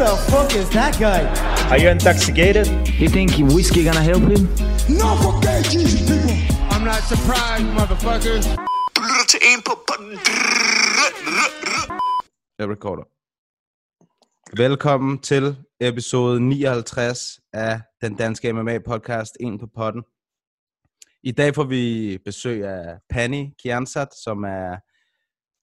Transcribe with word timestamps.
the 0.00 0.16
fuck 0.30 0.50
is 0.56 0.68
that 0.70 0.94
guy? 0.98 1.20
Are 1.70 1.78
you 1.78 1.90
intoxicated? 1.90 2.66
You 3.00 3.08
think 3.08 3.30
whiskey 3.54 3.84
gonna 3.84 4.06
help 4.12 4.22
him? 4.32 4.42
No 5.00 5.08
fucking 5.24 5.62
Jesus, 5.72 6.00
people. 6.08 6.36
I'm 6.72 6.84
not 6.84 7.02
surprised, 7.12 7.68
motherfuckers. 7.78 8.44
Du 8.96 9.00
lytter 9.08 9.26
til 9.28 9.40
en 9.50 9.62
på... 9.66 9.72
Jeg 12.58 12.68
recorder. 12.68 13.04
Velkommen 14.56 15.18
til 15.18 15.56
episode 15.80 16.40
59 16.40 17.40
af 17.52 17.80
den 18.00 18.14
danske 18.16 18.50
MMA-podcast 18.50 19.32
En 19.40 19.58
på 19.58 19.66
potten. 19.66 20.02
I 21.22 21.32
dag 21.32 21.54
får 21.54 21.64
vi 21.64 22.18
besøg 22.24 22.64
af 22.64 22.98
Pani 23.10 23.54
Kiansat, 23.62 24.08
som 24.14 24.44
er 24.44 24.76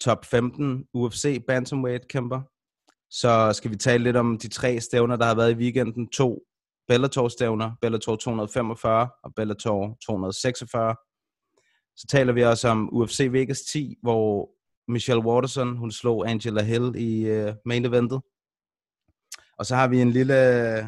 top 0.02 0.26
15 0.26 0.86
UFC 0.94 1.44
bantamweight-kæmper. 1.48 2.42
Så 3.10 3.54
skal 3.54 3.72
vi 3.72 3.76
tale 3.76 4.04
lidt 4.04 4.16
om 4.16 4.38
de 4.38 4.48
tre 4.48 4.80
stævner, 4.80 5.16
der 5.16 5.26
har 5.26 5.36
været 5.36 5.52
i 5.52 5.56
weekenden. 5.56 6.10
To 6.10 6.44
Bellator-stævner, 6.88 7.72
Bellator 7.82 8.16
245 8.16 9.10
og 9.24 9.36
Bellator 9.36 9.98
246. 10.06 10.96
Så 11.96 12.08
taler 12.08 12.34
vi 12.34 12.44
også 12.44 12.68
om 12.68 12.90
UFC 12.94 13.28
Vegas 13.32 13.62
10, 13.62 13.96
hvor 14.02 14.50
Michelle 14.92 15.24
Waterson, 15.24 15.78
hun 15.78 15.92
slog 15.92 16.30
Angela 16.30 16.64
Hill 16.64 16.96
i 16.96 17.42
uh, 17.42 17.54
main 17.66 17.86
eventet. 17.86 18.22
Og 19.58 19.66
så 19.66 19.76
har 19.76 19.88
vi 19.88 20.02
en 20.02 20.12
lille, 20.12 20.80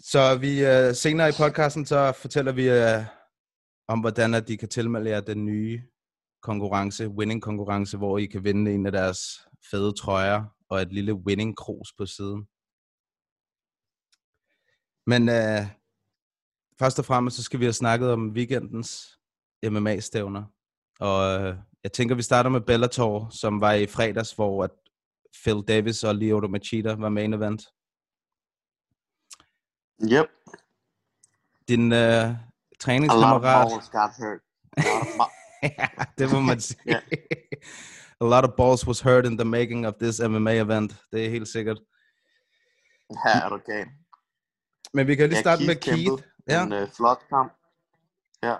Så 0.00 0.38
vi 0.40 0.64
øh, 0.64 0.94
senere 0.94 1.28
i 1.28 1.32
podcasten, 1.38 1.86
så 1.86 2.12
fortæller 2.12 2.52
vi 2.52 2.68
øh, 2.68 3.04
om, 3.88 4.00
hvordan 4.00 4.34
at 4.34 4.48
de 4.48 4.56
kan 4.56 4.68
tilmelde 4.68 5.10
jer 5.10 5.20
den 5.20 5.44
nye 5.44 5.82
konkurrence, 6.42 7.08
winning-konkurrence, 7.08 7.96
hvor 7.96 8.18
I 8.18 8.26
kan 8.26 8.44
vinde 8.44 8.74
en 8.74 8.86
af 8.86 8.92
deres 8.92 9.18
fede 9.70 9.92
trøjer 9.92 10.44
og 10.68 10.82
et 10.82 10.92
lille 10.92 11.14
winning-krus 11.14 11.92
på 11.98 12.06
siden. 12.06 12.48
Men 15.06 15.28
øh, 15.28 15.66
først 16.78 16.98
og 16.98 17.04
fremmest, 17.04 17.36
så 17.36 17.42
skal 17.42 17.60
vi 17.60 17.64
have 17.64 17.72
snakket 17.72 18.12
om 18.12 18.30
weekendens 18.30 19.18
MMA-stævner. 19.64 20.44
Og 21.00 21.40
øh, 21.40 21.56
jeg 21.84 21.92
tænker, 21.92 22.14
vi 22.14 22.22
starter 22.22 22.50
med 22.50 22.60
Bellator, 22.60 23.28
som 23.30 23.60
var 23.60 23.72
i 23.72 23.86
fredags, 23.86 24.32
hvor 24.32 24.64
at 24.64 24.70
Phil 25.44 25.62
Davis 25.68 26.04
og 26.04 26.14
Lyoto 26.14 26.48
Machida 26.48 26.94
var 26.94 27.08
main 27.08 27.34
event. 27.34 27.62
Yep. 30.12 30.26
Din 31.68 31.92
øh, 31.92 31.98
A 31.98 32.26
lot 32.26 32.32
of 32.32 32.80
træningskammerat, 32.80 33.68
balls 33.70 33.88
got 33.88 34.10
hurt. 34.18 34.40
Ja, 35.62 35.88
det 36.18 36.32
må 36.32 36.40
man 36.40 36.60
sige. 36.60 36.80
Ja. 36.86 37.00
A 38.20 38.24
lot 38.24 38.44
of 38.44 38.50
balls 38.56 38.86
was 38.86 39.00
hurt 39.00 39.26
in 39.26 39.38
the 39.38 39.44
making 39.44 39.86
of 39.86 39.94
this 40.00 40.20
MMA 40.20 40.52
event. 40.52 40.96
Det 41.12 41.26
er 41.26 41.30
helt 41.30 41.48
sikkert. 41.48 41.78
Her 43.24 43.44
er 43.44 43.48
du 43.48 43.58
gal. 43.66 43.86
Men 44.94 45.06
vi 45.06 45.14
kan 45.14 45.28
lige 45.28 45.36
Ja, 45.36 45.42
starte 45.42 45.66
med 45.66 45.76
Keith 45.76 45.96
Keith. 45.96 46.08
kæmpede. 46.08 46.28
Ja. 46.48 46.62
En 46.62 46.72
øh, 46.72 46.88
flot 46.96 47.18
kamp. 47.28 47.52
Ja. 48.42 48.56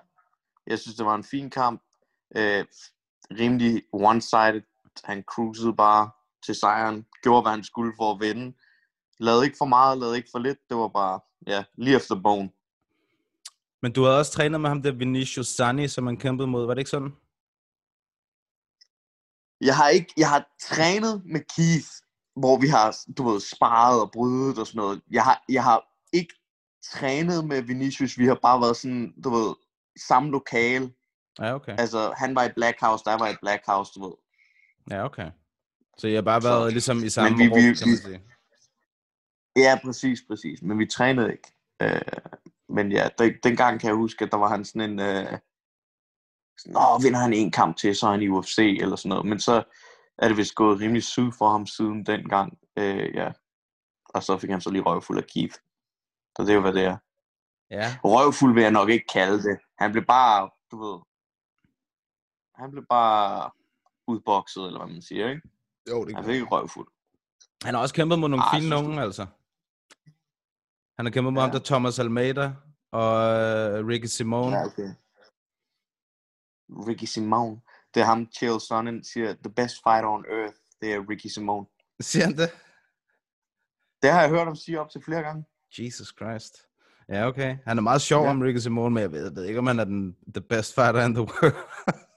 Jeg 0.66 0.78
synes, 0.78 0.96
det 0.96 1.06
var 1.06 1.14
en 1.14 1.24
fin 1.24 1.50
kamp. 1.50 1.82
Øh, 2.36 2.64
rimelig 3.30 3.82
one-sided. 3.92 4.62
Han 5.04 5.22
cruisede 5.22 5.74
bare 5.74 6.10
til 6.46 6.54
sejren. 6.54 7.06
Gjorde, 7.22 7.42
hvad 7.42 7.52
han 7.52 7.64
skulle 7.64 7.92
for 7.96 8.12
at 8.14 8.20
vinde. 8.20 8.56
Lavede 9.20 9.44
ikke 9.44 9.56
for 9.58 9.64
meget, 9.64 9.98
lavede 9.98 10.16
ikke 10.16 10.28
for 10.32 10.38
lidt. 10.38 10.58
Det 10.68 10.76
var 10.76 10.88
bare, 10.88 11.20
ja, 11.46 11.64
lige 11.78 11.96
efter 11.96 12.22
bogen. 12.22 12.52
Men 13.82 13.92
du 13.92 14.04
havde 14.04 14.18
også 14.18 14.32
trænet 14.32 14.60
med 14.60 14.68
ham, 14.68 14.82
der 14.82 14.92
Vinicius 14.92 15.46
Sani, 15.46 15.88
som 15.88 16.06
han 16.06 16.16
kæmpede 16.16 16.48
mod. 16.48 16.66
Var 16.66 16.74
det 16.74 16.80
ikke 16.80 16.90
sådan? 16.90 17.12
Jeg 19.60 19.76
har 19.76 19.88
ikke, 19.88 20.12
jeg 20.16 20.28
har 20.28 20.48
trænet 20.60 21.22
med 21.24 21.40
Keith, 21.40 21.88
hvor 22.36 22.60
vi 22.60 22.68
har, 22.68 22.96
du 23.18 23.28
ved, 23.28 23.40
sparet 23.40 24.00
og 24.02 24.10
brydet 24.12 24.58
og 24.58 24.66
sådan 24.66 24.78
noget. 24.78 25.02
Jeg 25.10 25.24
har, 25.24 25.44
jeg 25.48 25.64
har 25.64 25.84
ikke 26.12 26.34
trænet 26.92 27.44
med 27.44 27.62
Vinicius. 27.62 28.18
Vi 28.18 28.26
har 28.26 28.38
bare 28.42 28.60
været 28.60 28.76
sådan, 28.76 29.14
du 29.24 29.30
ved, 29.30 29.54
samme 30.08 30.30
lokale. 30.30 30.92
Ja, 31.38 31.54
okay. 31.54 31.74
Altså, 31.78 32.14
han 32.16 32.34
var 32.34 32.44
i 32.44 32.52
Black 32.56 32.80
House, 32.80 33.04
der 33.04 33.18
var 33.18 33.28
i 33.28 33.36
Black 33.42 33.62
House, 33.66 33.92
du 33.94 34.04
ved. 34.04 34.12
Ja, 34.90 35.04
okay. 35.04 35.30
Så 35.98 36.06
I 36.08 36.14
har 36.14 36.22
bare 36.22 36.42
Så- 36.42 36.48
været 36.48 36.72
ligesom 36.72 37.04
i 37.04 37.08
samme 37.08 37.38
vi- 37.38 37.48
rum, 37.48 37.56
vi- 37.56 37.74
kan 37.74 37.88
man 37.88 37.96
sige. 37.96 38.22
Ja, 39.56 39.78
præcis, 39.84 40.18
præcis. 40.28 40.62
Men 40.62 40.78
vi 40.78 40.86
trænede 40.86 41.32
ikke. 41.32 41.52
Øh, 41.82 42.00
men 42.68 42.92
ja, 42.92 43.08
den, 43.18 43.34
dengang 43.42 43.80
kan 43.80 43.88
jeg 43.88 43.96
huske, 43.96 44.24
at 44.24 44.30
der 44.30 44.36
var 44.38 44.48
han 44.48 44.64
sådan 44.64 44.90
en... 44.90 45.00
Øh, 45.00 45.38
sådan, 46.58 46.72
Nå, 46.72 46.98
vinder 47.02 47.18
han 47.20 47.32
en 47.32 47.50
kamp 47.50 47.76
til, 47.76 47.96
så 47.96 48.06
er 48.06 48.10
han 48.10 48.22
i 48.22 48.28
UFC 48.28 48.58
eller 48.80 48.96
sådan 48.96 49.08
noget. 49.08 49.26
Men 49.26 49.40
så 49.40 49.62
er 50.18 50.28
det 50.28 50.36
vist 50.36 50.54
gået 50.54 50.80
rimelig 50.80 51.02
syd 51.02 51.32
for 51.38 51.48
ham 51.50 51.66
siden 51.66 52.06
dengang. 52.06 52.58
Øh, 52.76 53.14
ja. 53.14 53.32
Og 54.08 54.22
så 54.22 54.38
fik 54.38 54.50
han 54.50 54.60
så 54.60 54.70
lige 54.70 54.82
røvfuld 54.82 55.18
af 55.18 55.24
Keith. 55.26 55.54
Så 56.36 56.42
det 56.42 56.50
er 56.50 56.54
jo, 56.54 56.60
hvad 56.60 56.72
det 56.72 56.84
er. 56.84 56.96
Ja, 57.70 57.96
Røvfuld 58.04 58.54
vil 58.54 58.62
jeg 58.62 58.70
nok 58.72 58.88
ikke 58.88 59.06
kalde 59.12 59.42
det. 59.42 59.58
Han 59.78 59.92
blev 59.92 60.04
bare, 60.04 60.50
du 60.70 60.84
ved... 60.84 60.98
Han 62.58 62.70
blev 62.70 62.84
bare 62.90 63.50
udbokset, 64.06 64.66
eller 64.66 64.78
hvad 64.84 64.92
man 64.92 65.02
siger, 65.02 65.28
ikke? 65.30 65.42
jo, 65.90 66.04
det 66.04 66.14
Han 66.16 66.24
fik 66.24 66.34
ikke 66.34 66.46
røvfuld. 66.46 66.88
Han 67.64 67.74
har 67.74 67.80
også 67.82 67.94
kæmpet 67.94 68.18
mod 68.18 68.28
nogle 68.28 68.44
Ah, 68.44 68.60
fine 68.60 68.70
nogen, 68.70 68.98
altså. 68.98 69.26
Han 70.96 71.06
har 71.06 71.10
kæmpet 71.10 71.32
mod 71.32 71.42
Ja. 71.42 71.46
ham, 71.48 71.50
der 71.50 71.64
Thomas 71.64 71.98
Almeida 71.98 72.52
og 72.92 73.12
uh, 73.80 73.86
Ricky 73.86 74.06
Simone. 74.06 74.56
Ja, 74.56 74.64
okay. 74.66 74.90
Ricky 76.70 77.04
Simone. 77.04 77.60
Det 77.94 78.00
er 78.00 78.04
ham, 78.04 78.28
Chael 78.36 78.60
Sonnen 78.60 79.04
siger, 79.04 79.34
the 79.44 79.52
best 79.56 79.74
fighter 79.84 80.08
on 80.08 80.24
earth, 80.30 80.56
det 80.80 80.92
er 80.94 81.10
Ricky 81.10 81.26
Simone. 81.26 81.66
Siger 82.00 82.24
han 82.24 82.36
det? 82.36 82.50
Det 84.02 84.10
har 84.10 84.20
jeg 84.20 84.30
hørt 84.30 84.46
ham 84.46 84.56
sige 84.56 84.80
op 84.80 84.90
til 84.90 85.02
flere 85.04 85.22
gange. 85.22 85.44
Jesus 85.78 86.08
Christ. 86.08 86.54
Ja, 87.08 87.26
okay. 87.26 87.58
Han 87.66 87.78
er 87.78 87.82
meget 87.82 88.00
sjov 88.02 88.24
Ja. 88.24 88.30
om 88.30 88.40
Ricky 88.40 88.58
Simone, 88.58 88.94
men 88.94 89.00
jeg 89.02 89.12
ved, 89.12 89.34
ved 89.34 89.44
ikke, 89.44 89.58
om 89.58 89.66
han 89.66 89.78
er 89.78 89.84
den 89.84 90.16
the 90.34 90.40
best 90.40 90.74
fighter 90.74 91.04
in 91.04 91.14
the 91.14 91.22
world. 91.22 91.54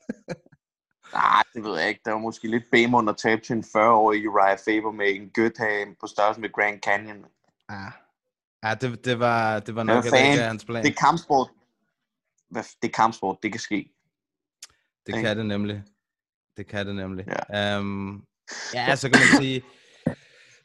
Nej, 1.14 1.44
det 1.54 1.64
ved 1.64 1.80
jeg 1.80 1.90
ikke. 1.90 2.02
Der 2.06 2.12
var 2.12 2.20
måske 2.20 2.48
lidt 2.48 2.64
bamon 2.72 3.10
at 3.10 3.18
tabe 3.18 3.42
til 3.42 3.56
en 3.56 3.64
40-årig 3.64 4.30
Uriah 4.30 4.58
Faber 4.66 4.92
med 4.92 5.16
en 5.16 5.30
gøthage 5.30 5.96
på 6.00 6.08
størrelse 6.08 6.42
med 6.42 6.52
Grand 6.54 6.80
Canyon. 6.80 7.26
ah. 7.70 7.92
Ja, 8.64 8.76
det, 8.76 9.06
det 9.06 9.20
var, 9.20 9.60
det 9.60 9.76
var 9.76 9.84
nok 9.84 10.06
ikke 10.06 10.44
hans 10.44 10.66
plan. 10.66 10.84
Det 10.84 10.92
er 10.92 10.96
kampsport. 10.96 11.50
Det 12.54 12.84
er 12.84 12.88
kampsport, 12.94 13.38
det 13.44 13.52
kan 13.52 13.60
ske. 13.60 13.94
Det 15.06 15.14
kan 15.24 15.38
det 15.38 15.46
nemlig. 15.46 15.84
Det 16.58 16.68
kan 16.68 16.88
det 16.88 16.96
nemlig. 16.96 17.26
Ja. 17.54 17.80
Um, 17.80 18.26
ja, 18.74 18.96
så 18.96 19.10
kan 19.10 19.20
man 19.20 19.42
sige, 19.42 19.64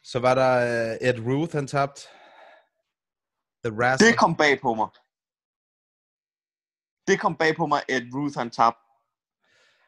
så 0.03 0.19
var 0.19 0.35
der 0.35 0.55
uh, 1.01 1.07
Ed 1.07 1.19
Ruth, 1.25 1.55
han 1.55 1.67
tabte. 1.67 2.01
The 3.65 3.73
Wrestler. 3.73 4.07
Det 4.07 4.17
kom 4.17 4.35
bag 4.35 4.61
på 4.61 4.73
mig. 4.73 4.87
Det 7.07 7.19
kom 7.19 7.35
bag 7.35 7.55
på 7.55 7.65
mig, 7.65 7.81
at 7.89 8.03
Ruth 8.13 8.37
han 8.37 8.49
tabte. 8.49 8.86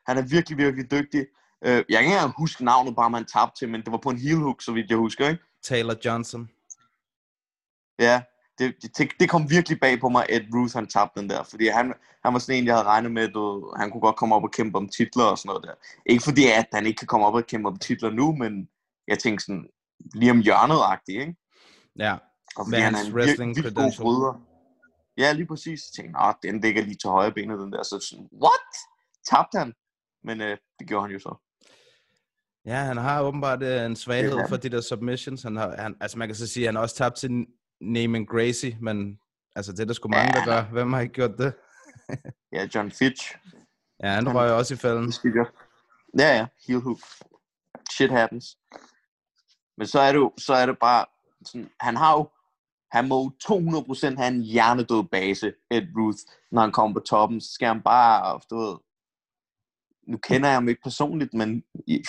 Han 0.07 0.17
er 0.17 0.21
virkelig, 0.21 0.57
virkelig 0.57 0.91
dygtig. 0.91 1.25
Øh, 1.65 1.71
jeg 1.71 1.83
kan 1.89 1.99
ikke 1.99 2.13
engang 2.13 2.33
huske 2.37 2.65
navnet, 2.65 2.95
bare 2.95 3.09
man 3.09 3.25
tabte 3.25 3.59
til, 3.59 3.69
men 3.69 3.81
det 3.83 3.91
var 3.91 3.97
på 4.03 4.09
en 4.09 4.17
heel 4.19 4.37
hook, 4.37 4.61
så 4.61 4.71
vidt 4.71 4.89
jeg 4.89 4.97
husker, 4.97 5.29
ikke? 5.29 5.43
Taylor 5.63 5.95
Johnson. 6.05 6.49
Ja, 7.99 8.21
det, 8.59 8.75
det, 8.97 9.11
det 9.19 9.29
kom 9.29 9.49
virkelig 9.49 9.79
bag 9.79 9.99
på 9.99 10.09
mig, 10.09 10.25
at 10.29 10.41
Ruth 10.55 10.73
han 10.75 10.87
tabte 10.87 11.19
den 11.21 11.29
der, 11.29 11.43
fordi 11.43 11.67
han, 11.67 11.93
han 12.23 12.33
var 12.33 12.39
sådan 12.39 12.59
en, 12.59 12.65
jeg 12.65 12.73
havde 12.75 12.87
regnet 12.87 13.11
med, 13.11 13.23
at 13.23 13.79
han 13.81 13.91
kunne 13.91 14.01
godt 14.01 14.15
komme 14.15 14.35
op 14.35 14.43
og 14.43 14.51
kæmpe 14.51 14.77
om 14.77 14.89
titler 14.89 15.23
og 15.23 15.37
sådan 15.37 15.47
noget 15.49 15.63
der. 15.63 15.73
Ikke 16.05 16.23
fordi, 16.23 16.43
at 16.47 16.67
han 16.73 16.85
ikke 16.85 16.97
kan 16.97 17.07
komme 17.07 17.25
op 17.27 17.33
og 17.33 17.43
kæmpe 17.47 17.69
om 17.69 17.77
titler 17.79 18.09
nu, 18.09 18.35
men 18.35 18.69
jeg 19.07 19.19
tænkte 19.19 19.45
sådan, 19.45 19.65
lige 20.13 20.31
om 20.31 20.39
hjørnet-agtigt, 20.39 21.19
ikke? 21.21 21.35
Ja, 21.99 22.17
Og 22.55 22.69
Med 22.69 22.79
hans 22.79 22.99
vir- 22.99 23.13
wrestling 23.13 23.55
god 23.55 23.63
credential. 23.63 24.01
bryder. 24.03 24.41
Ja, 25.17 25.31
lige 25.31 25.47
præcis. 25.47 25.79
Jeg 25.87 25.93
tænkte, 25.95 26.11
nah, 26.19 26.33
den 26.43 26.61
ligger 26.61 26.81
lige 26.83 26.95
til 26.95 27.09
højre 27.09 27.31
benet, 27.31 27.59
den 27.59 27.71
der. 27.73 27.83
Så 27.83 27.99
sådan, 28.09 28.27
what? 28.43 28.69
Tabte 29.29 29.57
han? 29.59 29.73
Men 30.23 30.41
øh, 30.41 30.57
det 30.79 30.87
gjorde 30.87 31.03
han 31.03 31.11
jo 31.11 31.19
så. 31.19 31.35
Ja, 32.65 32.75
han 32.75 32.97
har 32.97 33.21
åbenbart 33.21 33.63
øh, 33.63 33.85
en 33.85 33.95
svaghed 33.95 34.37
for 34.49 34.57
de 34.57 34.69
der 34.69 34.81
submissions. 34.81 35.43
Han 35.43 35.55
har, 35.55 35.75
han, 35.81 35.95
altså 36.01 36.17
man 36.17 36.27
kan 36.27 36.35
så 36.35 36.47
sige, 36.47 36.63
at 36.63 36.67
han 36.67 36.75
har 36.75 36.81
også 36.81 36.95
tabt 36.95 37.15
til 37.15 37.45
Neiman 37.81 38.25
Gracie, 38.25 38.77
men 38.81 39.19
altså 39.55 39.71
det 39.71 39.79
er 39.79 39.85
der 39.85 39.93
sgu 39.93 40.07
mange, 40.09 40.33
der 40.33 40.45
gør. 40.45 40.63
Hvem 40.63 40.93
har 40.93 41.01
ikke 41.01 41.13
gjort 41.13 41.37
det? 41.37 41.53
Ja, 42.51 42.67
John 42.75 42.91
Fitch. 42.91 43.35
Ja, 44.03 44.07
han 44.09 44.27
Han- 44.27 44.35
røg 44.35 44.51
også 44.51 44.73
i 44.73 44.77
fælden. 44.77 45.13
Ja, 46.19 46.37
ja, 46.37 46.47
heel 46.67 46.79
hook. 46.79 46.97
Shit 47.91 48.11
happens. 48.11 48.57
Men 49.77 49.87
så 49.87 49.99
er 49.99 50.11
det 50.11 50.19
jo, 50.19 50.31
så 50.37 50.53
er 50.53 50.65
det 50.65 50.77
bare, 50.79 51.05
sådan, 51.45 51.69
han 51.79 51.95
har 51.97 52.13
jo, 52.17 52.29
han 52.91 53.07
må 53.07 53.23
jo 53.23 53.31
200% 53.43 54.15
have 54.17 54.27
en 54.27 54.41
hjernedød 54.41 55.03
base, 55.11 55.53
Ed 55.71 55.87
Ruth, 55.97 56.17
når 56.51 56.61
han 56.61 56.71
kommer 56.71 56.99
på 56.99 57.05
toppen, 57.05 57.41
så 57.41 57.51
skal 57.53 57.67
han 57.67 57.81
bare, 57.81 58.39
du 58.49 58.57
ved, 58.57 58.75
nu 60.09 60.17
kender 60.17 60.47
jeg 60.47 60.55
ham 60.55 60.69
ikke 60.69 60.81
personligt, 60.83 61.33
men 61.33 61.63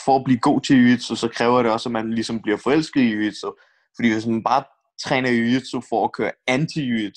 for 0.05 0.17
at 0.17 0.25
blive 0.25 0.38
god 0.38 0.61
til 0.61 0.76
jiu 0.76 0.99
så 0.99 1.29
kræver 1.35 1.62
det 1.62 1.73
også, 1.73 1.88
at 1.88 1.93
man 1.93 2.12
ligesom 2.12 2.43
bliver 2.43 2.56
forelsket 2.56 3.00
i 3.00 3.11
jiu 3.11 3.32
Fordi 3.97 4.12
hvis 4.12 4.26
man 4.26 4.44
bare 4.44 4.64
træner 5.05 5.31
jiu 5.31 5.81
for 5.91 6.05
at 6.05 6.12
køre 6.12 6.32
anti 6.47 6.81
jiu 6.82 7.11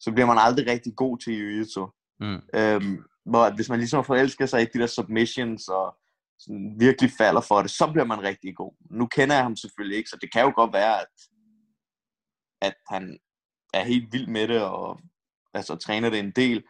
så 0.00 0.10
bliver 0.12 0.26
man 0.26 0.38
aldrig 0.38 0.66
rigtig 0.66 0.92
god 0.96 1.18
til 1.18 1.32
jiu 1.34 1.90
Mm. 2.20 2.40
Øhm, 2.54 2.98
hvor 3.26 3.54
hvis 3.54 3.68
man 3.68 3.78
ligesom 3.78 4.04
forelsker 4.04 4.46
sig 4.46 4.62
i 4.62 4.66
de 4.74 4.78
der 4.78 4.86
submissions 4.86 5.68
og 5.68 5.96
sådan 6.38 6.74
virkelig 6.78 7.10
falder 7.18 7.40
for 7.40 7.62
det, 7.62 7.70
så 7.70 7.90
bliver 7.92 8.04
man 8.04 8.22
rigtig 8.22 8.56
god. 8.56 8.72
Nu 8.90 9.06
kender 9.06 9.34
jeg 9.34 9.44
ham 9.44 9.56
selvfølgelig 9.56 9.98
ikke, 9.98 10.10
så 10.10 10.18
det 10.20 10.32
kan 10.32 10.42
jo 10.42 10.52
godt 10.54 10.72
være, 10.72 11.00
at, 11.00 11.06
at 12.62 12.74
han 12.88 13.18
er 13.74 13.84
helt 13.84 14.12
vild 14.12 14.26
med 14.26 14.48
det 14.48 14.62
og 14.62 15.00
altså, 15.54 15.76
træner 15.76 16.10
det 16.10 16.18
en 16.18 16.30
del. 16.30 16.64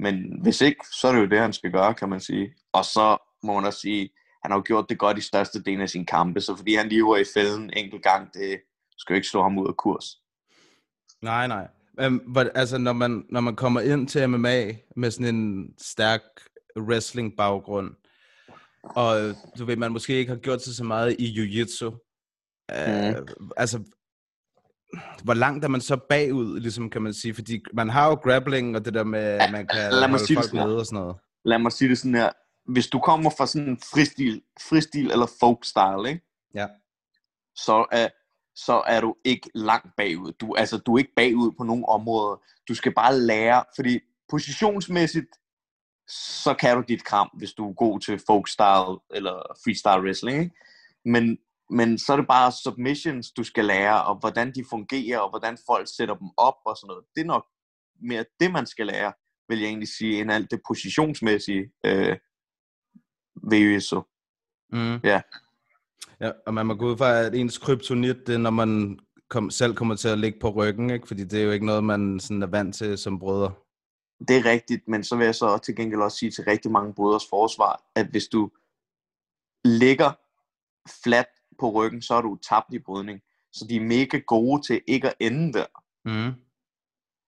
Men 0.00 0.42
hvis 0.42 0.60
ikke, 0.60 0.84
så 1.00 1.08
er 1.08 1.12
det 1.12 1.20
jo 1.20 1.26
det, 1.26 1.38
han 1.38 1.52
skal 1.52 1.72
gøre, 1.72 1.94
kan 1.94 2.08
man 2.08 2.20
sige. 2.20 2.54
Og 2.72 2.84
så 2.84 3.16
må 3.42 3.54
man 3.54 3.64
også 3.64 3.80
sige, 3.80 4.10
han 4.42 4.50
har 4.50 4.58
jo 4.58 4.62
gjort 4.66 4.86
det 4.88 4.98
godt 4.98 5.18
i 5.18 5.20
største 5.20 5.62
del 5.62 5.80
af 5.80 5.88
sine 5.88 6.06
kampe, 6.06 6.40
så 6.40 6.56
fordi 6.56 6.74
han 6.74 6.88
lever 6.88 7.16
i 7.16 7.24
fælden 7.34 7.62
en 7.62 7.72
enkelt 7.76 8.02
gang, 8.02 8.34
det 8.34 8.60
skal 8.98 9.14
jo 9.14 9.16
ikke 9.16 9.28
slå 9.28 9.42
ham 9.42 9.58
ud 9.58 9.68
af 9.68 9.76
kurs. 9.76 10.04
Nej, 11.22 11.46
nej. 11.46 11.68
Um, 12.06 12.34
but, 12.34 12.46
altså, 12.54 12.78
når 12.78 12.92
man, 12.92 13.24
når 13.30 13.40
man 13.40 13.56
kommer 13.56 13.80
ind 13.80 14.08
til 14.08 14.28
MMA 14.28 14.72
med 14.96 15.10
sådan 15.10 15.34
en 15.34 15.74
stærk 15.78 16.20
wrestling-baggrund, 16.78 17.90
og 18.82 19.20
øh, 19.20 19.34
du 19.58 19.64
ved, 19.64 19.76
man 19.76 19.92
måske 19.92 20.14
ikke 20.14 20.30
har 20.30 20.38
gjort 20.38 20.62
sig 20.62 20.74
så 20.74 20.84
meget 20.84 21.16
i 21.18 21.26
jiu-jitsu, 21.36 21.86
uh, 22.72 23.26
altså, 23.56 23.84
hvor 25.24 25.34
langt 25.34 25.64
er 25.64 25.68
man 25.68 25.80
så 25.80 25.96
bagud, 25.96 26.60
ligesom 26.60 26.90
kan 26.90 27.02
man 27.02 27.14
sige? 27.14 27.34
Fordi 27.34 27.62
man 27.72 27.90
har 27.90 28.08
jo 28.08 28.14
grappling 28.14 28.76
og 28.76 28.84
det 28.84 28.94
der 28.94 29.04
med, 29.04 29.20
at 29.20 29.52
man 29.52 29.66
kan 29.66 29.92
lad 29.92 30.08
mig 30.08 30.20
sige 30.20 30.36
folk 30.36 30.52
nede 30.52 30.78
og 30.78 30.86
sådan 30.86 31.00
noget. 31.00 31.16
Lad 31.44 31.58
mig 31.58 31.72
sige 31.72 31.88
det 31.88 31.98
sådan 31.98 32.14
her. 32.14 32.30
Hvis 32.72 32.86
du 32.86 32.98
kommer 32.98 33.30
fra 33.38 33.46
sådan 33.46 33.68
en 33.68 33.78
fristil, 33.78 34.42
fristil 34.60 35.10
eller 35.10 35.26
folk 35.40 35.64
style, 35.64 36.08
ikke? 36.08 36.24
Ja. 36.54 36.66
så 37.56 37.86
er, 37.92 38.08
så 38.54 38.82
er 38.86 39.00
du 39.00 39.14
ikke 39.24 39.50
langt 39.54 39.96
bagud. 39.96 40.32
Du, 40.32 40.54
altså, 40.54 40.78
du 40.78 40.94
er 40.94 40.98
ikke 40.98 41.14
bagud 41.16 41.52
på 41.58 41.64
nogle 41.64 41.88
områder. 41.88 42.42
Du 42.68 42.74
skal 42.74 42.94
bare 42.94 43.18
lære, 43.18 43.64
fordi 43.76 44.00
positionsmæssigt, 44.30 45.26
så 46.44 46.54
kan 46.54 46.76
du 46.76 46.82
dit 46.88 47.04
kram, 47.04 47.30
hvis 47.38 47.52
du 47.52 47.68
er 47.68 47.74
god 47.74 48.00
til 48.00 48.20
folk 48.26 48.48
style 48.48 48.98
eller 49.10 49.56
freestyle 49.64 50.02
wrestling. 50.02 50.38
Ikke? 50.42 50.54
Men, 51.04 51.38
men 51.70 51.98
så 51.98 52.12
er 52.12 52.16
det 52.16 52.26
bare 52.26 52.52
submissions, 52.64 53.30
du 53.30 53.44
skal 53.44 53.64
lære, 53.64 54.04
og 54.04 54.18
hvordan 54.20 54.54
de 54.54 54.64
fungerer, 54.70 55.18
og 55.18 55.30
hvordan 55.30 55.58
folk 55.66 55.88
sætter 55.96 56.14
dem 56.14 56.28
op 56.36 56.54
og 56.66 56.76
sådan 56.76 56.88
noget. 56.88 57.04
Det 57.14 57.20
er 57.20 57.26
nok 57.26 57.46
mere 58.02 58.24
det, 58.40 58.52
man 58.52 58.66
skal 58.66 58.86
lære, 58.86 59.12
vil 59.48 59.58
jeg 59.58 59.68
egentlig 59.68 59.88
sige, 59.88 60.20
end 60.20 60.32
alt 60.32 60.50
det 60.50 60.60
positionsmæssige 60.68 61.70
øh, 61.86 62.16
ved 63.50 63.76
USO. 63.76 64.02
Mm. 64.72 65.00
Ja. 65.04 65.20
Ja, 66.20 66.32
og 66.46 66.54
man 66.54 66.66
må 66.66 66.74
gå 66.74 66.86
ud 66.90 66.96
fra, 66.96 67.20
at 67.20 67.34
ens 67.34 67.58
kryptonit, 67.58 68.26
det 68.26 68.34
er, 68.34 68.38
når 68.38 68.50
man 68.50 68.98
kom, 69.30 69.50
selv 69.50 69.74
kommer 69.74 69.96
til 69.96 70.08
at 70.08 70.18
ligge 70.18 70.38
på 70.40 70.50
ryggen, 70.50 70.90
ikke? 70.90 71.08
Fordi 71.08 71.24
det 71.24 71.40
er 71.40 71.44
jo 71.44 71.50
ikke 71.50 71.66
noget, 71.66 71.84
man 71.84 72.20
sådan 72.20 72.42
er 72.42 72.46
vant 72.46 72.74
til 72.74 72.98
som 72.98 73.18
brødre. 73.18 73.52
Det 74.28 74.36
er 74.36 74.44
rigtigt, 74.44 74.88
men 74.88 75.04
så 75.04 75.16
vil 75.16 75.24
jeg 75.24 75.34
så 75.34 75.58
til 75.58 75.76
gengæld 75.76 76.00
også 76.00 76.18
sige 76.18 76.30
til 76.30 76.44
rigtig 76.44 76.70
mange 76.70 76.94
brødres 76.94 77.24
forsvar, 77.30 77.90
at 77.96 78.06
hvis 78.06 78.28
du 78.28 78.50
ligger 79.64 80.12
fladt 81.04 81.39
på 81.60 81.70
ryggen, 81.70 82.02
så 82.02 82.14
er 82.14 82.20
du 82.22 82.38
tabt 82.48 82.74
i 82.74 82.78
brydning. 82.78 83.20
Så 83.52 83.66
de 83.68 83.76
er 83.76 83.80
mega 83.80 84.18
gode 84.18 84.62
til 84.62 84.80
ikke 84.86 85.08
at 85.08 85.14
ende 85.20 85.52
der, 85.52 85.66
Mm. 86.04 86.32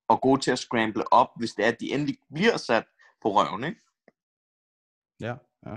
og 0.08 0.20
gode 0.20 0.40
til 0.40 0.50
at 0.50 0.58
scramble 0.58 1.12
op, 1.12 1.29
hvis 1.37 1.50
det 1.52 1.64
er, 1.64 1.69
at 1.69 1.81
de 1.81 1.93
endelig 1.93 2.19
bliver 2.34 2.56
sat 2.56 2.84
på 3.23 3.29
røven, 3.32 3.64
ikke? 3.64 3.81
Ja, 5.20 5.34
ja. 5.67 5.76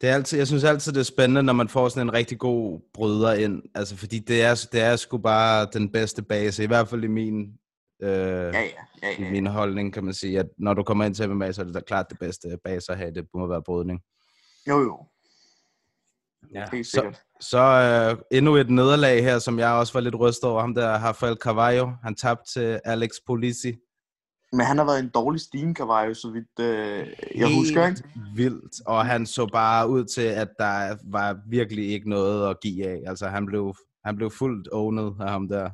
Det 0.00 0.08
er 0.08 0.14
altid, 0.14 0.38
jeg 0.38 0.46
synes 0.46 0.64
altid, 0.64 0.92
det 0.92 1.00
er 1.00 1.04
spændende, 1.04 1.42
når 1.42 1.52
man 1.52 1.68
får 1.68 1.88
sådan 1.88 2.06
en 2.08 2.12
rigtig 2.12 2.38
god 2.38 2.80
bryder 2.94 3.32
ind. 3.34 3.62
Altså, 3.74 3.96
fordi 3.96 4.18
det 4.18 4.42
er, 4.42 4.68
det 4.72 4.80
er 4.80 4.96
sgu 4.96 5.18
bare 5.18 5.68
den 5.72 5.92
bedste 5.92 6.22
base, 6.22 6.64
i 6.64 6.66
hvert 6.66 6.88
fald 6.88 7.04
i 7.04 7.06
min, 7.06 7.58
øh, 8.02 8.08
Ja, 8.10 8.60
ja, 8.60 8.70
ja, 9.02 9.18
i 9.18 9.22
ja. 9.22 9.30
min 9.30 9.46
holdning, 9.46 9.92
kan 9.92 10.04
man 10.04 10.14
sige, 10.14 10.38
at 10.38 10.46
når 10.58 10.74
du 10.74 10.82
kommer 10.82 11.04
ind 11.04 11.14
til 11.14 11.30
MMA, 11.30 11.52
så 11.52 11.60
er 11.60 11.64
det 11.64 11.74
da 11.74 11.80
klart 11.80 12.10
det 12.10 12.18
bedste 12.18 12.58
base 12.64 12.92
at 12.92 12.98
have, 12.98 13.14
det 13.14 13.26
må 13.34 13.46
være 13.46 13.62
brydning. 13.62 14.00
Jo, 14.68 14.78
jo, 14.80 15.06
Ja. 16.54 16.64
helt 16.72 16.86
Så, 16.86 16.90
sikkert. 16.90 17.20
så 17.40 17.58
øh, 17.58 18.38
endnu 18.38 18.56
et 18.56 18.70
nederlag 18.70 19.22
her, 19.22 19.38
som 19.38 19.58
jeg 19.58 19.72
også 19.72 19.92
var 19.92 20.00
lidt 20.00 20.20
rystet 20.20 20.44
over. 20.44 20.60
Ham 20.60 20.74
der, 20.74 20.88
Rafael 20.88 21.36
Carvalho, 21.36 21.90
han 22.02 22.14
tabte 22.14 22.52
til 22.52 22.80
Alex 22.84 23.10
Polisi. 23.26 23.76
Men 24.52 24.66
han 24.66 24.78
har 24.78 24.84
været 24.84 25.00
en 25.00 25.10
dårlig 25.14 25.40
steam 25.40 25.74
Cavallo, 25.74 26.14
så 26.14 26.30
vidt 26.30 26.60
øh, 26.60 27.06
jeg 27.34 27.54
husker, 27.54 27.86
ikke? 27.86 28.02
vildt, 28.34 28.86
og 28.86 29.06
han 29.06 29.26
så 29.26 29.46
bare 29.52 29.88
ud 29.88 30.04
til, 30.04 30.22
at 30.22 30.48
der 30.58 30.96
var 31.04 31.38
virkelig 31.48 31.88
ikke 31.88 32.10
noget 32.10 32.50
at 32.50 32.60
give 32.62 32.86
af. 32.88 33.00
Altså, 33.06 33.26
han 33.28 33.46
blev, 33.46 33.74
han 34.04 34.16
blev 34.16 34.30
fuldt 34.30 34.68
owned 34.72 35.12
af 35.20 35.30
ham 35.30 35.48
der. 35.48 35.70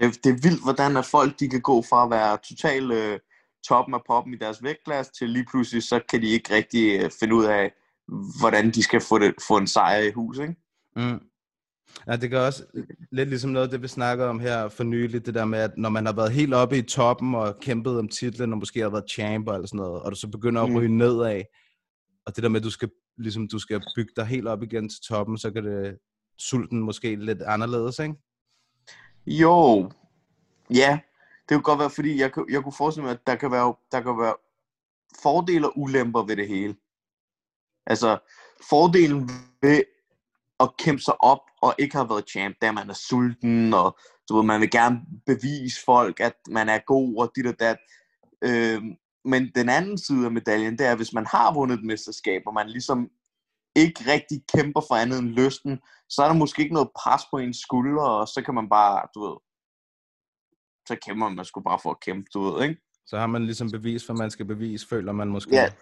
Det, 0.00 0.24
det 0.24 0.30
er 0.30 0.48
vildt, 0.48 0.62
hvordan 0.62 0.96
at 0.96 1.04
folk 1.04 1.40
de 1.40 1.48
kan 1.48 1.60
gå 1.60 1.82
fra 1.82 2.04
at 2.04 2.10
være 2.10 2.38
totalt 2.48 2.92
øh, 2.92 3.18
toppen 3.68 3.94
af 3.94 4.00
poppen 4.06 4.34
i 4.34 4.36
deres 4.36 4.62
vægtklasse, 4.62 5.12
til 5.18 5.30
lige 5.30 5.46
pludselig, 5.50 5.82
så 5.82 6.00
kan 6.10 6.22
de 6.22 6.26
ikke 6.26 6.54
rigtig 6.54 7.00
øh, 7.02 7.10
finde 7.20 7.34
ud 7.34 7.44
af, 7.44 7.72
hvordan 8.40 8.70
de 8.70 8.82
skal 8.82 9.00
få, 9.00 9.18
det, 9.18 9.34
få 9.48 9.56
en 9.56 9.66
sejr 9.66 9.98
i 9.98 10.12
hus, 10.12 10.38
ikke? 10.38 10.56
Mm. 10.96 11.20
Ja, 12.06 12.16
det 12.16 12.30
gør 12.30 12.46
også 12.46 12.64
lidt 13.12 13.28
ligesom 13.28 13.50
noget, 13.50 13.70
det 13.72 13.82
vi 13.82 13.88
snakker 13.88 14.26
om 14.26 14.40
her 14.40 14.68
for 14.68 14.84
nylig, 14.84 15.26
det 15.26 15.34
der 15.34 15.44
med, 15.44 15.58
at 15.58 15.70
når 15.76 15.88
man 15.88 16.06
har 16.06 16.12
været 16.12 16.32
helt 16.32 16.54
oppe 16.54 16.78
i 16.78 16.82
toppen 16.82 17.34
og 17.34 17.56
kæmpet 17.60 17.98
om 17.98 18.08
titlen, 18.08 18.52
og 18.52 18.58
måske 18.58 18.80
har 18.80 18.88
været 18.88 19.10
champ 19.10 19.48
eller 19.48 19.66
sådan 19.66 19.78
noget, 19.78 20.02
og 20.02 20.10
du 20.10 20.16
så 20.16 20.28
begynder 20.28 20.62
at 20.62 20.70
Mm. 20.70 20.76
ryge 20.76 20.96
nedad, 20.96 21.42
og 22.26 22.36
det 22.36 22.42
der 22.42 22.48
med, 22.48 22.60
at 22.60 22.64
du 22.64 22.70
skal, 22.70 22.90
ligesom, 23.18 23.48
du 23.48 23.58
skal 23.58 23.82
bygge 23.96 24.12
dig 24.16 24.26
helt 24.26 24.48
op 24.48 24.62
igen 24.62 24.88
til 24.88 25.00
toppen, 25.08 25.38
så 25.38 25.50
kan 25.50 25.64
det 25.64 25.98
sulten 26.38 26.78
måske 26.80 27.16
lidt 27.16 27.42
anderledes, 27.42 27.98
ikke? 27.98 28.14
Jo, 29.26 29.90
ja, 30.70 30.98
det 31.48 31.54
kunne 31.54 31.62
godt 31.62 31.78
være, 31.78 31.90
fordi 31.90 32.20
jeg, 32.20 32.30
jeg 32.50 32.62
kunne 32.62 32.72
forestille 32.78 33.04
mig, 33.04 33.12
at 33.12 33.26
der 33.26 33.34
kan 33.34 33.50
være, 33.50 33.74
der 33.92 34.00
kan 34.00 34.18
være 34.18 34.34
fordele 35.22 35.66
og 35.66 35.72
ulemper 35.78 36.22
ved 36.22 36.36
det 36.36 36.48
hele. 36.48 36.74
Altså, 37.86 38.18
fordelen 38.70 39.30
ved 39.62 39.82
at 40.60 40.76
kæmpe 40.78 41.02
sig 41.02 41.22
op 41.22 41.40
og 41.62 41.74
ikke 41.78 41.96
have 41.96 42.08
været 42.08 42.28
champ, 42.30 42.56
er, 42.62 42.68
at 42.68 42.74
man 42.74 42.90
er 42.90 42.94
sulten, 42.94 43.74
og 43.74 43.98
du 44.28 44.36
ved, 44.36 44.44
man 44.44 44.60
vil 44.60 44.70
gerne 44.70 45.00
bevise 45.26 45.84
folk, 45.84 46.20
at 46.20 46.36
man 46.48 46.68
er 46.68 46.78
god, 46.86 47.16
og 47.18 47.32
dit 47.36 47.46
og 47.46 47.54
dat. 47.60 47.76
Øhm, 48.44 48.96
men 49.24 49.50
den 49.54 49.68
anden 49.68 49.98
side 49.98 50.24
af 50.24 50.32
medaljen, 50.32 50.78
det 50.78 50.86
er, 50.86 50.90
at 50.90 50.98
hvis 50.98 51.12
man 51.12 51.26
har 51.26 51.54
vundet 51.54 51.78
et 51.78 51.84
mesterskab, 51.84 52.42
og 52.46 52.54
man 52.54 52.68
ligesom 52.68 53.10
ikke 53.76 54.12
rigtig 54.12 54.44
kæmper 54.54 54.80
for 54.80 54.94
andet 54.94 55.18
end 55.18 55.28
lysten, 55.28 55.80
så 56.08 56.22
er 56.22 56.28
der 56.28 56.34
måske 56.34 56.62
ikke 56.62 56.74
noget 56.74 56.90
pres 56.96 57.22
på 57.30 57.38
ens 57.38 57.56
skuldre, 57.56 58.10
og 58.20 58.28
så 58.28 58.42
kan 58.44 58.54
man 58.54 58.68
bare, 58.68 59.08
du 59.14 59.20
ved, 59.26 59.36
så 60.88 60.96
kæmper 61.06 61.28
man 61.28 61.44
sgu 61.44 61.60
bare 61.60 61.78
for 61.82 61.90
at 61.90 62.00
kæmpe, 62.00 62.28
du 62.34 62.40
ved, 62.42 62.62
ikke? 62.62 62.80
Så 63.06 63.18
har 63.18 63.26
man 63.26 63.44
ligesom 63.44 63.70
bevis, 63.70 64.06
hvad 64.06 64.16
man 64.16 64.30
skal 64.30 64.46
bevise, 64.46 64.88
føler 64.88 65.12
man 65.12 65.28
måske. 65.28 65.50
Ja, 65.50 65.72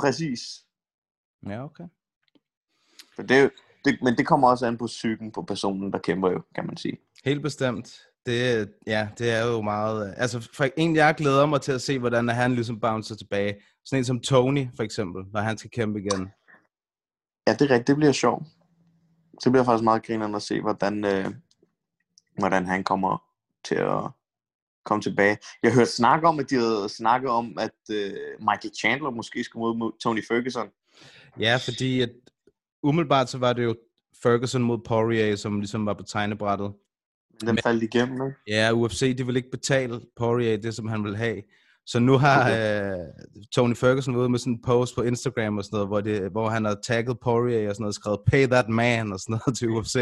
præcis. 0.00 0.40
Ja, 1.48 1.64
okay. 1.64 1.84
For 3.16 3.22
det, 3.22 3.50
det, 3.84 3.98
men 4.02 4.16
det 4.16 4.26
kommer 4.26 4.48
også 4.48 4.66
an 4.66 4.78
på 4.78 4.86
psyken 4.86 5.32
på 5.32 5.42
personen, 5.42 5.92
der 5.92 5.98
kæmper 5.98 6.30
jo, 6.30 6.42
kan 6.54 6.66
man 6.66 6.76
sige. 6.76 6.98
Helt 7.24 7.42
bestemt. 7.42 8.00
Det, 8.26 8.72
ja, 8.86 9.08
det 9.18 9.30
er 9.30 9.46
jo 9.46 9.62
meget... 9.62 10.14
Altså, 10.16 10.48
for, 10.54 10.66
egentlig, 10.76 10.98
jeg 10.98 11.14
glæder 11.14 11.46
mig 11.46 11.60
til 11.60 11.72
at 11.72 11.82
se, 11.82 11.98
hvordan 11.98 12.28
han 12.28 12.54
ligesom 12.54 12.80
bouncer 12.80 13.14
tilbage. 13.14 13.56
Sådan 13.84 14.00
en 14.00 14.04
som 14.04 14.20
Tony, 14.20 14.66
for 14.76 14.82
eksempel, 14.82 15.24
når 15.32 15.40
han 15.40 15.58
skal 15.58 15.70
kæmpe 15.70 15.98
igen. 15.98 16.30
Ja, 17.46 17.52
det 17.52 17.60
er 17.60 17.70
rigtigt. 17.70 17.86
Det 17.86 17.96
bliver 17.96 18.12
sjovt. 18.12 18.44
Det 19.44 19.52
bliver 19.52 19.64
faktisk 19.64 19.84
meget 19.84 20.06
grinerende 20.06 20.36
at 20.36 20.42
se, 20.42 20.60
hvordan, 20.60 21.04
øh, 21.04 21.26
hvordan 22.38 22.66
han 22.66 22.84
kommer 22.84 23.22
til 23.64 23.74
at 23.74 24.10
komme 24.84 25.02
tilbage. 25.02 25.38
Jeg 25.62 25.74
hørte 25.74 25.90
snak 25.90 26.22
om, 26.24 26.38
at 26.38 26.50
de 26.50 26.54
havde 26.54 26.88
snakket 26.88 27.30
om, 27.30 27.58
at 27.58 27.78
øh, 27.90 28.14
Michael 28.40 28.74
Chandler 28.80 29.10
måske 29.10 29.44
skulle 29.44 29.78
mod 29.78 29.92
Tony 30.02 30.24
Ferguson. 30.28 30.68
Ja, 31.40 31.56
fordi 31.64 32.00
at, 32.00 32.10
umiddelbart 32.82 33.28
så 33.30 33.38
var 33.38 33.52
det 33.52 33.64
jo 33.64 33.76
Ferguson 34.22 34.62
mod 34.62 34.78
Poirier, 34.86 35.36
som 35.36 35.60
ligesom 35.60 35.86
var 35.86 35.94
på 35.94 36.02
tegnebrættet. 36.02 36.72
Men 37.40 37.48
den 37.48 37.58
faldt 37.62 37.82
igennem, 37.82 38.26
ikke? 38.26 38.36
Ja, 38.46 38.72
UFC, 38.72 39.16
de 39.16 39.26
vil 39.26 39.36
ikke 39.36 39.50
betale 39.50 40.00
Poirier 40.16 40.56
det, 40.56 40.74
som 40.74 40.88
han 40.88 41.04
vil 41.04 41.16
have. 41.16 41.42
Så 41.86 41.98
nu 41.98 42.18
har 42.18 42.50
øh, 42.50 42.98
Tony 43.54 43.76
Ferguson 43.76 44.16
været 44.16 44.30
med 44.30 44.38
sådan 44.38 44.52
en 44.52 44.62
post 44.62 44.94
på 44.94 45.02
Instagram 45.02 45.58
og 45.58 45.64
sådan 45.64 45.76
noget, 45.76 45.88
hvor, 45.88 46.00
det, 46.00 46.30
hvor 46.30 46.48
han 46.48 46.64
har 46.64 46.76
tagget 46.84 47.20
Poirier 47.20 47.68
og 47.68 47.74
sådan 47.74 47.82
noget, 47.82 47.94
skrevet 47.94 48.20
pay 48.26 48.46
that 48.46 48.68
man 48.68 49.12
og 49.12 49.20
sådan 49.20 49.40
noget 49.46 49.58
til 49.58 49.68
UFC. 49.68 49.94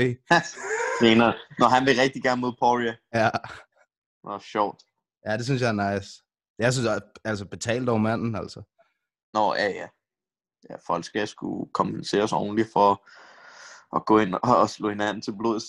Mener, 1.03 1.33
når 1.59 1.69
han 1.69 1.87
vil 1.87 1.97
rigtig 2.01 2.23
gerne 2.23 2.41
mod 2.41 2.53
Poirier. 2.59 2.95
Ja, 3.15 3.31
Nå, 4.25 4.39
sjovt. 4.39 4.83
ja 5.27 5.37
det 5.37 5.45
synes 5.45 5.63
jeg 5.63 5.69
er 5.69 5.95
nice. 5.95 6.11
Jeg 6.59 6.73
synes, 6.73 6.89
at- 6.89 7.03
altså 7.25 7.45
betalt 7.45 7.89
over 7.89 7.99
manden, 7.99 8.35
altså. 8.37 8.61
Nå, 9.35 9.55
ja, 9.55 9.69
ja. 9.69 9.87
Ja, 10.71 10.75
folk 10.87 11.05
skal 11.05 11.29
sgu 11.29 11.69
kompenseres 11.75 12.33
ordentligt 12.33 12.69
for 12.73 13.07
at 13.97 14.07
gå 14.07 14.19
ind 14.19 14.35
og, 14.43 14.71
slå 14.71 14.89
hinanden 14.89 15.23
til 15.23 15.37
blods. 15.39 15.65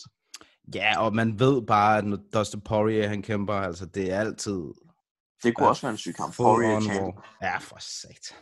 Ja, 0.76 1.00
og 1.00 1.16
man 1.16 1.40
ved 1.40 1.62
bare, 1.62 1.98
at 1.98 2.06
når 2.06 2.18
Dustin 2.34 2.62
Poirier 2.62 3.08
han 3.08 3.22
kæmper, 3.22 3.54
altså 3.54 3.86
det 3.86 4.12
er 4.12 4.20
altid... 4.20 4.62
Det 5.44 5.56
kunne 5.56 5.68
også 5.68 5.82
være 5.82 5.92
en 5.92 5.98
syg 5.98 6.16
kamp. 6.16 6.36
Poirier 6.36 7.02
war. 7.02 7.38
Ja, 7.42 7.58
for 7.58 7.78
satan. 7.80 8.38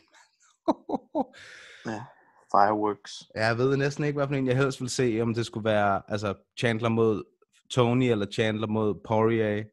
Ja, 1.86 2.03
fireworks. 2.51 3.24
Ja, 3.36 3.46
jeg 3.46 3.58
ved 3.58 3.77
næsten 3.77 4.03
ikke, 4.03 4.18
hvilken 4.18 4.36
en 4.36 4.48
jeg 4.48 4.58
helst 4.58 4.82
vil 4.82 4.89
se, 4.89 5.20
om 5.22 5.34
det 5.34 5.46
skulle 5.46 5.65
være 5.65 6.01
altså 6.08 6.34
Chandler 6.60 6.89
mod 6.89 7.24
Tony, 7.70 8.03
eller 8.03 8.25
Chandler 8.32 8.68
mod 8.68 8.96
Poirier. 9.08 9.63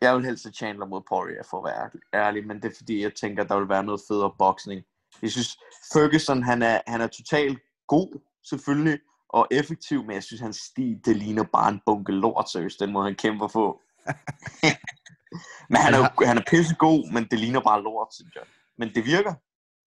Jeg 0.00 0.16
vil 0.16 0.24
helst 0.24 0.42
se 0.42 0.52
Chandler 0.52 0.86
mod 0.86 1.02
Poirier, 1.08 1.42
for 1.50 1.66
at 1.66 1.72
være 1.72 1.90
ærlig, 2.24 2.46
men 2.46 2.56
det 2.62 2.64
er 2.64 2.76
fordi, 2.76 3.02
jeg 3.02 3.14
tænker, 3.14 3.42
at 3.42 3.48
der 3.48 3.58
vil 3.58 3.68
være 3.68 3.84
noget 3.84 4.00
federe 4.08 4.32
boksning. 4.38 4.84
Jeg 5.22 5.30
synes, 5.30 5.58
Ferguson, 5.92 6.42
han 6.42 6.62
er, 6.62 6.80
han 6.86 7.00
er 7.00 7.06
totalt 7.06 7.58
god, 7.86 8.20
selvfølgelig, 8.48 8.98
og 9.28 9.46
effektiv, 9.50 10.04
men 10.04 10.14
jeg 10.14 10.22
synes, 10.22 10.40
hans 10.40 10.56
stil, 10.56 11.00
det 11.04 11.16
ligner 11.16 11.44
bare 11.52 11.68
en 11.72 11.80
bunke 11.86 12.12
lort, 12.12 12.50
seriøst, 12.50 12.80
den 12.80 12.92
måde, 12.92 13.04
han 13.04 13.14
kæmper 13.14 13.48
på. 13.48 13.80
men 15.70 15.76
han 15.76 15.94
er, 15.94 15.98
jo, 15.98 16.26
han 16.26 16.38
er 16.38 16.42
pissegod, 16.50 17.12
men 17.12 17.28
det 17.30 17.38
ligner 17.38 17.60
bare 17.60 17.82
lort, 17.82 18.14
synes 18.14 18.34
jeg. 18.34 18.44
Men 18.78 18.94
det 18.94 19.04
virker. 19.04 19.34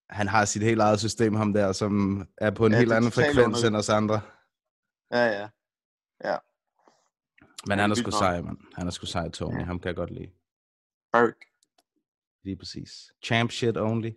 Han 0.10 0.28
har 0.28 0.46
sit 0.46 0.62
helt 0.62 0.82
eget 0.82 1.00
system, 1.00 1.36
ham 1.36 1.54
der, 1.54 1.72
som 1.72 2.26
er 2.38 2.52
på 2.52 2.66
en 2.66 2.72
Ja, 2.72 2.78
helt 2.78 2.92
er 2.92 2.96
anden 2.96 3.12
frekvens 3.12 3.64
end 3.64 3.76
os 3.76 3.90
andre. 3.90 4.22
Ja, 5.12 5.26
ja. 5.26 5.48
Men 7.68 7.78
Ja, 7.78 7.82
han 7.82 7.92
er 7.92 7.96
sgu 7.96 8.12
sej, 8.12 8.42
mand. 8.42 8.58
Han 8.76 8.88
er 8.88 8.92
sgu 8.92 9.06
sej, 9.06 9.30
Tony. 9.30 9.60
Ja. 9.60 9.64
Ham 9.64 9.80
kan 9.80 9.88
jeg 9.88 9.96
godt 9.96 10.12
lide. 10.12 10.32
Berg. 11.12 11.34
Lige 12.44 12.56
præcis. 12.56 13.12
Champ 13.24 13.52
shit 13.52 13.78
only. 13.78 14.12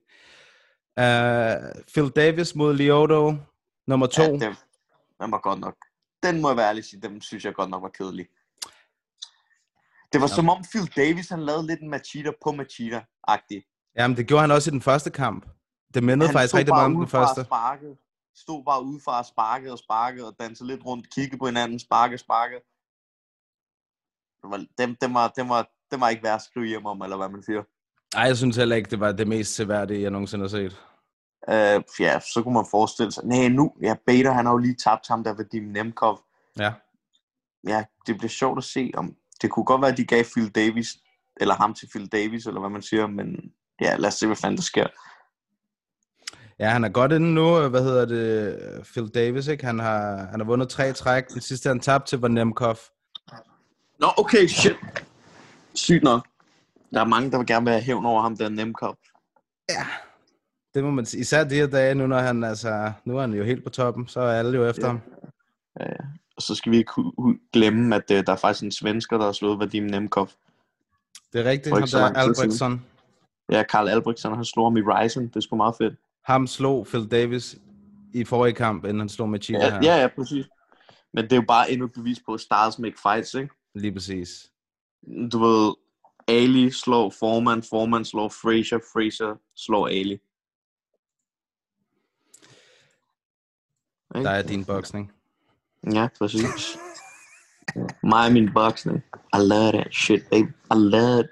Uh, 1.00 1.82
Phil 1.94 2.10
Davis 2.16 2.54
mod 2.54 2.74
Lyoto, 2.74 3.34
nummer 3.86 4.06
to. 4.06 4.22
Ja, 4.22 4.28
den, 4.30 4.40
den 5.20 5.32
var 5.32 5.38
godt 5.38 5.60
nok. 5.60 5.76
Den 6.22 6.40
må 6.42 6.48
jeg 6.48 6.56
være 6.56 6.68
ærlig 6.68 6.84
sige, 6.84 7.00
den 7.02 7.20
synes 7.20 7.44
jeg 7.44 7.54
godt 7.54 7.70
nok 7.70 7.82
var 7.82 7.88
kedelig. 7.88 8.26
Det 10.12 10.20
var 10.20 10.28
Ja. 10.28 10.34
som 10.34 10.48
om 10.48 10.64
Phil 10.70 10.86
Davis, 10.96 11.28
han 11.28 11.40
lavede 11.40 11.66
lidt 11.66 11.80
en 11.80 11.90
Machida 11.90 12.30
på 12.44 12.50
Machida-agtig. 12.50 13.60
Jamen, 13.96 14.16
det 14.16 14.26
gjorde 14.26 14.40
han 14.40 14.50
også 14.50 14.70
i 14.70 14.72
den 14.72 14.80
første 14.82 15.10
kamp. 15.10 15.46
Det 15.94 16.02
mindede 16.04 16.28
Han 16.28 16.34
faktisk 16.34 16.54
rigtig 16.54 16.74
meget 16.74 16.84
om 16.84 16.94
den 16.94 17.08
første. 17.08 17.44
Sparkede. 17.44 17.96
Stod 18.36 18.64
bare 18.64 18.82
udefra 18.82 19.18
og 19.18 19.24
sparkede 19.26 19.72
og 19.72 19.78
sparkede 19.78 20.26
og 20.26 20.36
dansede 20.40 20.68
lidt 20.68 20.84
rundt, 20.84 21.14
kiggede 21.14 21.38
på 21.38 21.46
hinanden, 21.46 21.78
sparkede, 21.78 22.18
sparkede. 22.18 22.60
Det 24.42 24.50
var, 24.50 24.66
dem, 24.78 24.96
dem, 24.96 25.14
var, 25.14 25.28
dem, 25.28 25.48
var, 25.48 25.70
dem 25.90 26.00
var 26.00 26.08
ikke 26.08 26.22
værd 26.22 26.34
at 26.34 26.42
skrive 26.42 26.66
hjem 26.66 26.86
om, 26.86 27.02
eller 27.02 27.16
hvad 27.16 27.28
man 27.28 27.42
siger. 27.42 27.62
Ej, 28.14 28.22
jeg 28.22 28.36
synes 28.36 28.56
heller 28.56 28.76
ikke, 28.76 28.90
det 28.90 29.00
var 29.00 29.12
det 29.12 29.28
mest 29.28 29.54
seværdige, 29.54 30.02
jeg 30.02 30.10
nogensinde 30.10 30.42
har 30.42 30.48
set. 30.48 30.76
Uh, 31.48 32.00
ja, 32.00 32.20
så 32.20 32.40
kunne 32.42 32.54
man 32.54 32.66
forestille 32.70 33.12
sig. 33.12 33.24
Nej, 33.24 33.48
nu, 33.48 33.72
ja, 33.82 33.94
Bader, 34.06 34.32
han 34.32 34.46
har 34.46 34.52
jo 34.52 34.58
lige 34.58 34.74
tabt 34.74 35.08
ham 35.08 35.24
der 35.24 35.34
ved 35.34 35.44
Dim 35.52 35.62
Nemkov. 35.62 36.20
Ja. 36.58 36.72
ja, 37.68 37.84
det 38.06 38.18
bliver 38.18 38.30
sjovt 38.30 38.58
at 38.58 38.64
se, 38.64 38.90
om 38.94 39.14
det 39.42 39.50
kunne 39.50 39.64
godt 39.64 39.80
være, 39.80 39.90
at 39.90 39.96
de 39.96 40.04
gav 40.04 40.24
Phil 40.24 40.50
Davis, 40.50 40.88
eller 41.36 41.54
ham 41.54 41.74
til 41.74 41.88
Phil 41.94 42.06
Davis, 42.06 42.46
eller 42.46 42.60
hvad 42.60 42.70
man 42.70 42.82
siger, 42.82 43.06
men 43.06 43.52
ja, 43.80 43.96
lad 43.96 44.08
os 44.08 44.14
se, 44.14 44.26
hvad 44.26 44.36
fanden 44.36 44.56
der 44.56 44.62
sker. 44.62 44.86
Ja, 46.58 46.68
han 46.70 46.84
er 46.84 46.88
godt 46.88 47.12
inde 47.12 47.34
nu. 47.34 47.68
Hvad 47.68 47.82
hedder 47.82 48.06
det? 48.06 48.86
Phil 48.92 49.08
Davis, 49.08 49.46
ikke? 49.46 49.64
Han 49.66 49.78
har, 49.78 50.16
han 50.30 50.40
har 50.40 50.44
vundet 50.44 50.68
tre 50.68 50.92
træk. 50.92 51.28
Den 51.28 51.40
sidste, 51.40 51.68
han 51.68 51.80
tabte 51.80 52.10
til, 52.10 52.18
var 52.18 52.28
Nemkov. 52.28 52.76
Nå, 53.98 54.06
okay, 54.16 54.46
shit. 54.46 54.76
Sygt 55.74 56.02
nok. 56.02 56.26
Der 56.94 57.00
er 57.00 57.04
mange, 57.04 57.30
der 57.30 57.38
vil 57.38 57.46
gerne 57.46 57.66
være 57.66 57.80
hævn 57.80 58.06
over 58.06 58.22
ham, 58.22 58.36
der 58.36 58.48
Nemkop. 58.48 58.96
Det 60.74 60.84
må 60.84 60.90
man 60.90 61.06
sige. 61.06 61.20
Især 61.20 61.44
de 61.44 61.54
her 61.54 61.66
dage, 61.66 61.94
nu 61.94 62.06
når 62.06 62.18
han, 62.18 62.44
altså, 62.44 62.92
nu 63.04 63.16
er 63.16 63.20
han 63.20 63.32
jo 63.32 63.44
helt 63.44 63.64
på 63.64 63.70
toppen, 63.70 64.08
så 64.08 64.20
er 64.20 64.38
alle 64.38 64.58
jo 64.58 64.68
efter 64.68 64.86
Ja. 64.86 64.88
ham. 64.88 65.00
Og 66.36 66.42
så 66.42 66.54
skal 66.54 66.72
vi 66.72 66.76
ikke 66.76 66.92
glemme, 67.52 67.96
at 67.96 68.10
uh, 68.10 68.16
der 68.16 68.32
er 68.32 68.36
faktisk 68.36 68.64
en 68.64 68.72
svensker, 68.72 69.18
der 69.18 69.24
har 69.24 69.32
slået 69.32 69.58
Vadim 69.58 69.82
Nemkov. 69.84 70.28
Det 71.32 71.40
er 71.46 71.50
rigtigt, 71.50 71.88
så 71.90 71.98
der. 71.98 72.04
Albrechtsson. 72.12 72.84
Ja, 73.50 73.62
Karl 73.62 73.88
Albrechtsson, 73.88 74.34
han 74.34 74.44
slog 74.44 74.66
ham 74.66 74.76
i 74.76 74.80
Ryzen. 74.82 75.28
Det 75.28 75.36
er 75.36 75.40
sgu 75.40 75.56
meget 75.56 75.74
fedt. 75.78 75.94
Ham 76.24 76.46
slog 76.46 76.86
Phil 76.86 77.10
Davis 77.10 77.56
i 78.14 78.24
forrige 78.24 78.54
kamp, 78.54 78.84
inden 78.84 78.98
han 78.98 79.08
slog 79.08 79.28
Machida 79.28 79.58
Ja, 79.58 79.70
her. 79.70 79.80
ja, 79.82 80.00
ja, 80.00 80.06
præcis. 80.16 80.46
Men 81.14 81.24
det 81.24 81.32
er 81.32 81.36
jo 81.36 81.44
bare 81.48 81.70
endnu 81.70 81.86
et 81.86 81.92
bevis 81.92 82.18
på, 82.26 82.34
at 82.34 82.40
stars 82.40 82.78
make 82.78 82.94
fights, 83.02 83.34
ikke? 83.34 83.54
Lige 83.74 83.92
præcis. 83.92 84.50
du 85.32 85.38
ved, 85.38 85.74
Ali 86.28 86.70
slår 86.70 87.10
Foreman, 87.18 87.62
Foreman 87.62 88.04
slår 88.04 88.28
Fraser, 88.28 88.78
Fraser 88.92 89.36
slår 89.56 89.88
Ali. 89.88 90.18
Der 94.14 94.30
er 94.30 94.42
din 94.42 94.64
boksning. 94.64 95.12
Ja, 95.92 96.08
præcis. 96.18 96.78
Mig 98.02 98.26
og 98.26 98.32
min 98.32 98.52
boksning. 98.54 99.02
I 99.34 99.38
love 99.38 99.72
that 99.72 99.94
shit, 99.94 100.22
baby. 100.30 100.48
I 100.48 100.74
love 100.74 101.20
it. 101.20 101.26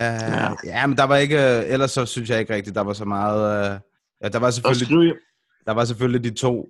Uh, 0.00 0.04
ja. 0.04 0.54
ja, 0.64 0.86
men 0.86 0.96
der 0.96 1.04
var 1.04 1.16
ikke, 1.16 1.36
øh, 1.36 1.72
ellers 1.72 1.90
så 1.90 2.06
synes 2.06 2.30
jeg 2.30 2.40
ikke 2.40 2.54
rigtigt, 2.54 2.76
der 2.76 2.80
var 2.80 2.92
så 2.92 3.04
meget, 3.04 3.38
uh, 3.40 3.80
ja, 4.22 4.28
der 4.28 4.38
var 4.38 4.50
selvfølgelig, 4.50 5.14
der 5.66 5.72
var 5.72 5.84
selvfølgelig 5.84 6.24
de 6.24 6.34
to 6.34 6.68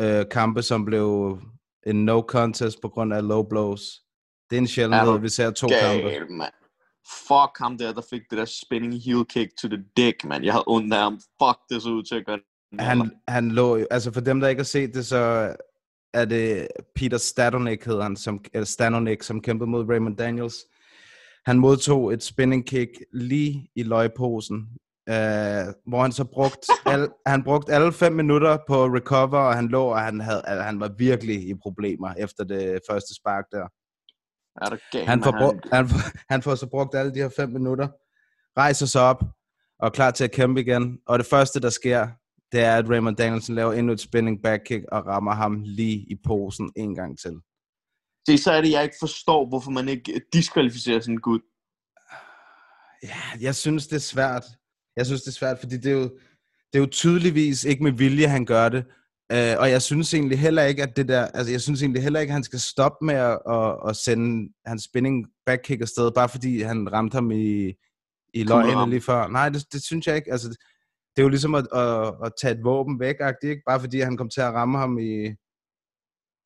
uh, 0.00 0.22
kampe, 0.30 0.62
som 0.62 0.84
blev 0.84 1.38
en 1.86 2.04
no 2.04 2.20
contest 2.20 2.80
på 2.82 2.88
grund 2.88 3.14
af 3.14 3.28
low 3.28 3.42
blows. 3.42 4.00
Det 4.50 4.56
er 4.56 4.60
en 4.60 4.66
sjældenhed, 4.66 5.18
vi 5.18 5.28
ser 5.28 5.50
to 5.50 5.68
kampe. 5.68 6.08
gal, 6.08 6.32
mand. 6.32 6.52
Fuck 7.28 7.58
ham 7.58 7.78
der, 7.78 7.92
der 7.92 8.02
fik 8.10 8.22
det 8.30 8.38
der 8.38 8.44
spinning 8.44 9.02
heel 9.02 9.24
kick 9.24 9.50
to 9.60 9.68
the 9.68 9.84
dick, 9.96 10.24
man. 10.24 10.44
Jeg 10.44 10.52
havde 10.52 10.64
ondt 10.66 10.94
af 10.94 11.00
ham. 11.00 11.20
Fuck, 11.42 11.58
det 11.70 11.82
så 11.82 11.88
ud 11.88 12.02
til 12.02 12.14
at 12.14 12.26
gøre 12.26 12.38
Han, 12.78 13.10
han 13.28 13.50
lå 13.50 13.76
jo, 13.76 13.86
altså 13.90 14.12
for 14.12 14.20
dem, 14.20 14.40
der 14.40 14.48
ikke 14.48 14.60
har 14.60 14.64
set 14.64 14.94
det, 14.94 15.06
så 15.06 15.54
er 16.14 16.24
det 16.24 16.68
Peter 16.94 17.18
Stanonik, 17.18 17.84
hedder 17.84 18.02
han, 18.02 18.16
som, 18.16 18.44
eller 18.54 18.66
Stanonik, 18.66 19.22
som 19.22 19.40
kæmpede 19.40 19.70
mod 19.70 19.88
Raymond 19.88 20.16
Daniels. 20.16 20.56
Han 21.46 21.58
modtog 21.58 22.12
et 22.12 22.22
spinning 22.22 22.66
kick 22.66 22.90
lige 23.12 23.68
i 23.76 23.82
løgposen, 23.82 24.56
øh, 25.08 25.64
hvor 25.86 26.02
han 26.02 26.12
så 26.12 26.24
brugt 26.24 26.66
al, 26.86 27.08
han 27.26 27.44
brugte 27.44 27.72
alle 27.72 27.92
fem 27.92 28.12
minutter 28.12 28.58
på 28.68 28.86
recover, 28.86 29.38
og 29.38 29.54
han 29.54 29.68
lå, 29.68 29.84
og 29.84 30.00
han, 30.00 30.20
havde, 30.20 30.42
altså, 30.44 30.62
han 30.62 30.80
var 30.80 30.90
virkelig 30.98 31.48
i 31.48 31.54
problemer 31.62 32.14
efter 32.18 32.44
det 32.44 32.80
første 32.90 33.14
spark 33.14 33.44
der. 33.52 33.68
Er 34.62 34.70
du 34.70 34.76
gal, 34.92 35.06
Han 35.06 35.22
får, 35.22 35.32
brugt, 35.38 35.66
han, 35.72 35.88
han 36.28 36.42
får 36.42 36.54
så 36.54 36.66
brugt 36.66 36.94
alle 36.94 37.14
de 37.14 37.18
her 37.18 37.30
fem 37.36 37.48
minutter, 37.48 37.88
rejser 38.58 38.86
sig 38.86 39.02
op 39.02 39.22
og 39.78 39.86
er 39.86 39.90
klar 39.90 40.10
til 40.10 40.24
at 40.24 40.32
kæmpe 40.32 40.60
igen. 40.60 40.98
Og 41.06 41.18
det 41.18 41.26
første, 41.26 41.60
der 41.60 41.70
sker, 41.70 42.08
det 42.52 42.60
er, 42.60 42.76
at 42.76 42.90
Raymond 42.90 43.16
Danielson 43.16 43.54
laver 43.54 43.72
endnu 43.72 43.92
et 43.92 44.00
spinning 44.00 44.42
back 44.42 44.62
kick 44.66 44.84
og 44.92 45.06
rammer 45.06 45.34
ham 45.34 45.62
lige 45.64 46.06
i 46.10 46.16
posen 46.26 46.72
en 46.76 46.94
gang 46.94 47.18
til. 47.18 47.32
Det 48.26 48.40
så 48.40 48.52
er 48.52 48.60
det, 48.60 48.70
jeg 48.70 48.82
ikke 48.82 48.96
forstår, 49.00 49.48
hvorfor 49.48 49.70
man 49.70 49.88
ikke 49.88 50.20
diskvalificerer 50.32 51.00
sådan 51.00 51.14
en 51.14 51.20
gut. 51.20 51.40
Ja, 53.02 53.22
jeg 53.40 53.54
synes, 53.54 53.86
det 53.86 53.96
er 53.96 54.00
svært. 54.00 54.44
Jeg 54.96 55.06
synes, 55.06 55.22
det 55.22 55.28
er 55.28 55.32
svært, 55.32 55.58
fordi 55.58 55.76
det 55.76 55.86
er 55.86 55.96
jo, 55.96 56.02
det 56.72 56.78
er 56.78 56.78
jo 56.78 56.86
tydeligvis 56.86 57.64
ikke 57.64 57.82
med 57.82 57.92
vilje, 57.92 58.26
han 58.28 58.44
gør 58.44 58.68
det. 58.68 58.84
Uh, 59.34 59.60
og 59.60 59.70
jeg 59.70 59.82
synes 59.82 60.14
egentlig 60.14 60.38
heller 60.38 60.62
ikke, 60.62 60.82
at 60.82 60.96
det 60.96 61.08
der, 61.08 61.26
altså 61.26 61.50
jeg 61.52 61.60
synes 61.60 61.82
egentlig 61.82 62.02
heller 62.02 62.20
ikke, 62.20 62.30
at 62.30 62.34
han 62.34 62.44
skal 62.44 62.60
stoppe 62.60 63.04
med 63.06 63.14
at, 63.14 63.38
at, 63.50 63.76
at 63.88 63.96
sende 63.96 64.52
hans 64.66 64.82
spinning 64.84 65.26
back 65.46 65.60
kick 65.64 65.80
afsted, 65.82 66.10
bare 66.14 66.28
fordi 66.28 66.62
han 66.62 66.92
ramte 66.92 67.14
ham 67.14 67.30
i, 67.30 67.72
i 68.34 68.42
løgene 68.44 68.90
lige 68.90 69.00
før. 69.00 69.28
Nej, 69.28 69.48
det, 69.48 69.72
det 69.72 69.82
synes 69.82 70.06
jeg 70.06 70.16
ikke. 70.16 70.32
Altså, 70.32 70.48
det 71.16 71.18
er 71.18 71.22
jo 71.22 71.28
ligesom 71.28 71.54
at, 71.54 71.66
at, 71.74 72.14
at 72.24 72.32
tage 72.42 72.54
et 72.54 72.64
våben 72.64 73.00
væk, 73.00 73.14
ikke? 73.44 73.62
bare 73.66 73.80
fordi 73.80 74.00
han 74.00 74.16
kom 74.16 74.28
til 74.30 74.40
at 74.40 74.52
ramme 74.54 74.78
ham 74.78 74.98
i, 74.98 75.34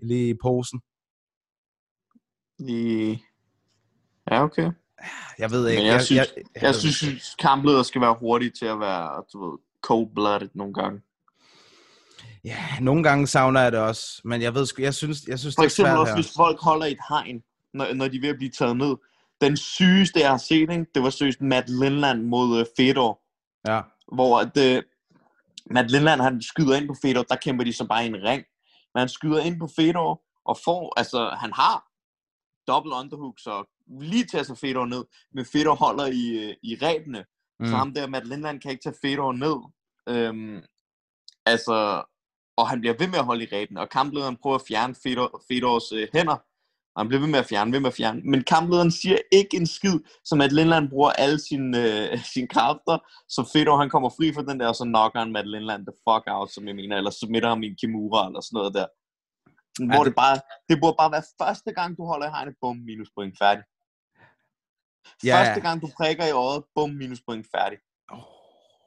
lige 0.00 0.28
i 0.28 0.34
posen. 0.42 0.80
I... 2.58 3.18
Ja, 4.30 4.42
okay. 4.42 4.70
Jeg 5.38 5.50
ved 5.50 5.68
ikke. 5.68 5.82
Men 5.82 5.86
jeg 5.92 6.02
synes- 6.02 6.18
jeg, 6.36 6.62
Jeg 6.62 6.74
synes, 6.74 7.36
kampleder 7.38 7.82
skal 7.82 8.00
være 8.00 8.16
hurtige 8.20 8.50
til 8.50 8.66
at 8.66 8.80
være 8.80 9.24
du 9.32 9.50
ved, 9.50 9.58
cold-blooded 9.86 10.48
nogle 10.54 10.74
gange. 10.74 11.00
Ja, 12.48 12.64
nogle 12.80 13.02
gange 13.02 13.26
savner 13.26 13.60
jeg 13.60 13.72
det 13.72 13.80
også, 13.80 14.20
men 14.24 14.42
jeg 14.42 14.54
ved 14.54 14.66
jeg 14.78 14.94
synes, 14.94 15.24
jeg 15.28 15.38
synes 15.38 15.54
For 15.54 15.62
det 15.62 15.66
er 15.66 15.70
eksempel 15.70 15.90
svært 15.90 15.98
også, 15.98 16.12
her. 16.12 16.22
hvis 16.22 16.32
folk 16.36 16.60
holder 16.60 16.86
et 16.86 16.98
hegn, 17.08 17.42
når, 17.74 17.94
når 17.94 18.08
de 18.08 18.16
er 18.16 18.20
ved 18.20 18.28
at 18.28 18.36
blive 18.36 18.50
taget 18.50 18.76
ned. 18.76 18.96
Den 19.40 19.56
sygeste, 19.56 20.20
jeg 20.20 20.30
har 20.30 20.38
set, 20.38 20.60
ikke? 20.70 20.86
det 20.94 21.02
var 21.02 21.10
seriøst 21.10 21.40
Matt 21.40 21.68
Lindland 21.68 22.22
mod 22.22 22.60
uh, 22.60 22.66
Fedor, 22.76 23.20
Ja. 23.68 23.80
hvor 24.12 24.38
at, 24.38 24.76
uh, 24.76 24.82
Matt 25.70 25.90
Lindland, 25.90 26.20
han 26.20 26.42
skyder 26.42 26.76
ind 26.76 26.88
på 26.88 26.94
Fedor, 27.02 27.22
der 27.22 27.36
kæmper 27.36 27.64
de 27.64 27.72
så 27.72 27.86
bare 27.86 28.04
i 28.04 28.06
en 28.08 28.16
ring. 28.22 28.42
Men 28.94 28.98
han 28.98 29.08
skyder 29.08 29.38
ind 29.40 29.58
på 29.60 29.68
Fedor, 29.76 30.22
og 30.44 30.58
får, 30.64 30.92
altså, 30.96 31.36
han 31.40 31.52
har 31.52 31.84
double 32.68 32.94
underhooks 32.94 33.46
og 33.46 33.68
lige 34.00 34.24
til 34.24 34.38
at 34.38 34.46
tage 34.46 34.56
Fedor 34.56 34.86
ned, 34.86 35.04
men 35.34 35.44
Fedor 35.52 35.74
holder 35.74 36.06
i, 36.06 36.28
øh, 36.44 36.54
i 36.62 36.76
rebene. 36.82 37.24
Mm. 37.60 37.66
Så 37.66 37.76
ham 37.76 37.94
der, 37.94 38.06
Matt 38.06 38.28
Lindland, 38.28 38.60
kan 38.60 38.70
ikke 38.70 38.82
tage 38.82 38.96
Fedor 39.02 39.32
ned. 39.32 39.56
Øhm, 40.08 40.62
altså, 41.46 42.02
og 42.58 42.68
han 42.70 42.80
bliver 42.80 42.94
ved 43.00 43.08
med 43.12 43.18
at 43.18 43.24
holde 43.24 43.44
i 43.44 43.48
rebene, 43.56 43.80
og 43.80 43.88
kamplederen 43.98 44.36
prøver 44.42 44.56
at 44.56 44.66
fjerne 44.68 44.94
Fedor, 45.02 45.42
Fedors 45.48 45.92
øh, 45.92 46.08
hænder, 46.14 46.38
og 46.94 46.98
han 47.02 47.08
bliver 47.08 47.20
ved 47.24 47.28
med 47.34 47.38
at 47.38 47.46
fjerne, 47.52 47.72
ved 47.72 47.80
med 47.80 47.90
at 47.92 47.94
fjerne. 48.00 48.20
Men 48.32 48.44
kamplederen 48.54 48.90
siger 48.90 49.18
ikke 49.32 49.56
en 49.56 49.66
skid, 49.66 49.98
så 50.24 50.34
Matt 50.36 50.52
Lindland 50.52 50.88
bruger 50.90 51.10
alle 51.10 51.38
sine, 51.48 51.70
øh, 51.84 52.18
sine 52.34 52.48
kræfter, 52.54 52.96
så 53.34 53.40
Fedor 53.52 53.76
han 53.82 53.90
kommer 53.90 54.08
fri 54.16 54.26
fra 54.34 54.42
den 54.42 54.60
der, 54.60 54.68
og 54.68 54.74
så 54.80 54.84
knocker 54.84 55.18
han 55.18 55.32
Matt 55.32 55.48
Lindland 55.54 55.82
the 55.86 55.96
fuck 56.06 56.24
out, 56.36 56.50
som 56.54 56.66
jeg 56.68 56.76
mener, 56.76 56.96
eller 56.96 57.10
submitter 57.10 57.48
ham 57.48 57.62
i 57.62 57.66
en 57.66 57.76
Kimura, 57.80 58.26
eller 58.26 58.40
sådan 58.40 58.56
noget 58.58 58.74
der. 58.74 58.86
Hvor 59.86 60.04
det- 60.04 60.10
det, 60.10 60.14
bare, 60.24 60.36
det 60.68 60.76
burde 60.82 60.96
bare 61.02 61.12
være 61.16 61.26
første 61.42 61.70
gang, 61.78 61.90
du 61.98 62.02
holder 62.10 62.26
i 62.26 62.30
hegnet, 62.30 62.54
bum, 62.62 62.76
minus 62.76 63.10
point, 63.16 63.34
færdig. 63.42 63.64
Ja. 65.24 65.34
Første 65.38 65.60
gang, 65.66 65.76
du 65.82 65.88
prikker 65.98 66.26
i 66.26 66.30
øjet, 66.46 66.62
bum, 66.74 66.90
minus 66.90 67.20
point, 67.26 67.46
færdig. 67.56 67.78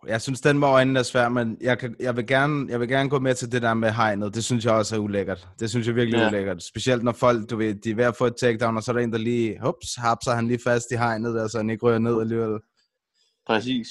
Jeg 0.08 0.22
synes, 0.22 0.42
den 0.42 0.60
med 0.60 0.68
øjnene 0.68 1.00
er 1.00 1.04
svær, 1.04 1.30
men 1.30 1.58
jeg, 1.62 1.80
kan, 1.80 1.96
jeg, 2.00 2.16
vil 2.16 2.28
gerne, 2.28 2.72
jeg 2.72 2.80
vil 2.80 2.88
gerne 2.88 3.10
gå 3.10 3.20
med 3.20 3.36
til 3.36 3.52
det 3.52 3.62
der 3.62 3.74
med 3.74 3.92
hegnet. 3.92 4.34
Det 4.36 4.44
synes 4.44 4.66
jeg 4.66 4.74
også 4.74 4.96
er 4.96 5.00
ulækkert. 5.00 5.48
Det 5.60 5.70
synes 5.70 5.88
jeg 5.88 5.96
virkelig 5.96 6.18
er 6.18 6.22
Ja. 6.22 6.28
ulækkert. 6.30 6.64
Specielt 6.64 7.04
når 7.04 7.12
folk, 7.12 7.50
du 7.50 7.58
ved, 7.58 7.76
de 7.76 7.92
er 7.92 7.96
ved 7.96 8.04
at 8.06 8.16
få 8.16 8.26
et 8.26 8.36
takedown, 8.40 8.78
og 8.78 8.84
så 8.84 8.92
er 8.92 8.94
der 8.96 9.04
en, 9.04 9.12
der 9.12 9.18
lige, 9.18 9.60
hups, 9.62 9.96
hapser 9.96 10.32
han 10.32 10.48
lige 10.48 10.60
fast 10.64 10.92
i 10.92 10.96
hegnet, 10.96 11.36
der, 11.36 11.48
så 11.48 11.58
han 11.58 11.70
ikke 11.70 11.86
rører 11.86 12.00
ned 12.00 12.22
alligevel. 12.22 12.60
Præcis. 13.48 13.88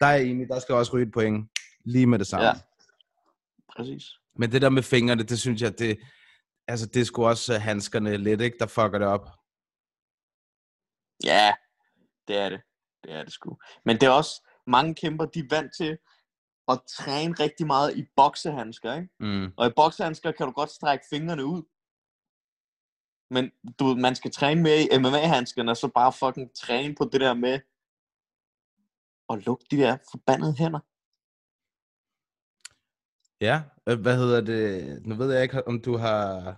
Der 0.00 0.06
er 0.06 0.16
enig, 0.16 0.48
der 0.48 0.60
skal 0.60 0.74
også 0.74 0.92
ryge 0.94 1.06
et 1.06 1.12
point. 1.12 1.48
Lige 1.84 2.06
med 2.06 2.18
det 2.18 2.26
samme. 2.26 2.46
Ja. 2.46 2.52
Præcis. 3.76 4.04
Men 4.36 4.52
det 4.52 4.62
der 4.62 4.68
med 4.70 4.82
fingrene, 4.82 5.22
det 5.22 5.38
synes 5.40 5.62
jeg, 5.62 5.78
det, 5.78 5.98
altså, 6.68 6.86
det 6.86 7.00
er 7.00 7.04
sgu 7.04 7.26
også 7.26 7.54
uh, 7.54 7.60
handskerne 7.60 8.16
lidt, 8.16 8.40
ikke, 8.40 8.56
der 8.60 8.66
fucker 8.66 8.98
det 8.98 9.08
op. 9.08 9.28
Ja, 11.24 11.52
det 12.28 12.36
er 12.36 12.48
det. 12.48 12.60
Det 13.04 13.12
er 13.12 13.24
det 13.24 13.32
sgu. 13.32 13.56
Men 13.84 13.96
det 13.96 14.06
er 14.06 14.10
også, 14.10 14.48
mange 14.66 14.94
kæmper, 14.94 15.24
de 15.24 15.38
er 15.38 15.48
vant 15.50 15.72
til 15.76 15.98
at 16.68 16.80
træne 16.88 17.34
rigtig 17.34 17.66
meget 17.66 17.96
i 17.96 18.06
boksehandsker, 18.16 18.94
ikke? 18.94 19.08
Mm. 19.20 19.52
Og 19.56 19.66
i 19.66 19.72
boksehandsker 19.76 20.32
kan 20.32 20.46
du 20.46 20.52
godt 20.52 20.70
strække 20.70 21.04
fingrene 21.10 21.44
ud. 21.44 21.62
Men 23.30 23.50
du, 23.78 23.84
ved, 23.84 23.96
man 23.96 24.14
skal 24.14 24.30
træne 24.30 24.62
mere 24.62 24.82
i 24.82 24.98
MMA-handskerne, 24.98 25.70
og 25.70 25.76
så 25.76 25.88
bare 25.88 26.12
fucking 26.12 26.54
træne 26.54 26.94
på 26.94 27.04
det 27.12 27.20
der 27.20 27.34
med 27.34 27.60
at 29.30 29.46
lukke 29.46 29.64
de 29.70 29.76
der 29.76 29.96
forbandede 30.10 30.54
hænder. 30.58 30.80
Ja, 33.40 33.62
øh, 33.88 34.00
hvad 34.00 34.16
hedder 34.16 34.40
det? 34.40 35.06
Nu 35.06 35.14
ved 35.14 35.32
jeg 35.32 35.42
ikke, 35.42 35.68
om 35.68 35.80
du 35.80 35.96
har 35.96 36.56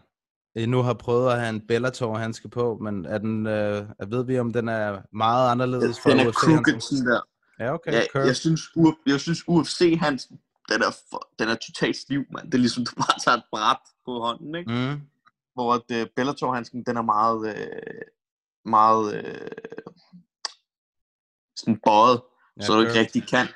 endnu 0.55 0.83
har 0.83 0.95
prøvet 0.95 1.33
at 1.33 1.41
have 1.41 1.51
en 1.51 1.67
Bellator-handske 1.67 2.49
på, 2.49 2.79
men 2.79 3.05
er 3.05 3.19
den, 3.19 3.47
øh, 3.47 4.11
ved 4.11 4.25
vi, 4.25 4.39
om 4.39 4.53
den 4.53 4.69
er 4.69 5.03
meget 5.13 5.51
anderledes 5.51 6.01
fra 6.01 6.11
Den 6.11 6.21
er 6.21 6.33
crooked 6.33 6.81
sådan 6.81 7.07
der. 7.07 7.21
Ja, 7.59 7.75
okay. 7.75 7.93
Ja, 7.93 8.03
curve. 8.13 8.27
jeg 8.27 8.37
synes, 8.37 8.61
Uf, 8.77 8.95
jeg 9.07 9.21
synes 9.21 9.49
UFC, 9.49 9.97
hans, 10.01 10.27
den 10.69 10.83
er, 10.83 10.97
for, 11.11 11.29
den 11.39 11.49
er 11.49 11.55
totalt 11.55 11.97
stiv, 11.97 12.25
mand. 12.33 12.47
Det 12.47 12.55
er 12.55 12.59
ligesom, 12.59 12.85
du 12.89 12.93
bare 12.97 13.19
tager 13.25 13.37
et 13.37 13.45
bræt 13.51 13.77
på 14.05 14.13
hånden, 14.21 14.55
ikke? 14.55 14.73
Mm. 14.73 15.01
Hvor 15.55 15.75
at, 15.75 16.03
uh, 16.03 16.09
Bellator-handsken, 16.17 16.85
den 16.85 16.97
er 16.97 17.03
meget, 17.03 17.57
øh, 17.57 18.03
meget 18.65 19.15
øh, 19.17 19.51
sådan 21.57 21.81
bøjet, 21.87 22.21
Ja, 22.61 22.65
så 22.65 22.75
du 22.75 22.81
ikke 22.81 22.99
rigtig 23.01 23.29
kan. 23.29 23.47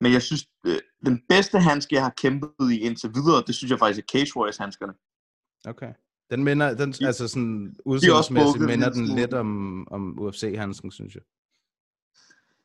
Men 0.00 0.12
jeg 0.12 0.22
synes, 0.22 0.46
øh, 0.66 0.78
den 1.06 1.22
bedste 1.28 1.58
handske, 1.58 1.94
jeg 1.94 2.02
har 2.02 2.14
kæmpet 2.16 2.72
i 2.72 2.78
indtil 2.78 3.10
videre, 3.14 3.42
det 3.46 3.54
synes 3.54 3.70
jeg 3.70 3.78
faktisk 3.78 4.04
er 4.04 4.08
Cage 4.12 4.36
Warriors-handskerne. 4.36 4.92
Okay. 5.64 5.92
Den 6.30 6.44
minder, 6.44 6.74
den, 6.74 6.92
De- 6.92 7.06
altså 7.06 7.28
sådan 7.28 7.42
en 7.42 7.76
minder 8.66 8.90
den 8.90 9.06
lidt 9.06 9.34
om, 9.34 9.48
om 9.90 10.18
UFC-handsken, 10.18 10.90
synes 10.90 11.14
jeg. 11.14 11.22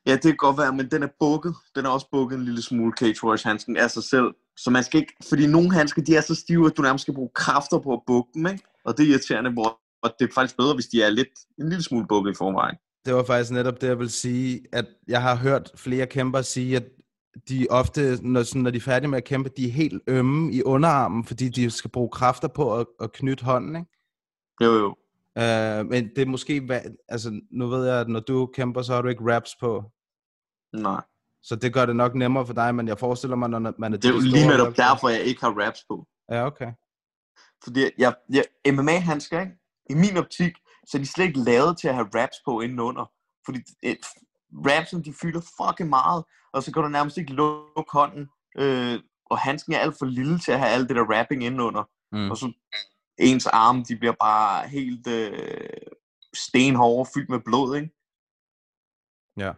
Ja, 0.05 0.13
det 0.13 0.24
kan 0.24 0.36
godt 0.38 0.57
være, 0.57 0.74
men 0.75 0.91
den 0.91 1.03
er 1.03 1.07
bukket. 1.19 1.55
Den 1.75 1.86
er 1.86 1.89
også 1.89 2.07
bukket 2.12 2.38
en 2.38 2.45
lille 2.45 2.62
smule 2.62 2.93
Cage 3.00 3.24
Warriors-handsken 3.24 3.77
af 3.77 3.91
sig 3.91 4.03
selv. 4.03 4.33
Så 4.57 4.69
man 4.69 4.83
skal 4.83 5.00
ikke, 5.00 5.13
fordi 5.29 5.48
nogle 5.48 5.72
handsker, 5.72 6.01
de 6.01 6.15
er 6.15 6.22
så 6.22 6.36
stive, 6.36 6.65
at 6.65 6.77
du 6.77 6.81
nærmest 6.81 7.01
skal 7.01 7.13
bruge 7.13 7.29
kræfter 7.36 7.79
på 7.79 7.93
at 7.93 8.01
bukke 8.07 8.29
dem, 8.33 8.48
ikke? 8.48 8.63
Og 8.86 8.98
det 8.98 9.05
er 9.05 9.10
irriterende, 9.10 9.51
hvor 9.51 9.79
og 10.03 10.15
det 10.19 10.29
er 10.29 10.33
faktisk 10.33 10.57
bedre, 10.57 10.74
hvis 10.74 10.86
de 10.86 11.03
er 11.03 11.10
lidt, 11.10 11.27
en 11.60 11.69
lille 11.69 11.83
smule 11.83 12.07
bukket 12.07 12.31
i 12.31 12.36
forvejen. 12.38 12.75
Det 13.05 13.13
var 13.13 13.23
faktisk 13.23 13.51
netop 13.51 13.82
det, 13.82 13.88
jeg 13.88 13.99
vil 13.99 14.10
sige, 14.10 14.62
at 14.71 14.86
jeg 15.08 15.21
har 15.21 15.36
hørt 15.36 15.71
flere 15.75 16.06
kæmper 16.08 16.41
sige, 16.41 16.75
at 16.75 16.84
de 17.49 17.67
ofte, 17.69 18.17
når, 18.21 18.43
sådan, 18.43 18.62
når 18.62 18.71
de 18.71 18.78
er 18.78 18.82
færdige 18.82 19.10
med 19.10 19.17
at 19.17 19.23
kæmpe, 19.23 19.49
de 19.58 19.67
er 19.67 19.71
helt 19.71 20.01
ømme 20.08 20.54
i 20.54 20.63
underarmen, 20.63 21.25
fordi 21.25 21.49
de 21.49 21.69
skal 21.69 21.91
bruge 21.91 22.10
kræfter 22.10 22.47
på 22.47 22.80
at, 22.80 22.88
at 22.99 23.12
knytte 23.12 23.45
hånden, 23.45 23.75
ikke? 23.75 23.89
Jo, 24.62 24.73
jo. 24.73 24.95
Uh, 25.39 25.89
men 25.89 26.10
det 26.15 26.22
er 26.22 26.26
måske, 26.26 26.82
altså 27.10 27.41
nu 27.52 27.67
ved 27.67 27.88
jeg, 27.88 28.00
at 28.00 28.08
når 28.08 28.19
du 28.19 28.46
kæmper, 28.46 28.82
så 28.82 28.93
har 28.93 29.02
du 29.02 29.08
ikke 29.08 29.24
wraps 29.24 29.56
på. 29.60 29.84
Nej. 30.74 31.02
Så 31.43 31.56
det 31.56 31.74
gør 31.74 31.86
det 31.86 31.96
nok 31.96 32.15
nemmere 32.15 32.46
for 32.46 32.54
dig, 32.54 32.76
men 32.76 32.88
jeg 32.88 33.00
forestiller 33.00 33.36
mig, 33.36 33.50
når 33.50 33.60
man 33.60 33.93
er 33.93 33.98
Det 33.98 34.10
er 34.10 34.13
jo 34.13 34.19
lige 34.19 34.48
netop 34.48 34.78
derfor, 34.78 35.10
jeg 35.10 35.22
ikke 35.22 35.41
har 35.41 35.52
wraps 35.52 35.80
på. 35.89 36.08
Ja, 36.32 36.46
okay. 36.46 36.72
Fordi 37.63 37.89
jeg, 37.98 38.13
jeg, 38.30 38.43
MMA-handsker, 38.74 39.39
ikke? 39.39 39.52
I 39.89 39.93
min 39.93 40.17
optik, 40.17 40.54
så 40.88 40.98
er 40.98 41.00
de 41.00 41.08
slet 41.08 41.26
ikke 41.26 41.39
lavet 41.39 41.78
til 41.78 41.88
at 41.88 41.93
have 41.96 42.08
wraps 42.15 42.38
på 42.46 42.62
indenunder. 42.62 43.12
Fordi 43.46 43.60
et, 43.84 43.98
wrapsen, 44.65 45.06
de 45.06 45.13
fylder 45.22 45.41
fucking 45.62 45.89
meget, 45.89 46.24
og 46.54 46.63
så 46.63 46.72
kan 46.72 46.84
du 46.84 46.89
nærmest 46.89 47.17
ikke 47.17 47.34
lukke 47.34 47.91
hånden. 47.91 48.28
Øh, 48.60 49.00
og 49.26 49.39
handsken 49.39 49.74
er 49.74 49.80
alt 49.80 49.96
for 50.00 50.06
lille 50.06 50.39
til 50.39 50.52
at 50.52 50.60
have 50.60 50.72
alt 50.72 50.89
det 50.89 50.96
der 50.96 51.10
wrapping 51.10 51.43
indenunder. 51.43 51.84
Mm. 52.12 52.32
Og 52.32 52.38
så 52.38 52.46
ens 53.19 53.45
arme, 53.45 53.84
de 53.84 53.97
bliver 53.97 54.15
bare 54.19 54.67
helt 54.67 55.08
øh, 55.08 55.69
stenhårde, 56.34 57.10
fyldt 57.13 57.30
med 57.30 57.39
blod, 57.39 57.76
ikke? 57.76 57.89
Ja. 59.38 59.54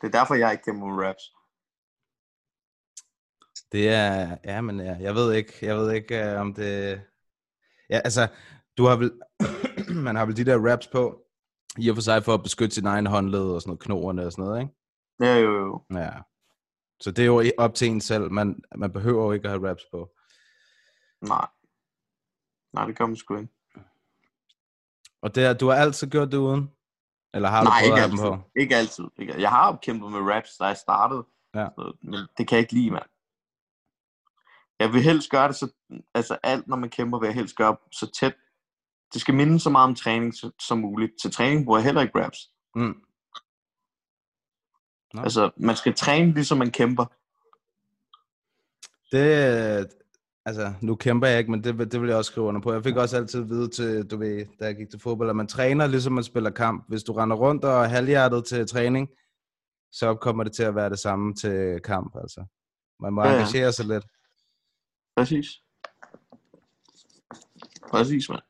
Det 0.00 0.06
er 0.06 0.18
derfor, 0.18 0.34
jeg 0.34 0.52
ikke 0.52 0.64
kæmper 0.64 0.86
med 0.86 1.04
wraps. 1.04 1.22
Det 3.72 3.88
er, 3.88 4.36
ja, 4.44 4.60
men 4.60 4.80
ja, 4.80 4.96
jeg 5.00 5.14
ved 5.14 5.32
ikke, 5.32 5.52
jeg 5.62 5.76
ved 5.76 5.92
ikke, 5.92 6.32
uh, 6.32 6.40
om 6.40 6.54
det, 6.54 7.00
ja, 7.90 8.00
altså, 8.04 8.28
du 8.76 8.84
har 8.84 8.96
vel, 8.96 9.12
man 10.06 10.16
har 10.16 10.26
vel 10.26 10.36
de 10.36 10.44
der 10.44 10.58
wraps 10.58 10.86
på, 10.86 11.22
i 11.78 11.88
og 11.88 11.96
for 11.96 12.02
sig 12.02 12.24
for 12.24 12.34
at 12.34 12.42
beskytte 12.42 12.74
sin 12.74 12.86
egen 12.86 13.06
håndled 13.06 13.40
og 13.40 13.62
sådan 13.62 13.70
noget, 13.70 13.80
knoerne 13.80 14.26
og 14.26 14.32
sådan 14.32 14.44
noget, 14.44 14.60
ikke? 14.60 14.74
Ja, 15.20 15.38
jo, 15.38 15.58
jo. 15.58 15.84
Ja. 15.98 16.10
Så 17.00 17.10
det 17.10 17.22
er 17.22 17.26
jo 17.26 17.42
op 17.58 17.74
til 17.74 17.88
en 17.88 18.00
selv, 18.00 18.32
man, 18.32 18.60
man 18.76 18.92
behøver 18.92 19.24
jo 19.24 19.32
ikke 19.32 19.44
at 19.44 19.50
have 19.50 19.62
wraps 19.62 19.84
på. 19.92 20.10
Nej. 21.20 21.46
Nej, 22.72 22.86
det 22.86 22.98
gør 22.98 23.06
man 23.06 23.16
sgu 23.16 23.36
ikke. 23.36 23.52
Og 25.22 25.34
det, 25.34 25.44
er- 25.46 25.52
du 25.54 25.68
har 25.68 25.74
altid 25.76 26.06
gjort 26.10 26.32
det 26.32 26.36
uden? 26.38 26.70
Eller 27.34 27.48
har 27.48 27.64
Nej, 27.64 27.80
du 27.82 27.88
prøvet 27.88 27.98
ikke 27.98 28.02
altid. 28.04 28.18
på? 28.18 28.38
Ikke 28.60 28.76
altid. 28.76 29.04
Ikke. 29.18 29.40
Jeg 29.40 29.50
har 29.50 29.78
kæmpet 29.82 30.12
med 30.12 30.20
raps, 30.20 30.56
da 30.56 30.64
jeg 30.64 30.76
startede. 30.76 31.26
Ja. 31.54 31.66
Så, 31.78 31.96
men 32.02 32.20
det 32.38 32.48
kan 32.48 32.56
jeg 32.56 32.60
ikke 32.60 32.72
lide, 32.72 32.90
mand. 32.90 33.08
Jeg 34.80 34.92
vil 34.92 35.02
helst 35.02 35.30
gøre 35.30 35.48
det 35.48 35.56
så... 35.56 35.72
Altså 36.14 36.38
alt, 36.42 36.68
når 36.68 36.76
man 36.76 36.90
kæmper, 36.90 37.18
vil 37.18 37.26
jeg 37.26 37.34
helst 37.34 37.56
gøre 37.56 37.76
så 37.92 38.10
tæt. 38.20 38.34
Det 39.12 39.20
skal 39.20 39.34
minde 39.34 39.60
så 39.60 39.70
meget 39.70 39.88
om 39.88 39.94
træning 39.94 40.34
som 40.60 40.78
muligt. 40.78 41.12
Til 41.22 41.30
træning 41.32 41.64
bruger 41.64 41.78
jeg 41.78 41.84
heller 41.84 42.00
ikke 42.02 42.24
raps. 42.24 42.38
Mm. 42.74 43.02
Nå. 45.14 45.22
Altså, 45.22 45.50
man 45.56 45.76
skal 45.76 45.94
træne, 45.94 46.32
ligesom 46.34 46.58
man 46.58 46.70
kæmper. 46.70 47.04
Det, 49.12 49.90
altså, 50.46 50.72
nu 50.82 50.94
kæmper 50.94 51.26
jeg 51.28 51.38
ikke, 51.38 51.50
men 51.50 51.64
det, 51.64 51.78
vil- 51.78 51.92
det 51.92 52.00
vil 52.00 52.08
jeg 52.08 52.16
også 52.16 52.30
skrive 52.30 52.46
under 52.46 52.60
på. 52.60 52.72
Jeg 52.72 52.84
fik 52.84 52.96
også 52.96 53.16
altid 53.16 53.40
at 53.42 53.48
vide, 53.48 53.68
til, 53.68 54.06
du 54.10 54.16
ved, 54.16 54.46
da 54.60 54.64
jeg 54.64 54.76
gik 54.76 54.90
til 54.90 55.00
fodbold, 55.00 55.30
at 55.30 55.36
man 55.36 55.46
træner, 55.46 55.86
ligesom 55.86 56.12
man 56.12 56.24
spiller 56.24 56.50
kamp. 56.50 56.84
Hvis 56.88 57.02
du 57.02 57.12
render 57.12 57.36
rundt 57.36 57.64
og 57.64 57.84
er 57.84 57.88
halvhjertet 57.88 58.44
til 58.44 58.66
træning, 58.66 59.08
så 59.92 60.14
kommer 60.14 60.44
det 60.44 60.52
til 60.52 60.62
at 60.62 60.74
være 60.74 60.90
det 60.90 60.98
samme 60.98 61.34
til 61.34 61.80
kamp, 61.84 62.16
altså. 62.22 62.44
Man 63.00 63.12
må 63.12 63.22
Ja, 63.22 63.28
ja. 63.30 63.34
engagere 63.38 63.72
sig 63.72 63.86
lidt. 63.86 64.04
Præcis. 65.16 65.46
Præcis, 67.90 68.28
mand. 68.28 68.40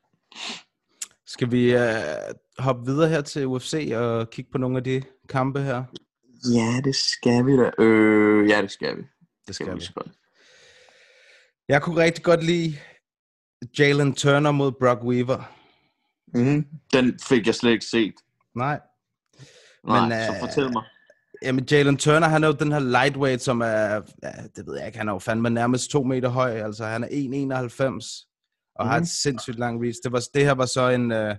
Skal 1.25 1.51
vi 1.51 1.75
uh, 1.75 1.81
hoppe 2.59 2.85
videre 2.85 3.09
her 3.09 3.21
til 3.21 3.47
UFC 3.47 3.91
og 3.95 4.29
kigge 4.29 4.51
på 4.51 4.57
nogle 4.57 4.77
af 4.77 4.83
de 4.83 5.03
kampe 5.29 5.59
her? 5.61 5.83
Ja, 6.53 6.81
det 6.83 6.95
skal 6.95 7.45
vi 7.45 7.57
da. 7.57 7.71
Øh, 7.79 8.49
ja, 8.49 8.61
det 8.61 8.71
skal 8.71 8.97
vi. 8.97 9.01
Det 9.47 9.55
skal 9.55 9.67
vi. 9.67 9.71
lige 9.73 9.81
så 9.85 9.93
godt. 9.93 10.11
Jeg 11.69 11.81
kunne 11.81 12.03
rigtig 12.03 12.23
godt 12.23 12.43
lide 12.43 12.77
Jalen 13.79 14.13
Turner 14.13 14.51
mod 14.51 14.71
Brock 14.79 15.03
Weaver. 15.03 15.53
Mm-hmm. 16.33 16.65
Den 16.93 17.19
fik 17.29 17.45
jeg 17.47 17.55
slet 17.55 17.71
ikke 17.71 17.85
set. 17.85 18.13
Nej, 18.55 18.79
Nej, 19.83 20.01
Men, 20.01 20.11
så 20.11 20.33
øh, 20.33 20.39
fortæl 20.39 20.71
mig. 20.73 20.83
Jamen, 21.43 21.65
Jalen 21.71 21.97
Turner, 21.97 22.27
han 22.27 22.43
er 22.43 22.47
jo 22.47 22.53
den 22.53 22.71
her 22.71 22.79
lightweight, 22.79 23.41
som 23.41 23.61
er, 23.61 24.01
ja, 24.23 24.31
det 24.55 24.65
ved 24.67 24.77
jeg 24.77 24.85
ikke, 24.87 24.97
han 24.97 25.07
er 25.07 25.13
jo 25.13 25.19
fandme 25.19 25.49
nærmest 25.49 25.89
to 25.91 26.03
meter 26.03 26.29
høj, 26.29 26.51
altså 26.51 26.85
han 26.85 27.03
er 27.03 27.07
1,91 27.07 27.13
og 28.75 28.85
mm. 28.85 28.89
har 28.89 28.97
Mhm. 28.97 29.03
et 29.03 29.09
sindssygt 29.09 29.59
langt 29.59 29.83
reach. 29.83 29.99
Det, 30.03 30.11
var, 30.11 30.23
det 30.33 30.45
her 30.45 30.51
var 30.53 30.65
så 30.65 30.89
en, 30.89 31.11
uh, 31.11 31.35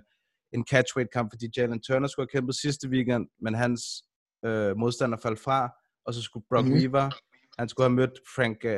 en 0.53 0.65
catchweight 0.71 1.11
kamp, 1.13 1.31
fordi 1.31 1.47
Jalen 1.57 1.81
Turner 1.81 2.07
skulle 2.07 2.27
have 2.31 2.39
kæmpet 2.41 2.55
sidste 2.55 2.89
weekend, 2.89 3.27
men 3.41 3.53
hans 3.55 3.81
uh, 4.47 4.77
modstander 4.77 5.17
faldt 5.23 5.39
fra, 5.39 5.69
og 6.05 6.13
så 6.13 6.21
skulle 6.21 6.45
Brock 6.49 6.65
Mhm. 6.65 6.73
mm. 6.73 6.79
Weaver, 6.79 7.09
han 7.59 7.69
skulle 7.69 7.85
have 7.85 7.95
mødt 7.95 8.19
Frank, 8.35 8.57
uh, 8.65 8.71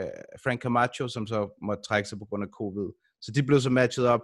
Frank 0.43 0.61
Camacho, 0.61 1.07
som 1.07 1.27
så 1.27 1.57
måtte 1.61 1.83
trække 1.83 2.09
sig 2.09 2.19
på 2.19 2.25
grund 2.25 2.43
af 2.43 2.49
covid. 2.49 2.89
Så 3.21 3.31
de 3.31 3.43
blev 3.43 3.59
så 3.59 3.69
matchet 3.69 4.07
op, 4.07 4.21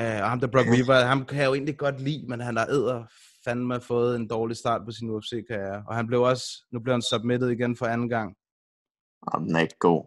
Uh, 0.00 0.22
og 0.22 0.30
ham 0.30 0.40
der 0.40 0.46
Brock 0.46 0.68
Weaver, 0.68 1.06
ham 1.06 1.26
kan 1.26 1.38
jeg 1.38 1.46
jo 1.46 1.54
egentlig 1.54 1.78
godt 1.78 2.00
lide, 2.00 2.26
men 2.28 2.40
han 2.40 2.56
har 2.56 2.66
æder 2.66 3.04
fandme 3.44 3.80
fået 3.80 4.16
en 4.16 4.28
dårlig 4.28 4.56
start 4.56 4.82
på 4.84 4.90
sin 4.92 5.10
UFC-karriere. 5.10 5.84
Og 5.88 5.96
han 5.96 6.06
blev 6.06 6.22
også, 6.22 6.46
nu 6.72 6.80
blev 6.80 6.92
han 6.92 7.02
submitted 7.02 7.48
igen 7.48 7.76
for 7.76 7.86
anden 7.86 8.08
gang. 8.08 8.36
Og 9.22 9.40
den 9.40 9.56
er 9.56 9.60
ikke 9.60 9.78
god. 9.78 10.04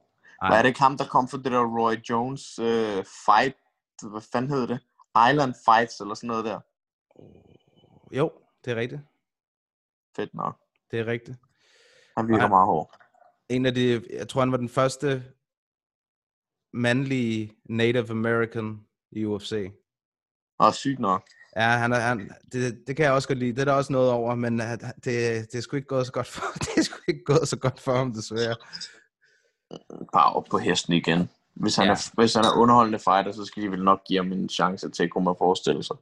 Hvad 0.47 0.57
er 0.57 0.61
det 0.61 0.69
ikke 0.69 0.79
ham, 0.79 0.97
der 0.97 1.05
kom 1.05 1.27
for 1.27 1.37
det 1.37 1.51
der 1.51 1.79
Roy 1.79 1.95
Jones 2.09 2.59
øh, 2.59 3.03
fight? 3.25 3.55
Hvad 4.11 4.21
fanden 4.31 4.51
hed 4.51 4.67
det? 4.67 4.79
Island 5.29 5.53
Fights 5.65 5.99
eller 5.99 6.13
sådan 6.13 6.27
noget 6.27 6.45
der. 6.45 6.59
Jo, 8.11 8.31
det 8.65 8.71
er 8.71 8.75
rigtigt. 8.75 9.01
Fedt 10.15 10.33
nok. 10.33 10.55
Det 10.91 10.99
er 10.99 11.05
rigtigt. 11.05 11.37
Han 12.17 12.27
virker 12.27 12.47
meget 12.47 12.65
hård. 12.65 12.99
En 13.49 13.65
af 13.65 13.75
de, 13.75 14.01
jeg 14.13 14.27
tror 14.27 14.41
han 14.41 14.51
var 14.51 14.57
den 14.57 14.69
første 14.69 15.23
mandlige 16.73 17.53
Native 17.65 18.09
American 18.09 18.79
i 19.11 19.25
UFC. 19.25 19.71
Og 20.59 20.73
sygt 20.73 20.99
nok. 20.99 21.23
Ja, 21.55 21.61
han 21.61 21.93
er, 21.93 21.99
han, 21.99 22.31
det, 22.51 22.87
det 22.87 22.95
kan 22.95 23.05
jeg 23.05 23.13
også 23.13 23.27
godt 23.27 23.39
lide. 23.39 23.51
Det 23.51 23.61
er 23.61 23.65
der 23.65 23.73
også 23.73 23.93
noget 23.93 24.11
over, 24.11 24.35
men 24.35 24.61
øh, 24.61 24.71
det, 24.71 25.05
det 25.51 25.55
er 25.55 25.61
sgu 25.61 25.75
ikke 25.75 25.87
gået 25.87 26.05
så 26.05 26.11
godt 26.11 26.27
for, 26.27 26.41
det 26.63 26.77
er 26.77 26.83
sgu 26.83 26.97
ikke 27.07 27.23
gået 27.23 27.47
så 27.47 27.57
godt 27.57 27.79
for 27.79 27.95
ham, 27.95 28.13
desværre. 28.13 28.55
Bare 30.13 30.33
op 30.33 30.45
på 30.51 30.57
hesten 30.57 30.93
igen. 30.93 31.29
Hvis 31.53 31.75
han, 31.75 31.85
ja. 31.85 31.91
er, 31.91 32.11
hvis 32.13 32.33
han 32.33 32.45
er 32.45 32.57
underholdende 32.57 32.99
fighter, 32.99 33.31
så 33.31 33.45
skal 33.45 33.63
de 33.63 33.71
vel 33.71 33.83
nok 33.83 34.03
give 34.07 34.23
ham 34.23 34.31
en 34.31 34.49
chance 34.49 34.89
til, 34.89 35.09
kunne 35.09 35.23
man 35.25 35.35
forestille 35.37 35.83
sig. 35.83 35.95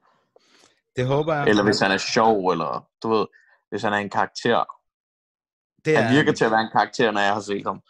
Det 0.96 1.08
håber 1.08 1.34
jeg. 1.34 1.48
Eller 1.48 1.64
hvis 1.64 1.80
han 1.80 1.92
er 1.92 1.98
sjov, 1.98 2.50
eller 2.50 2.88
du 3.04 3.10
ved, 3.10 3.26
hvis 3.70 3.82
han 3.82 3.94
er 3.94 3.98
en 3.98 4.10
karakter. 4.10 4.66
Det 5.88 6.04
Han 6.04 6.16
virker 6.16 6.32
til 6.34 6.46
at 6.46 6.52
være 6.52 6.62
en 6.62 6.72
karakter, 6.72 7.12
når 7.12 7.22
jeg 7.22 7.34
har 7.34 7.42
set 7.42 7.66
ham. 7.66 7.82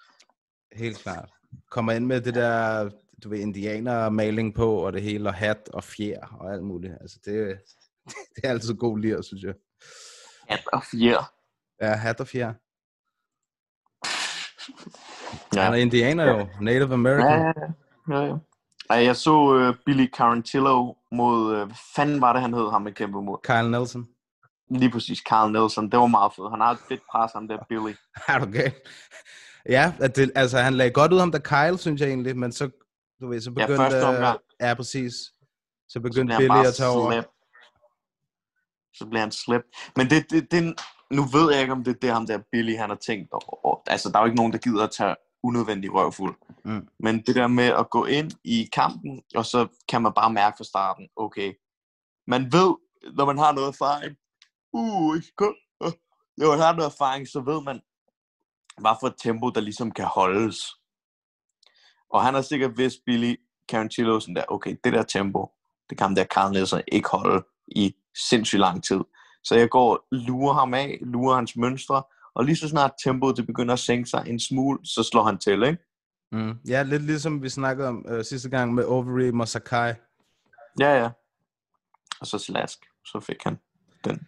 Helt 0.75 0.97
klart. 0.97 1.29
Kommer 1.71 1.91
ind 1.91 2.05
med 2.05 2.21
det 2.21 2.35
der, 2.35 2.89
du 3.23 3.29
ved, 3.29 3.39
indianer-maling 3.39 4.55
på, 4.55 4.73
og 4.73 4.93
det 4.93 5.01
hele, 5.01 5.29
og 5.29 5.33
hat 5.33 5.69
og 5.73 5.83
fjer 5.83 6.37
og 6.39 6.53
alt 6.53 6.63
muligt. 6.63 6.93
Altså, 7.01 7.19
det, 7.25 7.57
det 8.35 8.43
er 8.43 8.49
altid 8.49 8.73
god 8.73 8.99
lir, 8.99 9.21
synes 9.21 9.43
jeg. 9.43 9.53
Hat 10.49 10.67
og 10.73 10.83
fjer. 10.83 11.31
Ja, 11.81 11.95
hat 11.95 12.19
og 12.19 12.27
fjer. 12.27 12.53
Ja. 15.55 15.61
Han 15.61 15.73
er 15.73 15.77
indianer 15.77 16.25
jo. 16.25 16.47
Native 16.61 16.93
American. 16.93 17.31
Ja, 17.31 17.53
ja, 18.09 18.19
ja. 18.19 18.25
ja. 18.25 18.35
Ej, 18.89 19.03
jeg 19.03 19.15
så 19.15 19.31
uh, 19.31 19.75
Billy 19.85 20.07
Carantillo 20.17 20.93
mod, 21.11 21.51
uh, 21.51 21.65
hvad 21.65 21.75
fanden 21.95 22.21
var 22.21 22.33
det, 22.33 22.41
han 22.41 22.53
hed, 22.53 22.69
ham 22.69 22.81
med 22.81 22.91
kæmpe 22.91 23.21
mod? 23.21 23.37
Kyle 23.43 23.71
Nelson. 23.71 24.07
Lige 24.69 24.91
præcis, 24.91 25.17
Carl 25.19 25.51
Nelson. 25.51 25.91
Det 25.91 25.99
var 25.99 26.07
meget 26.07 26.33
fedt. 26.33 26.49
Han 26.51 26.61
har 26.61 26.71
et 26.71 26.79
fedt 26.89 27.01
pres, 27.11 27.31
ham 27.31 27.47
der 27.47 27.57
Billy. 27.69 27.93
Er 28.27 28.39
du 28.39 28.51
galt? 28.51 28.75
Ja, 29.69 29.93
det, 30.15 30.31
altså 30.35 30.57
han 30.59 30.73
lagde 30.73 30.91
godt 30.91 31.13
ud 31.13 31.19
ham 31.19 31.31
der 31.31 31.39
Kyle, 31.39 31.77
synes 31.77 32.01
jeg 32.01 32.09
egentlig, 32.09 32.37
men 32.37 32.51
så, 32.51 32.69
du 33.21 33.27
ved, 33.29 33.41
så 33.41 33.49
Ja, 33.57 33.65
begyndte... 33.65 33.77
første 33.83 34.03
omgang. 34.05 34.39
Ja, 34.61 34.73
præcis. 34.73 35.13
Så 35.13 35.31
Så 35.89 35.99
begyndte 35.99 36.33
han 36.33 36.41
Billy 36.41 36.65
at 36.67 36.73
tage 36.75 36.89
over. 36.89 37.11
slip. 37.11 37.25
Så 38.93 39.05
bliver 39.05 39.19
han 39.21 39.31
slip. 39.31 39.61
Men 39.95 40.09
det, 40.09 40.31
det, 40.31 40.51
det, 40.51 40.79
nu 41.11 41.23
ved 41.23 41.51
jeg 41.51 41.61
ikke, 41.61 41.73
om 41.73 41.83
det 41.83 41.95
er 41.95 41.99
det, 42.01 42.11
ham 42.11 42.27
der 42.27 42.39
Billy, 42.51 42.77
han 42.77 42.89
har 42.89 42.97
tænkt 43.07 43.29
over. 43.31 43.81
Altså, 43.87 44.09
der 44.09 44.17
er 44.17 44.21
jo 44.21 44.25
ikke 44.25 44.35
nogen, 44.37 44.51
der 44.53 44.57
gider 44.59 44.83
at 44.83 44.91
tage 44.91 45.15
unødvendig 45.43 45.93
røvfuld. 45.93 46.35
Mm. 46.65 46.87
Men 46.99 47.21
det 47.21 47.35
der 47.35 47.47
med 47.47 47.65
at 47.65 47.89
gå 47.89 48.05
ind 48.05 48.31
i 48.43 48.69
kampen, 48.73 49.21
og 49.35 49.45
så 49.45 49.67
kan 49.89 50.01
man 50.01 50.13
bare 50.13 50.33
mærke 50.33 50.57
fra 50.57 50.63
starten, 50.63 51.07
okay, 51.15 51.53
man 52.27 52.41
ved, 52.51 52.75
når 53.17 53.25
man 53.25 53.37
har 53.37 53.51
noget 53.51 53.67
erfaring, 53.67 54.15
uh, 54.73 55.15
ikke 55.15 55.33
kun, 55.37 55.55
når 56.37 56.49
man 56.49 56.59
har 56.59 56.75
noget 56.75 56.91
erfaring, 56.91 57.27
så 57.27 57.39
ved 57.41 57.61
man, 57.63 57.81
hvad 58.81 58.95
for 58.99 59.07
et 59.07 59.15
tempo, 59.17 59.49
der 59.49 59.61
ligesom 59.61 59.91
kan 59.91 60.05
holdes. 60.05 60.57
Og 62.09 62.23
han 62.23 62.33
har 62.33 62.41
sikkert 62.41 62.77
vidst, 62.77 62.97
Billy 63.05 63.35
Carantillo, 63.71 64.19
sådan 64.19 64.35
der, 64.35 64.43
okay, 64.47 64.75
det 64.83 64.93
der 64.93 65.03
tempo, 65.03 65.51
det 65.89 65.97
kan 65.97 66.15
der 66.15 66.25
Carl 66.25 66.51
Nielsen 66.51 66.81
ikke 66.91 67.09
holde 67.09 67.45
i 67.67 67.95
sindssygt 68.29 68.59
lang 68.59 68.83
tid. 68.83 68.99
Så 69.43 69.55
jeg 69.55 69.69
går 69.69 70.07
lurer 70.11 70.53
ham 70.53 70.73
af, 70.73 70.97
lurer 71.01 71.35
hans 71.35 71.55
mønstre, 71.55 72.03
og 72.35 72.45
lige 72.45 72.55
så 72.55 72.69
snart 72.69 72.91
tempoet 73.03 73.37
det 73.37 73.47
begynder 73.47 73.73
at 73.73 73.79
sænke 73.79 74.09
sig 74.09 74.23
en 74.27 74.39
smule, 74.39 74.79
så 74.83 75.03
slår 75.03 75.23
han 75.23 75.37
til, 75.37 75.63
ikke? 75.63 75.83
Mm. 76.31 76.53
Ja, 76.67 76.83
lidt 76.83 77.03
ligesom 77.03 77.43
vi 77.43 77.49
snakkede 77.49 77.87
om 77.87 78.05
øh, 78.09 78.25
sidste 78.25 78.49
gang 78.49 78.73
med 78.73 78.83
Overeem 78.83 79.39
og 79.39 79.47
Sakai. 79.47 79.93
Ja, 80.79 81.01
ja. 81.01 81.09
Og 82.21 82.27
så 82.27 82.37
slask, 82.39 82.79
så 83.05 83.19
fik 83.19 83.43
han 83.43 83.57
den. 84.03 84.27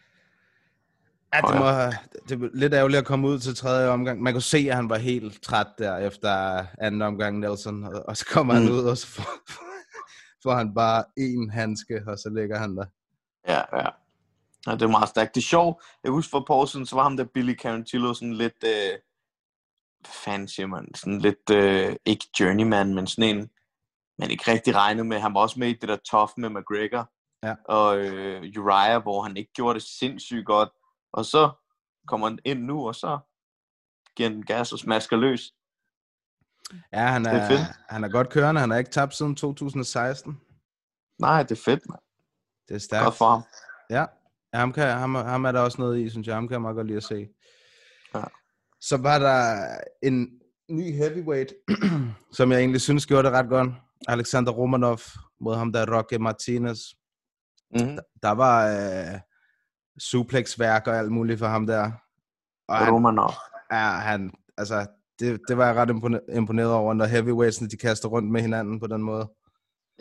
Ja, 1.34 1.42
det, 1.42 1.60
må, 1.60 1.65
have- 1.65 1.94
det 2.30 2.42
var 2.42 2.50
lidt 2.54 2.74
ærgerligt 2.74 3.00
at 3.00 3.06
komme 3.06 3.28
ud 3.28 3.39
til 3.39 3.56
tredje 3.56 3.89
omgang. 3.89 4.22
Man 4.22 4.34
kunne 4.34 4.42
se, 4.42 4.58
at 4.70 4.76
han 4.76 4.89
var 4.89 4.98
helt 4.98 5.42
træt 5.44 5.68
der 5.78 5.98
efter 5.98 6.65
anden 6.80 7.02
omgang, 7.02 7.39
Nelson. 7.39 7.84
Og, 8.08 8.18
så 8.18 8.26
kommer 8.26 8.54
mm. 8.54 8.60
han 8.60 8.72
ud, 8.72 8.84
og 8.84 8.98
så 8.98 9.08
får, 9.08 9.24
får 10.44 10.56
han 10.56 10.74
bare 10.74 11.04
en 11.18 11.50
handske, 11.50 12.02
og 12.08 12.18
så 12.18 12.30
ligger 12.30 12.58
han 12.58 12.78
der. 12.78 12.86
Ja, 13.48 13.78
ja. 13.78 13.89
Ja, 14.68 14.72
det 14.72 14.82
er 14.82 14.88
meget 14.88 15.10
stærkt. 15.10 15.36
Det 15.36 15.42
er 15.42 15.46
sjovt. 15.46 15.84
Jeg 16.04 16.12
husker 16.12 16.44
for 16.48 16.65
siden, 16.65 16.86
så 16.86 16.96
var 16.96 17.04
ham 17.04 17.18
der 17.18 17.24
Billy 17.24 17.56
Carantillo 17.56 18.13
sådan 18.13 18.34
lidt, 18.34 18.63
øh, 18.63 19.00
hvad 20.00 20.13
fanden 20.26 20.48
siger 20.48 20.68
man, 20.68 20.96
sådan 20.96 21.20
lidt, 21.20 21.50
øh, 21.52 21.96
ikke 22.06 22.26
journeyman, 22.39 22.96
men 22.96 23.08
sådan 23.08 23.38
en, 23.38 23.50
man 24.20 24.32
ikke 24.32 24.52
rigtig 24.52 24.76
regnede 24.76 25.08
med. 25.08 25.20
Han 25.20 25.34
var 25.34 25.39
også 25.39 25.60
med 25.60 25.68
i 25.68 25.74
det 25.74 25.89
der 25.89 25.98
tough 26.12 26.32
med 26.38 26.50
McGregor. 26.50 27.12
Ja. 27.44 27.56
Og 27.65 27.98
øh, 27.98 28.42
Uriah, 28.58 29.02
hvor 29.02 29.22
han 29.22 29.38
ikke 29.38 29.54
gjorde 29.54 29.74
det 29.74 29.84
sindssygt 29.84 30.46
godt. 30.46 30.70
Og 31.13 31.26
så 31.26 31.52
kommer 32.08 32.28
han 32.28 32.39
ind 32.45 32.60
nu, 32.63 32.88
og 32.88 32.95
så 32.95 33.19
giver 34.15 34.30
den 34.30 34.45
gas 34.45 34.74
og 34.74 34.80
smasker 34.80 35.17
løs. 35.17 35.54
Ja, 36.93 37.06
han 37.08 37.26
Det 37.26 37.34
er 37.34 37.38
er, 37.38 37.48
fedt. 37.48 37.62
han 37.89 38.04
er 38.04 38.10
godt 38.10 38.30
kørende. 38.30 38.62
Han 38.62 38.69
har 38.69 38.78
ikke 38.78 38.91
tabt 38.91 39.15
siden 39.15 39.36
2016. 39.36 40.41
Nej, 41.19 41.43
det 41.43 41.52
er 41.52 41.62
fedt, 41.65 41.89
man. 41.89 42.00
Det 42.67 42.76
er 42.76 42.80
stærkt. 42.80 43.04
Godt 43.04 43.15
for 43.15 43.30
ham. 43.30 43.43
Ja, 43.89 44.06
ham, 44.54 44.74
kan, 44.74 44.98
ham, 44.98 45.15
ham 45.15 45.45
er 45.45 45.52
der 45.52 45.60
også 45.60 45.82
noget 45.82 46.00
i, 46.00 46.10
synes 46.10 46.28
jeg. 46.28 46.36
Ham 46.36 46.48
kan 46.48 46.54
jeg 46.54 46.62
meget 46.62 46.76
godt 46.76 46.88
lide 46.88 46.98
at 46.98 47.04
se. 47.04 47.28
Ja. 48.15 48.24
Så 48.82 48.98
var 48.98 49.19
der 49.19 49.67
en 50.04 50.30
ny 50.69 50.93
heavyweight, 50.98 51.54
som 52.38 52.52
jeg 52.52 52.60
egentlig 52.60 52.82
synes 52.82 53.06
gjorde 53.06 53.24
det 53.28 53.32
ret 53.38 53.50
godt. 53.50 53.69
Alexander 54.08 54.52
Romanov 54.52 55.00
mod 55.39 55.56
ham 55.56 55.74
der 55.74 55.98
Roque 55.98 56.19
Martinez. 56.19 56.80
Mm-hmm. 57.76 57.98
Der 58.24 58.32
var 58.32 58.67
øh, 58.67 59.19
suplexværk 59.99 60.88
og 60.88 60.97
alt 60.97 61.12
muligt 61.12 61.39
for 61.39 61.47
ham 61.47 61.67
der. 61.67 61.91
Og 62.67 62.77
han, 62.77 62.93
Romanov. 62.93 63.31
ja, 63.71 63.89
han, 63.89 64.31
altså, 64.57 64.85
det, 65.19 65.39
det 65.47 65.57
var 65.57 65.65
jeg 65.65 65.75
ret 65.75 65.89
impone- 65.89 66.35
imponeret 66.35 66.71
over, 66.71 66.93
når 66.93 67.05
heavyweightsene 67.05 67.69
de 67.69 67.77
kaster 67.77 68.09
rundt 68.09 68.31
med 68.31 68.41
hinanden 68.41 68.79
på 68.79 68.88
den 68.88 69.03
måde. 69.03 69.29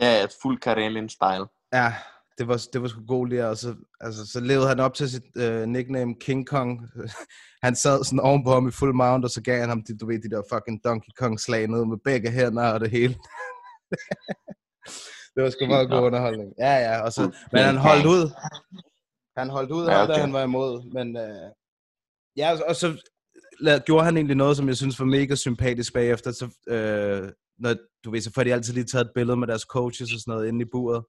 Ja, 0.01 0.23
et 0.23 0.31
fuld 0.41 0.59
Karelin-style. 0.65 1.67
Ja, 1.73 1.93
det 2.37 2.47
var, 2.47 2.61
det 2.73 2.81
var 2.81 2.87
sgu 2.87 3.01
god 3.07 3.27
lige, 3.27 3.47
og 3.47 3.57
så, 3.57 3.75
altså, 4.01 4.27
så 4.27 4.39
levede 4.39 4.67
han 4.67 4.79
op 4.79 4.93
til 4.93 5.09
sit 5.09 5.23
øh, 5.37 5.67
nickname 5.67 6.15
King 6.21 6.47
Kong. 6.47 6.81
han 7.65 7.75
sad 7.75 8.03
sådan 8.03 8.19
ovenpå 8.19 8.51
ham 8.53 8.67
i 8.67 8.71
full 8.71 8.93
mount, 8.93 9.25
og 9.25 9.31
så 9.31 9.41
gav 9.41 9.59
han 9.59 9.69
ham 9.69 9.83
de, 9.83 9.97
du 9.97 10.07
ved, 10.07 10.21
de 10.21 10.29
der 10.29 10.41
fucking 10.53 10.83
Donkey 10.83 11.11
Kong 11.17 11.39
slag 11.39 11.67
ned 11.67 11.85
med 11.85 11.97
begge 12.03 12.31
hænder 12.31 12.73
og 12.73 12.79
det 12.79 12.89
hele. 12.91 13.13
det 15.33 15.43
var 15.43 15.49
sgu 15.49 15.65
meget 15.67 15.89
god 15.89 15.99
underholdning. 15.99 16.53
Ja, 16.59 16.73
ja, 16.87 17.01
og 17.01 17.13
så, 17.13 17.21
men 17.51 17.63
han 17.63 17.77
holdt 17.77 18.05
ud. 18.05 18.31
Han 19.39 19.49
holdt 19.49 19.71
ud, 19.71 19.85
Ja, 19.87 20.03
okay. 20.03 20.13
da 20.13 20.19
han 20.19 20.33
var 20.33 20.43
imod, 20.43 20.91
men 20.93 21.17
øh, 21.17 21.51
ja, 22.37 22.57
og 22.67 22.75
så 22.75 22.87
la- 23.61 23.83
gjorde 23.85 24.05
han 24.05 24.17
egentlig 24.17 24.35
noget, 24.37 24.57
som 24.57 24.67
jeg 24.67 24.77
synes 24.77 24.99
var 24.99 25.05
mega 25.05 25.35
sympatisk 25.35 25.93
bagefter, 25.93 26.31
så, 26.31 26.45
øh, 26.67 27.31
når, 27.57 27.75
du 28.03 28.11
ved, 28.11 28.21
så 28.21 28.31
får 28.33 28.43
de 28.43 28.53
altid 28.53 28.73
lige 28.73 28.83
taget 28.85 29.05
et 29.05 29.11
billede 29.15 29.37
med 29.37 29.47
deres 29.47 29.61
coaches 29.61 30.13
og 30.13 30.19
sådan 30.19 30.31
noget 30.31 30.47
inde 30.47 30.61
i 30.61 30.69
buret. 30.71 31.03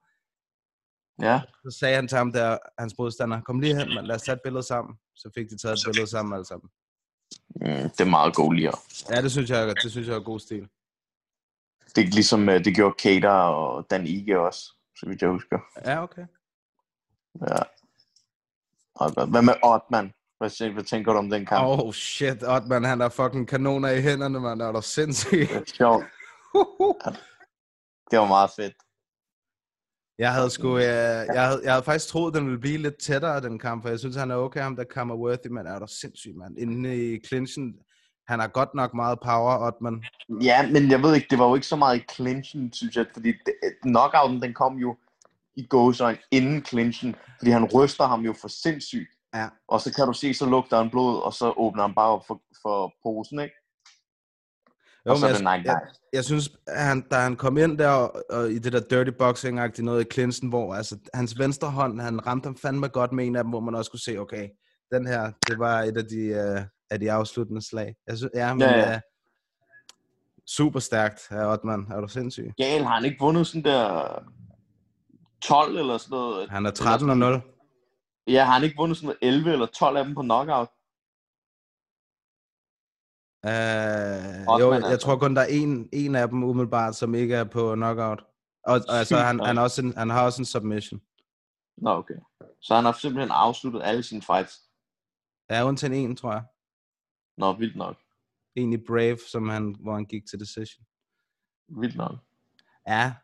Ja, 1.23 1.41
Så 1.65 1.77
sagde 1.79 1.95
han 1.95 2.09
til 2.09 2.19
ham 2.19 2.33
der, 2.33 2.59
hans 2.79 2.95
modstander, 2.99 3.41
kom 3.41 3.61
lige 3.61 3.77
hen, 3.79 3.95
man, 3.95 4.05
lad 4.07 4.15
os 4.15 4.23
tage 4.23 4.35
et 4.37 4.41
billede 4.45 4.63
sammen. 4.63 4.95
Så 5.15 5.31
fik 5.35 5.51
de 5.51 5.59
taget 5.59 5.73
et 5.79 5.87
billede 5.87 6.07
sammen 6.11 6.35
alle 6.35 6.45
sammen. 6.47 6.71
mm, 7.57 7.91
det 7.91 8.01
er 8.01 8.11
meget 8.11 8.35
god 8.35 8.55
lige. 8.55 8.73
Ja, 9.11 9.23
det 9.23 9.31
synes 9.33 9.51
jeg, 9.51 9.75
det 9.83 9.91
synes 9.91 10.09
jeg 10.09 10.17
er 10.17 10.21
god 10.23 10.41
stil. 10.41 10.69
Det 11.97 12.05
er 12.05 12.09
ligesom 12.09 12.49
øh, 12.49 12.65
det 12.65 12.75
gjorde 12.75 12.95
Kater 12.99 13.31
og 13.31 13.87
Dan 13.91 14.07
Ige 14.07 14.41
også, 14.41 14.61
så 14.97 15.07
vidt 15.09 15.23
jeg 15.23 15.31
husker. 15.31 15.59
Ja, 15.85 16.03
okay. 16.03 16.27
Ja. 17.49 17.63
Hvad 19.33 19.43
med 19.43 19.55
Ottman? 19.63 20.13
Hvad, 20.39 20.73
hvad 20.73 20.85
tænker 20.85 21.13
du 21.13 21.19
om 21.19 21.31
den 21.31 21.47
kamp? 21.47 21.67
Oh 21.67 21.93
shit, 21.93 22.43
Ottman, 22.43 22.85
han 22.85 23.01
har 23.01 23.09
fucking 23.09 23.49
kanoner 23.49 23.89
i 23.89 24.01
hænderne, 24.01 24.41
man. 24.41 24.61
Er 24.61 24.73
du 24.73 24.83
sindssyg? 24.83 25.39
Det 25.39 25.57
er 25.57 25.63
sjovt. 25.67 26.05
Det 28.11 28.19
var 28.19 28.27
meget 28.27 28.51
fedt. 28.57 28.75
Jeg 30.19 30.33
havde 30.33 30.51
sgu, 30.51 30.77
øh, 30.77 30.83
jeg, 31.35 31.47
havde, 31.47 31.61
jeg 31.65 31.73
havde 31.73 31.85
faktisk 31.85 32.09
troet, 32.09 32.35
den 32.35 32.45
ville 32.45 32.61
blive 32.61 32.79
lidt 32.79 32.99
tættere, 32.99 33.41
den 33.41 33.59
kamp, 33.59 33.83
for 33.83 33.89
jeg 33.89 33.99
synes, 33.99 34.17
han 34.17 34.31
er 34.31 34.35
okay, 34.35 34.61
ham 34.61 34.77
der 34.77 34.85
kommer 34.85 35.15
worthy, 35.15 35.47
men 35.47 35.67
er 35.67 35.79
du 35.79 35.87
sindssyg, 35.89 36.35
mand. 36.37 36.59
Inde 36.59 37.15
i 37.15 37.21
clinchen, 37.27 37.75
han 38.29 38.41
har 38.41 38.49
godt 38.49 38.75
nok 38.75 38.95
meget 38.95 39.19
power, 39.25 39.59
Ottman. 39.67 40.05
Ja, 40.43 40.71
men 40.73 40.91
jeg 40.91 41.03
ved 41.03 41.15
ikke, 41.15 41.27
det 41.31 41.39
var 41.39 41.49
jo 41.49 41.55
ikke 41.55 41.67
så 41.67 41.77
meget 41.77 41.99
i 41.99 42.05
clinchen, 42.15 42.73
synes 42.73 42.97
jeg, 42.97 43.07
fordi 43.13 43.29
det, 43.29 43.55
knockouten, 43.83 44.43
den 44.43 44.55
kom 44.55 44.77
jo 44.77 44.97
i 45.57 45.67
gåsøjne 45.67 46.19
inden 46.31 46.65
clinchen, 46.65 47.17
fordi 47.39 47.51
han 47.51 47.65
ryster 47.65 48.05
ham 48.07 48.21
jo 48.21 48.35
for 48.41 48.49
sindssygt. 48.49 49.09
Ja. 49.35 49.49
Og 49.69 49.81
så 49.81 49.95
kan 49.95 50.07
du 50.07 50.13
se, 50.13 50.35
så 50.35 50.47
lugter 50.47 50.77
han 50.77 50.91
blod, 50.91 51.23
og 51.23 51.33
så 51.33 51.53
åbner 51.57 51.83
han 51.83 51.95
bare 51.95 52.11
op 52.11 52.27
for, 52.27 52.43
for 52.63 52.93
posen, 53.03 53.41
ikke? 53.41 53.55
og 55.07 55.17
så 55.17 55.27
men 55.27 55.35
jeg, 55.35 55.43
Night 55.43 55.67
jeg, 55.67 55.81
jeg 56.13 56.25
synes, 56.25 56.51
han, 56.69 57.01
da 57.11 57.17
han 57.17 57.37
kom 57.37 57.59
ind 57.59 57.79
der 57.79 57.89
og, 57.89 58.23
og 58.31 58.51
i 58.51 58.59
det 58.59 58.73
der 58.73 58.81
dirty 58.81 59.11
boxing 59.19 59.59
agtigt 59.59 59.85
noget 59.85 60.07
i 60.07 60.11
Clinton, 60.13 60.49
hvor 60.49 60.75
altså, 60.75 60.99
hans 61.15 61.39
venstre 61.39 61.71
hånd, 61.71 62.01
han 62.01 62.27
ramte 62.27 62.47
ham 62.47 62.57
fandme 62.57 62.89
godt 62.89 63.13
med 63.13 63.27
en 63.27 63.37
af 63.37 63.45
dem, 63.45 63.51
hvor 63.51 63.61
man 63.61 63.75
også 63.75 63.91
kunne 63.91 64.01
se, 64.01 64.19
okay, 64.19 64.49
den 64.93 65.07
her, 65.07 65.33
det 65.47 65.59
var 65.59 65.83
et 65.83 65.97
af 65.97 66.05
de, 66.05 66.55
uh, 66.57 66.63
af 66.91 67.01
de 67.01 67.13
afsluttende 67.13 67.69
slag. 67.69 67.95
Jeg 68.07 68.17
synes, 68.17 68.31
ja, 68.35 68.55
men 68.55 68.63
Ja, 68.63 68.79
ja. 68.79 68.95
Uh, 68.95 69.01
super 70.47 70.81
stærkt, 70.81 71.27
herr 71.31 71.47
Ottman. 71.47 71.87
Er 71.91 72.01
du 72.01 72.09
sindssyg? 72.09 72.53
Gal, 72.57 72.83
har 72.85 72.95
han 72.95 73.05
ikke 73.05 73.17
vundet 73.21 73.47
sådan 73.47 73.65
der 73.65 74.09
12 75.43 75.77
eller 75.77 75.99
sådan 75.99 76.19
noget? 76.19 76.51
Han 76.51 76.67
er 76.67 76.71
13 76.71 77.11
og 77.11 77.19
0. 77.19 77.41
Ja, 78.27 78.45
har 78.45 78.53
han 78.53 78.65
ikke 78.65 78.77
vundet 78.77 78.97
sådan 78.97 79.07
noget 79.07 79.35
11 79.35 79.53
eller 79.53 79.67
12 79.67 79.97
af 79.97 80.05
dem 80.05 80.15
på 80.15 80.23
knockout? 80.23 80.69
Uh, 83.47 83.51
Ottman, 83.51 84.61
jo, 84.61 84.73
jeg 84.73 84.85
altså. 84.85 85.07
tror 85.07 85.17
kun, 85.17 85.37
der 85.37 85.43
er 85.43 85.47
en, 85.47 85.89
en 85.93 86.15
af 86.15 86.29
dem 86.29 86.45
umiddelbart, 86.45 86.97
som 86.97 87.15
ikke 87.15 87.35
er 87.35 87.45
på 87.45 87.75
knockout. 87.75 88.25
Og, 88.67 88.81
og 88.89 88.99
altså, 88.99 89.17
han, 89.17 89.41
han, 89.41 89.59
også 89.59 89.83
en, 89.83 89.97
han 89.97 90.11
har 90.11 90.25
også 90.25 90.43
en 90.43 90.47
submission. 90.47 91.01
Nå, 91.77 91.91
okay. 91.91 92.15
Så 92.61 92.75
han 92.75 92.85
har 92.85 92.93
simpelthen 92.93 93.31
afsluttet 93.31 93.83
alle 93.83 94.03
sine 94.03 94.23
fights. 94.23 94.61
Ja, 95.51 95.65
undtagen 95.65 95.95
en, 95.95 96.17
tror 96.17 96.33
jeg. 96.33 96.45
Nå, 97.37 97.53
vildt 97.53 97.77
nok. 97.77 97.97
En 98.57 98.73
i 98.73 98.77
Brave, 98.77 99.19
som 99.33 99.49
han, 99.49 99.77
hvor 99.81 99.95
han 99.95 100.05
gik 100.05 100.27
til 100.27 100.41
decision. 100.41 100.85
Vildt 101.69 101.97
nok. 101.97 102.17
Ja. 102.87 103.15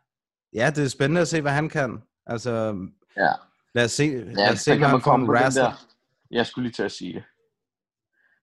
ja, 0.53 0.71
det 0.75 0.83
er 0.83 0.89
spændende 0.89 1.21
at 1.21 1.27
se, 1.27 1.41
hvad 1.41 1.51
han 1.51 1.69
kan. 1.69 2.01
Altså, 2.27 2.87
Ja. 3.17 3.31
lad 3.75 3.85
os 3.85 3.91
se, 3.91 4.03
Ja, 4.03 4.17
lad 4.33 4.53
os 4.53 4.59
se 4.59 4.71
hvad 4.77 4.79
man 4.89 4.91
får 5.01 5.11
komme 5.11 5.23
en 5.23 5.27
på 5.27 5.33
den 5.33 5.51
der. 5.51 5.85
Jeg 6.31 6.45
skulle 6.45 6.67
lige 6.67 6.73
til 6.73 6.83
at 6.83 6.91
sige 6.91 7.13
det. 7.13 7.23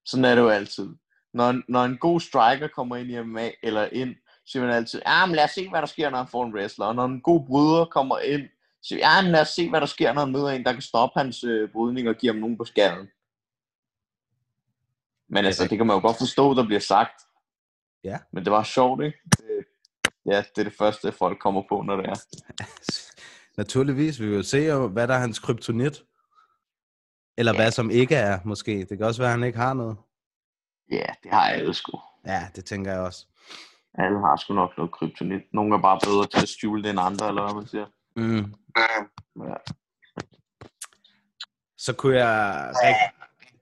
Sådan 0.04 0.24
er 0.24 0.34
det 0.34 0.42
jo 0.42 0.48
altid. 0.48 0.88
Når, 1.32 1.62
når 1.68 1.84
en 1.84 1.98
god 1.98 2.20
striker 2.20 2.68
kommer 2.68 2.96
ind 2.96 3.10
i 3.10 3.22
MMA, 3.22 3.50
eller 3.62 3.88
ind, 3.92 4.14
så 4.14 4.52
siger 4.52 4.64
man 4.66 4.74
altid, 4.74 5.02
ja, 5.06 5.26
men 5.26 5.36
lad 5.36 5.44
os 5.44 5.50
se, 5.50 5.68
hvad 5.70 5.80
der 5.80 5.86
sker, 5.86 6.10
når 6.10 6.18
han 6.18 6.28
får 6.28 6.44
en 6.44 6.54
wrestler. 6.54 6.86
Og 6.86 6.94
når 6.94 7.04
en 7.04 7.20
god 7.20 7.46
bryder 7.46 7.84
kommer 7.84 8.18
ind, 8.18 8.42
så 8.82 8.88
siger 8.88 8.98
ja, 9.16 9.22
men 9.22 9.30
lad 9.32 9.40
os 9.40 9.48
se, 9.48 9.70
hvad 9.70 9.80
der 9.80 9.86
sker, 9.86 10.12
når 10.12 10.20
han 10.20 10.32
møder 10.32 10.48
en, 10.48 10.64
der 10.64 10.72
kan 10.72 10.82
stoppe 10.82 11.20
hans 11.20 11.44
øh, 11.44 11.72
brydning 11.72 12.08
og 12.08 12.14
give 12.14 12.32
ham 12.32 12.40
nogen 12.40 12.56
på 12.58 12.64
skallen. 12.64 13.08
Men 15.28 15.44
altså, 15.44 15.66
det 15.68 15.78
kan 15.78 15.86
man 15.86 15.96
jo 15.96 16.00
godt 16.00 16.18
forstå, 16.18 16.54
der 16.54 16.64
bliver 16.66 16.80
sagt. 16.80 17.22
Ja. 18.04 18.18
Men 18.32 18.44
det 18.44 18.52
var 18.52 18.62
sjovt, 18.62 19.04
ikke? 19.04 19.18
Det, 19.38 19.64
ja, 20.26 20.36
det 20.36 20.58
er 20.58 20.64
det 20.64 20.74
første, 20.78 21.12
folk 21.12 21.38
kommer 21.40 21.62
på, 21.68 21.82
når 21.82 21.96
det 21.96 22.06
er. 22.06 22.14
Naturligvis, 23.56 24.20
vi 24.20 24.26
vil 24.26 24.36
jo 24.36 24.42
se, 24.42 24.88
hvad 24.88 25.08
der 25.08 25.14
er 25.14 25.18
hans 25.18 25.38
kryptonit. 25.38 26.02
Eller 27.38 27.54
hvad 27.54 27.70
som 27.70 27.90
ikke 27.90 28.14
er, 28.14 28.38
måske. 28.44 28.78
Det 28.84 28.98
kan 28.98 29.06
også 29.06 29.22
være, 29.22 29.30
at 29.32 29.38
han 29.38 29.44
ikke 29.44 29.58
har 29.58 29.74
noget. 29.74 29.96
Ja, 30.90 31.06
det 31.22 31.30
har 31.30 31.48
alle 31.48 31.74
sgu. 31.74 32.00
Ja, 32.26 32.48
det 32.56 32.64
tænker 32.64 32.92
jeg 32.92 33.00
også. 33.00 33.26
Alle 33.94 34.20
har 34.20 34.36
sgu 34.36 34.54
nok 34.54 34.70
noget 34.76 34.92
kryptonit. 34.92 35.42
Nogle 35.52 35.74
er 35.74 35.80
bare 35.80 36.00
bedre 36.04 36.26
til 36.26 36.42
at 36.42 36.48
skjule 36.48 36.82
det 36.82 36.90
end 36.90 37.00
andre, 37.00 37.28
eller 37.28 37.42
hvad 37.42 37.54
man 37.54 37.66
siger. 37.66 37.86
Mm. 38.16 38.54
Ja. 39.48 39.54
Så 41.78 41.92
kunne 41.92 42.16
jeg, 42.16 42.72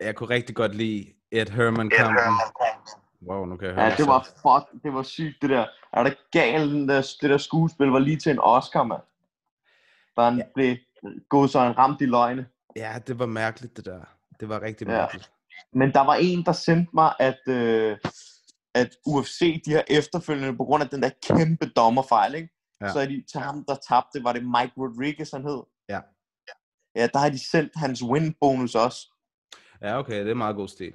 jeg 0.00 0.14
kunne 0.14 0.30
rigtig 0.30 0.56
godt 0.56 0.74
lide 0.74 1.12
Ed 1.30 1.46
Herman-kampen. 1.46 2.34
Wow, 3.28 3.44
nu 3.44 3.56
kan 3.56 3.66
jeg 3.66 3.74
høre 3.74 3.84
Ja, 3.84 3.94
det 3.96 4.06
var 4.06 4.22
fuck, 4.22 4.82
det 4.82 4.94
var 4.94 5.02
sygt 5.02 5.42
det 5.42 5.50
der. 5.50 5.66
Er 5.92 6.02
det 6.02 6.16
galt, 6.32 6.88
der, 6.88 7.14
det 7.20 7.30
der 7.30 7.38
skuespil 7.38 7.86
var 7.86 7.98
lige 7.98 8.16
til 8.16 8.32
en 8.32 8.38
Oscar, 8.38 8.82
mand. 8.82 9.02
Der 10.16 10.22
han 10.30 10.38
Ja. 10.38 10.44
blev 10.54 10.76
gået 11.28 11.50
så 11.50 11.60
han 11.60 11.78
ramt 11.78 12.00
i 12.00 12.06
løgne. 12.06 12.46
Ja, 12.76 12.98
det 13.06 13.18
var 13.18 13.26
mærkeligt, 13.26 13.76
det 13.76 13.84
der. 13.84 14.00
Det 14.40 14.48
var 14.48 14.62
rigtig 14.62 14.86
Ja. 14.86 14.92
mærkeligt. 14.92 15.32
Men 15.72 15.92
der 15.92 16.00
var 16.00 16.14
en, 16.14 16.44
der 16.44 16.52
sendte 16.52 16.90
mig, 16.94 17.14
at, 17.18 17.40
øh, 17.48 17.98
at 18.74 18.90
UFC, 19.06 19.62
de 19.64 19.72
har 19.72 19.84
efterfølgende, 19.88 20.56
på 20.56 20.64
grund 20.64 20.82
af 20.82 20.88
den 20.88 21.02
der 21.02 21.10
kæmpe 21.22 21.66
dommerfejl, 21.66 22.34
ikke? 22.34 22.48
Ja. 22.80 22.92
Så 22.92 22.98
er 23.00 23.06
de 23.06 23.24
til 23.32 23.40
ham, 23.40 23.64
der 23.68 23.74
tabte, 23.88 24.24
var 24.24 24.32
det 24.32 24.42
Mike 24.44 24.72
Rodriguez, 24.78 25.30
han 25.32 25.42
hed? 25.44 25.62
Ja. 25.88 26.00
Ja, 26.96 27.06
der 27.06 27.18
har 27.18 27.28
de 27.30 27.50
sendt 27.50 27.72
hans 27.76 28.02
win-bonus 28.02 28.74
også. 28.74 29.08
Ja, 29.82 29.98
okay, 29.98 30.20
det 30.24 30.30
er 30.30 30.34
meget 30.34 30.56
god 30.56 30.68
stil. 30.68 30.92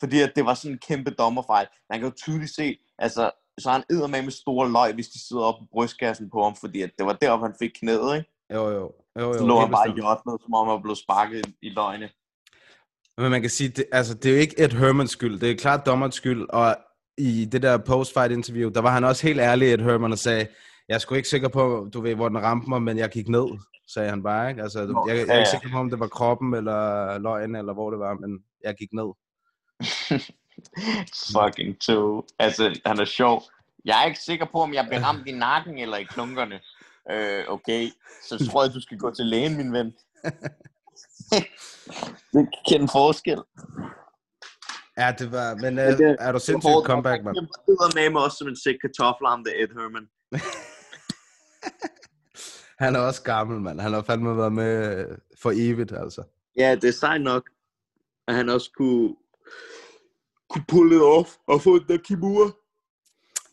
Fordi 0.00 0.20
at 0.20 0.32
det 0.36 0.44
var 0.44 0.54
sådan 0.54 0.72
en 0.72 0.78
kæmpe 0.78 1.10
dommerfejl. 1.10 1.66
Man 1.90 1.98
kan 2.00 2.08
jo 2.08 2.14
tydeligt 2.16 2.54
se, 2.54 2.78
altså, 2.98 3.30
så 3.58 3.68
er 3.68 3.72
han 3.72 3.84
eddermame 3.90 4.22
med 4.22 4.32
store 4.32 4.70
løg, 4.72 4.94
hvis 4.94 5.08
de 5.08 5.26
sidder 5.28 5.42
oppe 5.42 5.60
på 5.64 5.68
brystkassen 5.72 6.30
på 6.30 6.42
ham, 6.44 6.56
fordi 6.56 6.82
at 6.82 6.90
det 6.98 7.06
var 7.06 7.12
deroppe, 7.12 7.46
han 7.46 7.54
fik 7.58 7.70
knæet, 7.80 8.16
ikke? 8.16 8.30
Jo, 8.54 8.68
jo. 8.70 8.92
jo, 9.20 9.26
jo 9.32 9.38
Så 9.38 9.46
lå 9.46 9.60
han 9.60 9.70
bare 9.70 9.86
bestemt. 9.86 9.98
i 9.98 10.00
hjørnet, 10.00 10.42
som 10.42 10.54
om 10.54 10.68
han 10.68 10.82
blevet 10.82 10.98
sparket 10.98 11.46
i 11.62 11.68
løgne. 11.68 12.08
Men 13.18 13.30
man 13.30 13.40
kan 13.40 13.50
sige, 13.50 13.68
det, 13.68 13.84
altså, 13.92 14.14
det 14.14 14.26
er 14.30 14.34
jo 14.34 14.40
ikke 14.40 14.60
Ed 14.64 14.68
Hermans 14.68 15.10
skyld. 15.10 15.40
Det 15.40 15.50
er 15.50 15.56
klart 15.56 15.86
dommerens 15.86 16.14
skyld. 16.14 16.46
Og 16.48 16.76
i 17.18 17.44
det 17.52 17.62
der 17.62 17.78
post-fight 17.78 18.32
interview, 18.32 18.70
der 18.70 18.80
var 18.80 18.90
han 18.90 19.04
også 19.04 19.26
helt 19.26 19.40
ærlig, 19.40 19.72
Ed 19.72 19.78
Herman, 19.78 20.12
og 20.12 20.18
sagde, 20.18 20.46
jeg 20.88 20.94
er 20.94 20.98
sgu 20.98 21.14
ikke 21.14 21.28
sikker 21.28 21.48
på, 21.48 21.88
du 21.94 22.00
ved, 22.00 22.14
hvor 22.14 22.28
den 22.28 22.42
ramte 22.42 22.68
mig, 22.68 22.82
men 22.82 22.98
jeg 22.98 23.10
gik 23.10 23.28
ned, 23.28 23.58
sagde 23.88 24.10
han 24.10 24.22
bare. 24.22 24.50
Ikke? 24.50 24.62
Altså, 24.62 24.86
Nå, 24.86 25.06
jeg, 25.08 25.16
jeg, 25.16 25.34
er 25.34 25.38
ikke 25.38 25.50
sikker 25.50 25.70
på, 25.72 25.78
om 25.78 25.90
det 25.90 26.00
var 26.00 26.08
kroppen, 26.08 26.54
eller 26.54 27.18
løgn, 27.18 27.56
eller 27.56 27.72
hvor 27.72 27.90
det 27.90 27.98
var, 27.98 28.14
men 28.14 28.44
jeg 28.64 28.74
gik 28.74 28.92
ned. 28.92 29.10
Fucking 31.36 31.80
to. 31.80 32.26
Altså, 32.38 32.80
han 32.86 33.00
er 33.00 33.04
sjov. 33.04 33.42
Jeg 33.84 34.02
er 34.02 34.06
ikke 34.06 34.20
sikker 34.20 34.46
på, 34.52 34.58
om 34.60 34.74
jeg 34.74 34.86
blev 34.88 35.00
ramt 35.08 35.26
i 35.26 35.32
nakken 35.32 35.78
eller 35.78 35.96
i 35.96 36.04
klunkerne. 36.04 36.60
Øh, 37.10 37.44
okay, 37.48 37.90
så 38.28 38.48
tror 38.50 38.64
jeg, 38.64 38.74
du 38.74 38.80
skal 38.80 38.98
gå 38.98 39.10
til 39.14 39.26
lægen, 39.26 39.56
min 39.56 39.72
ven. 39.72 39.86
det 42.32 42.48
kan 42.68 42.88
forskel. 42.88 43.42
Ja, 44.98 45.14
det 45.18 45.32
var, 45.32 45.54
men 45.54 45.78
øh, 45.78 45.84
det- 45.98 46.16
er 46.20 46.32
du 46.32 46.38
sindssygt 46.38 46.84
comeback, 46.84 47.24
mand? 47.24 47.36
Jeg 47.36 47.46
sidder 47.66 47.94
med 47.94 48.10
mig 48.10 48.22
også 48.24 48.36
som 48.36 48.48
en 48.48 48.56
sæk 48.56 48.74
kartofler 48.80 49.28
om 49.28 49.44
det, 49.44 49.62
Ed 49.62 49.68
Herman. 49.68 50.08
Han 52.78 52.96
er 52.96 53.00
også 53.00 53.22
gammel, 53.22 53.60
mand. 53.60 53.80
Han 53.80 53.92
har 53.92 54.02
fandme 54.02 54.36
været 54.36 54.52
med 54.52 54.98
øh, 55.10 55.18
for 55.42 55.52
evigt, 55.56 55.92
altså. 55.92 56.22
Ja, 56.56 56.74
det 56.74 56.84
er 56.88 56.92
sejt 56.92 57.20
nok, 57.20 57.50
at 58.28 58.34
han 58.34 58.48
også 58.48 58.70
kunne, 58.76 59.16
kunne 60.50 60.64
pull 60.68 60.92
it 60.92 61.02
off 61.02 61.30
og 61.46 61.60
få 61.62 61.78
den 61.78 61.88
der 61.88 61.96
Kimura. 62.04 62.50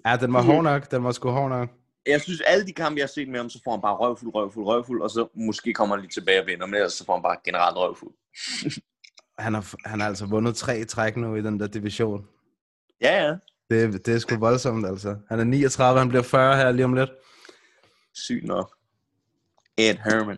Ja, 0.05 0.17
den 0.17 0.33
var 0.33 0.41
hård 0.41 0.63
nok. 0.63 0.91
Den 0.91 1.03
var 1.03 1.11
sgu 1.11 1.29
hård 1.29 1.49
nok. 1.49 1.69
Jeg 2.05 2.21
synes, 2.21 2.41
alle 2.41 2.67
de 2.67 2.73
kampe, 2.73 2.97
jeg 2.97 3.03
har 3.03 3.07
set 3.07 3.29
med 3.29 3.39
ham, 3.39 3.49
så 3.49 3.59
får 3.63 3.71
han 3.71 3.81
bare 3.81 3.95
røvfuld, 3.95 4.35
røvfuld, 4.35 4.65
røvfuld, 4.65 5.01
og 5.01 5.09
så 5.09 5.27
måske 5.35 5.73
kommer 5.73 5.95
han 5.95 6.01
lige 6.01 6.11
tilbage 6.11 6.41
og 6.41 6.47
vinder, 6.47 6.65
men 6.65 6.75
ellers 6.75 6.93
så 6.93 7.05
får 7.05 7.13
han 7.13 7.23
bare 7.23 7.37
generelt 7.45 7.77
røvfuld. 7.77 8.13
Han 9.39 9.53
har, 9.53 9.75
han 9.85 9.99
har 9.99 10.07
altså 10.07 10.25
vundet 10.25 10.55
tre 10.55 10.85
træk 10.85 11.17
nu 11.17 11.35
i 11.35 11.41
den 11.41 11.59
der 11.59 11.67
division. 11.67 12.27
Ja, 13.01 13.23
ja. 13.23 13.35
Det, 13.69 14.05
det 14.05 14.15
er 14.15 14.19
sgu 14.19 14.35
voldsomt, 14.35 14.85
altså. 14.85 15.15
Han 15.29 15.39
er 15.39 15.43
39, 15.43 15.99
han 15.99 16.09
bliver 16.09 16.23
40 16.23 16.55
her 16.55 16.71
lige 16.71 16.85
om 16.85 16.93
lidt. 16.93 17.09
Sygt 18.13 18.45
nok. 18.45 18.75
Ed 19.77 19.95
Herman. 19.95 20.37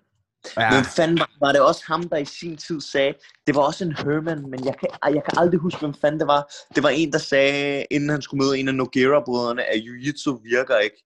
Ja. 0.58 0.71
Men 0.76 0.86
fanden 0.86 1.19
var, 1.19 1.30
var 1.39 1.52
det 1.52 1.62
også 1.62 1.84
ham, 1.88 2.10
der 2.10 2.17
i 2.17 2.26
sin 2.26 2.58
tid 2.58 2.82
sagde, 2.82 3.13
det 3.47 3.56
var 3.56 3.62
også 3.62 3.86
en 3.86 3.95
Herman, 3.95 4.49
men 4.49 4.65
jeg 4.65 4.78
kan, 4.80 4.89
jeg 5.04 5.23
kan 5.23 5.38
aldrig 5.38 5.60
huske, 5.60 5.80
hvem 5.80 5.93
fanden 5.93 6.19
det 6.19 6.28
var. 6.28 6.54
Det 6.76 6.84
var 6.84 6.89
en, 6.89 7.12
der 7.12 7.17
sagde, 7.17 7.86
inden 7.91 8.10
han 8.10 8.21
skulle 8.21 8.45
møde 8.45 8.60
en 8.60 8.67
af 8.67 8.76
Noguera-brødrene, 8.76 9.63
at 9.63 9.76
Jiu-Jitsu 9.76 10.41
virker 10.43 10.78
ikke. 10.78 11.04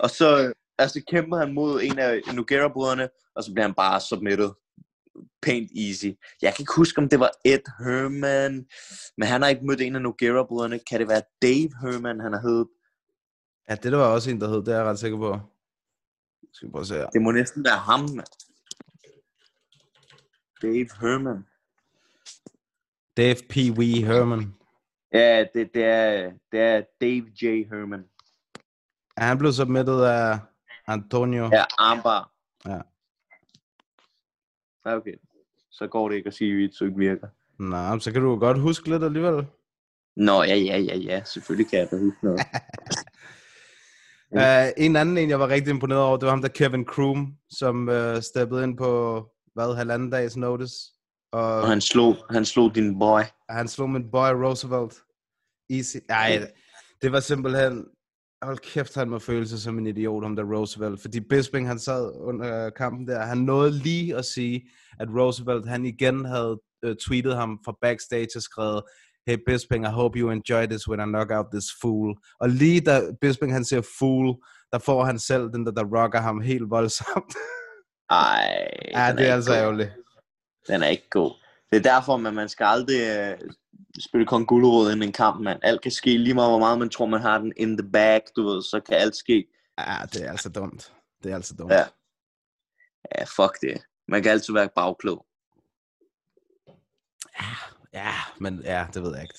Og 0.00 0.10
så 0.10 0.52
altså, 0.78 1.02
kæmpede 1.10 1.40
han 1.40 1.54
mod 1.54 1.82
en 1.82 1.98
af 1.98 2.20
Noguera-brødrene, 2.34 3.08
og 3.34 3.44
så 3.44 3.52
blev 3.52 3.62
han 3.62 3.74
bare 3.74 4.00
submitted. 4.00 4.50
Paint 5.42 5.70
easy. 5.76 6.06
Jeg 6.42 6.54
kan 6.54 6.62
ikke 6.62 6.72
huske, 6.76 6.98
om 6.98 7.08
det 7.08 7.20
var 7.20 7.30
Ed 7.44 7.84
Herman, 7.84 8.66
men 9.16 9.28
han 9.28 9.42
har 9.42 9.48
ikke 9.48 9.66
mødt 9.66 9.80
en 9.80 9.96
af 9.96 10.02
Noguera-brødrene. 10.02 10.78
Kan 10.90 11.00
det 11.00 11.08
være 11.08 11.22
Dave 11.42 11.70
Herman, 11.82 12.20
han 12.20 12.32
har 12.32 12.40
heddet? 12.40 12.68
ja, 13.68 13.74
det 13.74 13.92
der 13.92 13.98
var 13.98 14.06
også 14.06 14.30
en, 14.30 14.40
der 14.40 14.48
hed, 14.48 14.56
det 14.56 14.68
er 14.68 14.76
jeg 14.76 14.84
ret 14.84 14.98
sikker 14.98 15.18
på. 15.18 15.40
Skal 16.52 16.68
vi 16.68 16.70
prøve 16.70 16.80
at 16.80 16.86
se 16.86 16.94
her. 16.94 17.06
Det 17.06 17.22
må 17.22 17.30
næsten 17.30 17.64
være 17.64 17.78
ham, 17.78 18.00
mand. 18.00 18.26
Dave 20.62 20.88
Herman. 21.00 21.44
Dave 23.16 23.36
P. 23.50 23.78
Wee 23.78 24.04
Herman. 24.06 24.54
Ja, 25.12 25.44
det, 25.54 25.74
det, 25.74 25.84
er, 25.84 26.32
det 26.52 26.60
er 26.60 26.82
Dave 27.00 27.24
J. 27.42 27.44
Herman. 27.44 28.04
Ja, 29.18 29.24
han 29.24 29.38
blev 29.38 29.52
submittet 29.52 30.02
af 30.02 30.38
Antonio. 30.86 31.44
Ja, 31.52 31.64
armbar. 31.78 32.32
Ja. 32.66 32.80
Ja, 34.86 34.96
Okay. 34.96 35.14
Så 35.70 35.86
går 35.86 36.08
det 36.08 36.16
ikke 36.16 36.26
at 36.28 36.34
sige, 36.34 36.64
at 36.64 36.70
det 36.80 36.86
ikke 36.86 36.98
virker. 36.98 37.28
Men 37.58 38.00
så 38.00 38.12
kan 38.12 38.22
du 38.22 38.38
godt 38.38 38.60
huske 38.60 38.90
lidt 38.90 39.04
alligevel. 39.04 39.46
Nå, 40.16 40.42
ja, 40.42 40.54
ja, 40.54 40.78
ja, 40.78 40.96
ja. 40.96 41.24
Selvfølgelig 41.24 41.70
kan 41.70 41.78
jeg 41.78 41.90
da 41.90 41.96
huske 41.96 42.18
noget. 42.24 42.40
Uh, 44.30 44.68
en 44.76 44.96
anden 44.96 45.18
en, 45.18 45.30
jeg 45.30 45.40
var 45.40 45.48
rigtig 45.48 45.70
imponeret 45.70 46.02
over, 46.02 46.16
det 46.16 46.26
var 46.26 46.30
ham 46.30 46.42
der 46.42 46.48
Kevin 46.48 46.84
Kroom, 46.84 47.34
som 47.50 47.88
uh, 47.88 48.20
steppede 48.20 48.64
ind 48.64 48.76
på, 48.78 49.24
hvad, 49.54 49.76
halvanden 49.76 50.10
dags 50.10 50.36
notice. 50.36 50.74
Og 51.32 51.42
Og 51.42 51.68
han 51.68 51.80
slog, 51.80 52.16
han 52.30 52.44
slog 52.44 52.74
din 52.74 52.98
boy. 52.98 53.20
han 53.50 53.68
slog 53.68 53.90
min 53.90 54.10
boy 54.10 54.28
Roosevelt. 54.28 54.94
Easy. 55.70 55.96
Ej, 56.08 56.52
det 57.02 57.12
var 57.12 57.20
simpelthen... 57.20 57.86
Hold 58.42 58.58
kæft, 58.58 58.94
han 58.94 59.08
må 59.08 59.18
føle 59.18 59.48
sig 59.48 59.58
som 59.58 59.78
en 59.78 59.86
idiot, 59.86 60.24
om 60.24 60.36
der 60.36 60.44
Roosevelt. 60.44 61.00
Fordi 61.00 61.20
Bisping, 61.20 61.68
han 61.68 61.78
sad 61.78 62.12
under 62.14 62.70
kampen 62.70 63.08
der, 63.08 63.22
han 63.22 63.38
nåede 63.38 63.70
lige 63.70 64.16
at 64.16 64.24
sige, 64.24 64.68
at 65.00 65.08
Roosevelt, 65.08 65.68
han 65.68 65.84
igen 65.84 66.24
havde 66.24 66.60
uh, 66.86 66.92
tweetet 67.06 67.36
ham 67.36 67.58
fra 67.64 67.76
backstage 67.82 68.28
og 68.36 68.42
skrevet, 68.42 68.82
hey 69.26 69.38
Bisping, 69.46 69.84
I 69.84 69.88
hope 69.88 70.18
you 70.18 70.30
enjoy 70.30 70.66
this 70.66 70.88
when 70.88 71.00
I 71.00 71.04
knock 71.04 71.30
out 71.30 71.46
this 71.52 71.66
fool. 71.80 72.16
Og 72.40 72.48
lige 72.48 72.80
da 72.80 73.02
Bisping 73.20 73.52
han 73.52 73.64
siger 73.64 73.82
fool, 73.98 74.36
der 74.72 74.78
får 74.78 75.04
han 75.04 75.18
selv 75.18 75.42
den 75.42 75.66
der, 75.66 75.72
der 75.72 75.84
rocker 75.84 76.20
ham 76.20 76.40
helt 76.40 76.70
voldsomt. 76.70 77.34
Ej, 78.10 78.68
ja, 78.94 79.12
det 79.12 79.14
er 79.14 79.18
ikke 79.18 79.32
altså 79.32 79.50
god. 79.50 79.58
ærgerligt. 79.58 79.90
Den 80.68 80.82
er 80.82 80.86
ikke 80.86 81.10
god. 81.10 81.47
Det 81.72 81.76
er 81.78 81.82
derfor, 81.94 82.26
at 82.26 82.34
man 82.34 82.48
skal 82.48 82.64
aldrig 82.64 83.32
uh, 83.32 83.48
spille 84.00 84.26
kong 84.26 84.46
gulerod 84.46 84.90
inden 84.92 85.02
en 85.08 85.12
kamp, 85.12 85.40
mand. 85.40 85.58
Alt 85.62 85.82
kan 85.82 85.90
ske 85.90 86.18
lige 86.18 86.34
meget, 86.34 86.50
hvor 86.50 86.58
meget 86.58 86.78
man 86.78 86.90
tror, 86.90 87.06
man 87.06 87.20
har 87.20 87.38
den 87.38 87.52
in 87.56 87.76
the 87.76 87.90
bag, 87.90 88.20
du 88.36 88.42
ved, 88.48 88.62
så 88.62 88.80
kan 88.86 88.96
alt 88.96 89.16
ske. 89.16 89.46
Ja, 89.78 89.96
det 90.12 90.24
er 90.26 90.30
altså 90.30 90.48
dumt. 90.48 90.92
Det 91.22 91.30
er 91.30 91.34
altså 91.36 91.54
dumt. 91.54 91.72
Ja. 91.72 91.84
Ja, 93.18 93.24
fuck 93.24 93.60
det. 93.60 93.82
Man 94.08 94.22
kan 94.22 94.32
altid 94.32 94.54
være 94.54 94.68
bagklog. 94.76 95.26
ja, 97.94 98.12
men 98.40 98.60
ja, 98.64 98.86
det 98.94 99.02
ved 99.02 99.12
jeg 99.14 99.22
ikke. 99.22 99.34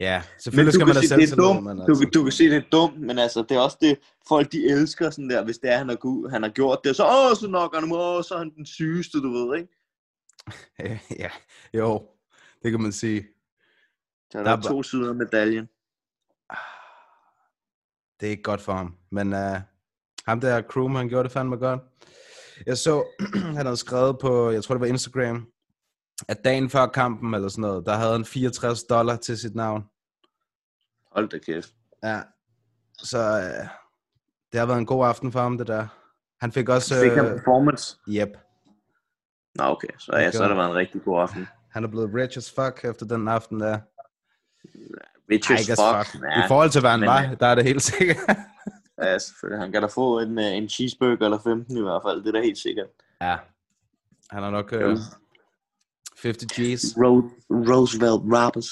Ja, 0.00 0.22
selvfølgelig 0.38 0.72
du 0.72 0.78
skal 0.78 0.86
kan 0.86 0.94
man 0.94 1.02
da 1.02 1.08
selv 1.08 1.20
det 1.20 1.32
er 1.32 1.36
noget, 1.36 1.76
Du, 1.76 1.82
altså, 1.92 2.02
kan- 2.04 2.10
du 2.12 2.22
kan 2.22 2.32
sige, 2.32 2.50
det 2.50 2.56
er 2.56 2.68
dumt, 2.72 3.00
men 3.00 3.18
altså, 3.18 3.42
det 3.48 3.56
er 3.56 3.60
også 3.60 3.76
det, 3.80 3.98
folk 4.28 4.52
de 4.52 4.64
elsker 4.66 5.10
sådan 5.10 5.30
der, 5.30 5.44
hvis 5.44 5.58
det 5.58 5.70
er, 5.72 5.76
han 5.78 5.88
har, 5.88 6.28
han 6.30 6.42
har 6.42 6.50
gjort 6.50 6.78
det. 6.84 6.96
Så, 6.96 7.04
åh, 7.06 7.36
så 7.36 7.46
nok 7.48 7.74
han, 7.74 7.84
åh, 7.92 8.22
så 8.24 8.34
er 8.34 8.38
han 8.38 8.50
den 8.56 8.66
sygeste, 8.66 9.18
du 9.18 9.30
ved, 9.32 9.58
ikke? 9.58 9.79
ja, 11.22 11.30
jo, 11.74 12.08
det 12.62 12.70
kan 12.70 12.82
man 12.82 12.92
sige. 12.92 13.26
Så 14.30 14.38
der, 14.38 14.44
Der 14.44 14.56
er 14.56 14.60
to 14.60 14.82
sider 14.82 15.08
af 15.08 15.14
medaljen. 15.14 15.68
Det 18.20 18.26
er 18.26 18.30
ikke 18.30 18.42
godt 18.42 18.60
for 18.60 18.72
ham. 18.72 18.96
Men 19.10 19.32
uh, 19.32 19.56
ham 20.26 20.40
der, 20.40 20.60
Kroom, 20.62 20.94
han 20.94 21.08
gjorde 21.08 21.24
det 21.24 21.32
fandme 21.32 21.56
godt. 21.56 21.80
Jeg 22.66 22.78
så, 22.78 23.04
han 23.56 23.66
havde 23.66 23.76
skrevet 23.76 24.18
på, 24.20 24.50
jeg 24.50 24.64
tror 24.64 24.74
det 24.74 24.80
var 24.80 24.86
Instagram, 24.86 25.46
at 26.28 26.44
dagen 26.44 26.70
før 26.70 26.86
kampen 26.86 27.34
eller 27.34 27.48
sådan 27.48 27.62
noget, 27.62 27.86
der 27.86 27.94
havde 27.94 28.12
han 28.12 28.24
64 28.24 28.82
dollar 28.82 29.16
til 29.16 29.38
sit 29.38 29.54
navn. 29.54 29.84
Hold 31.12 31.28
da 31.28 31.38
kæft. 31.38 31.74
Ja. 32.02 32.22
Så 32.98 33.18
uh, 33.18 33.66
det 34.52 34.60
har 34.60 34.66
været 34.66 34.78
en 34.78 34.86
god 34.86 35.06
aften 35.06 35.32
for 35.32 35.40
ham, 35.40 35.58
det 35.58 35.66
der. 35.66 35.86
Han 36.40 36.52
fik 36.52 36.68
også... 36.68 37.00
Fik 37.02 37.12
han 37.12 37.26
Øh, 37.26 37.32
performance? 37.32 37.96
yep. 38.08 38.38
Nå, 39.54 39.64
okay. 39.64 39.88
Så, 39.98 40.16
ja, 40.16 40.30
så 40.30 40.42
har 40.42 40.48
det 40.48 40.56
været 40.56 40.70
en 40.70 40.76
rigtig 40.76 41.02
god 41.02 41.20
aften. 41.20 41.48
Han 41.74 41.84
er 41.84 41.88
blevet 41.88 42.10
rich 42.14 42.38
as 42.38 42.52
fuck 42.52 42.84
efter 42.84 43.06
den 43.06 43.28
aften 43.28 43.60
der. 43.60 43.78
Rich 45.30 45.50
as 45.52 45.66
fuck. 45.66 46.12
fuck. 46.12 46.24
Ja, 46.24 46.44
I 46.44 46.48
forhold 46.48 46.70
til, 46.70 46.80
hvad 46.80 46.90
han 46.90 47.00
men, 47.00 47.06
var, 47.08 47.22
øh, 47.30 47.36
der 47.40 47.46
er 47.46 47.54
det 47.54 47.64
helt 47.64 47.82
sikkert. 47.82 48.16
ja, 49.02 49.18
selvfølgelig. 49.18 49.60
Han 49.62 49.72
kan 49.72 49.82
da 49.82 49.88
få 49.88 50.18
en, 50.20 50.38
øh, 50.38 50.44
en 50.44 50.68
cheeseburger 50.68 51.24
eller 51.24 51.38
15 51.44 51.76
i 51.76 51.80
hvert 51.80 52.02
fald. 52.06 52.18
Det 52.22 52.28
er 52.28 52.32
da 52.32 52.40
helt 52.42 52.58
sikkert. 52.58 52.86
ja. 53.20 53.36
Han 54.30 54.42
er 54.44 54.50
nok 54.50 54.72
Jo. 54.72 54.96
50 56.22 56.52
G's. 56.52 56.94
Ro- 56.96 57.30
Roosevelt 57.50 58.22
Roberts. 58.36 58.70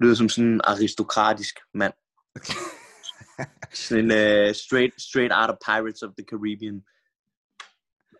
Lyder 0.00 0.14
som 0.14 0.28
sådan 0.28 0.50
en 0.50 0.60
aristokratisk 0.64 1.54
mand. 1.74 1.92
sådan 3.86 4.04
en 4.04 4.10
uh, 4.10 4.54
straight, 4.54 4.94
straight 5.08 5.32
out 5.38 5.50
of 5.50 5.56
Pirates 5.66 6.02
of 6.02 6.10
the 6.18 6.24
Caribbean. 6.30 6.76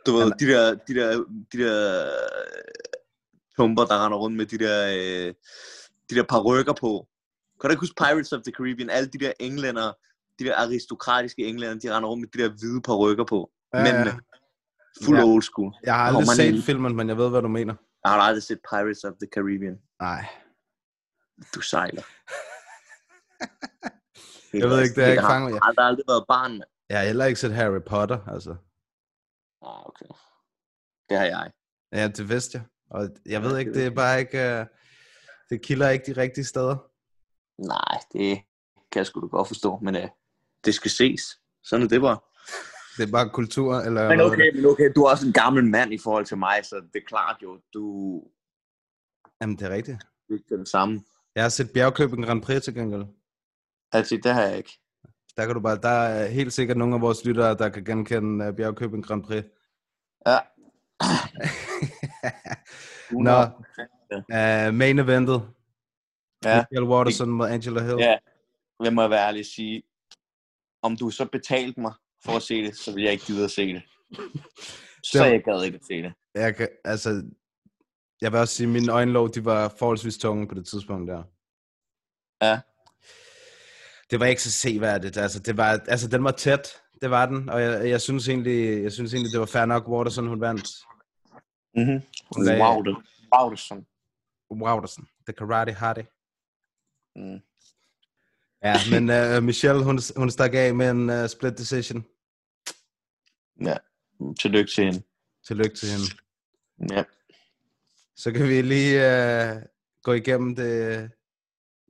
Du 0.07 0.13
ved, 0.17 0.33
de 0.41 0.47
der, 0.47 0.75
de 0.89 0.95
der, 0.95 1.25
de 1.53 1.59
der 1.59 2.05
øh, 2.07 2.11
tumper, 3.57 3.85
der 3.85 4.05
render 4.05 4.19
rundt 4.19 4.37
med 4.37 4.47
de 4.47 4.59
der, 4.59 4.87
øh, 4.89 5.35
de 6.11 6.15
der 6.15 6.23
parrykker 6.23 6.73
på. 6.73 7.07
Kan 7.61 7.69
du 7.69 7.73
ikke 7.73 7.81
huske 7.81 7.95
Pirates 7.97 8.33
of 8.33 8.43
the 8.43 8.53
Caribbean? 8.57 8.91
Alle 8.91 9.09
de 9.09 9.19
der 9.19 9.33
englænder, 9.41 9.93
de 10.39 10.45
der 10.45 10.57
aristokratiske 10.57 11.43
englænder, 11.47 11.79
de 11.79 11.97
render 11.97 12.09
rundt 12.09 12.21
med 12.21 12.29
de 12.29 12.39
der 12.43 12.49
hvide 12.59 12.81
parrykker 12.83 13.25
på. 13.25 13.51
Ja, 13.75 13.79
Ja, 13.79 13.87
ja. 13.87 13.93
Mændene. 13.95 14.21
Fuld 15.05 15.19
Ja. 15.19 15.25
old 15.25 15.43
school. 15.43 15.73
Jeg 15.83 15.95
har 15.95 16.03
aldrig 16.07 16.27
set 16.27 16.45
ind. 16.55 16.63
filmen, 16.63 16.97
men 16.97 17.09
jeg 17.09 17.17
ved, 17.17 17.31
hvad 17.31 17.43
du 17.43 17.49
mener. 17.49 17.75
Jeg 18.05 18.13
har 18.13 18.19
aldrig 18.21 18.43
set 18.43 18.59
Pirates 18.71 19.05
of 19.05 19.13
the 19.23 19.29
Caribbean. 19.35 19.79
Nej. 20.01 20.27
Du 21.55 21.61
sejler. 21.61 22.03
Jeg 24.53 24.69
ved 24.71 24.83
ikke, 24.83 24.95
det 24.95 25.05
er 25.05 25.09
ikke 25.11 25.23
har, 25.23 25.31
fanget. 25.31 25.51
Jeg 25.55 25.59
har 25.63 25.69
aldrig, 25.69 25.87
aldrig 25.87 26.05
været 26.09 26.25
barn, 26.29 26.51
mand. 26.53 26.63
Jeg 26.91 26.99
har 26.99 27.07
heller 27.07 27.25
ikke 27.25 27.41
set 27.41 27.53
Harry 27.55 27.81
Potter, 27.87 28.19
altså. 28.35 28.55
Ah, 29.63 29.87
okay. 29.87 30.07
Det 31.09 31.19
har 31.19 31.25
jeg. 31.25 31.51
Ja, 31.93 32.09
det 32.09 32.29
vidste 32.29 32.59
jeg. 32.59 32.67
Og 32.91 33.09
jeg 33.27 33.43
ved 33.43 33.59
ikke, 33.59 33.73
det 33.73 33.77
det 33.77 33.87
er 33.87 33.91
bare 33.91 34.21
ikke... 34.21 34.61
Uh, 34.61 34.67
det 35.51 35.63
kilder 35.63 35.89
ikke 35.89 36.15
de 36.15 36.21
rigtige 36.21 36.45
steder. 36.45 36.77
Nej, 37.59 38.01
det 38.13 38.43
kan 38.93 38.99
jeg 38.99 39.07
sgu 39.07 39.21
da 39.21 39.27
godt 39.27 39.49
forstå, 39.49 39.79
men 39.83 39.97
uh, 39.97 40.03
det 40.65 40.75
skal 40.75 40.91
ses. 40.91 41.23
Sådan 41.65 41.85
er 41.85 41.89
det 41.89 42.01
bare. 42.01 42.19
Det 42.97 43.09
er 43.09 43.13
bare 43.13 43.31
kultur, 43.31 43.75
eller... 43.75 44.09
Men 44.09 44.21
okay, 44.21 44.47
det? 44.47 44.55
men 44.55 44.67
okay, 44.67 44.93
du 44.97 45.03
er 45.03 45.11
også 45.11 45.27
en 45.27 45.33
gammel 45.33 45.65
mand 45.65 45.93
i 45.93 45.99
forhold 45.99 46.27
til 46.27 46.39
mig, 46.39 46.65
så 46.65 46.77
det 46.93 47.03
er 47.03 47.07
klart 47.07 47.37
jo, 47.43 47.61
du 47.75 47.85
Jamen, 49.41 49.57
det 49.57 49.67
er 49.67 49.71
rigtigt. 49.71 49.99
du 50.29 50.35
er 50.35 50.57
den 50.57 50.67
samme. 50.67 51.05
Jeg 51.35 51.45
har 51.45 51.49
set 51.49 51.71
Bjergkøben 51.75 52.23
Grand 52.23 52.43
Prix 52.43 52.63
til 52.63 52.75
gengæld. 52.75 53.05
Altså, 53.93 54.21
det 54.23 54.35
har 54.35 54.43
jeg 54.43 54.57
ikke. 54.59 54.79
Der 55.37 55.47
kan 55.47 55.55
du 55.55 55.61
bare... 55.61 55.77
Der 55.77 55.89
er 55.89 56.29
helt 56.29 56.53
sikkert 56.53 56.77
nogle 56.77 56.95
af 56.95 57.01
vores 57.01 57.25
lyttere, 57.25 57.57
der 57.57 57.69
kan 57.69 57.85
genkende 57.85 58.49
uh, 58.49 58.57
Bjergkøben 58.57 59.03
Grand 59.03 59.23
Prix. 59.23 59.45
Ja. 60.27 60.39
Nå, 63.27 63.43
uh, 64.13 64.75
main 64.75 64.99
eventet. 64.99 65.43
Ja. 66.45 66.57
Michael 66.57 66.91
Watterson 66.91 67.31
mod 67.31 67.49
Angela 67.49 67.83
Hill. 67.83 67.99
Ja. 67.99 68.17
Jeg 68.85 68.93
må 68.93 69.09
være 69.09 69.27
ærlig 69.27 69.41
at 69.41 69.47
sige, 69.47 69.83
om 70.83 70.97
du 70.97 71.11
så 71.11 71.25
betalte 71.33 71.81
mig 71.81 71.93
for 72.25 72.37
at 72.37 72.43
se 72.43 72.63
det, 72.63 72.77
så 72.77 72.95
vil 72.95 73.03
jeg 73.03 73.13
ikke 73.13 73.25
gide 73.25 73.45
at 73.45 73.51
se 73.51 73.75
det. 73.75 73.83
Så 75.03 75.25
jeg 75.25 75.43
gad 75.45 75.63
ikke 75.63 75.77
at 75.77 75.85
se 75.85 76.03
det. 76.03 76.13
Jeg 76.35 76.57
kan, 76.57 76.69
altså, 76.85 77.31
jeg 78.21 78.33
vil 78.33 78.41
også 78.41 78.55
sige, 78.55 78.67
at 78.67 78.73
mine 78.73 78.93
øjenlåg, 78.93 79.35
de 79.35 79.45
var 79.45 79.75
forholdsvis 79.79 80.19
tunge 80.19 80.49
på 80.49 80.55
det 80.55 80.67
tidspunkt 80.67 81.11
der. 81.11 81.23
Ja. 82.43 82.61
Det 84.11 84.21
var 84.21 84.27
ikke 84.27 84.43
så 84.43 84.53
seværdigt. 84.53 85.17
Altså, 85.17 85.41
det 85.41 85.57
var, 85.57 85.81
altså, 85.89 86.09
den 86.09 86.25
var 86.25 86.31
tæt. 86.31 86.69
Det 87.03 87.11
var 87.11 87.27
den. 87.27 87.49
Og 87.49 87.63
jeg, 87.63 87.89
jeg, 87.89 88.01
synes 88.01 88.29
egentlig, 88.29 88.83
jeg 88.83 88.93
synes 88.93 89.15
egentlig, 89.15 89.33
det 89.33 89.41
var 89.41 89.47
fair 89.47 89.65
nok, 89.65 89.89
Waterson, 89.89 90.27
hun 90.27 90.41
vandt. 90.41 90.69
Mm-hmm. 91.75 92.01
Hun 92.37 92.45
lagde- 92.45 92.59
sådan. 93.57 93.87
Waterson. 94.51 95.09
The 95.27 95.33
Karate 95.33 95.73
Hottie. 95.73 96.07
Mm. 97.17 97.41
Ja, 98.63 98.75
men 98.91 99.37
uh, 99.37 99.43
Michelle, 99.45 99.85
hun, 99.85 99.99
hun 100.17 100.31
stak 100.31 100.55
af 100.55 100.75
med 100.75 100.91
en 100.91 101.11
uh, 101.11 101.27
split 101.29 101.59
decision. 101.59 102.05
Ja. 103.65 103.77
Tillykke 104.41 104.71
til 104.71 104.85
hende. 104.85 105.03
Tillykke 105.47 105.77
til 105.77 105.89
hende. 105.89 106.07
Ja. 106.95 107.05
Så 108.17 108.33
kan 108.33 108.49
vi 108.49 108.63
lige 108.63 108.97
uh, 108.97 109.63
gå 110.03 110.13
igennem 110.13 110.57
det, 110.57 111.11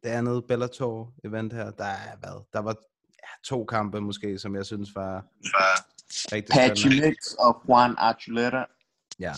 det 0.06 0.12
andet 0.12 0.44
Bellator-event 0.44 1.54
her. 1.54 1.70
Der 1.70 1.84
er 1.84 2.16
hvad? 2.20 2.44
Der 2.52 2.58
var 2.58 2.76
ja, 3.22 3.28
to 3.44 3.64
kampe 3.64 4.00
måske, 4.00 4.38
som 4.38 4.56
jeg 4.56 4.66
synes 4.66 4.94
var 4.94 5.24
rigtig 6.32 6.52
Patchy 6.52 7.16
og 7.38 7.62
Juan 7.68 7.94
Archuleta. 7.98 8.64
Ja. 9.18 9.32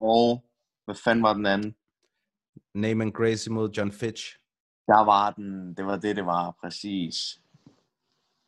Og 0.00 0.44
hvad 0.84 0.94
fanden 0.94 1.22
var 1.22 1.32
den 1.32 1.46
anden? 1.46 1.74
Naaman 2.74 3.12
Gracie 3.12 3.52
mod 3.52 3.70
John 3.70 3.92
Fitch. 3.92 4.36
Der 4.86 5.04
var 5.04 5.30
den, 5.30 5.74
det 5.74 5.86
var 5.86 5.96
det, 5.96 6.16
det 6.16 6.26
var 6.26 6.56
præcis. 6.60 7.40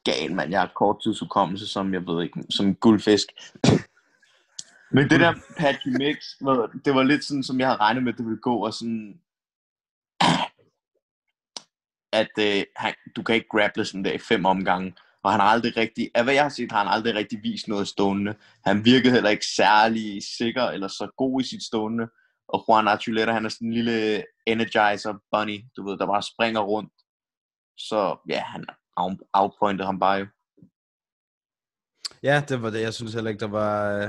Gal, 0.04 0.34
mand. 0.34 0.50
Jeg 0.50 0.60
har 0.60 0.72
kort 0.76 1.02
tidsudkommelse, 1.02 1.66
som 1.66 1.94
jeg 1.94 2.06
ved 2.06 2.22
ikke, 2.22 2.44
som 2.50 2.74
guldfisk. 2.74 3.26
Men 4.90 5.10
det 5.10 5.20
der 5.20 5.34
Patchy 5.58 5.88
Mix, 5.88 6.16
det 6.84 6.94
var 6.94 7.02
lidt 7.02 7.24
sådan, 7.24 7.42
som 7.42 7.60
jeg 7.60 7.68
havde 7.68 7.80
regnet 7.80 8.02
med, 8.02 8.12
det 8.12 8.24
ville 8.24 8.40
gå, 8.40 8.64
og 8.66 8.74
sådan, 8.74 9.20
at 12.12 12.30
øh, 12.38 12.64
han, 12.76 12.94
du 13.16 13.22
kan 13.22 13.34
ikke 13.34 13.48
grapple 13.48 13.84
sådan 13.84 14.04
der 14.04 14.12
i 14.12 14.18
fem 14.18 14.44
omgange, 14.44 14.94
og 15.22 15.30
han 15.30 15.40
har 15.40 15.48
aldrig 15.48 15.76
rigtig, 15.76 16.10
af 16.14 16.24
hvad 16.24 16.34
jeg 16.34 16.42
har 16.42 16.48
set, 16.48 16.72
har 16.72 16.78
han 16.78 16.94
aldrig 16.94 17.14
rigtig 17.14 17.42
vist 17.42 17.68
noget 17.68 17.88
stående. 17.88 18.34
Han 18.66 18.84
virkede 18.84 19.12
heller 19.12 19.30
ikke 19.30 19.46
særlig 19.46 20.22
sikker, 20.38 20.62
eller 20.62 20.88
så 20.88 21.14
god 21.16 21.40
i 21.40 21.44
sit 21.44 21.62
stående, 21.62 22.08
og 22.48 22.64
Juan 22.68 22.88
Archuleta, 22.88 23.32
han 23.32 23.44
er 23.44 23.48
sådan 23.48 23.68
en 23.68 23.74
lille 23.74 24.24
energizer 24.46 25.14
bunny, 25.30 25.64
du 25.76 25.88
ved, 25.88 25.98
der 25.98 26.06
bare 26.06 26.22
springer 26.22 26.60
rundt. 26.60 26.92
Så 27.78 28.16
ja, 28.28 28.40
han 28.40 28.66
outpointede 29.32 29.86
ham 29.86 29.98
bare 29.98 30.18
jo. 30.18 30.26
Ja, 32.22 32.44
det 32.48 32.62
var 32.62 32.70
det. 32.70 32.80
Jeg 32.80 32.94
synes 32.94 33.14
heller 33.14 33.30
ikke, 33.30 33.40
der 33.40 33.48
var, 33.48 33.98
øh, 33.98 34.08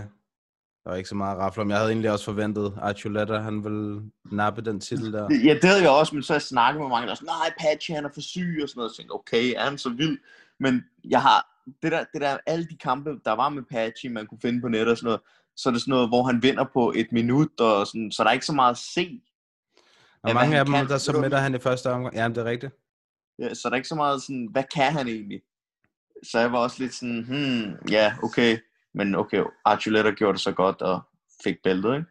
der 0.83 0.89
var 0.89 0.95
ikke 0.95 1.09
så 1.09 1.15
meget 1.15 1.35
at 1.35 1.41
rafle 1.41 1.61
om. 1.61 1.69
Jeg 1.69 1.77
havde 1.77 1.91
egentlig 1.91 2.11
også 2.11 2.25
forventet, 2.25 2.65
at 2.65 2.83
Archuleta, 2.83 3.37
han 3.37 3.63
ville 3.63 4.01
nappe 4.31 4.61
den 4.61 4.79
titel 4.79 5.13
der. 5.13 5.27
Ja, 5.43 5.53
det 5.53 5.63
havde 5.63 5.81
jeg 5.81 5.89
også, 5.89 6.15
men 6.15 6.23
så 6.23 6.33
jeg 6.33 6.41
snakket 6.41 6.81
med 6.81 6.89
mange, 6.89 7.05
der 7.05 7.11
er 7.11 7.15
sådan, 7.15 7.25
nej, 7.25 7.53
Patchy, 7.59 7.91
han 7.91 8.05
er 8.05 8.09
for 8.13 8.21
syg 8.21 8.59
og 8.63 8.69
sådan 8.69 8.79
noget. 8.79 8.89
Jeg 8.89 8.95
tænkte, 8.97 9.13
okay, 9.13 9.53
er 9.55 9.63
han 9.69 9.77
så 9.77 9.89
vild? 9.89 10.17
Men 10.59 10.83
jeg 11.09 11.21
har, 11.21 11.47
det 11.83 11.91
der, 11.91 12.03
det 12.13 12.21
der, 12.21 12.37
alle 12.45 12.65
de 12.65 12.77
kampe, 12.77 13.09
der 13.25 13.31
var 13.31 13.49
med 13.49 13.63
Patchy, 13.71 14.05
man 14.11 14.27
kunne 14.27 14.39
finde 14.41 14.61
på 14.61 14.67
nettet 14.67 14.91
og 14.91 14.97
sådan 14.97 15.05
noget, 15.07 15.21
så 15.55 15.69
er 15.69 15.73
det 15.73 15.81
sådan 15.81 15.91
noget, 15.91 16.09
hvor 16.09 16.23
han 16.23 16.43
vinder 16.43 16.65
på 16.73 16.93
et 16.95 17.07
minut, 17.11 17.59
og 17.59 17.87
sådan, 17.87 18.11
så 18.11 18.23
der 18.23 18.29
er 18.29 18.33
ikke 18.33 18.45
så 18.45 18.53
meget 18.53 18.71
at 18.71 18.77
se. 18.77 19.21
Og 20.23 20.29
Ja, 20.29 20.33
mange 20.33 20.57
af 20.59 20.65
dem, 20.65 20.73
kan, 20.73 20.87
der 20.87 20.97
så 20.97 21.11
midter 21.11 21.27
hvad- 21.29 21.39
han 21.39 21.55
i 21.55 21.59
første 21.59 21.91
omgang. 21.91 22.15
Ja, 22.15 22.27
det 22.27 22.37
er 22.37 22.45
rigtigt. 22.45 22.73
Ja, 23.39 23.53
så 23.53 23.61
der 23.63 23.71
er 23.71 23.75
ikke 23.75 23.87
så 23.87 23.95
meget 23.95 24.21
sådan, 24.21 24.47
hvad 24.51 24.63
kan 24.75 24.91
han 24.93 25.07
egentlig? 25.07 25.41
Så 26.31 26.39
jeg 26.39 26.51
var 26.51 26.57
også 26.59 26.75
lidt 26.83 26.93
sådan, 26.93 27.23
hmm, 27.23 27.89
ja, 27.91 28.13
okay. 28.23 28.57
Men 28.93 29.15
okay, 29.15 29.43
Archuleta 29.65 30.11
gjorde 30.11 30.33
det 30.33 30.41
så 30.41 30.51
godt 30.51 30.81
og 30.81 31.01
fik 31.43 31.55
bæltet, 31.63 31.93
ikke? 31.95 32.05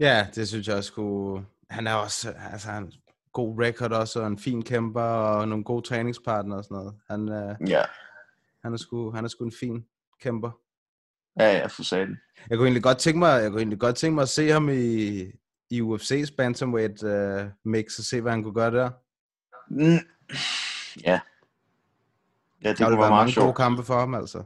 Ja, 0.00 0.26
det 0.34 0.48
synes 0.48 0.68
jeg 0.68 0.76
også 0.76 0.88
skulle... 0.88 1.46
Han 1.70 1.86
er 1.86 1.94
også... 1.94 2.34
Altså, 2.52 2.68
han, 2.70 2.92
god 3.32 3.62
record 3.62 3.92
også, 3.92 4.20
og 4.20 4.26
en 4.26 4.38
fin 4.38 4.62
kæmper, 4.62 5.02
og 5.02 5.48
nogle 5.48 5.64
gode 5.64 5.82
træningspartnere 5.88 6.58
og 6.58 6.64
sådan 6.64 6.74
noget. 6.76 6.94
Han, 7.10 7.28
øh, 7.28 7.70
Ja, 7.70 7.82
han, 8.62 8.72
er 8.72 8.76
sgu, 8.76 9.10
han 9.10 9.24
er 9.24 9.28
sgu 9.28 9.44
en 9.44 9.52
fin 9.60 9.84
kæmper. 10.20 10.50
ja, 11.40 11.52
ja, 11.52 11.66
for 11.66 11.82
satan. 11.82 12.16
Jeg 12.50 12.58
kunne 12.58 12.66
egentlig 12.66 12.82
godt 12.82 12.98
tænke 12.98 13.18
mig, 13.18 13.42
jeg 13.42 13.50
kunne 13.50 13.60
egentlig 13.60 13.80
godt 13.80 13.96
tænke 13.96 14.14
mig 14.14 14.22
at 14.22 14.28
se 14.28 14.48
ham 14.48 14.68
i, 14.68 15.20
i 15.70 15.80
UFC's 15.80 16.34
bantamweight 16.36 17.02
uh, 17.02 17.50
mix, 17.64 17.98
og 17.98 18.04
se, 18.04 18.20
hvad 18.20 18.32
han 18.32 18.42
kunne 18.42 18.54
gøre 18.54 18.70
der. 18.70 18.90
Mm. 19.70 19.98
Ja. 21.04 21.20
Ja, 22.64 22.68
det 22.68 22.78
Der 22.78 22.84
ville 22.84 22.90
være 22.90 22.90
være 22.90 22.98
meget 22.98 23.10
mange 23.10 23.24
gode 23.24 23.32
sjovt. 23.32 23.56
kampe 23.56 23.82
for 23.82 23.98
ham, 23.98 24.14
altså. 24.14 24.44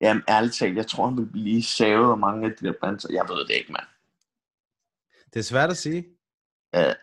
Jamen, 0.00 0.22
ærligt 0.28 0.54
talt, 0.54 0.76
jeg 0.76 0.86
tror, 0.86 1.06
han 1.08 1.16
vil 1.16 1.26
blive 1.26 1.62
savet 1.62 2.10
af 2.10 2.18
mange 2.18 2.46
af 2.46 2.52
de 2.60 2.66
der 2.66 2.72
bands. 2.80 3.06
Jeg 3.10 3.26
ved 3.28 3.44
det 3.44 3.54
ikke, 3.54 3.72
mand. 3.72 3.86
Det 5.34 5.38
er 5.38 5.44
svært 5.44 5.70
at 5.70 5.76
sige. 5.76 6.06
Ja, 6.74 6.94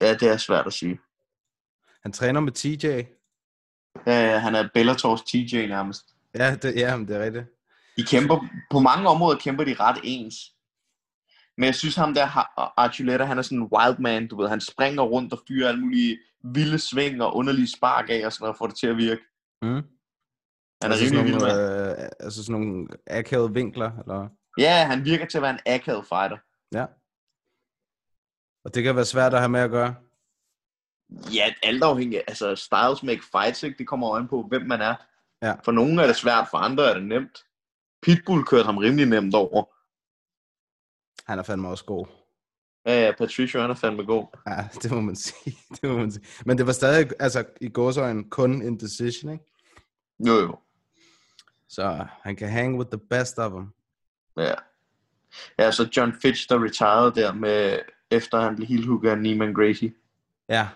ja, 0.00 0.14
det 0.14 0.28
er 0.28 0.36
svært 0.36 0.66
at 0.66 0.72
sige. 0.72 1.00
Han 2.02 2.12
træner 2.12 2.40
med 2.40 2.52
TJ. 2.52 2.86
Ja, 4.06 4.32
ja, 4.32 4.38
han 4.38 4.54
er 4.54 4.68
Bellators 4.74 5.22
TJ 5.22 5.66
nærmest. 5.66 6.14
Ja, 6.34 6.56
det, 6.62 6.76
ja 6.76 6.96
men 6.96 7.08
det 7.08 7.16
er 7.16 7.24
rigtigt. 7.24 7.44
De 7.96 8.04
kæmper, 8.04 8.46
på 8.70 8.78
mange 8.78 9.08
områder 9.08 9.38
kæmper 9.38 9.64
de 9.64 9.74
ret 9.74 10.00
ens. 10.02 10.34
Men 11.56 11.64
jeg 11.64 11.74
synes 11.74 11.96
ham 11.96 12.14
der, 12.14 12.26
Archuleta, 12.80 13.24
han 13.24 13.38
er 13.38 13.42
sådan 13.42 13.58
en 13.58 13.68
wild 13.72 13.98
man, 13.98 14.28
du 14.28 14.36
ved. 14.36 14.48
Han 14.48 14.60
springer 14.60 15.02
rundt 15.02 15.32
og 15.32 15.42
fyrer 15.48 15.68
alle 15.68 15.80
mulige 15.80 16.18
vilde 16.42 16.78
sving 16.78 17.22
og 17.22 17.36
underlige 17.36 17.72
spark 17.76 18.06
af 18.08 18.26
og 18.26 18.32
sådan 18.32 18.44
noget, 18.44 18.56
for 18.58 18.66
det 18.66 18.76
til 18.76 18.86
at 18.86 18.96
virke. 18.96 19.22
Mm. 19.62 19.82
Han 20.84 20.92
er 20.92 20.96
altså, 20.96 21.16
rimelig 21.16 21.34
sådan 21.34 21.48
vild, 21.48 21.56
nogle, 21.56 22.02
øh, 22.02 22.10
altså 22.20 22.44
sådan 22.44 22.60
nogle 22.60 22.88
akavede 23.06 23.54
vinkler, 23.54 23.90
eller... 23.98 24.28
Ja, 24.58 24.86
han 24.86 25.04
virker 25.04 25.26
til 25.26 25.38
at 25.38 25.42
være 25.42 25.50
en 25.50 25.60
akavet 25.66 26.06
fighter. 26.06 26.38
Ja. 26.74 26.86
Og 28.64 28.74
det 28.74 28.82
kan 28.82 28.96
være 28.96 29.04
svært 29.04 29.34
at 29.34 29.40
have 29.40 29.48
med 29.48 29.60
at 29.60 29.70
gøre. 29.70 29.94
Ja, 31.34 31.54
alt 31.62 31.82
afhængigt. 31.82 32.22
Altså, 32.28 32.56
styles 32.56 33.02
make 33.02 33.22
fights, 33.32 33.62
ikke? 33.62 33.78
Det 33.78 33.86
kommer 33.86 34.10
øjen 34.10 34.28
på, 34.28 34.42
hvem 34.48 34.62
man 34.62 34.80
er. 34.80 34.94
Ja. 35.42 35.54
For 35.64 35.72
nogle 35.72 36.02
er 36.02 36.06
det 36.06 36.16
svært, 36.16 36.48
for 36.50 36.58
andre 36.58 36.90
er 36.90 36.94
det 36.94 37.06
nemt. 37.06 37.38
Pitbull 38.02 38.44
kørte 38.44 38.64
ham 38.64 38.78
rimelig 38.78 39.06
nemt 39.06 39.34
over. 39.34 39.64
Han 41.30 41.38
er 41.38 41.42
fandme 41.42 41.68
også 41.68 41.84
god. 41.84 42.06
Ja, 42.86 43.04
ja, 43.04 43.12
Patricio, 43.18 43.60
han 43.60 43.70
er 43.70 43.74
fandme 43.74 44.04
god. 44.04 44.26
Ja, 44.46 44.68
det 44.82 44.90
må 44.90 45.00
man 45.00 45.16
sige. 45.16 45.56
Det 45.70 45.90
må 45.90 45.96
man 45.98 46.12
sige. 46.12 46.26
Men 46.46 46.58
det 46.58 46.66
var 46.66 46.72
stadig, 46.72 47.10
altså 47.20 47.44
i 47.60 47.68
gåsøjne, 47.68 48.30
kun 48.30 48.62
en 48.62 48.80
decision, 48.80 49.32
ikke? 49.32 49.44
Jo, 50.26 50.34
jo. 50.34 50.58
Så 51.74 52.06
han 52.22 52.36
kan 52.36 52.48
hang 52.48 52.78
with 52.78 52.90
the 52.90 53.00
best 53.10 53.38
of 53.38 53.50
them. 53.52 53.72
Ja. 54.36 54.54
Ja, 55.58 55.70
så 55.70 55.88
John 55.96 56.12
Fitch, 56.22 56.48
der 56.48 56.64
retired 56.64 57.12
der 57.12 57.32
med, 57.32 57.78
efter 58.10 58.40
han 58.40 58.56
blev 58.56 58.68
helt 58.68 58.86
hooket 58.86 59.10
af 59.10 59.18
Neiman 59.18 59.54
Gracie. 59.54 59.92
Ja, 60.48 60.68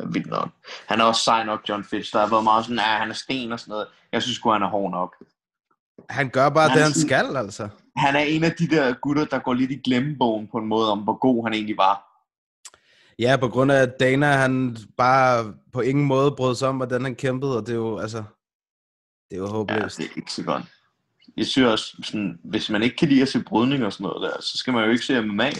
Ja, 0.00 0.04
Vildt 0.06 0.26
nok. 0.26 0.48
Han 0.88 1.00
er 1.00 1.04
også 1.04 1.20
sej 1.24 1.44
nok, 1.44 1.68
John 1.68 1.84
Fitch. 1.84 2.12
Der 2.12 2.20
har 2.20 2.26
været 2.30 2.44
meget 2.44 2.64
sådan, 2.64 2.78
at 2.78 2.84
han 2.84 3.10
er 3.10 3.14
sten 3.14 3.52
og 3.52 3.60
sådan 3.60 3.70
noget. 3.72 3.86
Jeg 4.12 4.22
synes 4.22 4.36
sgu, 4.36 4.50
han 4.50 4.62
er 4.62 4.68
hård 4.68 4.90
nok. 4.90 5.16
han 6.10 6.30
gør 6.30 6.48
bare 6.48 6.68
Han 6.68 6.76
det, 6.76 6.82
han 6.84 6.92
sådan- 6.92 7.08
skal, 7.08 7.36
altså. 7.36 7.68
Han 7.96 8.16
er 8.16 8.20
en 8.20 8.44
af 8.44 8.52
de 8.52 8.66
der 8.68 8.94
gutter, 8.94 9.24
der 9.24 9.38
går 9.38 9.54
lidt 9.54 9.70
i 9.70 9.80
glemmebogen 9.84 10.48
på 10.48 10.58
en 10.58 10.66
måde, 10.66 10.90
om 10.92 10.98
hvor 10.98 11.18
god 11.18 11.44
han 11.44 11.52
egentlig 11.54 11.76
var. 11.76 12.22
Ja, 13.18 13.36
på 13.40 13.48
grund 13.48 13.72
af, 13.72 13.82
at 13.82 14.00
Dana, 14.00 14.26
han 14.26 14.76
bare 14.96 15.54
på 15.72 15.80
ingen 15.80 16.04
måde 16.06 16.34
brød 16.36 16.54
sig 16.54 16.68
om, 16.68 16.76
hvordan 16.76 17.02
han 17.04 17.14
kæmpede, 17.14 17.56
og 17.56 17.66
det 17.66 17.72
er 17.72 17.76
jo, 17.76 17.98
altså, 17.98 18.24
det 19.30 19.36
er 19.36 19.40
jo 19.40 19.44
Ja, 19.46 19.50
håbløst. 19.50 19.98
det 19.98 20.04
er 20.04 20.10
ikke 20.16 20.32
så 20.32 20.42
godt. 20.42 20.62
Jeg 21.36 21.46
synes 21.46 21.68
også, 21.72 21.96
sådan, 22.04 22.38
hvis 22.44 22.70
man 22.70 22.82
ikke 22.82 22.96
kan 22.96 23.08
lide 23.08 23.22
at 23.22 23.28
se 23.28 23.40
brydning 23.42 23.84
og 23.84 23.92
sådan 23.92 24.04
noget 24.04 24.22
der, 24.32 24.40
så 24.42 24.58
skal 24.58 24.72
man 24.72 24.84
jo 24.84 24.90
ikke 24.90 25.04
se 25.04 25.20
MMA. 25.22 25.50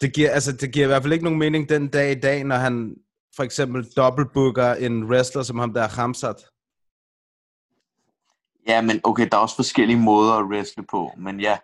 Det 0.00 0.12
giver, 0.14 0.30
altså, 0.30 0.52
det 0.52 0.72
giver 0.72 0.84
i 0.84 0.86
hvert 0.86 1.02
fald 1.02 1.12
ikke 1.12 1.24
nogen 1.24 1.38
mening 1.38 1.68
den 1.68 1.88
dag 1.88 2.10
i 2.12 2.20
dag, 2.20 2.44
når 2.44 2.56
han 2.56 2.94
for 3.36 3.42
eksempel 3.42 3.84
dobbeltbooker 3.96 4.74
en 4.74 5.04
wrestler 5.04 5.42
som 5.42 5.58
ham 5.58 5.74
der 5.74 5.88
Hamzat. 5.88 6.36
Ja, 8.68 8.80
men 8.80 9.00
okay, 9.04 9.28
der 9.32 9.36
er 9.36 9.40
også 9.42 9.56
forskellige 9.56 9.98
måder 9.98 10.32
at 10.32 10.44
wrestle 10.44 10.84
på, 10.90 11.10
men 11.18 11.40
ja. 11.40 11.58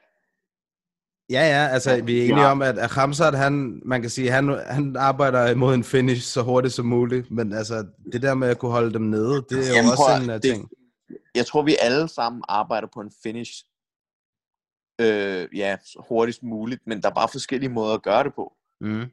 Ja, 1.31 1.41
ja, 1.41 1.69
altså 1.69 2.03
vi 2.05 2.19
er 2.19 2.23
enige 2.25 2.41
ja. 2.41 2.51
om, 2.51 2.63
at 2.63 2.91
Hamzat, 2.91 3.39
han, 3.39 3.83
man 3.85 4.01
kan 4.01 4.11
sige, 4.11 4.31
han, 4.31 4.61
han 4.67 4.97
arbejder 4.99 5.51
imod 5.51 5.75
en 5.75 5.85
finish 5.85 6.23
så 6.23 6.43
hurtigt 6.43 6.75
som 6.75 6.87
muligt, 6.87 7.31
men 7.31 7.53
altså 7.53 7.87
det 8.13 8.23
der 8.23 8.35
med 8.35 8.49
at 8.49 8.59
kunne 8.59 8.71
holde 8.71 8.93
dem 8.93 9.03
nede, 9.03 9.45
det 9.51 9.53
er 9.65 9.69
jo 9.69 9.75
Jamen, 9.75 9.91
også 9.91 10.03
prøv 10.07 10.23
en 10.23 10.29
uh, 10.31 10.35
det- 10.35 10.43
ting. 10.43 10.69
Jeg 11.39 11.47
tror, 11.47 11.63
vi 11.63 11.77
alle 11.81 12.09
sammen 12.09 12.43
arbejder 12.49 12.89
på 12.95 13.01
en 13.01 13.13
finish 13.23 13.65
øh, 15.01 15.49
ja, 15.55 15.77
så 15.85 16.05
hurtigst 16.09 16.43
muligt, 16.43 16.87
men 16.87 17.03
der 17.03 17.11
er 17.11 17.15
bare 17.15 17.29
forskellige 17.33 17.71
måder 17.71 17.95
at 17.95 18.03
gøre 18.03 18.25
det 18.25 18.35
på. 18.35 18.57
Mm. 18.81 19.11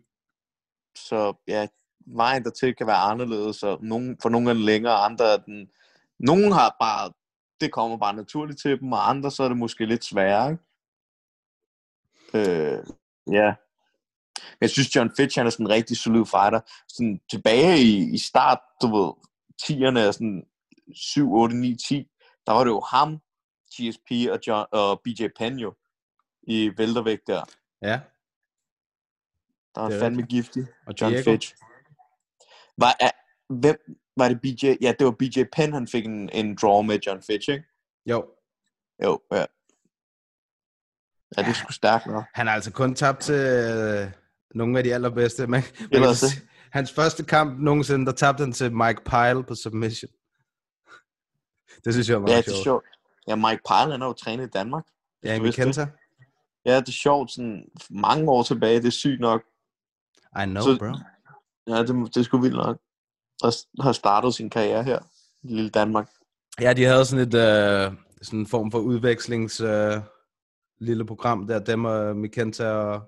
Så 0.97 1.33
ja, 1.47 1.67
vejen 2.07 2.43
dertil 2.43 2.75
kan 2.75 2.87
være 2.87 3.07
anderledes, 3.11 3.63
og 3.63 3.83
nogen, 3.83 4.17
for 4.21 4.29
nogle 4.29 4.49
er 4.49 4.53
den 4.53 4.63
længere, 4.63 4.93
og 4.93 5.05
andre 5.05 5.33
er 5.33 5.37
den... 5.37 5.69
Nogen 6.19 6.51
har 6.51 6.75
bare, 6.79 7.11
det 7.61 7.71
kommer 7.71 7.97
bare 7.97 8.15
naturligt 8.15 8.59
til 8.59 8.79
dem, 8.79 8.91
og 8.91 9.09
andre 9.09 9.31
så 9.31 9.43
er 9.43 9.47
det 9.47 9.57
måske 9.57 9.85
lidt 9.85 10.05
sværere, 10.05 10.51
ikke? 10.51 10.63
Øh, 12.51 12.83
ja. 13.31 13.55
Men 14.35 14.61
jeg 14.61 14.69
synes, 14.69 14.95
John 14.95 15.11
Fitch, 15.17 15.39
han 15.39 15.45
er 15.45 15.49
sådan 15.49 15.65
en 15.65 15.69
rigtig 15.69 15.97
solid 15.97 16.25
fighter. 16.25 16.59
Sådan 16.87 17.21
tilbage 17.31 17.77
i, 17.77 18.13
i 18.13 18.17
start, 18.17 18.59
du 18.81 18.87
ved, 18.95 19.11
10'erne, 19.61 20.11
sådan 20.11 20.43
7, 20.93 21.33
8, 21.33 21.55
9, 21.55 21.75
10, 21.75 22.07
der 22.47 22.53
var 22.53 22.63
det 22.63 22.71
jo 22.71 22.79
ham, 22.81 23.17
GSP 23.73 24.11
og, 24.31 24.39
John, 24.47 24.65
og 24.71 25.01
BJ 25.03 25.27
Penn 25.37 25.59
jo, 25.59 25.73
i 26.43 26.71
væltervægt 26.77 27.27
der. 27.27 27.43
Ja, 27.81 27.99
Der 29.75 29.81
Det 29.87 29.95
er 29.95 29.99
fandme 29.99 30.21
rigtigt. 30.21 30.45
giftig. 30.45 30.67
og 30.87 30.93
John 31.01 31.13
Diego. 31.13 31.31
Fitch. 31.31 31.55
Var, 32.77 32.95
er, 32.99 33.11
hvem, 33.53 33.77
var 34.17 34.29
det 34.29 34.41
BJ? 34.41 34.65
Ja, 34.81 34.93
det 34.99 35.05
var 35.05 35.11
BJ 35.11 35.43
Penn, 35.53 35.73
han 35.73 35.87
fik 35.87 36.05
en, 36.05 36.29
en 36.29 36.55
draw 36.61 36.81
med 36.81 36.99
John 37.07 37.21
Fitch, 37.21 37.49
ikke? 37.49 37.65
Jo, 38.05 38.25
Jo, 39.03 39.19
ja. 39.31 39.45
Ja, 41.37 41.41
det 41.41 41.49
er 41.49 41.53
sgu 41.53 41.71
stærkt 41.71 42.05
nok. 42.05 42.23
han 42.33 42.47
har 42.47 42.53
altså 42.53 42.71
kun 42.71 42.95
tabt 42.95 43.19
til 43.21 43.35
øh, 43.35 44.11
nogle 44.55 44.77
af 44.77 44.83
de 44.83 44.93
allerbedste. 44.93 45.47
Man, 45.47 45.63
man 45.91 46.15
hans 46.71 46.91
første 46.91 47.23
kamp 47.25 47.59
nogensinde, 47.59 48.05
der 48.05 48.11
tabte 48.11 48.41
han 48.41 48.51
til 48.51 48.73
Mike 48.75 49.01
Pyle 49.05 49.43
på 49.43 49.55
submission. 49.55 50.11
Det 51.85 51.93
synes 51.93 52.09
jeg 52.09 52.21
var 52.21 52.27
Ja, 52.29 52.33
meget 52.33 52.45
det 52.45 52.51
er 52.51 52.55
sjovt. 52.55 52.63
sjovt. 52.63 52.85
Ja, 53.27 53.35
Mike 53.35 53.61
Pyle, 53.67 53.91
han 53.91 54.01
har 54.01 54.07
jo 54.07 54.13
trænet 54.13 54.47
i 54.47 54.49
Danmark. 54.49 54.83
Ja, 55.23 55.39
vi 55.39 55.47
det. 55.47 55.55
kendte 55.55 55.87
Ja, 56.65 56.79
det 56.79 56.87
er 56.87 56.91
sjovt. 56.91 57.31
Sådan 57.31 57.65
mange 57.89 58.29
år 58.31 58.43
tilbage, 58.43 58.77
det 58.81 58.87
er 58.87 58.91
sygt 58.91 59.19
nok. 59.19 59.41
I 60.41 60.45
know, 60.45 60.61
Så- 60.63 60.77
bro. 60.79 60.85
Ja, 61.67 61.79
det, 61.83 61.87
det 62.15 62.17
er 62.17 62.23
sgu 62.23 62.37
vildt 62.37 62.55
nok. 62.55 62.77
Der 63.41 63.81
har 63.83 63.91
startet 63.91 64.33
sin 64.35 64.49
karriere 64.49 64.83
her 64.83 64.99
i 65.43 65.47
lille 65.47 65.69
Danmark. 65.69 66.09
Ja, 66.61 66.73
de 66.73 66.83
havde 66.83 67.05
sådan 67.05 67.27
et 67.27 67.33
øh, 67.35 67.93
sådan 68.21 68.39
en 68.39 68.47
form 68.47 68.71
for 68.71 68.79
udvekslings 68.79 69.61
øh, 69.61 69.97
lille 70.79 71.05
program 71.05 71.47
der, 71.47 71.59
dem 71.59 71.85
og 71.85 72.15
Mikenta 72.17 72.69
og 72.71 73.01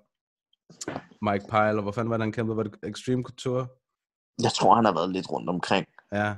Mike 1.22 1.46
Pyle, 1.50 1.78
og 1.78 1.82
hvor 1.82 1.92
fanden 1.92 2.10
var 2.10 2.18
det, 2.18 2.24
han 2.24 2.32
kæmpede? 2.32 2.58
Var 2.58 2.64
det 2.64 2.76
Extreme 2.84 3.24
Couture? 3.24 3.68
Jeg 4.42 4.52
tror, 4.52 4.76
han 4.76 4.86
har 4.86 4.94
været 4.94 5.10
lidt 5.12 5.32
rundt 5.32 5.50
omkring. 5.50 5.88
Ja, 6.12 6.36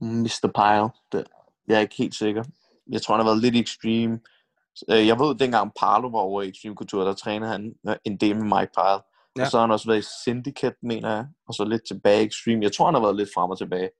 Mr. 0.00 0.50
Pyle. 0.54 0.90
Det, 1.12 1.28
jeg 1.66 1.76
er 1.76 1.80
ikke 1.80 1.94
helt 1.96 2.14
sikker. 2.14 2.44
Jeg 2.90 3.02
tror, 3.02 3.14
han 3.16 3.24
har 3.26 3.32
været 3.32 3.42
lidt 3.42 3.56
Extreme. 3.56 4.20
Øh, 4.90 5.06
Jeg 5.06 5.18
ved, 5.18 5.34
dengang 5.34 5.72
Parlo 5.80 6.08
var 6.08 6.18
over 6.18 6.42
i 6.42 6.48
Extreme 6.48 6.74
Couture, 6.76 7.06
der 7.06 7.14
trænede 7.14 7.50
han 7.50 7.74
en 8.04 8.16
del 8.16 8.36
med 8.36 8.44
Mike 8.58 8.72
Pyle. 8.76 9.02
Ja. 9.36 9.42
Og 9.42 9.46
så 9.50 9.56
har 9.56 9.60
han 9.60 9.70
også 9.70 9.86
været 9.88 9.98
i 9.98 10.06
Syndicate, 10.22 10.76
mener 10.82 11.10
jeg. 11.10 11.26
Og 11.48 11.54
så 11.54 11.64
lidt 11.64 11.86
tilbage 11.88 12.22
i 12.22 12.26
Extreme. 12.26 12.62
Jeg 12.62 12.72
tror, 12.72 12.84
han 12.84 12.94
har 12.94 13.00
været 13.02 13.16
lidt 13.16 13.30
frem 13.34 13.50
og 13.50 13.58
tilbage. 13.58 13.90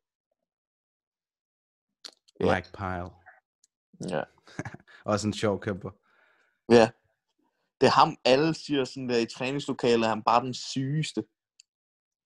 Ja. 2.41 2.55
Mike 2.55 2.69
Pyle. 2.73 3.11
Ja. 4.17 4.23
Også 5.13 5.27
en 5.27 5.33
sjov 5.35 5.61
kæmper. 5.61 5.91
ja. 6.71 6.91
Det 7.81 7.87
er 7.87 7.91
ham, 7.91 8.17
alle 8.25 8.55
siger 8.55 8.85
sådan 8.85 9.09
der 9.09 9.19
i 9.19 9.27
træningslokalet, 9.27 10.05
er 10.05 10.09
han 10.09 10.23
bare 10.23 10.45
den 10.45 10.55
sygeste. 10.55 11.25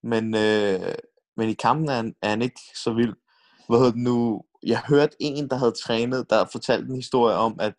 Men, 0.03 0.35
øh, 0.35 0.95
men 1.37 1.49
i 1.49 1.53
kampen 1.53 1.89
er 1.89 1.93
han, 1.93 2.15
er 2.21 2.29
han 2.29 2.41
ikke 2.41 2.59
så 2.75 2.93
vild. 2.93 3.15
Hvad 3.67 3.77
hedder 3.79 3.91
det 3.91 4.01
nu? 4.01 4.43
Jeg 4.63 4.81
hørte 4.87 5.15
en, 5.19 5.49
der 5.49 5.55
havde 5.55 5.71
trænet, 5.71 6.29
der 6.29 6.45
fortalte 6.51 6.89
en 6.89 6.95
historie 6.95 7.35
om, 7.35 7.57
at 7.59 7.73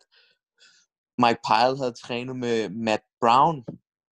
Mike 1.17 1.39
Pyle 1.47 1.77
havde 1.77 1.91
trænet 1.91 2.35
med 2.35 2.69
Matt 2.69 3.03
Brown 3.21 3.65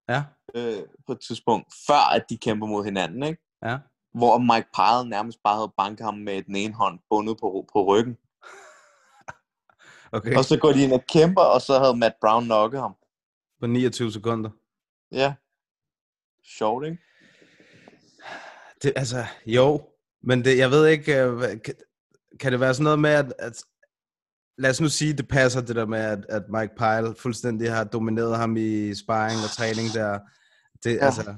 Ja, 0.08 0.24
øh, 0.54 0.82
på 1.06 1.12
et 1.12 1.20
tidspunkt, 1.28 1.74
før 1.86 2.14
at 2.14 2.24
de 2.30 2.38
kæmper 2.38 2.66
mod 2.66 2.84
hinanden, 2.84 3.22
ikke? 3.22 3.42
ja. 3.64 3.78
Hvor 4.14 4.38
Mike 4.38 4.68
Pyle 4.74 5.10
nærmest 5.10 5.38
bare 5.44 5.56
havde 5.56 5.72
banket 5.76 6.04
ham 6.04 6.14
med 6.14 6.42
den 6.42 6.56
ene 6.56 6.74
hånd 6.74 6.98
bundet 7.10 7.36
på, 7.40 7.66
på 7.72 7.84
ryggen. 7.84 8.16
Okay, 10.12 10.36
Og 10.36 10.44
så 10.44 10.58
går 10.58 10.72
de 10.72 10.82
ind 10.82 10.92
og 10.92 11.04
kæmper, 11.08 11.42
og 11.42 11.60
så 11.60 11.78
havde 11.78 11.96
Matt 11.96 12.14
Brown 12.20 12.44
nokket 12.46 12.80
ham. 12.80 12.94
på 13.60 13.66
29 13.66 14.12
sekunder. 14.12 14.50
Ja. 15.12 15.34
Sjovt, 16.44 16.84
ikke? 16.86 16.98
Det, 18.82 18.92
altså, 18.96 19.24
jo, 19.46 19.88
men 20.26 20.44
det, 20.44 20.58
jeg 20.58 20.70
ved 20.70 20.86
ikke, 20.86 21.22
øh, 21.22 21.40
kan, 21.64 21.74
kan 22.40 22.52
det 22.52 22.60
være 22.60 22.74
sådan 22.74 22.84
noget 22.84 22.98
med, 22.98 23.10
at, 23.10 23.34
at 23.38 23.52
lad 24.58 24.70
os 24.70 24.80
nu 24.80 24.88
sige, 24.88 25.12
det 25.12 25.28
passer 25.28 25.60
det 25.60 25.76
der 25.76 25.86
med, 25.86 26.00
at, 26.00 26.26
at 26.28 26.42
Mike 26.48 26.74
Pyle 26.78 27.14
fuldstændig 27.18 27.72
har 27.72 27.84
domineret 27.84 28.36
ham 28.36 28.56
i 28.56 28.94
sparring 28.94 29.38
og 29.44 29.50
træning 29.50 29.88
der. 29.94 30.18
Det, 30.84 30.96
ja. 30.96 31.04
Altså, 31.04 31.34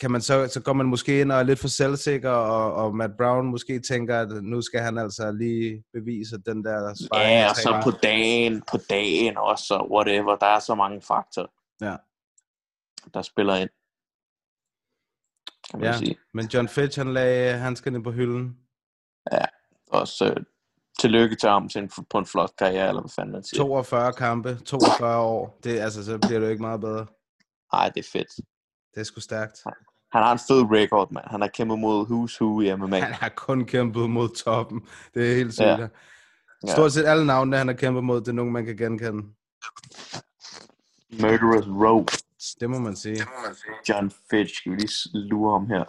kan 0.00 0.10
man 0.10 0.20
så, 0.20 0.48
så 0.48 0.60
går 0.60 0.72
man 0.72 0.86
måske 0.86 1.20
ind 1.20 1.32
og 1.32 1.38
er 1.38 1.42
lidt 1.42 1.58
for 1.58 1.68
selvsikker, 1.68 2.30
og, 2.30 2.74
og 2.74 2.96
Matt 2.96 3.12
Brown 3.18 3.46
måske 3.46 3.80
tænker, 3.80 4.20
at 4.20 4.28
nu 4.42 4.62
skal 4.62 4.80
han 4.80 4.98
altså 4.98 5.32
lige 5.32 5.84
bevise 5.92 6.38
den 6.46 6.64
der 6.64 6.94
sparring. 6.94 7.30
Ja, 7.30 7.48
og 7.50 7.56
så 7.56 7.80
på 7.84 7.90
dagen, 7.90 8.62
på 8.70 8.78
dagen 8.90 9.36
også, 9.36 9.74
og 9.74 9.92
whatever. 9.92 10.36
Der 10.36 10.46
er 10.46 10.58
så 10.58 10.74
mange 10.74 11.02
faktorer, 11.02 11.46
Ja. 11.80 11.96
der 13.14 13.22
spiller 13.22 13.54
ind. 13.54 13.70
Kan 15.70 15.80
man 15.80 15.82
Ja. 15.88 15.92
ja. 15.92 15.98
sige. 15.98 16.16
Men 16.34 16.46
John 16.46 16.68
Fitch, 16.68 16.98
han 16.98 17.12
lagde 17.12 17.58
handskerne 17.58 18.02
på 18.02 18.10
hylden. 18.10 18.56
Også 19.90 20.24
øh, 20.26 20.36
tillykke 21.00 21.36
til 21.36 21.48
ham 21.48 21.68
til 21.68 21.82
en, 21.82 21.90
på 22.10 22.18
en 22.18 22.26
flot 22.26 22.50
karriere, 22.58 22.88
eller 22.88 23.02
hvad 23.02 23.10
fanden 23.10 23.32
man 23.32 23.42
siger. 23.44 23.62
42 23.62 24.12
kampe, 24.12 24.58
42 24.66 25.18
år. 25.18 25.58
Det, 25.64 25.78
altså, 25.78 26.04
så 26.04 26.18
bliver 26.18 26.38
det 26.38 26.46
jo 26.46 26.50
ikke 26.50 26.62
meget 26.62 26.80
bedre. 26.80 27.06
Ej, 27.72 27.88
det 27.88 28.00
er 28.06 28.08
fedt. 28.12 28.28
Det 28.94 29.00
er 29.00 29.04
sgu 29.04 29.20
stærkt. 29.20 29.58
Han 30.12 30.22
har 30.22 30.32
en 30.32 30.38
fed 30.38 30.78
record, 30.78 31.12
mand. 31.12 31.24
Han 31.28 31.40
har 31.40 31.48
kæmpet 31.48 31.78
mod 31.78 32.06
who's 32.06 32.40
who 32.40 32.60
i 32.60 32.74
MMA. 32.76 33.00
Han 33.00 33.12
har 33.12 33.28
kun 33.28 33.64
kæmpet 33.64 34.10
mod 34.10 34.28
toppen. 34.28 34.86
Det 35.14 35.30
er 35.30 35.34
helt 35.36 35.54
sygt. 35.54 35.66
Ja. 35.66 35.88
Ja. 36.66 36.72
Stort 36.72 36.92
set 36.92 37.04
alle 37.06 37.26
navnene, 37.26 37.56
han 37.56 37.66
har 37.66 37.74
kæmpet 37.74 38.04
mod, 38.04 38.20
det 38.20 38.28
er 38.28 38.32
nogen, 38.32 38.52
man 38.52 38.64
kan 38.64 38.76
genkende. 38.76 39.22
Murderous 41.20 41.66
Row. 41.66 42.04
Det 42.60 42.70
må 42.70 42.78
man 42.78 42.96
sige. 42.96 43.16
John 43.88 44.12
Fitch. 44.30 44.54
Skal 44.54 44.72
vi 44.72 44.76
lige 44.76 45.10
lure 45.28 45.60
ham 45.60 45.66
her? 45.66 45.84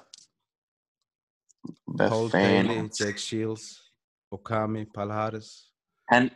Hvad 1.96 2.10
Paul 2.10 2.32
fanden? 2.32 2.68
Bailey, 2.68 2.90
Jack 3.00 3.18
Shields, 3.18 3.82
Okami, 4.32 4.86
Palhares. 4.86 5.72
Han, 6.10 6.30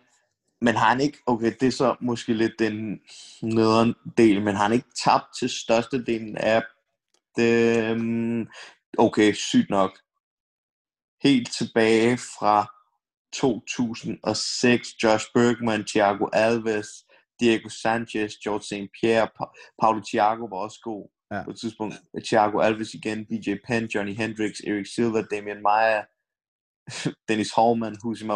men 0.61 0.75
har 0.75 0.89
han 0.89 1.01
ikke, 1.01 1.17
okay, 1.25 1.53
det 1.59 1.67
er 1.67 1.71
så 1.71 1.95
måske 2.01 2.33
lidt 2.33 2.59
den 2.59 3.01
nederen 3.41 3.95
del, 4.17 4.41
men 4.41 4.55
har 4.55 4.63
han 4.63 4.73
ikke 4.73 4.89
tabt 5.03 5.25
til 5.39 5.49
størstedelen 5.49 6.37
af 6.37 6.63
dem? 7.37 8.47
Okay, 8.97 9.33
sygt 9.33 9.69
nok. 9.69 9.99
Helt 11.23 11.51
tilbage 11.51 12.17
fra 12.17 12.71
2006, 13.33 15.03
Josh 15.03 15.25
Bergman, 15.33 15.85
Thiago 15.85 16.25
Alves, 16.33 17.04
Diego 17.39 17.69
Sanchez, 17.69 18.31
George 18.43 18.63
St. 18.71 18.89
Pierre, 19.01 19.27
pa- 19.37 19.75
Paulo 19.81 20.01
Thiago 20.09 20.45
var 20.45 20.57
også 20.57 20.79
god. 20.83 21.03
Ja. 21.31 21.43
På 21.43 21.49
et 21.51 21.59
tidspunkt, 21.59 21.95
Thiago 22.25 22.59
Alves 22.59 22.93
igen, 22.93 23.25
BJ 23.25 23.55
Penn, 23.67 23.85
Johnny 23.85 24.15
Hendricks, 24.15 24.59
Eric 24.59 24.87
Silva, 24.95 25.21
Damian 25.31 25.61
Maia, 25.61 26.01
Dennis 27.29 27.51
Hallman, 27.57 27.95
Husima 28.03 28.35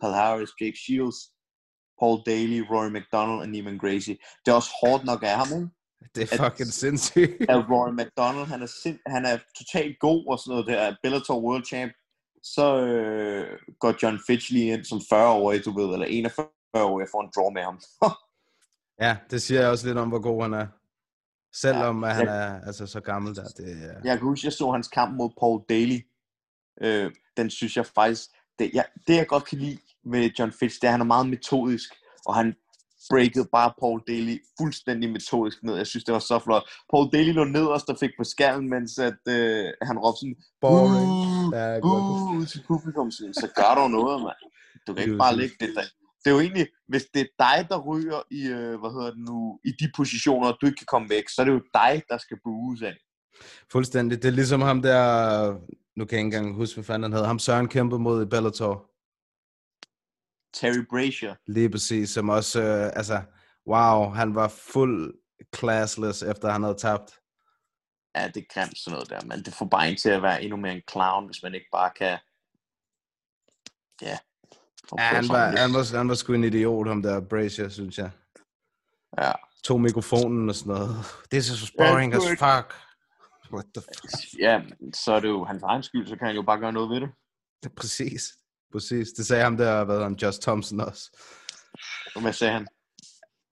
Palhares, 0.00 0.50
Jake 0.60 0.78
Shields, 0.84 1.18
Paul 2.00 2.18
Daly, 2.26 2.60
Rory 2.70 2.90
McDonald 2.96 3.40
og 3.40 3.48
Neiman 3.48 3.78
Gracie. 3.78 4.16
Det 4.42 4.48
er 4.50 4.56
også 4.56 4.72
hårdt 4.82 5.04
nok 5.04 5.22
af 5.22 5.36
ham, 5.40 5.48
ikke? 5.58 5.68
Det 6.14 6.22
er 6.32 6.50
fucking 6.50 6.72
sindssygt. 6.72 7.32
At 7.52 7.60
Rory 7.70 7.92
McDonald, 8.00 8.46
han 8.46 8.62
er, 8.62 8.70
sind, 8.82 8.98
han 9.06 9.24
er 9.24 9.38
totalt 9.58 9.98
god 10.00 10.26
og 10.30 10.38
sådan 10.38 10.50
noget 10.50 10.66
der, 10.66 10.96
Bellator 11.02 11.40
World 11.40 11.64
Champ. 11.64 11.92
Så 12.42 12.66
øh, 12.86 13.58
går 13.80 13.94
John 14.02 14.18
Fitch 14.26 14.52
lige 14.52 14.72
ind 14.72 14.84
som 14.84 14.98
40-årig, 14.98 15.64
du 15.64 15.70
ved, 15.78 15.88
eller 15.94 16.28
41-årig, 16.30 17.02
jeg 17.04 17.08
får 17.14 17.22
en 17.22 17.30
draw 17.36 17.50
med 17.50 17.62
ham. 17.62 17.78
Ja, 19.00 19.16
det 19.30 19.42
siger 19.42 19.60
jeg 19.60 19.70
også 19.70 19.86
lidt 19.86 19.98
om, 19.98 20.08
hvor 20.08 20.20
god 20.20 20.42
han 20.42 20.54
er. 20.54 20.66
Selvom 21.56 22.02
Ja, 22.02 22.08
ja, 22.08 22.14
han 22.14 22.26
jeg- 22.26 22.46
er 22.46 22.60
altså 22.66 22.86
så 22.86 23.00
gammel 23.00 23.34
der. 23.36 23.44
Det, 23.44 23.84
er- 23.84 24.00
Jeg 24.04 24.18
kan 24.18 24.28
huske, 24.28 24.46
jeg 24.46 24.52
så 24.52 24.70
hans 24.70 24.88
kamp 24.88 25.16
mod 25.16 25.30
Paul 25.40 25.60
Daly. 25.68 25.98
Øh, 26.82 27.10
den 27.36 27.50
synes 27.50 27.76
jeg 27.76 27.86
faktisk, 27.86 28.22
det 28.58 28.70
jeg, 28.74 28.84
det 29.06 29.16
jeg 29.16 29.26
godt 29.26 29.44
kan 29.44 29.58
lide 29.58 29.78
med 30.04 30.30
John 30.38 30.52
Fitch, 30.52 30.80
det 30.80 30.84
er, 30.84 30.88
at 30.88 30.92
han 30.92 31.00
er 31.00 31.04
meget 31.04 31.28
metodisk, 31.28 31.94
og 32.26 32.34
han 32.34 32.54
breakede 33.10 33.48
bare 33.52 33.72
Paul 33.80 34.00
Daly 34.08 34.36
fuldstændig 34.60 35.10
metodisk 35.12 35.62
ned. 35.62 35.76
Jeg 35.76 35.86
synes, 35.86 36.04
det 36.04 36.12
var 36.12 36.18
så 36.18 36.38
flot. 36.38 36.62
Paul 36.92 37.12
Daly 37.12 37.32
lå 37.32 37.44
nederst 37.44 37.88
og 37.90 37.96
fik 38.00 38.10
på 38.18 38.24
skærmen, 38.24 38.70
mens 38.70 38.98
at, 38.98 39.18
øh, 39.28 39.64
han 39.82 39.98
råbte 39.98 40.18
sådan, 40.20 40.36
Boring. 40.60 41.12
"Buh, 41.50 41.58
Ja, 41.58 41.66
godt 41.78 41.82
buh," 41.82 42.36
ud 42.38 42.46
til 42.46 42.64
publikum. 42.68 43.10
Så 43.10 43.48
gør 43.56 43.72
du 43.82 43.88
noget, 43.88 44.22
mand. 44.22 44.40
Du 44.86 44.94
kan 44.94 45.02
ikke 45.02 45.16
bare 45.18 45.36
lægge 45.36 45.56
det 45.60 45.70
der. 45.76 45.82
Det 46.26 46.32
er 46.32 46.36
jo 46.36 46.40
egentlig, 46.40 46.66
hvis 46.88 47.04
det 47.14 47.20
er 47.20 47.26
dig, 47.38 47.68
der 47.70 47.78
ryger 47.78 48.22
i, 48.30 48.46
øh, 48.46 48.80
hvad 48.80 48.90
hedder 48.90 49.10
det 49.10 49.18
nu, 49.18 49.60
i 49.64 49.70
de 49.70 49.92
positioner, 49.96 50.52
du 50.52 50.66
ikke 50.66 50.76
kan 50.76 50.86
komme 50.86 51.08
væk, 51.08 51.28
så 51.28 51.40
er 51.40 51.44
det 51.44 51.52
jo 51.52 51.62
dig, 51.74 52.02
der 52.08 52.18
skal 52.18 52.38
bues 52.44 52.82
af. 52.82 52.96
Fuldstændig. 53.72 54.22
Det 54.22 54.28
er 54.28 54.32
ligesom 54.32 54.60
ham 54.60 54.82
der, 54.82 55.00
nu 55.96 56.04
kan 56.04 56.18
jeg 56.18 56.26
ikke 56.26 56.36
engang 56.36 56.54
huske, 56.54 56.76
hvad 56.76 56.84
fanden 56.84 57.02
han 57.02 57.12
hedder, 57.12 57.26
ham 57.26 57.38
Søren 57.38 57.68
kæmpede 57.68 58.00
mod 58.00 58.22
i 58.22 58.28
Bellator. 58.28 58.90
Terry 60.54 60.84
Brazier. 60.90 61.34
Lige 61.46 61.70
præcis, 61.70 62.10
som 62.10 62.28
også, 62.28 62.62
øh, 62.62 62.92
altså, 63.00 63.22
wow, 63.66 64.10
han 64.10 64.34
var 64.34 64.48
fuld 64.48 65.14
classless, 65.56 66.22
efter 66.22 66.50
han 66.50 66.62
havde 66.62 66.78
tabt. 66.78 67.10
Ja, 68.16 68.28
det 68.28 68.36
er 68.36 68.54
grimt 68.54 68.78
sådan 68.78 68.94
noget 68.94 69.10
der, 69.10 69.26
men 69.26 69.44
det 69.44 69.54
får 69.54 69.66
bare 69.66 69.90
en 69.90 69.96
til 69.96 70.10
at 70.10 70.22
være 70.22 70.42
endnu 70.42 70.56
mere 70.56 70.72
en 70.72 70.82
clown, 70.90 71.26
hvis 71.26 71.42
man 71.42 71.54
ikke 71.54 71.68
bare 71.72 71.90
kan... 71.96 72.18
Ja. 74.02 74.18
Ja, 74.98 75.02
han 75.02 75.28
var, 75.28 75.56
han 75.56 75.72
var, 75.74 75.96
han 75.96 76.08
var 76.08 76.14
sgu 76.14 76.32
en 76.32 76.44
idiot, 76.44 76.88
ham 76.88 77.02
der 77.02 77.20
Brazier, 77.20 77.68
synes 77.68 77.98
jeg. 77.98 78.10
Ja. 79.22 79.32
Tog 79.64 79.80
mikrofonen 79.80 80.48
og 80.48 80.54
sådan 80.54 80.74
noget. 80.74 80.96
This 81.32 81.48
is 81.50 81.72
boring 81.78 82.12
Ja, 82.12 82.18
as 82.18 82.24
fuck. 82.28 82.74
What 83.52 83.64
the 83.74 83.82
fuck? 83.82 84.40
ja, 84.40 84.60
så 84.94 85.12
er 85.12 85.20
det 85.20 85.28
jo 85.28 85.44
hans 85.44 85.62
egen 85.62 85.82
skyld, 85.82 86.06
så 86.08 86.16
kan 86.16 86.26
han 86.26 86.36
jo 86.36 86.42
bare 86.42 86.58
gøre 86.58 86.72
noget 86.72 86.90
ved 86.90 87.00
det. 87.00 87.08
Præcis. 87.76 88.22
Præcis. 88.72 89.08
Det 89.08 89.26
sagde 89.26 89.42
ham 89.42 89.56
der, 89.56 89.84
hvad 89.84 90.02
han, 90.02 90.14
Just 90.22 90.42
Thompson 90.42 90.80
også. 90.80 91.10
Og 92.14 92.22
Hvad 92.22 92.32
sagde 92.32 92.52
han? 92.52 92.66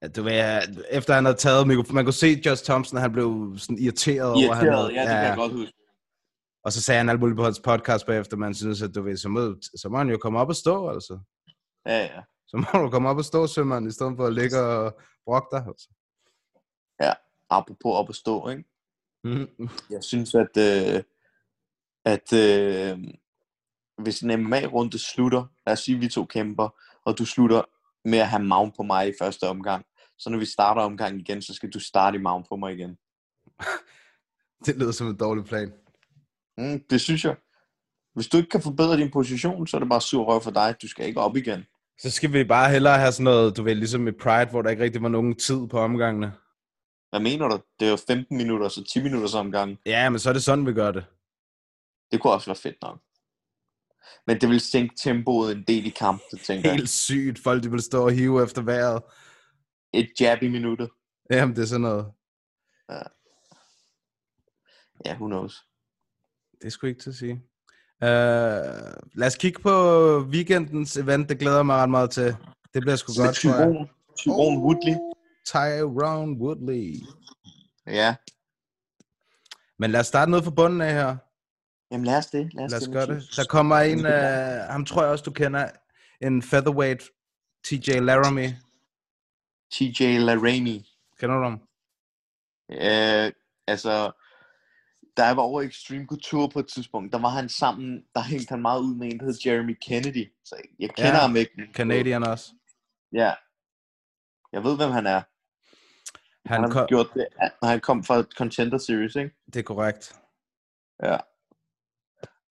Ja, 0.03 0.09
du 0.09 0.23
ved, 0.23 0.63
efter 0.91 1.15
han 1.15 1.25
havde 1.25 1.37
taget 1.37 1.67
mikrofonen, 1.67 1.95
man 1.95 2.05
kunne 2.05 2.13
se 2.13 2.43
Just 2.47 2.65
Thompson, 2.65 2.99
han 2.99 3.13
blev 3.13 3.55
sådan 3.59 3.79
irriteret, 3.79 4.31
over, 4.33 4.53
han 4.55 4.67
Irriteret, 4.67 4.77
havde, 4.77 4.93
ja, 4.95 5.01
det 5.01 5.09
kan 5.09 5.25
jeg 5.25 5.37
godt 5.37 5.53
huske. 5.53 5.73
Og 6.65 6.73
så 6.73 6.83
sagde 6.83 6.99
han 6.99 7.09
alt 7.09 7.21
muligt 7.21 7.37
på 7.37 7.45
hans 7.45 7.61
podcast 7.61 8.07
bagefter, 8.07 8.37
man 8.37 8.55
synes, 8.55 8.83
at 8.83 8.95
du 8.95 9.03
ved, 9.03 9.17
så 9.17 9.29
må, 9.29 9.57
så 9.77 9.89
må 9.89 9.99
han 9.99 10.09
jo 10.09 10.19
komme 10.19 10.39
op 10.39 10.49
og 10.49 10.57
stå, 10.57 10.89
altså. 10.89 11.19
Ja, 11.87 11.99
ja. 11.99 12.23
Så 12.47 12.57
må 12.57 12.83
du 12.83 12.91
komme 12.91 13.09
op 13.09 13.17
og 13.17 13.25
stå, 13.25 13.47
sømand, 13.47 13.89
i 13.89 13.91
stedet 13.91 14.17
for 14.17 14.27
at 14.27 14.35
ligge 14.35 14.61
og 14.61 15.01
brokke 15.27 15.49
dig, 15.57 15.65
altså. 15.67 15.89
Apropos 17.51 17.95
op 17.95 18.09
at 18.09 18.15
stå, 18.15 18.49
ikke? 18.49 18.65
Mm. 19.25 19.69
Jeg 19.91 20.05
synes, 20.05 20.35
at, 20.35 20.57
øh, 20.59 21.03
at 22.05 22.33
øh, 22.33 22.99
hvis 24.03 24.21
en 24.21 24.43
MMA-runde 24.43 24.99
slutter, 24.99 25.45
lad 25.67 25.73
os 25.73 25.81
sige, 25.81 25.95
at 25.95 26.01
vi 26.01 26.09
to 26.09 26.25
kæmper, 26.25 26.69
og 27.05 27.19
du 27.19 27.25
slutter 27.25 27.63
med 28.05 28.19
at 28.19 28.29
have 28.29 28.45
mount 28.45 28.77
på 28.77 28.83
mig 28.83 29.09
i 29.09 29.13
første 29.21 29.49
omgang, 29.49 29.85
så 30.19 30.31
når 30.31 30.39
vi 30.39 30.47
starter 30.47 30.83
omgang 30.83 31.21
igen, 31.21 31.43
så 31.43 31.55
skal 31.55 31.71
du 31.71 31.81
starte 31.81 32.19
i 32.19 32.21
mount 32.21 32.47
på 32.49 32.57
mig 32.57 32.73
igen. 32.75 32.99
Det 34.67 34.77
lyder 34.77 34.93
som 34.93 35.07
en 35.07 35.17
dårlig 35.17 35.45
plan. 35.45 35.73
Mm, 36.59 36.85
det 36.91 37.01
synes 37.01 37.25
jeg. 37.25 37.37
Hvis 38.15 38.29
du 38.29 38.37
ikke 38.37 38.49
kan 38.49 38.63
forbedre 38.63 38.97
din 38.97 39.11
position, 39.11 39.67
så 39.67 39.77
er 39.77 39.79
det 39.79 39.89
bare 39.89 40.01
sur 40.01 40.25
røv 40.25 40.41
for 40.41 40.51
dig. 40.51 40.75
Du 40.83 40.89
skal 40.89 41.07
ikke 41.07 41.21
op 41.21 41.37
igen. 41.37 41.65
Så 41.99 42.11
skal 42.11 42.33
vi 42.33 42.45
bare 42.45 42.71
hellere 42.71 42.99
have 42.99 43.13
sådan 43.13 43.25
noget, 43.25 43.57
du 43.57 43.63
ved, 43.63 43.75
ligesom 43.75 44.09
i 44.09 44.13
Pride, 44.13 44.51
hvor 44.51 44.63
der 44.63 44.71
ikke 44.71 44.83
rigtig 44.83 45.03
var 45.03 45.09
nogen 45.09 45.37
tid 45.39 45.67
på 45.67 45.79
omgangene. 45.79 46.33
Hvad 47.11 47.21
mener 47.21 47.49
du? 47.49 47.61
Det 47.81 47.87
er 47.87 47.91
jo 47.91 47.99
15 48.07 48.37
minutter, 48.37 48.69
så 48.69 48.85
10 48.85 49.03
minutters 49.03 49.35
omgang. 49.35 49.79
Ja, 49.87 50.09
men 50.11 50.19
så 50.19 50.29
er 50.29 50.33
det 50.33 50.43
sådan, 50.43 50.67
vi 50.67 50.73
gør 50.73 50.91
det. 50.93 51.05
Det 52.13 52.21
kunne 52.21 52.33
også 52.33 52.47
være 52.47 52.57
fedt 52.57 52.77
nok. 52.83 53.01
Men 54.27 54.41
det 54.41 54.49
vil 54.49 54.61
sænke 54.61 54.95
tempoet 54.97 55.57
en 55.57 55.65
del 55.69 55.87
i 55.87 55.91
kampen, 55.91 56.39
tænker 56.39 56.69
jeg. 56.69 56.77
Helt 56.77 56.91
sygt. 56.91 57.39
Folk, 57.39 57.63
de 57.63 57.71
vil 57.71 57.83
stå 57.83 58.05
og 58.05 58.13
hive 58.13 58.43
efter 58.43 58.63
vejret. 58.63 59.03
Et 59.93 60.13
jab 60.21 60.43
i 60.43 60.49
minuttet. 60.49 60.91
Jamen, 61.31 61.57
det 61.57 61.63
er 61.63 61.67
sådan 61.67 61.81
noget. 61.81 62.13
Ja, 65.07 65.15
who 65.15 65.27
knows. 65.27 65.65
Det 66.65 66.69
er 66.69 66.73
sgu 66.73 66.87
ikke 66.87 67.01
til 67.01 67.11
at 67.11 67.17
sige. 67.17 67.33
Uh, 68.03 68.09
lad 69.15 69.27
os 69.27 69.37
kigge 69.37 69.63
på 69.63 69.71
weekendens 70.21 70.97
event. 70.97 71.29
Det 71.29 71.39
glæder 71.39 71.57
jeg 71.57 71.67
mig 71.67 71.77
ret 71.77 71.91
meget 71.91 72.11
til. 72.11 72.37
Det 72.75 72.83
bliver 72.83 72.97
sgu 72.97 73.13
godt, 73.23 73.37
tror 73.37 73.55
jeg. 73.55 73.87
Tyrone, 74.19 74.59
Woodley. 74.59 74.95
Tyrone 75.47 76.37
Woodley. 76.41 76.95
Ja. 77.87 78.15
Men 79.79 79.91
lad 79.91 80.01
os 80.01 80.07
starte 80.07 80.31
noget 80.31 80.45
fra 80.45 80.51
bunden 80.51 80.81
af 80.81 80.93
her. 80.93 81.17
Jamen 81.91 82.07
lad 82.07 82.19
os 82.19 82.27
det. 82.27 82.55
Lad 82.55 82.65
os, 82.65 82.71
Lad 82.71 82.81
os 82.81 82.85
det, 82.85 82.93
gøre 82.93 83.07
det. 83.07 83.29
Der 83.37 83.45
kommer 83.45 83.77
en, 83.77 83.99
uh, 83.99 84.73
ham 84.73 84.85
tror 84.85 85.03
jeg 85.03 85.11
også, 85.11 85.25
du 85.25 85.31
kender, 85.31 85.71
en 86.21 86.43
featherweight, 86.43 87.03
TJ 87.65 87.91
Laramie. 87.91 88.59
TJ 89.73 90.03
Laramie. 90.19 90.85
Kender 91.21 91.37
du 91.37 91.43
ham? 91.43 91.61
Øh, 92.71 93.33
altså, 93.67 94.13
da 95.17 95.25
jeg 95.25 95.37
var 95.37 95.43
over 95.43 95.63
i 95.63 95.67
Extreme 95.67 96.07
Couture 96.07 96.49
på 96.49 96.59
et 96.59 96.69
tidspunkt, 96.69 97.13
der 97.13 97.19
var 97.19 97.29
han 97.29 97.49
sammen, 97.49 98.05
der 98.15 98.23
hængte 98.23 98.49
han 98.49 98.63
meget 98.63 98.81
ud 98.81 98.95
med 98.95 99.13
en, 99.13 99.19
der 99.19 99.25
hed 99.25 99.35
Jeremy 99.47 99.79
Kennedy. 99.83 100.33
Så 100.45 100.57
jeg 100.79 100.91
kender 100.91 101.11
Ja, 101.11 101.21
ham 101.21 101.37
ikke. 101.37 101.53
Canadian 101.73 102.23
også. 102.23 102.53
Ja. 103.13 103.33
Jeg 104.53 104.65
ved, 104.65 104.77
hvem 104.77 104.91
han 104.91 105.07
er. 105.07 105.23
Han, 106.49 106.61
Han 106.61 106.71
kom, 106.71 106.87
gjort 106.87 107.07
det, 107.15 107.27
når 107.63 107.69
han 107.69 107.81
kom 107.81 108.05
fra 108.05 108.23
Contender 108.23 108.79
Series, 108.79 109.17
ikke? 109.17 109.35
det 109.47 109.57
er 109.57 109.63
korrekt. 109.63 110.21
Ja. 111.03 111.17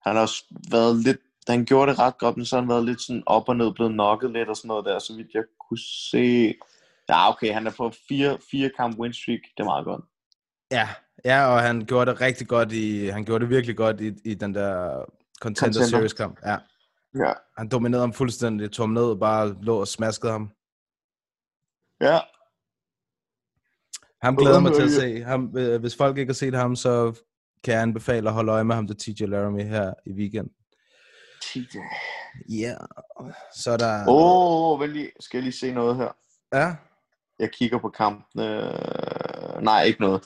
Han 0.02 0.14
har 0.14 0.22
også 0.22 0.44
været 0.70 0.96
lidt, 0.96 1.20
han 1.48 1.64
gjorde 1.64 1.90
det 1.90 1.98
ret 1.98 2.18
godt, 2.18 2.36
men 2.36 2.46
så 2.46 2.56
har 2.56 2.62
han 2.62 2.68
været 2.68 2.84
lidt 2.84 3.02
sådan 3.02 3.22
op 3.26 3.48
og 3.48 3.56
ned, 3.56 3.72
blevet 3.74 3.92
knocket 3.92 4.30
lidt 4.30 4.48
og 4.48 4.56
sådan 4.56 4.68
noget 4.68 4.84
der, 4.84 4.98
så 4.98 5.16
vidt 5.16 5.34
jeg 5.34 5.44
kunne 5.68 5.78
se. 6.10 6.54
Ja, 7.08 7.28
okay, 7.30 7.52
han 7.52 7.66
er 7.66 7.70
på 7.70 7.92
fire, 8.08 8.38
fire 8.50 8.70
kamp 8.76 8.98
win 8.98 9.12
streak, 9.12 9.40
det 9.56 9.60
er 9.60 9.64
meget 9.64 9.84
godt. 9.84 10.04
Ja, 10.70 10.88
Ja, 11.24 11.46
og 11.46 11.60
han 11.60 11.84
gjorde 11.86 12.10
det 12.10 12.20
rigtig 12.20 12.48
godt 12.48 12.72
i, 12.72 13.06
han 13.06 13.24
gjorde 13.24 13.42
det 13.42 13.50
virkelig 13.50 13.76
godt 13.76 14.00
i, 14.00 14.12
i 14.24 14.34
den 14.34 14.54
der 14.54 15.04
Contender 15.40 15.72
Contender. 15.72 15.86
Series 15.88 16.12
kamp. 16.12 16.38
Ja. 16.46 16.56
Ja. 17.14 17.32
Han 17.58 17.68
dominerede 17.68 18.02
ham 18.02 18.12
fuldstændig, 18.12 18.72
tog 18.72 18.82
ham 18.82 18.90
ned 18.90 19.02
og 19.02 19.18
bare 19.18 19.56
lå 19.62 19.80
og 19.80 19.88
smaskede 19.88 20.32
ham. 20.32 20.50
Ja. 22.00 22.18
Ham 24.22 24.36
glæder 24.36 24.60
mig 24.60 24.74
til 24.74 24.82
at 24.82 24.90
se. 24.90 25.22
Ham, 25.22 25.54
øh, 25.58 25.80
hvis 25.80 25.96
folk 25.96 26.18
ikke 26.18 26.30
har 26.30 26.34
set 26.34 26.54
ham, 26.54 26.76
så 26.76 27.20
kan 27.64 27.74
jeg 27.74 27.82
anbefale 27.82 28.28
at 28.28 28.34
holde 28.34 28.52
øje 28.52 28.64
med 28.64 28.74
ham 28.74 28.86
til 28.86 28.96
TJ 28.96 29.24
Laramie 29.24 29.64
her 29.64 29.94
i 30.06 30.12
weekend. 30.12 30.50
TJ. 31.42 31.78
Ja, 32.48 32.74
så 33.56 33.70
er 33.70 33.76
der... 33.76 34.08
Åh, 34.08 34.72
oh, 34.72 34.80
vent 34.80 34.92
lige. 34.92 35.10
Skal 35.20 35.38
jeg 35.38 35.42
lige 35.42 35.58
se 35.58 35.72
noget 35.72 35.96
her? 35.96 36.16
Ja, 36.52 36.76
Jeg 37.38 37.50
kigger 37.52 37.78
på 37.78 37.88
kampen. 37.88 38.40
Øh... 38.40 39.62
Nej, 39.62 39.82
ikke 39.82 40.00
noget. 40.00 40.22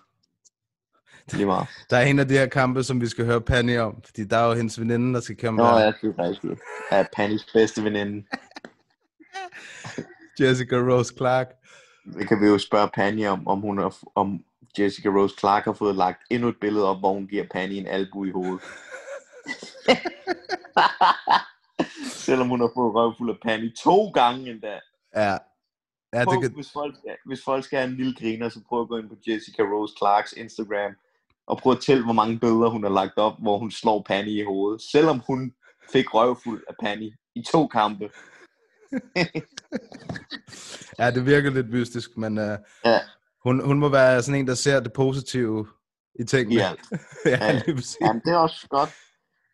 Lige 1.33 1.47
meget. 1.47 1.69
der 1.91 1.97
er 1.97 2.03
en 2.03 2.19
af 2.19 2.29
de 2.29 2.35
her 2.35 2.47
kampe, 2.47 2.83
som 2.83 3.01
vi 3.01 3.07
skal 3.07 3.25
høre 3.25 3.41
Penny 3.41 3.79
om, 3.79 4.03
fordi 4.05 4.25
der 4.25 4.37
er 4.37 4.47
jo 4.47 4.55
hendes 4.55 4.81
veninde, 4.81 5.15
der 5.15 5.21
skal 5.21 5.37
komme 5.37 5.63
Nå, 5.63 5.69
ja, 5.69 5.87
det 5.87 6.15
er 6.19 6.29
rigtigt. 6.29 6.61
Er 6.91 7.05
Pannys 7.17 7.47
bedste 7.53 7.85
veninde. 7.85 8.27
Jessica 10.41 10.77
Rose 10.77 11.15
Clark. 11.17 11.49
Det 12.05 12.29
kan 12.29 12.41
vi 12.41 12.47
jo 12.47 12.59
spørge 12.59 12.91
Panny 12.95 13.27
om, 13.27 13.49
om, 13.49 13.61
hun 13.61 13.79
har, 13.79 13.99
om 14.15 14.45
Jessica 14.79 15.09
Rose 15.09 15.35
Clark 15.39 15.65
har 15.65 15.73
fået 15.73 15.95
lagt 15.95 16.23
endnu 16.31 16.49
et 16.49 16.57
billede 16.61 16.91
op, 16.91 16.99
hvor 16.99 17.13
hun 17.13 17.27
giver 17.27 17.47
Panny 17.51 17.73
en 17.73 17.87
albu 17.87 18.25
i 18.25 18.31
hovedet. 18.31 18.61
Selvom 22.27 22.49
hun 22.49 22.61
har 22.61 22.71
fået 22.75 22.95
røvfuld 22.95 23.31
af 23.31 23.37
Panny 23.43 23.77
to 23.77 24.09
gange 24.09 24.51
endda. 24.51 24.81
Ja, 25.17 25.37
ja 26.13 26.25
Prøv, 26.25 26.35
det 26.35 26.43
kan... 26.43 26.55
hvis, 26.55 26.73
folk, 26.73 26.95
hvis 27.27 27.45
folk 27.45 27.65
skal 27.65 27.79
have 27.79 27.91
en 27.91 27.97
lille 27.97 28.15
griner, 28.15 28.49
så 28.49 28.61
prøv 28.69 28.83
at 28.83 28.89
gå 28.89 28.99
ind 28.99 29.09
på 29.09 29.17
Jessica 29.27 29.63
Rose 29.63 29.95
Clarks 29.99 30.33
Instagram, 30.33 30.93
og 31.49 31.59
prøv 31.59 31.73
at 31.73 31.81
tælle, 31.81 32.05
hvor 32.05 32.13
mange 32.13 32.39
billeder 32.39 32.69
hun 32.69 32.83
har 32.83 32.91
lagt 32.91 33.17
op, 33.17 33.33
hvor 33.39 33.59
hun 33.59 33.71
slår 33.71 34.03
Panny 34.07 34.29
i 34.29 34.43
hovedet. 34.45 34.83
Selvom 34.93 35.23
hun 35.27 35.53
fik 35.93 36.15
røvfuld 36.15 36.63
af 36.69 36.75
Panny 36.83 37.13
i 37.35 37.43
to 37.53 37.67
kampe. 37.67 38.11
Ja, 40.99 41.11
det 41.11 41.27
virker 41.27 41.51
lidt 41.51 41.71
mystisk, 41.71 42.17
men 42.17 42.39
uh, 42.39 42.45
Ja. 42.85 42.99
hun, 43.45 43.65
hun 43.65 43.79
må 43.79 43.89
være 43.89 44.23
sådan 44.23 44.41
en, 44.41 44.47
der 44.47 44.55
ser 44.55 44.81
det 44.81 44.93
positive 44.93 45.67
i 46.21 46.25
tingene. 46.25 46.61
Ja, 46.61 46.71
Ja. 47.27 47.61
præcis. 47.75 47.97
Jamen, 48.01 48.23
det 48.25 48.33
er 48.33 48.37
også 48.37 48.67
godt. 48.71 48.91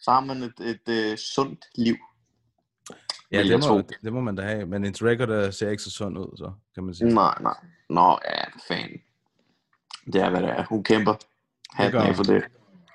Så 0.01 0.11
har 0.11 0.21
man 0.21 0.43
et, 0.43 0.53
et, 0.61 0.89
et 1.13 1.19
sundt 1.19 1.65
liv. 1.75 1.97
Ja, 3.33 3.43
det 3.43 3.69
må, 3.69 3.83
det 4.03 4.13
må 4.13 4.21
man 4.21 4.37
da 4.37 4.43
have. 4.43 4.67
Men 4.67 4.85
hendes 4.85 5.03
record 5.05 5.31
øh, 5.31 5.53
ser 5.53 5.71
ikke 5.71 5.83
så 5.83 5.91
sund 5.91 6.19
ud, 6.19 6.37
så 6.37 6.53
kan 6.75 6.85
man 6.85 6.95
sige. 6.95 7.15
Nej, 7.15 7.35
nej. 7.41 7.57
Nå, 7.91 8.19
ja, 8.25 8.45
fan. 8.69 8.91
Det 10.13 10.15
er, 10.23 10.31
hvad 10.31 10.43
det 10.43 10.51
er. 10.51 10.65
Hun 10.69 10.85
kæmper. 10.85 11.15
Hatten 11.75 12.01
af 12.01 12.16
for 12.16 12.22
det. 12.22 12.45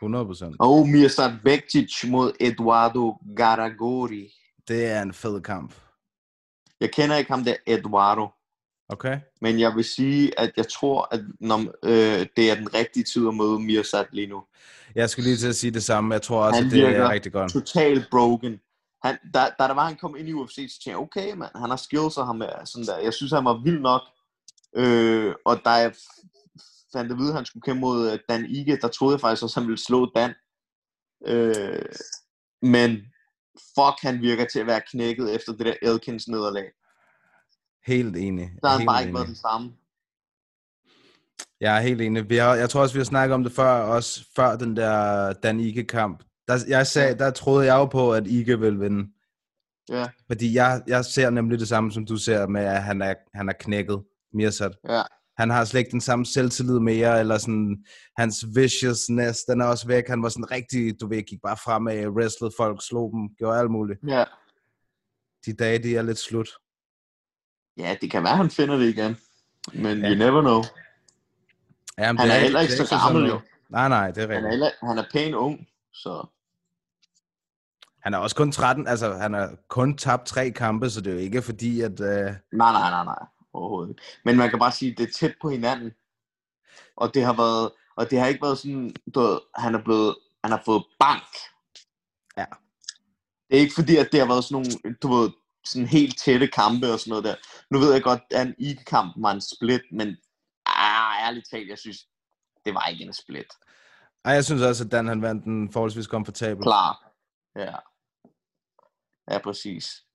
100 0.02 0.26
procent. 0.26 0.56
Og 0.60 0.88
Mirsad 0.90 1.32
Bektic 1.44 2.04
mod 2.08 2.32
Eduardo 2.40 3.16
Garagori. 3.36 4.34
Det 4.68 4.86
er 4.86 5.02
en 5.02 5.14
fed 5.14 5.42
kamp. 5.42 5.74
Jeg 6.82 6.92
kender 6.92 7.16
ikke 7.16 7.32
ham 7.32 7.44
der, 7.44 7.56
Eduardo. 7.68 8.28
Okay? 8.90 9.20
Men 9.42 9.60
jeg 9.60 9.76
vil 9.76 9.84
sige, 9.84 10.40
at 10.40 10.52
jeg 10.58 10.68
tror, 10.68 11.08
at 11.12 11.22
når, 11.40 11.58
øh, 11.84 12.26
det 12.38 12.52
er 12.52 12.56
den 12.56 12.74
rigtige 12.74 13.04
tid 13.04 13.28
at 13.28 13.34
møde 13.36 13.60
Mirsad 13.60 14.06
lige 14.12 14.28
nu. 14.28 14.44
Jeg 14.96 15.10
skulle 15.10 15.30
lige 15.30 15.38
til 15.38 15.48
at 15.48 15.56
sige 15.56 15.72
det 15.72 15.84
samme. 15.84 16.14
Jeg 16.14 16.22
tror 16.22 16.46
også, 16.46 16.58
Han 16.60 16.66
at 16.66 16.72
det 16.72 16.98
er 16.98 17.10
rigtig 17.10 17.32
godt. 17.32 17.52
Total 17.52 18.06
broken. 18.12 18.60
Han, 19.04 19.18
da, 19.34 19.40
da 19.60 19.64
der 19.68 19.74
var, 19.74 19.86
han 19.88 19.96
kom 19.96 20.16
ind 20.16 20.30
i 20.30 20.34
UFC, 20.34 20.54
så 20.56 20.58
tænkte 20.60 20.90
jeg, 20.90 20.98
okay, 20.98 21.34
mand, 21.34 21.52
han 21.56 21.70
har 21.70 21.76
skills, 21.78 22.18
og 22.18 22.26
ham 22.26 22.42
er 22.42 22.66
sådan 22.66 22.86
der. 22.86 22.98
Jeg 22.98 23.14
synes, 23.14 23.32
han 23.32 23.46
var 23.46 23.62
vild 23.64 23.80
nok. 23.80 24.02
Øh, 24.76 25.34
og 25.46 25.62
jeg 25.66 25.92
f- 25.96 26.39
fandt 26.96 27.12
at 27.12 27.18
vide, 27.18 27.30
at 27.30 27.36
han 27.36 27.46
skulle 27.46 27.62
kæmpe 27.62 27.80
mod 27.82 28.12
øh, 28.12 28.20
Dan 28.30 28.46
Ige, 28.46 28.78
der 28.82 28.88
troede 28.88 29.14
jeg 29.14 29.22
faktisk 29.22 29.44
også, 29.44 29.60
at 29.60 29.64
han 29.64 29.68
ville 29.68 29.84
slå 29.86 30.12
Dan. 30.16 30.34
Øh, 31.28 31.86
men 32.62 32.92
fuck, 33.76 33.98
han 34.02 34.22
virker 34.22 34.46
til 34.46 34.60
at 34.60 34.68
være 34.68 34.82
knækket 34.92 35.36
efter 35.36 35.52
det 35.54 35.66
der 35.66 35.76
Elkins 35.82 36.28
nederlag. 36.28 36.72
Helt 37.88 38.18
enig. 38.18 38.52
Der 38.64 38.68
har 38.68 38.78
han 38.78 38.80
helt 38.80 38.88
bare 38.90 39.02
ikke 39.02 39.10
enig. 39.10 39.16
været 39.16 39.28
den 39.28 39.36
samme. 39.36 39.74
Jeg 41.62 41.78
er 41.78 41.82
helt 41.82 42.02
enig. 42.02 42.30
Vi 42.30 42.38
har, 42.38 42.56
jeg 42.56 42.70
tror 42.70 42.82
også, 42.82 42.96
vi 42.96 43.00
har 43.00 43.06
snakket 43.06 43.34
om 43.34 43.44
det 43.44 43.52
før, 43.52 43.72
også 43.72 44.26
før 44.36 44.56
den 44.56 44.78
der 44.78 45.34
Dan 45.34 45.60
Ige-kamp. 45.60 46.24
Der, 46.48 46.58
jeg 46.68 46.88
sagde, 46.88 47.18
der 47.18 47.32
troede 47.32 47.66
jeg 47.66 47.76
jo 47.76 47.86
på, 47.86 48.14
at 48.14 48.28
Ige 48.28 48.60
ville 48.60 48.80
vinde. 48.80 49.12
Ja, 49.90 50.10
Fordi 50.28 50.54
jeg, 50.54 50.82
jeg 50.88 51.06
ser 51.06 51.30
nemlig 51.30 51.60
det 51.60 51.68
samme, 51.68 51.92
som 51.92 52.06
du 52.06 52.18
ser 52.18 52.48
med, 52.48 52.62
at 52.62 52.84
han 52.84 53.02
er, 53.02 53.14
han 53.34 53.50
er 53.50 53.54
knækket, 53.54 54.04
Mirsad. 54.34 54.72
ja. 54.90 55.02
Han 55.40 55.50
har 55.50 55.66
slet 55.66 55.80
ikke 55.80 55.92
den 55.92 56.02
samme 56.02 56.26
selvtillid 56.26 56.80
mere, 56.80 57.20
eller 57.20 57.38
sådan, 57.38 57.86
hans 58.18 58.46
viciousness, 58.56 59.40
den 59.44 59.62
er 59.62 59.66
også 59.66 59.88
væk. 59.88 60.08
Han 60.08 60.24
var 60.24 60.30
sådan 60.30 60.52
rigtig, 60.52 61.02
du 61.02 61.08
ved, 61.08 61.24
gik 61.24 61.40
bare 61.44 61.58
fremad, 61.58 62.08
wrestlede 62.08 62.54
folk, 62.58 62.80
slog 62.88 63.12
dem, 63.14 63.30
gjorde 63.38 63.60
alt 63.60 63.72
muligt. 63.72 64.00
ja. 64.08 64.24
De 65.46 65.54
dage, 65.54 65.84
de 65.84 65.96
er 65.98 66.02
lidt 66.02 66.18
slut. 66.18 66.50
Ja, 67.78 67.96
det 68.02 68.12
kan 68.12 68.24
være, 68.24 68.38
han 68.38 68.50
finder 68.50 68.78
det 68.78 68.90
igen. 68.90 69.18
Men 69.74 70.00
Ja. 70.00 70.10
you 70.10 70.18
never 70.18 70.42
know. 70.42 70.62
Jamen, 71.98 72.20
Han 72.20 72.30
det 72.30 72.36
er 72.36 72.40
heller 72.40 72.60
ikke 72.60 72.78
det 72.78 72.88
så 72.88 72.96
gammel, 73.06 73.30
jo. 73.30 73.40
Nej, 73.70 73.90
nej, 73.90 74.12
det 74.12 74.24
er 74.24 74.28
Han 74.28 74.32
er, 74.32 74.36
rigtigt. 74.36 74.50
heller, 74.52 74.70
han 74.88 74.98
er 74.98 75.04
pæn 75.14 75.34
ung, 75.36 75.68
så... 75.94 76.28
Han 78.04 78.14
er 78.14 78.18
også 78.18 78.36
kun 78.36 78.52
13, 78.52 78.88
altså 78.88 79.14
han 79.14 79.34
har 79.34 79.56
kun 79.70 79.98
tabt 79.98 80.26
tre 80.26 80.52
kampe, 80.52 80.90
så 80.90 81.02
det 81.02 81.10
er 81.10 81.14
jo 81.14 81.20
ikke 81.20 81.42
fordi, 81.42 81.82
at... 81.82 81.92
Uh... 82.00 82.08
Nej, 82.08 82.34
nej, 82.54 82.90
nej, 82.90 83.04
nej. 83.06 83.26
Overhovedet 83.54 83.90
ikke. 83.90 84.02
Men 84.26 84.38
man 84.38 84.50
kan 84.50 84.60
bare 84.60 84.72
sige, 84.72 84.92
at 84.92 84.98
det 84.98 85.08
er 85.08 85.12
tæt 85.12 85.36
på 85.42 85.50
hinanden. 85.50 85.92
Og 86.96 87.14
det 87.14 87.26
har 87.26 87.34
været... 87.34 87.72
Og 87.96 88.10
det 88.10 88.20
har 88.20 88.28
ikke 88.28 88.42
været 88.42 88.58
sådan, 88.58 88.94
du 89.16 89.20
ved, 89.20 89.40
han 89.56 89.76
er 89.76 89.84
blevet... 89.84 90.16
Han 90.44 90.52
har 90.52 90.62
fået 90.66 90.86
bank. 91.00 91.34
Ja. 92.38 92.46
Det 93.50 93.58
er 93.58 93.62
ikke 93.62 93.76
fordi, 93.76 93.98
at 93.98 94.10
det 94.12 94.20
har 94.20 94.28
været 94.28 94.44
sådan 94.44 94.56
nogle, 94.56 94.98
du 95.02 95.08
ved, 95.14 95.32
sådan 95.66 95.88
helt 95.88 96.20
tætte 96.20 96.48
kampe 96.48 96.94
og 96.94 97.00
sådan 97.00 97.10
noget 97.10 97.24
der. 97.24 97.36
Nu 97.72 97.80
ved 97.80 97.94
jeg 97.94 98.04
godt, 98.04 98.22
at 98.32 98.48
en 98.48 98.56
i-kamp 98.58 99.14
var 99.18 99.32
en 99.32 99.42
split, 99.42 99.82
men 99.92 100.18
ah, 100.66 101.28
ærligt 101.28 101.50
talt, 101.52 101.70
jeg 101.70 101.78
synes, 101.78 102.08
det 102.66 102.74
var 102.74 102.88
ikke 102.88 103.04
en 103.04 103.14
split. 103.14 103.52
Ej, 104.26 104.34
jeg 104.34 104.46
synes 104.46 104.62
også, 104.62 104.84
at 104.84 104.92
Dan 104.92 105.08
han 105.08 105.22
vandt 105.22 105.44
den 105.44 105.72
forholdsvis 105.72 106.08
komfortabel. 106.08 106.64
Klar. 106.64 107.12
Ja. 107.56 107.76
Ja, 109.32 109.38
præcis. 109.38 110.06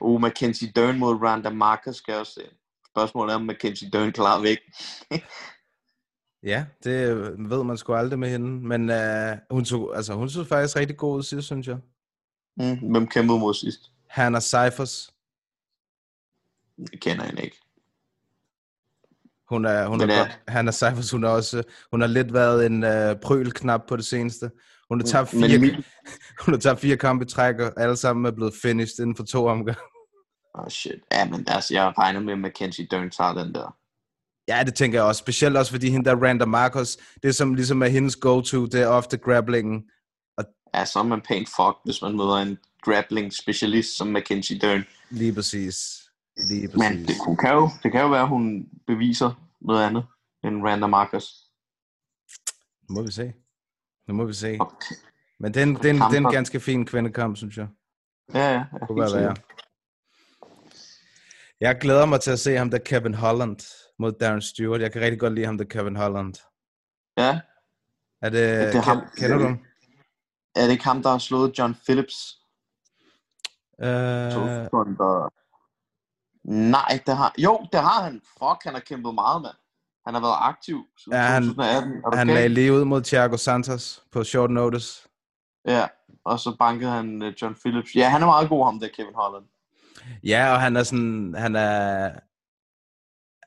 Uh, 0.00 0.20
Mackenzie 0.20 0.72
Dern 0.76 0.98
mod 0.98 1.22
Randa 1.22 1.50
Marcus 1.50 1.96
skal 1.96 2.14
også 2.14 2.32
se. 2.32 2.42
Spørgsmålet 2.90 3.32
er, 3.32 3.36
om 3.36 3.42
Mackenzie 3.42 3.90
Dern 3.90 4.12
klarer 4.12 4.42
væk. 4.42 4.58
Ja, 6.44 6.64
det 6.84 7.16
ved 7.50 7.64
man 7.64 7.76
sgu 7.76 7.94
aldrig 7.94 8.18
med 8.18 8.30
hende. 8.30 8.68
Men 8.68 8.90
uh, 8.90 9.38
hun, 9.50 9.64
tog, 9.64 9.96
altså, 9.96 10.14
hun 10.14 10.30
så 10.30 10.44
faktisk 10.44 10.76
rigtig 10.76 10.96
god 10.96 11.16
ud 11.16 11.22
sidst, 11.22 11.46
synes 11.46 11.68
jeg. 11.68 11.78
Mm, 12.56 12.90
hvem 12.90 13.06
kæmpede 13.06 13.38
mod 13.38 13.54
sidst? 13.54 13.90
Hannah 14.08 14.42
Cyphers. 14.42 15.14
Jeg 16.92 17.00
kender 17.00 17.24
hende 17.24 17.42
ikke. 17.42 17.60
Hun 19.48 19.64
er, 19.64 19.86
hun 19.86 19.98
Men 19.98 20.10
er 20.10 20.14
ja. 20.14 20.30
Hannah 20.48 20.74
Cyphers, 20.74 21.10
hun 21.10 21.22
har 21.22 21.30
også, 21.30 21.62
hun 21.90 22.00
har 22.00 22.08
lidt 22.08 22.32
været 22.32 22.66
en 22.66 22.82
uh, 22.84 23.20
prølknap 23.22 23.80
på 23.88 23.96
det 23.96 24.04
seneste. 24.04 24.50
Hun 24.88 25.00
har 25.00 25.06
tabt 25.06 25.32
Mm, 25.34 25.40
Men 25.40 25.50
fire, 25.50 25.58
Emil- 25.58 25.82
hun 26.44 26.54
har 26.54 26.60
tabt 26.60 26.80
fire 26.80 26.96
kampe 26.96 27.24
træk, 27.24 27.54
og 27.58 27.72
alle 27.76 27.96
sammen 27.96 28.26
er 28.26 28.30
blevet 28.30 28.54
finished 28.62 28.98
inden 29.00 29.16
for 29.16 29.24
to 29.24 29.46
omgange. 29.46 29.80
Oh 30.58 30.68
shit. 30.68 31.00
Ja, 31.12 31.30
men 31.30 31.44
altså, 31.48 31.74
jeg 31.74 31.92
regner 31.98 32.20
med, 32.20 32.32
at 32.32 32.38
Mackenzie 32.38 32.86
Dern 32.90 33.10
tager 33.10 33.32
den 33.34 33.54
der. 33.54 33.76
Ja, 34.48 34.62
det 34.66 34.74
tænker 34.74 34.98
jeg 34.98 35.04
også. 35.06 35.18
Specielt 35.18 35.56
også, 35.56 35.72
fordi 35.72 35.90
hende 35.90 36.04
der 36.10 36.16
Randa 36.22 36.44
Marcos, 36.44 36.98
det 37.22 37.34
som 37.34 37.54
ligesom 37.54 37.82
er 37.82 37.86
hendes 37.86 38.16
go-to, 38.16 38.66
det 38.66 38.80
er 38.82 38.86
ofte 38.86 39.16
grapplingen. 39.16 39.90
Ja, 40.74 40.84
så 40.84 40.98
er 40.98 41.02
man 41.02 41.20
pænt 41.20 41.48
fuck, 41.48 41.76
hvis 41.84 42.02
man 42.02 42.16
møder 42.16 42.36
en 42.36 42.58
grappling 42.82 43.32
specialist 43.32 43.96
som 43.96 44.06
Mackenzie 44.06 44.58
Dern. 44.58 44.84
Lige 45.10 45.34
præcis. 45.34 46.02
Lige 46.50 46.66
Men 46.68 46.70
præcis. 46.78 47.06
det 47.06 47.16
kunne- 47.20 47.36
kan 47.36 47.52
jo, 47.52 47.68
det 47.82 47.92
kan 47.92 48.00
jo 48.00 48.08
være, 48.08 48.22
at 48.22 48.28
hun 48.28 48.66
beviser 48.86 49.30
noget 49.60 49.86
andet 49.86 50.04
end 50.44 50.62
Randa 50.66 50.86
Marcus. 50.86 51.24
Nu 52.88 52.94
må 52.94 53.02
vi 53.02 53.10
se. 53.12 53.32
Nu 54.06 54.14
må 54.14 54.24
vi 54.24 54.32
se. 54.32 54.56
Okay. 54.60 54.94
Men 55.40 55.54
det 55.54 55.60
er 55.60 55.66
en, 55.66 55.74
det 55.74 55.84
er 55.84 55.90
en, 55.90 55.96
det 55.96 56.02
er 56.02 56.06
en 56.06 56.12
Kamper. 56.12 56.30
ganske 56.30 56.60
fin 56.60 56.86
kvindekamp, 56.86 57.36
synes 57.36 57.56
jeg. 57.56 57.68
Ja, 58.34 58.38
ja. 58.38 58.52
ja 58.52 58.64
Det 58.78 58.86
kunne 58.88 59.04
helt 59.04 59.16
være. 59.16 59.36
Jeg 61.60 61.78
glæder 61.80 62.06
mig 62.06 62.20
til 62.20 62.30
at 62.30 62.38
se 62.40 62.56
ham 62.56 62.70
der 62.70 62.78
Kevin 62.78 63.14
Holland 63.14 63.58
mod 63.98 64.12
Darren 64.12 64.42
Stewart. 64.42 64.80
Jeg 64.80 64.92
kan 64.92 65.02
rigtig 65.02 65.20
godt 65.20 65.32
lide 65.34 65.46
ham 65.46 65.58
der 65.58 65.64
Kevin 65.64 65.96
Holland. 65.96 66.34
Ja, 67.16 67.40
Er 68.22 68.28
det, 68.30 68.72
det 68.72 68.74
er 68.74 68.82
ham. 68.82 69.00
kender 69.16 69.38
du 69.38 69.44
ham? 69.44 69.58
er 70.56 70.62
det 70.62 70.70
ikke 70.70 70.84
ham, 70.84 71.02
der 71.02 71.10
har 71.10 71.18
slået 71.18 71.58
John 71.58 71.74
Phillips? 71.84 72.38
Øh, 73.80 74.70
Uh, 74.72 75.28
Nej, 76.44 77.00
det 77.06 77.16
har... 77.16 77.34
Jo, 77.38 77.66
det 77.72 77.80
har 77.80 78.02
han. 78.02 78.20
Fuck, 78.38 78.64
han 78.64 78.74
har 78.74 78.80
kæmpet 78.80 79.14
meget, 79.14 79.42
mand. 79.42 79.54
Han 80.06 80.14
har 80.14 80.20
været 80.20 80.36
aktiv 80.40 80.86
siden 80.98 81.18
Ja, 81.18 81.22
han- 81.24 81.42
2018. 81.42 81.92
Er 82.04 82.10
du 82.10 82.16
han 82.16 82.28
okay? 82.28 82.34
lagde 82.34 82.48
lige 82.48 82.72
ud 82.72 82.84
mod 82.84 83.02
Thiago 83.02 83.36
Santos 83.36 84.02
på 84.12 84.24
short 84.24 84.50
notice. 84.50 85.08
Ja, 85.68 85.86
og 86.24 86.40
så 86.40 86.56
bankede 86.58 86.90
han 86.90 87.22
uh, 87.22 87.28
John 87.42 87.54
Phillips. 87.54 87.94
Ja, 87.94 88.08
han 88.08 88.22
er 88.22 88.26
meget 88.26 88.48
god, 88.48 88.64
ham 88.64 88.80
der, 88.80 88.88
Kevin 88.96 89.14
Holland. 89.14 89.44
Ja, 90.24 90.52
og 90.52 90.60
han 90.60 90.76
er 90.76 90.82
sådan, 90.82 91.34
han 91.38 91.56
er, 91.56 92.10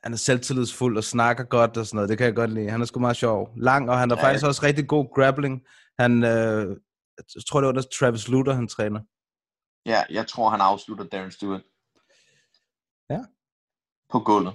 han 0.04 0.12
er 0.12 0.16
selvtillidsfuld 0.16 0.96
og 0.96 1.04
snakker 1.04 1.44
godt 1.44 1.76
og 1.76 1.86
sådan 1.86 1.96
noget. 1.96 2.08
Det 2.08 2.18
kan 2.18 2.24
jeg 2.26 2.34
godt 2.34 2.50
lide. 2.52 2.70
Han 2.70 2.80
er 2.80 2.84
sgu 2.84 3.00
meget 3.00 3.16
sjov. 3.16 3.50
Lang, 3.56 3.90
og 3.90 3.98
han 3.98 4.10
har 4.10 4.16
Ja, 4.16 4.20
ja, 4.22 4.26
faktisk 4.28 4.46
også 4.46 4.62
rigtig 4.62 4.88
god 4.88 5.14
grappling. 5.14 5.62
Han, 5.98 6.24
øh, 6.24 6.76
jeg 7.34 7.42
tror, 7.48 7.60
det 7.60 7.66
var 7.66 7.72
der 7.72 7.82
Travis 7.98 8.28
Lutter, 8.28 8.52
han 8.52 8.68
træner. 8.68 9.00
Ja, 9.86 10.02
jeg 10.10 10.26
tror, 10.26 10.48
han 10.50 10.60
afslutter 10.60 11.04
Darren 11.04 11.30
Stewart. 11.30 11.62
Ja. 13.10 13.20
På 14.10 14.20
gulvet. 14.20 14.54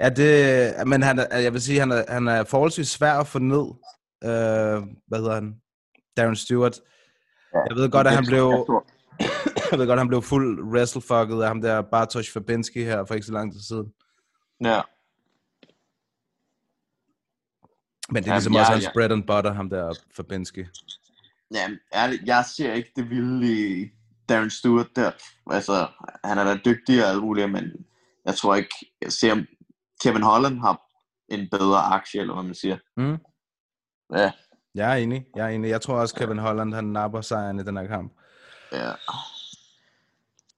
Ja, 0.00 0.08
det, 0.08 0.86
men 0.86 1.02
han 1.02 1.18
er, 1.18 1.38
jeg 1.38 1.52
vil 1.52 1.62
sige, 1.62 1.80
han 1.80 1.92
er, 1.92 2.04
han 2.08 2.28
er 2.28 2.44
forholdsvis 2.44 2.88
svær 2.88 3.12
at 3.12 3.26
få 3.26 3.38
ned. 3.38 3.66
Øh, 4.24 4.82
hvad 5.06 5.18
hedder 5.18 5.34
han? 5.34 5.60
Darren 6.16 6.36
Stewart. 6.36 6.80
Ja, 7.54 7.58
Jeg 7.68 7.76
ved 7.76 7.90
godt, 7.90 8.06
at 8.06 8.10
jeg 8.10 8.18
han 8.18 8.26
blev, 8.26 8.66
jeg 9.20 9.30
jeg 9.70 9.78
ved 9.78 9.86
godt, 9.86 9.96
at 9.96 9.98
han 9.98 10.08
blev 10.08 10.22
fuld 10.22 10.62
wrestlefucket 10.62 11.42
af 11.42 11.48
ham 11.48 11.60
der 11.60 11.82
Bartosz 11.82 12.32
Fabinski 12.32 12.84
her 12.84 13.04
for 13.04 13.14
ikke 13.14 13.26
så 13.26 13.32
lang 13.32 13.52
tid 13.52 13.60
siden. 13.60 13.92
Ja, 14.64 14.80
Men 18.12 18.22
det 18.22 18.30
er 18.30 18.34
ligesom 18.34 18.52
ja, 18.52 18.60
også 18.60 18.72
hans 18.72 18.84
ja. 18.84 18.90
bread 18.94 19.12
and 19.12 19.22
butter, 19.22 19.52
ham 19.52 19.70
der 19.70 19.94
Fabinski. 20.16 20.64
Jamen, 21.54 21.78
ærligt, 21.94 22.22
jeg 22.26 22.44
ser 22.56 22.72
ikke 22.72 22.92
det 22.96 23.10
vilde 23.10 23.46
i 23.52 23.90
Darren 24.28 24.50
Stewart 24.50 24.88
der. 24.96 25.10
Altså, 25.50 25.86
han 26.24 26.38
er 26.38 26.44
da 26.44 26.60
dygtig 26.64 27.04
og 27.04 27.10
alt 27.10 27.22
muligt, 27.22 27.50
men 27.50 27.64
jeg 28.26 28.34
tror 28.34 28.54
ikke, 28.54 28.74
jeg 29.02 29.12
ser, 29.12 29.44
Kevin 30.04 30.22
Holland 30.22 30.60
har 30.60 30.80
en 31.28 31.48
bedre 31.50 31.78
aktie, 31.78 32.20
eller 32.20 32.34
hvad 32.34 32.42
man 32.44 32.54
siger. 32.54 32.76
Mm. 32.96 33.18
Ja, 34.16 34.32
Jeg 34.74 34.90
er 34.92 34.94
enig. 34.96 35.26
Jeg 35.36 35.44
er 35.44 35.48
enig. 35.48 35.70
Jeg 35.70 35.80
tror 35.80 35.94
også, 36.00 36.14
Kevin 36.14 36.38
Holland, 36.38 36.74
han 36.74 36.84
napper 36.84 37.20
sejren 37.20 37.60
i 37.60 37.62
den 37.62 37.76
her 37.76 37.86
kamp. 37.86 38.12
ja. 38.72 38.90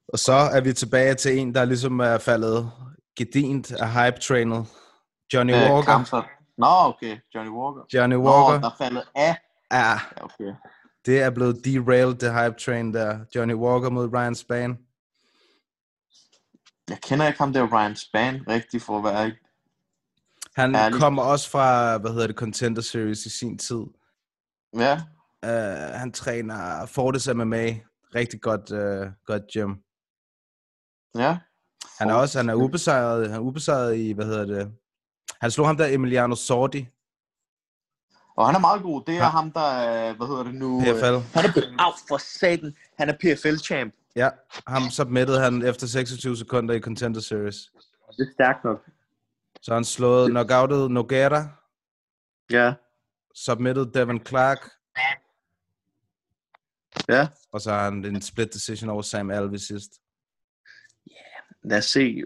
Og 0.07 0.19
så 0.19 0.33
er 0.33 0.61
vi 0.61 0.73
tilbage 0.73 1.15
til 1.15 1.37
en, 1.39 1.55
der 1.55 1.65
ligesom 1.65 1.99
er 1.99 2.17
faldet 2.17 2.71
gedint 3.15 3.71
af 3.71 3.91
hype-trainet. 3.93 4.65
Johnny 5.33 5.53
Øh, 5.53 5.59
Walker. 5.71 5.91
Kamsat. 5.91 6.23
Nå, 6.57 6.65
okay, 6.69 7.17
Johnny 7.35 7.51
Walker. 7.51 7.81
Johnny 7.93 8.15
Nå, 8.15 8.21
Walker. 8.23 8.59
der 8.61 8.69
er 8.69 8.75
faldet 8.77 9.03
af. 9.15 9.37
Ja, 9.71 9.77
Ja, 9.79 9.99
okay. 10.23 10.53
det 11.05 11.21
er 11.21 11.29
blevet 11.29 11.65
derailed, 11.65 12.15
det 12.15 12.33
hype-train 12.33 12.93
der. 12.93 13.19
Johnny 13.35 13.53
Walker 13.53 13.89
mod 13.89 14.13
Ryan 14.13 14.35
Spann. 14.35 14.77
Jeg 16.89 16.97
kender 17.01 17.27
ikke 17.27 17.39
ham 17.39 17.53
der 17.53 17.67
Ryan 17.73 17.95
Spann 17.95 18.43
rigtig 18.47 18.81
for 18.81 18.97
at 18.97 19.03
være. 19.03 19.31
Han 20.55 20.75
Ærligt. 20.75 21.01
kommer 21.01 21.23
også 21.23 21.49
fra, 21.49 21.97
hvad 21.97 22.11
hedder 22.11 22.27
det, 22.27 22.35
Contender 22.35 22.81
Series 22.81 23.25
i 23.25 23.29
sin 23.29 23.57
tid. 23.57 23.81
Ja, 24.77 25.01
Uh, 25.45 25.49
han 25.99 26.11
træner 26.11 26.85
Fortis 26.85 27.27
MMA. 27.33 27.65
Rigtig 28.15 28.41
godt, 28.41 28.71
uh, 28.71 29.11
godt 29.25 29.43
gym. 29.53 29.71
ja. 31.15 31.37
Han 31.99 32.09
er 32.09 32.13
også 32.13 32.39
han 32.39 32.49
er 32.49 32.53
ubesejret, 32.55 33.27
han 33.27 33.35
er 33.35 33.39
ubesejret 33.43 33.95
i, 33.97 34.11
hvad 34.11 34.25
hedder 34.25 34.45
det? 34.45 34.71
Han 35.41 35.51
slog 35.51 35.67
ham 35.67 35.77
der 35.77 35.85
Emiliano 35.87 36.35
Sordi, 36.35 36.87
Og 38.35 38.45
han 38.45 38.55
er 38.55 38.59
meget 38.59 38.81
god. 38.81 39.03
Det 39.07 39.13
er 39.13 39.17
Ja. 39.17 39.29
ham, 39.29 39.51
der 39.51 39.61
er, 39.71 40.13
hvad 40.13 40.27
hedder 40.27 40.43
det 40.43 40.55
nu? 40.55 40.79
øh, 40.79 40.85
PFL. 40.85 41.37
Han 41.39 41.45
er, 41.45 41.75
au, 41.79 41.91
for 42.07 42.17
satan. 42.17 42.75
Han 42.97 43.09
er 43.09 43.13
PFL-champ. 43.13 43.93
Ja, 44.15 44.29
ham 44.67 44.81
submittede 44.91 45.39
han 45.39 45.61
efter 45.61 45.87
26 45.87 46.37
sekunder 46.37 46.75
i 46.75 46.79
Contender 46.81 47.21
Series. 47.21 47.55
Det 48.17 48.27
er 48.27 48.31
stærkt 48.33 48.63
nok. 48.63 48.89
Så 49.61 49.73
han 49.73 49.83
slået 49.83 50.29
knockoutet 50.29 50.91
Noguera, 50.91 51.47
Ja, 52.51 52.73
submitted 53.35 53.85
Devin 53.85 54.25
Clark, 54.25 54.69
ja. 57.09 57.27
og 57.51 57.61
så 57.61 57.71
har 57.71 57.83
han 57.83 58.05
en 58.05 58.21
split 58.21 58.53
decision 58.53 58.89
over 58.89 59.01
Sam 59.01 59.31
Alvey 59.31 59.57
sidst. 59.57 59.91
Lad 61.63 61.77
os 61.77 61.85
se. 61.85 62.23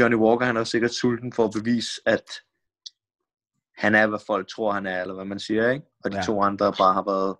Johnny 0.00 0.16
Walker, 0.16 0.46
han 0.46 0.56
er 0.56 0.64
sikkert 0.64 0.90
sulten 0.90 1.32
for 1.32 1.44
at 1.44 1.50
bevise, 1.54 2.00
at 2.06 2.24
han 3.76 3.94
er, 3.94 4.06
hvad 4.06 4.18
folk 4.26 4.48
tror, 4.48 4.72
han 4.72 4.86
er, 4.86 5.00
eller 5.00 5.14
hvad 5.14 5.24
man 5.24 5.38
siger, 5.40 5.70
ikke? 5.70 5.86
Og 6.04 6.10
de 6.10 6.16
Ja. 6.16 6.20
ja. 6.20 6.26
to 6.26 6.42
andre 6.42 6.72
bare 6.78 6.94
har 6.94 7.04
været 7.04 7.36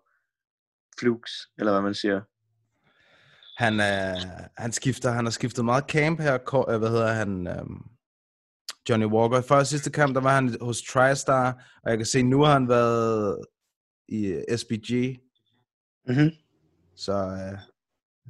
flukes, 0.99 1.33
eller 1.59 1.73
hvad 1.73 1.83
man 1.83 1.95
siger. 1.95 2.21
Han, 3.63 3.81
er, 3.81 4.21
han 4.57 4.73
skifter, 4.73 5.11
han 5.11 5.25
har 5.25 5.31
skiftet 5.31 5.65
meget 5.65 5.85
camp 5.89 6.21
her, 6.21 6.65
øh, 6.71 6.79
hvad 6.79 6.89
hedder 6.91 7.13
han, 7.13 7.61
um, 7.61 7.91
Johnny 8.89 9.07
Walker. 9.07 9.41
Før 9.41 9.63
sidste 9.65 9.91
kamp, 9.91 10.15
der 10.15 10.21
var 10.21 10.35
han 10.35 10.57
hos 10.61 10.83
TriStar, 10.83 11.65
og 11.83 11.91
jeg 11.91 11.99
kan 11.99 12.07
se, 12.07 12.23
nu 12.23 12.43
har 12.43 12.53
han 12.53 12.69
været 12.69 13.39
i 14.09 14.27
øh, 14.27 14.59
SBG, 14.59 15.19
Mm-hmm. 16.09 16.31
så 16.97 17.13
uh, 17.27 17.59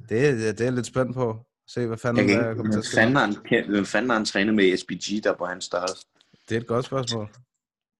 det, 0.09 0.29
er- 0.29 0.35
det 0.51 0.59
er 0.61 0.63
jeg 0.65 0.73
lidt 0.73 0.85
spændt 0.85 1.15
på. 1.15 1.45
Se, 1.67 1.87
hvad 1.87 1.97
fanden 1.97 2.29
Jeg 2.29 2.39
der 2.43 2.55
kommer 2.55 2.71
til 2.71 2.79
at 2.79 2.85
ske. 2.85 2.99
han, 3.01 3.65
hvem 3.69 3.85
fanden 3.85 4.09
har 4.09 4.17
han 4.17 4.25
trænet 4.25 4.55
med 4.55 4.65
i 4.65 4.77
SBG, 4.77 5.23
der 5.23 5.35
på 5.37 5.45
hans 5.45 5.65
størrelse? 5.65 6.05
Det 6.49 6.55
er 6.57 6.61
et 6.61 6.67
godt 6.67 6.85
spørgsmål. 6.85 7.29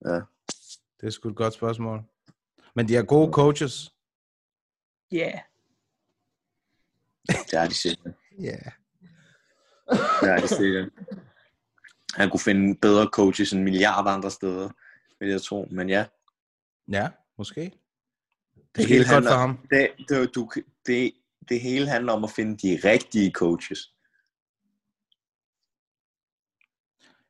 Ja. 0.06 0.20
Det 1.02 1.08
er 1.08 1.10
sgu 1.10 1.30
et 1.30 1.36
godt 1.36 1.54
spørgsmål. 1.54 2.02
Men 2.76 2.88
de 2.88 2.96
er 2.96 3.04
gode 3.04 3.32
coaches. 3.34 3.92
Ja. 5.12 5.18
Yeah. 5.18 5.40
Det 7.28 7.54
er 7.54 7.68
de 7.68 7.74
sikkert. 7.74 8.14
Ja. 8.40 8.44
Yeah. 8.46 8.72
Det 10.22 10.30
er 10.30 10.38
de 10.38 10.48
sikkert. 10.48 10.90
Han 12.14 12.30
kunne 12.30 12.40
finde 12.40 12.76
bedre 12.82 13.10
coaches 13.14 13.54
end 13.54 13.64
milliarder 13.64 14.12
andre 14.12 14.32
steder, 14.32 14.70
vil 15.20 15.30
jeg 15.30 15.42
tro. 15.42 15.68
Men 15.72 15.90
ja, 15.90 16.06
Ja, 16.92 17.10
måske. 17.38 17.62
Det 17.62 17.74
Det 18.76 18.84
er 18.84 18.88
hele 18.88 18.98
helt 18.98 19.08
godt 19.08 19.14
handler- 19.14 19.32
for 19.32 19.38
ham. 19.38 19.58
det, 19.70 19.92
det, 20.10 20.36
du, 20.36 20.52
det, 20.86 21.14
det 21.50 21.60
hele 21.62 21.88
handler 21.90 22.14
om 22.14 22.24
at 22.24 22.32
finde 22.32 22.58
de 22.58 22.80
rigtige 22.90 23.32
coaches. 23.32 23.94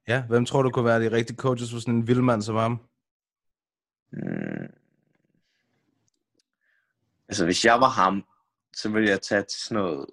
Ja, 0.07 0.23
hvem 0.27 0.45
tror 0.45 0.61
du 0.61 0.69
kunne 0.69 0.85
være 0.85 1.03
de 1.03 1.11
rigtige 1.11 1.37
coaches 1.37 1.71
for 1.71 1.79
sådan 1.79 1.93
en 1.95 2.07
vildmand 2.07 2.41
som 2.41 2.55
ham? 2.55 2.79
Mm. 4.11 4.67
Altså, 7.29 7.45
hvis 7.45 7.65
jeg 7.65 7.79
var 7.81 7.89
ham, 7.89 8.25
så 8.75 8.89
ville 8.89 9.09
jeg 9.09 9.21
tage 9.21 9.41
til 9.41 9.61
sådan 9.61 9.83
noget... 9.83 10.05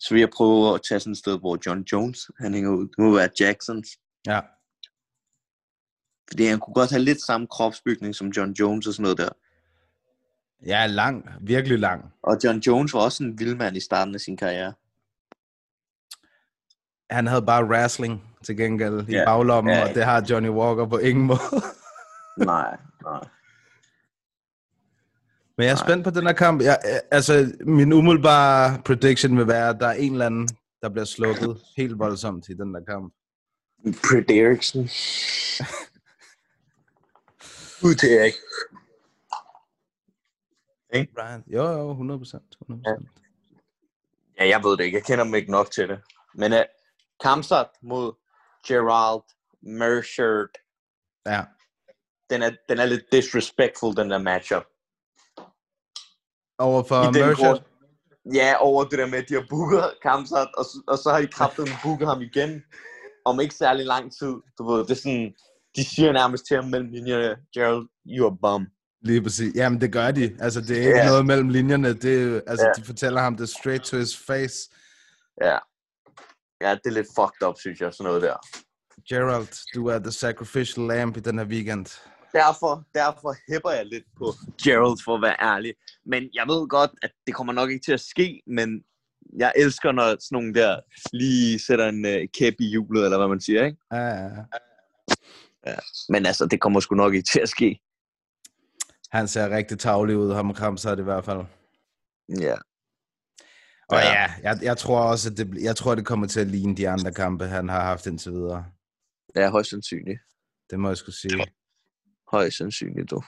Så 0.00 0.10
ville 0.10 0.20
jeg 0.20 0.30
prøve 0.36 0.74
at 0.74 0.80
tage 0.88 1.00
sådan 1.00 1.12
et 1.12 1.18
sted, 1.18 1.38
hvor 1.38 1.58
John 1.66 1.82
Jones 1.92 2.30
han 2.40 2.54
hænger 2.54 2.70
ud. 2.70 2.88
Det 2.88 2.98
må 2.98 3.14
være 3.14 3.28
Jacksons. 3.40 3.88
Ja. 4.26 4.40
Fordi 6.30 6.44
han 6.44 6.58
kunne 6.60 6.74
godt 6.74 6.90
have 6.90 7.02
lidt 7.02 7.22
samme 7.26 7.46
kropsbygning 7.46 8.14
som 8.14 8.28
John 8.28 8.52
Jones 8.52 8.86
og 8.86 8.94
sådan 8.94 9.02
noget 9.02 9.18
der. 9.18 9.28
Ja, 10.66 10.86
lang. 10.86 11.28
Virkelig 11.40 11.78
lang. 11.78 12.12
Og 12.22 12.36
John 12.44 12.58
Jones 12.58 12.94
var 12.94 13.00
også 13.00 13.24
en 13.24 13.38
vild 13.38 13.54
mand 13.54 13.76
i 13.76 13.80
starten 13.80 14.14
af 14.14 14.20
sin 14.20 14.36
karriere. 14.36 14.74
Han 17.10 17.26
havde 17.26 17.42
bare 17.42 17.64
wrestling 17.64 18.36
til 18.42 18.56
gengæld 18.56 19.08
i 19.08 19.12
Ja, 19.12 19.24
baglommen, 19.24 19.74
ja, 19.74 19.88
og 19.88 19.94
det 19.94 20.04
har 20.04 20.26
Johnny 20.30 20.48
Walker 20.48 20.86
på 20.86 20.98
ingen 20.98 21.26
måde. 21.26 21.38
nej, 22.36 22.76
nej. 23.02 23.28
Men 25.58 25.64
jeg 25.64 25.70
er 25.72 25.76
Nej. 25.76 25.86
spændt 25.86 26.04
på 26.04 26.10
den 26.10 26.26
her 26.26 26.32
kamp. 26.32 26.62
Jeg, 26.62 26.78
øh, 26.84 27.00
altså, 27.10 27.56
min 27.60 27.92
umiddelbare 27.92 28.82
prediction 28.84 29.38
vil 29.38 29.46
være, 29.48 29.68
at 29.68 29.76
der 29.80 29.86
er 29.86 29.92
en 29.92 30.12
eller 30.12 30.26
anden, 30.26 30.48
der 30.82 30.88
bliver 30.88 31.04
slukket 31.04 31.60
helt 31.76 31.98
voldsomt 31.98 32.48
i 32.48 32.52
den 32.54 32.74
der 32.74 32.80
kamp. 32.84 33.14
Prediction. 34.08 34.82
Ud 37.88 37.94
til 37.94 38.08
jeg 38.10 38.26
ikke. 38.26 38.38
Ryan. 40.94 41.44
Jo, 41.46 41.62
jo, 41.70 41.90
100 41.90 42.20
procent. 42.20 42.56
100%. 42.70 43.06
Ja, 44.40 44.48
jeg 44.48 44.64
ved 44.64 44.76
det 44.76 44.84
ikke. 44.84 44.96
Jeg 44.96 45.04
kender 45.04 45.24
dem 45.24 45.34
ikke 45.34 45.50
nok 45.50 45.70
til 45.70 45.88
det. 45.88 46.00
Men 46.34 46.52
uh, 46.52 46.58
Kamsat 47.22 47.68
mod 47.82 48.12
Gerald 48.66 49.22
Merchert, 49.62 50.50
Ja. 51.26 51.44
den 52.30 52.42
er, 52.42 52.50
den 52.68 52.78
er 52.78 52.86
lidt 52.86 53.04
disrespectful, 53.12 53.96
den 53.96 54.10
der 54.10 54.18
matchup. 54.18 54.64
Den 56.58 56.66
Merchant. 57.12 57.36
grund- 57.38 57.60
Ja, 58.34 58.54
over 58.60 58.84
det 58.84 58.98
der 58.98 59.06
med, 59.06 59.18
at 59.18 59.24
de 59.28 59.34
har 59.34 59.44
booket 59.50 59.84
Kamsat, 60.02 60.48
og, 60.58 60.64
og 60.88 60.98
så 60.98 61.10
har 61.10 61.20
de 61.20 61.26
kraftigt 61.26 61.70
booket 61.82 62.08
ham 62.08 62.20
igen, 62.20 62.62
om 63.24 63.40
ikke 63.40 63.54
særlig 63.54 63.86
lang 63.86 64.12
tid. 64.18 64.34
Du 64.58 64.70
ved, 64.72 64.80
det 64.84 64.90
er 64.90 64.94
sådan, 64.94 65.34
de 65.76 65.84
siger 65.84 66.12
nærmest 66.12 66.46
til 66.46 66.56
ham 66.56 66.64
mellem 66.64 66.90
linjerne, 66.90 67.36
Gerald, 67.54 67.88
you 68.06 68.26
a 68.26 68.30
bum. 68.42 68.66
Lige 69.02 69.22
præcis. 69.22 69.54
Jamen, 69.54 69.80
det 69.80 69.92
gør 69.92 70.10
de. 70.10 70.36
Altså, 70.40 70.60
det 70.60 70.70
er 70.76 70.86
ikke 70.86 70.98
Ja. 70.98 71.06
noget 71.06 71.26
mellem 71.26 71.48
linjerne. 71.48 71.92
Det 71.94 72.22
er, 72.36 72.40
altså, 72.46 72.66
Ja. 72.66 72.72
de 72.82 72.86
fortæller 72.86 73.20
ham 73.20 73.36
det 73.36 73.48
straight 73.48 73.84
to 73.84 73.96
his 73.96 74.16
face. 74.26 74.70
Ja. 75.42 75.58
Ja, 76.60 76.70
det 76.74 76.86
er 76.86 76.90
lidt 76.90 77.06
fucked 77.18 77.48
up, 77.48 77.58
synes 77.58 77.80
jeg, 77.80 77.94
sådan 77.94 78.04
noget 78.08 78.22
der. 78.22 78.36
Gerald, 79.08 79.48
du 79.74 79.86
er 79.86 79.98
the 79.98 80.12
sacrificial 80.12 80.86
lamb 80.86 81.16
i 81.16 81.20
den 81.20 81.38
her 81.38 81.46
weekend. 81.46 81.86
Derfor, 82.32 82.84
derfor 82.94 83.34
hæpper 83.52 83.70
jeg 83.70 83.86
lidt 83.86 84.04
på 84.18 84.26
Gerald, 84.64 84.98
for 85.04 85.14
at 85.14 85.22
være 85.22 85.36
ærlig. 85.42 85.74
Men 86.06 86.30
jeg 86.34 86.46
ved 86.48 86.68
godt, 86.68 86.90
at 87.02 87.12
det 87.26 87.34
kommer 87.34 87.52
nok 87.52 87.70
ikke 87.70 87.84
til 87.84 87.92
at 87.92 88.00
ske, 88.00 88.42
men 88.46 88.82
jeg 89.38 89.52
elsker, 89.56 89.92
når 89.92 90.04
sådan 90.04 90.20
nogle 90.32 90.54
der 90.54 90.80
lige 91.12 91.58
sætter 91.58 91.88
en 91.88 92.04
uh, 92.04 92.28
kæp 92.38 92.54
i 92.60 92.68
hjulet, 92.68 93.04
eller 93.04 93.18
hvad 93.18 93.28
man 93.28 93.40
siger, 93.40 93.64
ikke? 93.66 93.78
Ja, 93.92 94.06
ja, 94.06 94.28
ja. 95.66 95.76
Men 96.08 96.26
altså, 96.26 96.46
det 96.46 96.60
kommer 96.60 96.80
sgu 96.80 96.94
nok 96.94 97.14
ikke 97.14 97.28
til 97.32 97.40
at 97.40 97.48
ske. 97.48 97.80
Han 99.10 99.28
ser 99.28 99.56
rigtig 99.56 99.78
tavlig 99.78 100.16
ud, 100.16 100.34
ham 100.34 100.54
Kramsat 100.54 100.98
i 100.98 101.02
hvert 101.02 101.24
fald. 101.24 101.44
Ja. 102.40 102.56
Og 103.88 103.98
Ja. 103.98 104.20
ja, 104.20 104.32
jeg, 104.42 104.58
jeg 104.62 104.76
tror 104.78 105.00
også, 105.00 105.30
at 105.30 105.36
det, 105.36 105.62
jeg 105.62 105.76
tror, 105.76 105.94
det 105.94 106.06
kommer 106.06 106.26
til 106.26 106.40
at 106.40 106.46
ligne 106.46 106.76
de 106.76 106.88
andre 106.88 107.12
kampe, 107.12 107.46
han 107.46 107.68
har 107.68 107.80
haft 107.80 108.06
indtil 108.06 108.32
videre. 108.32 108.64
Det 109.34 109.42
er 109.42 109.50
højst 109.50 109.70
sandsynligt. 109.70 110.20
Det 110.70 110.80
må 110.80 110.88
jeg 110.88 110.96
skulle 110.96 111.16
sige. 111.16 111.46
Højst 112.30 112.56
sandsynligt, 112.56 113.10
du. 113.10 113.22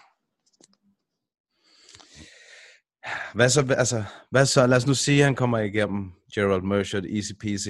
Hvad 3.34 3.48
så, 3.48 3.74
altså, 3.78 4.04
hvad 4.30 4.46
så? 4.46 4.66
Lad 4.66 4.76
os 4.76 4.86
nu 4.86 4.94
sige, 4.94 5.18
at 5.18 5.24
han 5.24 5.34
kommer 5.36 5.58
igennem 5.58 6.12
Gerald 6.34 6.62
Merchant, 6.62 7.06
easy 7.06 7.32
peasy, 7.40 7.68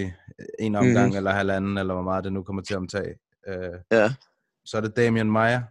en 0.59 0.75
omgang 0.75 0.95
Mhm. 0.97 1.03
mm-hmm. 1.05 1.17
eller 1.17 1.31
halvanden, 1.33 1.79
eller 1.79 1.95
hvor 1.95 2.03
meget 2.03 2.25
det 2.25 2.33
nu 2.33 2.43
kommer 2.43 2.63
til 2.63 2.75
at 2.75 2.79
omtage. 2.79 3.15
Øh, 3.49 3.79
Ja. 3.93 4.15
så 4.65 4.77
er 4.77 4.81
det 4.81 4.97
Damian 4.97 5.31
Meyer. 5.33 5.63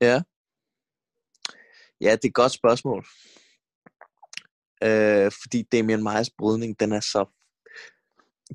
Ja. 0.00 0.22
Ja, 2.00 2.12
det 2.12 2.24
er 2.24 2.28
et 2.28 2.34
godt 2.34 2.52
spørgsmål. 2.52 3.06
Øh, 4.84 5.32
fordi 5.42 5.62
Damien 5.72 6.02
Meyers 6.02 6.30
brydning, 6.38 6.80
den 6.80 6.92
er 6.92 7.00
så... 7.00 7.22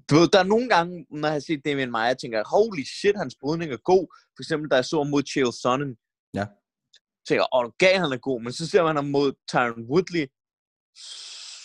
Du 0.09 0.15
ved, 0.15 0.27
der 0.33 0.39
er 0.39 0.43
nogle 0.43 0.69
gange, 0.69 1.05
når 1.11 1.27
jeg 1.29 1.43
ser 1.43 1.57
Damien 1.65 1.91
Meyer, 1.91 2.13
tænker 2.13 2.37
jeg, 2.37 2.45
holy 2.55 2.83
shit, 2.99 3.15
hans 3.17 3.35
brydning 3.41 3.71
er 3.71 3.77
god. 3.77 4.07
For 4.35 4.41
eksempel, 4.43 4.71
da 4.71 4.75
jeg 4.75 4.85
så 4.85 5.03
mod 5.03 5.23
Chael 5.31 5.53
Sonnen. 5.61 5.95
Ja. 6.33 6.45
tænker 7.27 7.55
åh, 7.55 7.71
gav 7.77 7.99
han 7.99 8.11
er 8.11 8.17
god. 8.17 8.41
Men 8.41 8.53
så 8.53 8.67
ser 8.67 8.83
man 8.83 8.95
ham 8.95 9.05
mod 9.05 9.33
Tyron 9.47 9.85
Woodley, 9.89 10.27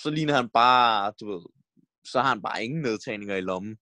så 0.02 0.10
ligner 0.10 0.34
han 0.34 0.48
bare, 0.48 1.12
du 1.20 1.32
ved, 1.32 1.42
så 2.04 2.20
har 2.20 2.28
han 2.28 2.42
bare 2.42 2.64
ingen 2.64 2.82
nedtagninger 2.82 3.36
i 3.36 3.40
lommen. 3.40 3.78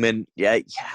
Men 0.00 0.26
ja, 0.36 0.52
ja, 0.52 0.90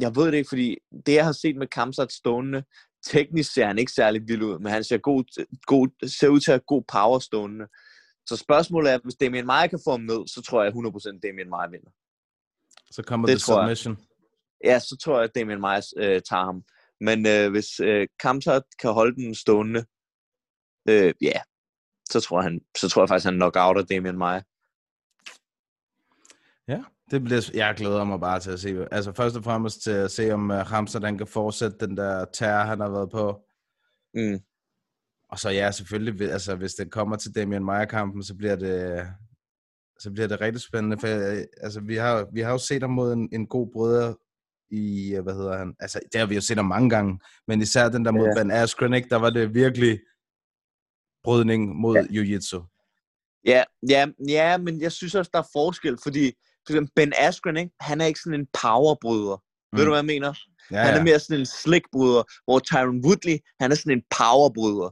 jeg 0.00 0.16
ved 0.16 0.26
det 0.26 0.34
ikke, 0.34 0.48
fordi 0.48 0.78
det, 1.06 1.14
jeg 1.14 1.24
har 1.24 1.32
set 1.32 1.56
med 1.56 1.66
Kamsat 1.66 2.12
stående, 2.12 2.64
teknisk 3.06 3.52
ser 3.52 3.66
han 3.66 3.78
ikke 3.78 3.92
særlig 3.92 4.28
vild 4.28 4.42
ud, 4.42 4.58
men 4.58 4.72
han 4.72 4.84
ser, 4.84 4.98
god, 4.98 5.46
god, 5.66 6.08
ser 6.08 6.28
ud 6.28 6.40
til 6.40 6.50
at 6.50 6.54
have 6.54 6.66
god 6.66 6.82
power 6.92 7.18
stående. 7.18 7.66
Så 8.26 8.36
spørgsmålet 8.36 8.92
er, 8.92 8.98
hvis 9.02 9.14
Damien 9.14 9.46
Meyer 9.46 9.66
kan 9.66 9.80
få 9.84 9.90
ham 9.90 10.00
ned, 10.00 10.28
så 10.28 10.42
tror 10.42 10.62
jeg 10.62 10.72
100% 10.72 11.20
Damien 11.20 11.50
Meyer 11.50 11.70
vinder. 11.70 11.90
Så 12.90 13.02
kommer 13.02 13.26
Det 13.26 13.34
det 13.34 13.42
tror 13.42 13.60
jeg. 13.60 13.96
Ja, 14.64 14.78
så 14.78 14.96
tror 15.02 15.16
jeg, 15.16 15.24
at 15.24 15.34
Damien 15.34 15.60
Meyer 15.60 15.92
øh, 15.96 16.22
tager 16.22 16.44
ham. 16.44 16.64
Men 17.00 17.26
øh, 17.26 17.50
hvis 17.50 17.80
øh, 17.80 18.08
Kamsat 18.20 18.62
kan 18.80 18.92
holde 18.92 19.16
den 19.16 19.34
stående, 19.34 19.84
øh, 20.88 21.14
ja, 21.20 21.40
så 22.10 22.20
tror, 22.20 22.40
han, 22.40 22.60
så 22.76 22.88
tror 22.88 23.02
jeg 23.02 23.08
faktisk, 23.08 23.24
han 23.24 23.42
knock-outer 23.42 23.82
Damien 23.82 24.18
Meyer. 24.18 24.42
Ja, 26.68 26.82
det 27.10 27.24
bliver, 27.24 27.50
jeg 27.54 27.74
glæder 27.76 28.04
mig 28.04 28.20
bare 28.20 28.40
til 28.40 28.50
at 28.50 28.60
se. 28.60 28.86
Altså 28.90 29.12
først 29.12 29.36
og 29.36 29.44
fremmest 29.44 29.82
til 29.82 29.90
at 29.90 30.10
se, 30.10 30.32
om 30.32 30.50
uh, 30.50 30.56
Hamster 30.56 30.98
den 30.98 31.18
kan 31.18 31.26
fortsætte 31.26 31.86
den 31.86 31.96
der 31.96 32.24
terror, 32.24 32.64
han 32.64 32.80
har 32.80 32.88
været 32.88 33.10
på. 33.10 33.40
Mm. 34.14 34.40
Og 35.28 35.38
så 35.38 35.50
ja, 35.50 35.70
selvfølgelig, 35.70 36.32
altså, 36.32 36.56
hvis 36.56 36.74
det 36.74 36.90
kommer 36.90 37.16
til 37.16 37.34
Damian 37.34 37.64
Meyer-kampen, 37.64 38.22
så 38.22 38.34
bliver 38.34 38.56
det, 38.56 39.06
så 39.98 40.10
bliver 40.10 40.28
det 40.28 40.40
rigtig 40.40 40.62
spændende. 40.62 40.98
For, 40.98 41.08
øh, 41.08 41.44
altså, 41.60 41.80
vi, 41.80 41.96
har, 41.96 42.28
vi 42.32 42.40
har 42.40 42.52
jo 42.52 42.58
set 42.58 42.82
ham 42.82 42.90
mod 42.90 43.12
en, 43.12 43.28
en 43.32 43.46
god 43.46 43.72
bryder 43.72 44.14
i, 44.70 45.14
øh, 45.14 45.22
hvad 45.22 45.34
hedder 45.34 45.58
han? 45.58 45.74
Altså, 45.80 46.00
det 46.12 46.20
har 46.20 46.26
vi 46.26 46.34
jo 46.34 46.40
set 46.40 46.56
ham 46.56 46.64
mange 46.66 46.90
gange, 46.90 47.18
men 47.48 47.60
især 47.62 47.88
den 47.88 48.04
der 48.04 48.10
mod 48.10 48.26
Ja. 48.26 48.42
Ben 48.42 48.50
Askren, 48.50 48.94
ikke? 48.94 49.08
der 49.08 49.16
var 49.16 49.30
det 49.30 49.54
virkelig 49.54 50.00
brydning 51.24 51.76
mod 51.76 51.96
ja. 51.96 52.02
Jiu-Jitsu. 52.02 52.60
Ja, 53.46 53.62
ja, 53.88 54.06
ja, 54.28 54.58
men 54.58 54.80
jeg 54.80 54.92
synes 54.92 55.14
også, 55.14 55.30
der 55.34 55.38
er 55.38 55.48
forskel, 55.52 55.98
fordi 56.02 56.32
for 56.66 56.72
eksempel 56.72 56.92
Ben 56.96 57.12
Askren, 57.18 57.56
ikke? 57.56 57.72
han 57.80 58.00
er 58.00 58.06
ikke 58.06 58.20
sådan 58.20 58.40
en 58.40 58.46
powerbryder. 58.62 59.36
Mm. 59.36 59.78
Ved 59.78 59.84
du, 59.84 59.90
hvad 59.90 59.98
jeg 59.98 60.04
mener? 60.06 60.34
Ja, 60.70 60.82
Han 60.82 60.94
er 61.00 61.02
mere 61.04 61.18
sådan 61.18 61.40
en 61.40 61.46
slickbryder, 61.46 62.22
hvor 62.46 62.58
Tyron 62.58 63.04
Woodley, 63.04 63.36
han 63.60 63.72
er 63.72 63.74
sådan 63.76 63.92
en 63.98 64.02
powerbryder. 64.18 64.90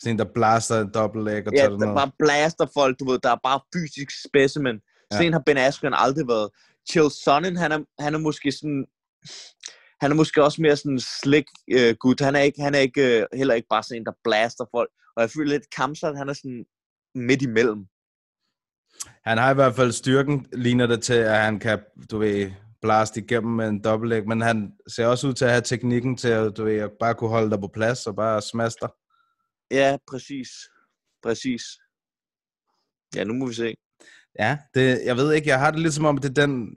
Sådan 0.00 0.14
en, 0.14 0.18
der 0.18 0.28
blaster 0.34 0.80
en 0.80 0.90
dobbeltlæg 0.94 1.46
og 1.46 1.52
Ja, 1.56 1.62
der 1.62 1.78
noget. 1.78 1.96
bare 1.96 2.10
blaster 2.18 2.66
folk, 2.74 2.98
du 3.00 3.10
ved, 3.10 3.18
der 3.22 3.30
er 3.30 3.40
bare 3.42 3.60
fysisk 3.74 4.10
specimen. 4.28 4.76
Sådan 5.12 5.22
Ja. 5.22 5.26
en 5.26 5.32
har 5.32 5.42
Ben 5.46 5.56
Askren 5.58 5.94
aldrig 5.96 6.28
været. 6.28 6.48
Chill 6.90 7.10
Sonnen, 7.10 7.56
han 7.56 7.72
er, 7.72 8.02
han 8.02 8.14
er 8.14 8.18
måske 8.18 8.52
sådan, 8.52 8.86
han 10.00 10.10
er 10.10 10.14
måske 10.14 10.44
også 10.44 10.62
mere 10.62 10.76
sådan 10.76 11.00
slick 11.00 11.48
øh, 11.70 11.94
gut. 12.00 12.20
Han 12.20 12.36
er 12.36 12.40
ikke, 12.40 12.62
han 12.62 12.74
er 12.74 12.78
ikke 12.78 13.20
øh, 13.20 13.26
heller 13.34 13.54
ikke 13.54 13.68
bare 13.68 13.82
sådan 13.82 14.00
en, 14.00 14.06
der 14.06 14.12
blaster 14.24 14.64
folk. 14.70 14.90
Og 15.16 15.22
jeg 15.22 15.30
føler 15.30 15.50
lidt, 15.50 15.70
Kamsat, 15.76 16.18
han 16.18 16.28
er 16.28 16.32
sådan 16.32 16.66
midt 17.14 17.42
imellem. 17.42 17.86
Han 19.24 19.38
har 19.38 19.50
i 19.50 19.54
hvert 19.54 19.74
fald 19.74 19.92
styrken, 19.92 20.46
ligner 20.52 20.86
det 20.86 21.02
til, 21.02 21.14
at 21.14 21.38
han 21.38 21.58
kan, 21.58 21.78
du 22.10 22.18
ved, 22.18 22.50
blaste 22.82 23.20
igennem 23.20 23.52
med 23.52 23.68
en 23.68 23.82
dobbeltlæg, 23.84 24.28
men 24.28 24.40
han 24.40 24.72
ser 24.88 25.06
også 25.06 25.28
ud 25.28 25.32
til 25.34 25.44
at 25.44 25.50
have 25.50 25.62
teknikken 25.62 26.16
til 26.16 26.28
at, 26.28 26.56
du 26.56 26.64
ved, 26.64 26.78
at 26.78 26.90
bare 27.00 27.14
kunne 27.14 27.30
holde 27.30 27.50
dig 27.50 27.60
på 27.60 27.70
plads 27.74 28.06
og 28.06 28.16
bare 28.16 28.42
smaske 28.42 28.78
dig. 28.80 28.90
Ja, 29.70 29.96
præcis. 30.10 30.48
Præcis. 31.22 31.62
Ja, 33.16 33.24
nu 33.24 33.34
må 33.34 33.46
vi 33.46 33.54
se. 33.54 33.74
Ja, 34.38 34.58
det, 34.74 35.00
jeg 35.04 35.16
ved 35.16 35.32
ikke, 35.32 35.48
jeg 35.48 35.58
har 35.58 35.70
det 35.70 35.80
lidt 35.80 35.94
som 35.94 36.04
om, 36.04 36.18
det 36.18 36.38
er 36.38 36.46
den, 36.46 36.74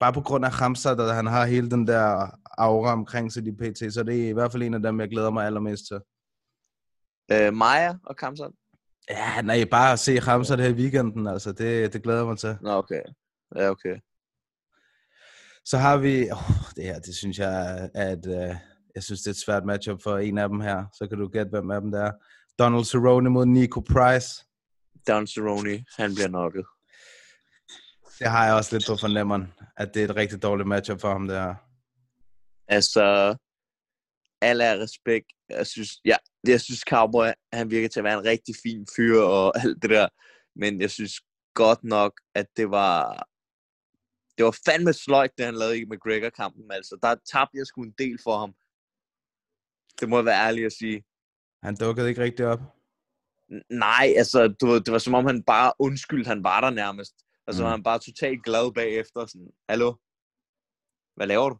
bare 0.00 0.12
på 0.12 0.20
grund 0.20 0.44
af 0.44 0.52
Hamza, 0.52 0.90
at 0.90 1.14
han 1.14 1.26
har 1.26 1.46
hele 1.46 1.70
den 1.70 1.86
der 1.86 2.30
aura 2.58 2.92
omkring 2.92 3.32
sig 3.32 3.46
i 3.46 3.52
PT, 3.52 3.94
så 3.94 4.02
det 4.02 4.24
er 4.24 4.28
i 4.28 4.32
hvert 4.32 4.52
fald 4.52 4.62
en 4.62 4.74
af 4.74 4.82
dem, 4.82 5.00
jeg 5.00 5.08
glæder 5.08 5.30
mig 5.30 5.46
allermest 5.46 5.86
til. 5.86 6.00
Øh, 7.32 7.54
Maja 7.54 7.94
og 8.06 8.16
Kamsat? 8.16 8.50
Ja, 9.10 9.42
nej, 9.42 9.64
bare 9.70 9.92
at 9.92 9.98
se 9.98 10.20
Hamza 10.20 10.56
her 10.56 10.68
i 10.68 10.72
weekenden, 10.72 11.26
altså, 11.26 11.52
det, 11.52 11.92
det 11.92 12.02
glæder 12.02 12.18
jeg 12.18 12.26
mig 12.26 12.38
til. 12.38 12.58
Nå, 12.62 12.70
okay. 12.70 13.02
Ja, 13.56 13.70
okay. 13.70 13.96
Så 15.64 15.78
har 15.78 15.96
vi, 15.96 16.30
oh, 16.30 16.52
det 16.76 16.84
her, 16.84 16.98
det 16.98 17.14
synes 17.14 17.38
jeg 17.38 17.84
et, 17.84 18.26
uh, 18.26 18.56
jeg 18.94 19.02
synes, 19.02 19.20
det 19.20 19.26
er 19.26 19.30
et 19.30 19.44
svært 19.44 19.64
matchup 19.64 20.02
for 20.02 20.18
en 20.18 20.38
af 20.38 20.48
dem 20.48 20.60
her, 20.60 20.84
så 20.92 21.06
kan 21.08 21.18
du 21.18 21.28
gætte, 21.28 21.50
hvem 21.50 21.70
af 21.70 21.80
dem 21.80 21.90
det 21.90 22.00
er. 22.00 22.12
Donald 22.58 22.84
Cerrone 22.84 23.30
mod 23.30 23.46
Nico 23.46 23.80
Price. 23.80 24.44
Don 25.08 25.26
Cerrone, 25.26 25.84
han 25.96 26.14
bliver 26.14 26.28
nokket. 26.28 26.64
Det 28.18 28.30
har 28.30 28.46
jeg 28.46 28.54
også 28.54 28.76
lidt 28.76 28.86
på 28.88 28.96
fornemmeren, 28.96 29.52
at 29.76 29.94
det 29.94 30.00
er 30.00 30.08
et 30.08 30.16
rigtig 30.16 30.42
dårligt 30.42 30.68
matchup 30.68 31.00
for 31.00 31.12
ham, 31.12 31.28
det 31.28 31.36
her. 31.36 31.54
Altså, 32.68 33.36
alle 34.40 34.64
er 34.64 34.78
respekt. 34.78 35.26
Jeg 35.48 35.66
synes, 35.66 35.90
ja, 36.04 36.16
jeg 36.46 36.60
synes 36.60 36.80
Cowboy, 36.80 37.26
han 37.52 37.70
virker 37.70 37.88
til 37.88 38.00
at 38.00 38.04
være 38.04 38.18
en 38.18 38.24
rigtig 38.24 38.54
fin 38.62 38.86
fyr 38.96 39.20
og 39.20 39.52
alt 39.62 39.82
det 39.82 39.90
der. 39.90 40.08
Men 40.56 40.80
jeg 40.80 40.90
synes 40.90 41.12
godt 41.54 41.84
nok, 41.84 42.20
at 42.34 42.46
det 42.56 42.70
var... 42.70 43.26
Det 44.38 44.44
var 44.44 44.58
fandme 44.66 44.92
sløjt, 44.92 45.30
det 45.38 45.44
han 45.44 45.54
lavede 45.54 45.78
i 45.78 45.84
McGregor-kampen. 45.84 46.72
Altså, 46.72 46.98
der 47.02 47.14
tabte 47.32 47.58
jeg 47.58 47.66
sgu 47.66 47.82
en 47.82 47.94
del 47.98 48.18
for 48.24 48.38
ham. 48.38 48.54
Det 50.00 50.08
må 50.08 50.16
jeg 50.18 50.24
være 50.24 50.46
ærlig 50.46 50.64
at 50.64 50.72
sige. 50.72 51.04
Han 51.62 51.76
dukkede 51.76 52.08
ikke 52.08 52.22
rigtig 52.22 52.46
op. 52.46 52.60
Nej, 53.70 54.14
altså, 54.16 54.48
du 54.60 54.66
ved, 54.66 54.80
det 54.80 54.92
var 54.92 54.98
som 54.98 55.14
om 55.14 55.26
han 55.26 55.42
bare 55.42 55.72
undskyldte, 55.78 56.28
han 56.28 56.44
var 56.44 56.60
der 56.60 56.70
nærmest. 56.70 57.14
Og 57.46 57.54
så 57.54 57.62
var 57.62 57.70
Mm. 57.70 57.72
han 57.72 57.82
bare 57.82 57.98
totalt 57.98 58.44
glad 58.44 58.72
bagefter. 58.74 59.26
Sådan, 59.26 59.50
Hallo? 59.68 59.94
Hvad 61.16 61.26
laver 61.26 61.48
du? 61.48 61.58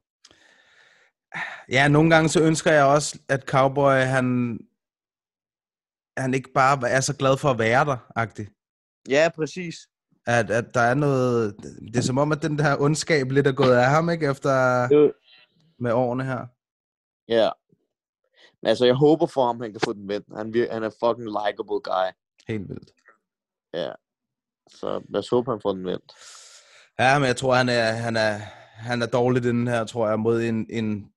Ja, 1.69 1.89
nogle 1.89 2.11
gange 2.15 2.29
så 2.29 2.41
ønsker 2.43 2.73
jeg 2.73 2.85
også, 2.85 3.19
at 3.29 3.43
Cowboy, 3.49 3.93
han, 3.93 4.59
han 6.19 6.35
ikke 6.35 6.51
bare 6.55 6.91
er 6.91 7.01
så 7.01 7.17
glad 7.17 7.37
for 7.37 7.49
at 7.51 7.59
være 7.59 7.85
der, 7.85 7.97
agtig. 8.17 8.49
Ja, 9.09 9.29
præcis. 9.35 9.75
At, 10.27 10.51
at 10.51 10.75
der 10.75 10.81
er 10.81 10.95
noget, 10.95 11.57
det 11.63 11.97
er 11.97 12.01
som 12.03 12.19
om, 12.19 12.33
at 12.33 12.43
den 12.43 12.59
der 12.59 12.81
ondskab 12.81 13.31
lidt 13.31 13.47
er 13.47 13.53
gået 13.53 13.75
af 13.77 13.91
ham, 13.91 14.11
ikke? 14.11 14.31
Efter 14.31 14.89
med 15.83 15.93
årene 15.93 16.25
her. 16.25 16.47
Ja. 17.29 17.51
Men 18.63 18.69
altså, 18.69 18.85
jeg 18.85 18.95
håber 18.95 19.27
for 19.27 19.47
ham, 19.47 19.61
han 19.61 19.73
kan 19.73 19.81
få 19.85 19.93
den 19.93 20.09
vendt. 20.09 20.27
Han, 20.37 20.55
han 20.73 20.83
er 20.83 20.91
fucking 20.91 21.29
likable 21.29 21.81
guy. 21.91 22.09
Helt 22.49 22.69
vildt. 22.69 22.91
Så 24.69 25.03
lad 25.09 25.19
os 25.19 25.29
håbe, 25.29 25.51
han 25.51 25.61
får 25.63 25.73
den 25.73 25.85
vendt. 25.85 26.13
Ja, 26.99 27.19
men 27.19 27.27
jeg 27.27 27.37
tror, 27.37 27.55
han 27.55 27.69
er, 27.69 27.93
han 27.93 28.17
er, 28.17 28.39
han 28.75 29.03
er 29.03 29.07
dårligt 29.07 29.45
inden 29.45 29.69
her, 29.69 29.85
tror 29.85 30.09
jeg, 30.09 30.21
mod 30.21 30.43
en, 30.43 30.67
en 30.71 31.15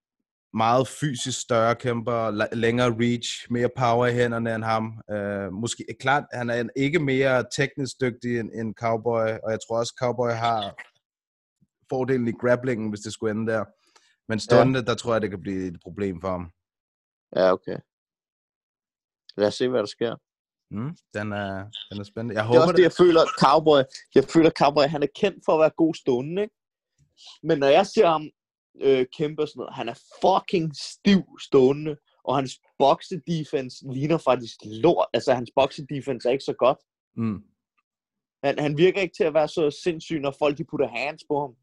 meget 0.54 0.88
fysisk 0.88 1.42
større 1.42 1.76
kæmper, 1.76 2.56
længere 2.56 2.96
reach, 3.00 3.30
mere 3.50 3.70
power 3.78 4.06
i 4.06 4.14
hænderne 4.14 4.56
end 4.56 4.64
ham. 4.64 5.02
Uh, 5.14 5.54
måske, 5.54 5.86
klart, 6.00 6.24
han 6.34 6.50
er 6.50 6.70
ikke 6.76 7.00
mere 7.00 7.44
teknisk 7.58 8.02
dygtig 8.02 8.40
end, 8.40 8.50
end 8.54 8.76
Cowboy, 8.76 9.28
og 9.44 9.52
jeg 9.52 9.60
tror 9.68 9.80
også, 9.80 9.94
Cowboy 10.00 10.30
har 10.30 10.76
fordelen 11.90 12.28
i 12.28 12.32
grapplingen, 12.42 12.90
hvis 12.90 13.00
det 13.00 13.14
skulle 13.14 13.32
ende 13.32 13.52
der. 13.52 13.66
Men 14.30 14.40
stående, 14.40 14.80
ja. 14.80 14.86
der 14.86 14.96
tror 14.96 15.14
jeg, 15.14 15.22
det 15.22 15.30
kan 15.30 15.42
blive 15.42 15.68
et 15.68 15.80
problem 15.84 16.22
for 16.22 16.30
ham. 16.30 16.52
Ja, 17.36 17.52
okay. 17.52 17.78
Lad 19.38 19.48
os 19.48 19.56
se, 19.56 19.70
hvad 19.70 19.80
der 19.80 19.86
sker. 19.86 20.16
Mm, 20.72 20.98
den, 21.14 21.32
er, 21.32 21.66
den 21.92 22.00
er 22.00 22.04
spændende. 22.04 22.36
Jeg 22.36 22.44
Det 22.44 22.50
er 22.50 22.60
håber, 22.60 22.62
også 22.62 22.74
det, 22.74 22.84
jeg 22.84 22.92
føler, 22.92 23.22
Cowboy, 23.40 23.82
jeg 24.16 24.24
føler, 24.24 24.50
Cowboy, 24.50 24.84
han 24.84 25.04
er 25.04 25.08
kendt 25.16 25.40
for 25.46 25.54
at 25.54 25.60
være 25.60 25.72
god 25.78 25.94
stående, 25.94 26.42
ikke? 26.42 26.56
Men 27.44 27.58
når 27.60 27.68
jeg 27.68 27.86
ser 27.88 28.08
ham 28.08 28.30
øh, 28.82 29.06
kæmpe 29.18 29.42
og 29.42 29.48
sådan 29.48 29.60
noget, 29.60 29.74
han 29.76 29.90
er 29.90 29.98
fucking 30.24 30.76
stiv 30.76 31.24
stående, 31.42 31.96
og 32.24 32.36
hans 32.36 32.60
boxe-defense 32.84 33.94
ligner 33.94 34.18
faktisk 34.18 34.56
lort. 34.66 35.08
Altså, 35.14 35.34
hans 35.34 35.52
boxe-defense 35.60 36.28
er 36.28 36.32
ikke 36.32 36.44
så 36.44 36.54
godt. 36.54 36.78
mm, 37.16 37.40
Han, 38.44 38.60
han 38.60 38.78
virker 38.78 39.02
ikke 39.02 39.16
til 39.18 39.24
at 39.24 39.34
være 39.34 39.48
så 39.48 39.80
sindssyg, 39.84 40.20
når 40.20 40.36
folk 40.40 40.58
de 40.58 40.64
putter 40.64 40.88
hands 40.88 41.24
på 41.30 41.40
ham. 41.40 41.54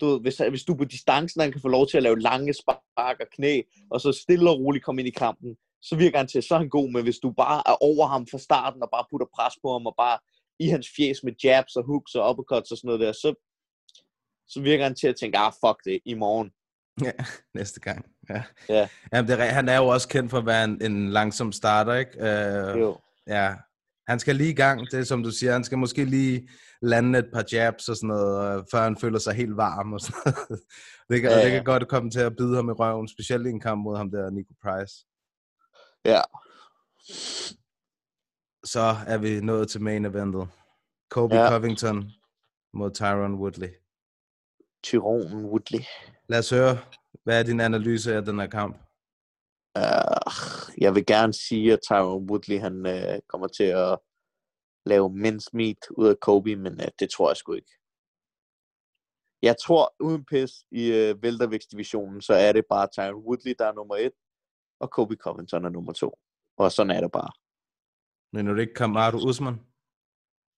Du 0.00 0.06
ved, 0.06 0.20
hvis, 0.20 0.36
hvis 0.50 0.64
du 0.64 0.74
på 0.74 0.84
distancen, 0.84 1.40
han 1.40 1.52
kan 1.52 1.60
få 1.60 1.68
lov 1.68 1.86
til 1.86 1.96
at 1.96 2.02
lave 2.02 2.20
lange 2.20 2.54
spark 2.54 3.16
og 3.20 3.26
knæ, 3.32 3.62
og 3.90 4.00
så 4.00 4.12
stille 4.12 4.50
og 4.50 4.58
roligt 4.60 4.84
komme 4.84 5.00
ind 5.00 5.08
i 5.08 5.18
kampen, 5.24 5.56
så 5.82 5.96
virker 5.96 6.18
han 6.18 6.28
til, 6.28 6.42
så 6.42 6.54
er 6.54 6.58
han 6.58 6.68
god, 6.68 6.90
men 6.92 7.02
hvis 7.02 7.18
du 7.18 7.30
bare 7.30 7.62
er 7.66 7.76
over 7.82 8.06
ham 8.06 8.26
fra 8.30 8.38
starten, 8.38 8.82
og 8.82 8.88
bare 8.92 9.04
putter 9.10 9.26
pres 9.36 9.54
på 9.62 9.72
ham, 9.72 9.86
og 9.86 9.94
bare 9.98 10.18
i 10.58 10.66
hans 10.68 10.88
fjes 10.96 11.18
med 11.24 11.32
jabs 11.44 11.76
og 11.76 11.84
hooks 11.84 12.14
og 12.14 12.30
uppercuts 12.30 12.70
og 12.70 12.78
sådan 12.78 12.88
noget 12.88 13.00
der, 13.00 13.12
så, 13.12 13.34
så 14.48 14.60
virker 14.60 14.84
han 14.84 14.94
til 14.94 15.08
at 15.08 15.16
tænke, 15.16 15.38
ah, 15.38 15.52
fuck 15.64 15.78
det, 15.84 16.00
i 16.04 16.14
morgen. 16.14 16.50
Ja, 17.04 17.12
næste 17.58 17.80
gang. 17.80 18.06
Ja. 18.30 18.42
Ja. 18.68 18.88
Jamen, 19.12 19.28
det 19.30 19.40
er, 19.40 19.44
han 19.44 19.68
er 19.68 19.76
jo 19.76 19.86
også 19.86 20.08
kendt 20.08 20.30
for 20.30 20.38
at 20.38 20.46
være 20.46 20.64
en, 20.64 20.82
en 20.82 21.08
langsom 21.10 21.52
starter, 21.52 21.94
ikke? 21.94 22.12
Øh, 22.28 22.80
Jo. 22.80 22.98
Ja, 23.26 23.54
han 24.08 24.18
skal 24.18 24.36
lige 24.36 24.50
i 24.50 24.54
gang, 24.54 24.90
det 24.90 25.00
er 25.00 25.04
som 25.04 25.22
du 25.22 25.30
siger, 25.30 25.52
han 25.52 25.64
skal 25.64 25.78
måske 25.78 26.04
lige 26.04 26.48
lande 26.82 27.18
et 27.18 27.28
par 27.32 27.44
jabs 27.52 27.88
og 27.88 27.96
sådan 27.96 28.08
noget, 28.08 28.58
øh, 28.58 28.64
før 28.72 28.82
han 28.82 28.96
føler 28.96 29.18
sig 29.18 29.34
helt 29.34 29.56
varm 29.56 29.92
og 29.92 30.00
sådan 30.00 30.20
noget. 30.24 30.60
Det 31.10 31.20
kan, 31.20 31.30
Ja, 31.30 31.38
ja, 31.38 31.44
det 31.44 31.52
kan 31.52 31.64
godt 31.64 31.88
komme 31.88 32.10
til 32.10 32.20
at 32.20 32.36
bide 32.36 32.56
ham 32.56 32.68
i 32.68 32.72
røven, 32.72 33.08
specielt 33.08 33.46
i 33.46 33.50
en 33.50 33.60
kamp 33.60 33.82
mod 33.84 33.96
ham 33.96 34.10
der, 34.10 34.30
Nico 34.30 34.54
Price. 34.62 34.94
Ja. 36.04 36.20
Så 38.64 38.96
er 39.06 39.18
vi 39.18 39.40
nået 39.40 39.68
til 39.68 39.82
main 39.82 40.04
eventet. 40.04 40.48
Kobe 41.10 41.34
Ja. 41.34 41.48
Covington 41.48 42.10
mod 42.72 42.90
Tyron 42.90 43.34
Woodley. 43.34 43.68
Tyronen 44.82 45.44
Woodley. 45.44 45.80
Lad 46.28 46.38
os 46.38 46.50
høre, 46.50 46.78
hvad 47.24 47.38
er 47.38 47.42
din 47.42 47.60
analyse 47.60 48.14
af 48.14 48.24
den 48.24 48.38
her 48.38 48.46
kamp? 48.46 48.76
Uh, 49.78 50.78
jeg 50.78 50.94
vil 50.94 51.06
gerne 51.06 51.32
sige, 51.32 51.72
at 51.72 51.78
Tyron 51.88 52.30
Woodley 52.30 52.58
han, 52.60 52.86
uh, 52.86 53.18
kommer 53.28 53.46
til 53.46 53.64
at 53.64 53.98
lave 54.86 55.10
mince 55.10 55.50
meat 55.52 55.76
ud 55.90 56.08
af 56.08 56.20
Kobe, 56.20 56.56
men 56.56 56.72
uh, 56.72 56.86
det 56.98 57.10
tror 57.10 57.30
jeg 57.30 57.36
sgu 57.36 57.52
ikke. 57.52 57.72
Jeg 59.42 59.56
tror, 59.64 59.94
uden 60.00 60.24
pis 60.24 60.50
i 60.70 60.90
uh, 60.90 61.22
væltervægtsdivisionen, 61.22 62.20
så 62.20 62.34
er 62.34 62.52
det 62.52 62.64
bare 62.70 62.88
Tyron 62.92 63.24
Woodley, 63.24 63.54
der 63.58 63.66
er 63.66 63.72
nummer 63.72 63.96
et, 63.96 64.12
og 64.82 64.90
Kobe 64.90 65.16
Covington 65.16 65.64
er 65.64 65.68
nummer 65.68 65.92
to. 65.92 66.18
Og 66.56 66.72
sådan 66.72 66.90
er 66.96 67.00
det 67.00 67.12
bare. 67.12 67.32
Men 68.32 68.48
er 68.48 68.52
det 68.54 68.60
ikke 68.60 68.74
Kamaru 68.74 69.18
Usman? 69.28 69.56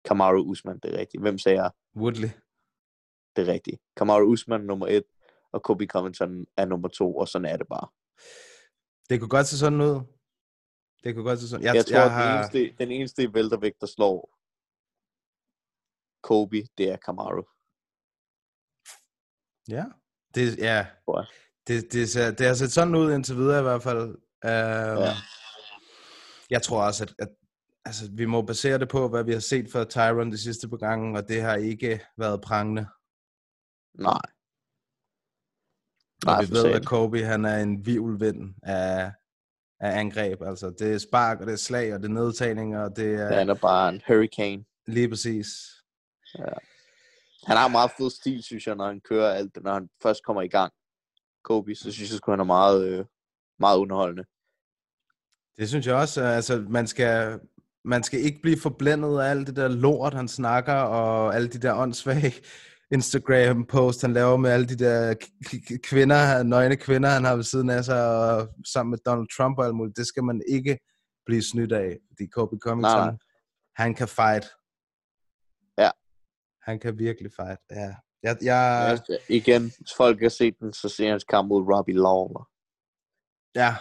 Kamaru 0.04 0.40
Usman, 0.50 0.78
det 0.78 0.94
er 0.94 0.98
rigtigt. 0.98 1.22
Hvem 1.22 1.38
sagde 1.38 1.62
jeg? 1.62 1.70
Woodley. 1.96 2.28
Det 3.36 3.48
er 3.48 3.52
rigtigt. 3.52 3.82
Kamaru 3.96 4.24
Usman 4.24 4.60
nummer 4.60 4.86
et, 4.86 5.04
og 5.52 5.62
Kobe 5.62 5.86
Covington 5.86 6.46
er 6.56 6.64
nummer 6.64 6.88
to, 6.88 7.16
og 7.16 7.28
sådan 7.28 7.44
er 7.52 7.56
det 7.56 7.68
bare. 7.68 7.88
Det 9.08 9.20
kunne 9.20 9.28
godt 9.36 9.46
se 9.46 9.58
sådan 9.58 9.80
ud. 9.80 9.96
Det 11.04 11.14
kunne 11.14 11.24
godt 11.24 11.40
se 11.40 11.48
sådan. 11.48 11.66
Jeg, 11.66 11.74
jeg 11.74 11.86
tror, 11.86 11.96
jeg 11.96 12.12
har... 12.12 12.22
den, 12.24 12.38
eneste, 12.38 12.76
den 12.78 12.90
eneste 12.90 13.22
i 13.22 13.26
der 13.80 13.86
slår 13.86 14.16
Kobe, 16.22 16.56
det 16.78 16.90
er 16.90 16.96
Kamaru. 16.96 17.42
Ja. 19.68 19.84
Det, 20.34 20.58
ja. 20.58 20.86
Det, 21.66 21.92
det, 21.92 22.08
ser, 22.08 22.30
det 22.30 22.46
har 22.46 22.54
set 22.54 22.72
sådan 22.72 22.94
ud 22.94 23.12
indtil 23.12 23.36
videre 23.36 23.58
i 23.58 23.62
hvert 23.62 23.82
fald. 23.82 24.08
Um, 24.08 25.02
Ja. 25.02 25.12
Jeg 26.50 26.62
tror 26.62 26.86
også, 26.86 27.04
at, 27.04 27.14
at 27.18 27.28
altså, 27.84 28.10
vi 28.12 28.24
må 28.24 28.42
basere 28.42 28.78
det 28.78 28.88
på, 28.88 29.08
hvad 29.08 29.24
vi 29.24 29.32
har 29.32 29.40
set 29.40 29.66
fra 29.72 29.84
Tyron 29.84 30.32
de 30.32 30.38
sidste 30.38 30.68
par 30.68 30.76
gange, 30.76 31.18
og 31.18 31.28
det 31.28 31.42
har 31.42 31.54
ikke 31.56 32.00
været 32.16 32.40
prangende. 32.40 32.86
Nej. 33.94 34.20
Og 36.26 36.32
Nej, 36.32 36.44
vi 36.44 36.50
ved, 36.50 36.64
at 36.72 36.86
Kobe 36.86 37.24
han 37.24 37.44
er 37.44 37.58
en 37.58 37.86
vivlvind 37.86 38.54
af, 38.62 39.12
af 39.80 39.98
angreb. 39.98 40.42
Altså, 40.42 40.70
det 40.78 40.94
er 40.94 40.98
spark, 40.98 41.40
og 41.40 41.46
det 41.46 41.52
er 41.52 41.56
slag, 41.56 41.94
og 41.94 42.00
det 42.00 42.08
er 42.08 42.12
nedtagninger, 42.12 42.84
og 42.84 42.96
det 42.96 43.14
er 43.14 43.34
Han 43.34 43.48
er 43.50 43.54
bare 43.54 43.88
en 43.88 44.02
hurricane. 44.06 44.64
lige 44.86 45.08
præcis. 45.08 45.46
Han 47.46 47.56
har 47.56 47.68
meget 47.68 47.90
fed 47.98 48.10
stil, 48.10 48.42
synes 48.42 48.66
jeg, 48.66 48.76
når 48.76 48.86
han 48.86 49.00
kører 49.00 49.32
alt 49.32 49.62
når 49.62 49.72
han 49.72 49.88
først 50.02 50.24
kommer 50.24 50.42
i 50.42 50.48
gang. 50.48 50.72
Kobe, 51.44 51.74
så 51.74 51.92
synes 51.92 52.10
jeg, 52.10 52.20
at 52.28 52.32
han 52.32 52.40
er 52.40 52.44
meget, 52.44 52.88
øh, 52.88 53.04
meget 53.58 53.78
underholdende. 53.78 54.24
Det 55.58 55.68
synes 55.68 55.86
jeg 55.86 55.94
også. 55.94 56.22
Altså, 56.22 56.66
man 56.68 56.86
skal, 56.86 57.40
man 57.84 58.02
skal 58.02 58.20
ikke 58.20 58.40
blive 58.42 58.60
forblændet 58.60 59.20
af 59.20 59.30
alt 59.30 59.46
det 59.46 59.56
der 59.56 59.68
lort, 59.68 60.14
han 60.14 60.28
snakker, 60.28 60.74
og 60.74 61.34
alle 61.34 61.48
de 61.48 61.58
der 61.58 61.74
åndssvage 61.74 62.32
Instagram-post, 62.96 64.02
han 64.02 64.12
laver 64.12 64.36
med 64.36 64.50
alle 64.50 64.66
de 64.66 64.76
der 64.76 65.14
kvinder, 65.82 66.42
nøgne 66.42 66.76
kvinder, 66.76 67.08
han 67.08 67.24
har 67.24 67.36
ved 67.36 67.44
siden 67.44 67.70
af 67.70 67.84
sig, 67.84 68.18
og 68.18 68.48
sammen 68.72 68.90
med 68.90 68.98
Donald 69.06 69.28
Trump 69.36 69.58
og 69.58 69.64
alt 69.64 69.74
muligt. 69.74 69.96
Det 69.96 70.06
skal 70.06 70.24
man 70.24 70.42
ikke 70.48 70.78
blive 71.26 71.42
snydt 71.42 71.72
af, 71.72 71.98
fordi 72.08 72.26
Kobe 72.26 72.56
Covington, 72.62 73.06
nej. 73.06 73.16
han 73.76 73.94
kan 73.94 74.08
fight. 74.08 74.46
Ja. 75.78 75.90
Han 76.62 76.78
kan 76.78 76.98
virkelig 76.98 77.30
fight, 77.36 77.60
ja. 77.70 77.94
Jeg, 78.24 78.36
jeg, 78.42 78.86
Altså, 78.90 79.18
igen, 79.28 79.62
hvis 79.62 79.94
folk 79.96 80.22
har 80.22 80.28
set 80.28 80.58
den, 80.60 80.72
så 80.72 80.88
ser 80.88 81.10
hans 81.10 81.24
kamp 81.24 81.48
mod 81.48 81.62
Robbie 81.74 81.94
Lawler. 81.94 82.48
ja. 83.54 83.74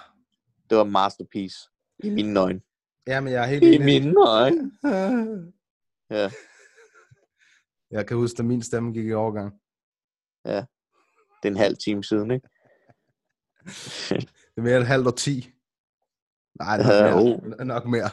Det 0.70 0.78
var 0.78 0.84
en 0.86 0.92
masterpiece. 0.92 1.58
I 2.04 2.10
mine 2.10 2.40
øjne. 2.40 2.62
ja, 3.08 3.22
men 3.22 3.34
jeg 3.34 3.42
er 3.44 3.48
helt 3.48 3.64
I 3.64 3.68
enig. 3.76 3.86
mine 3.86 4.14
øjne. 4.28 4.72
Ja. 6.10 6.32
Jeg 7.92 8.08
kan 8.08 8.18
huske, 8.18 8.40
at 8.40 8.46
min 8.46 8.62
stemme 8.62 8.94
gik 8.94 9.06
i 9.06 9.14
overgang. 9.14 9.54
Det 10.46 10.58
er 11.44 11.48
en 11.48 11.58
halv 11.58 11.78
time 11.78 12.04
siden, 12.04 12.32
ikke? 12.32 12.48
Det 14.10 14.58
er 14.58 14.62
mere 14.62 14.78
et 14.78 14.88
halvt 14.88 15.08
år 15.08 15.12
ti. 15.12 15.52
Nej, 16.60 16.78
nok 16.78 16.86
Ja, 16.88 17.16
mere. 17.16 17.16
oh. 17.60 17.66
Nok 17.74 17.86
mere. 17.86 18.10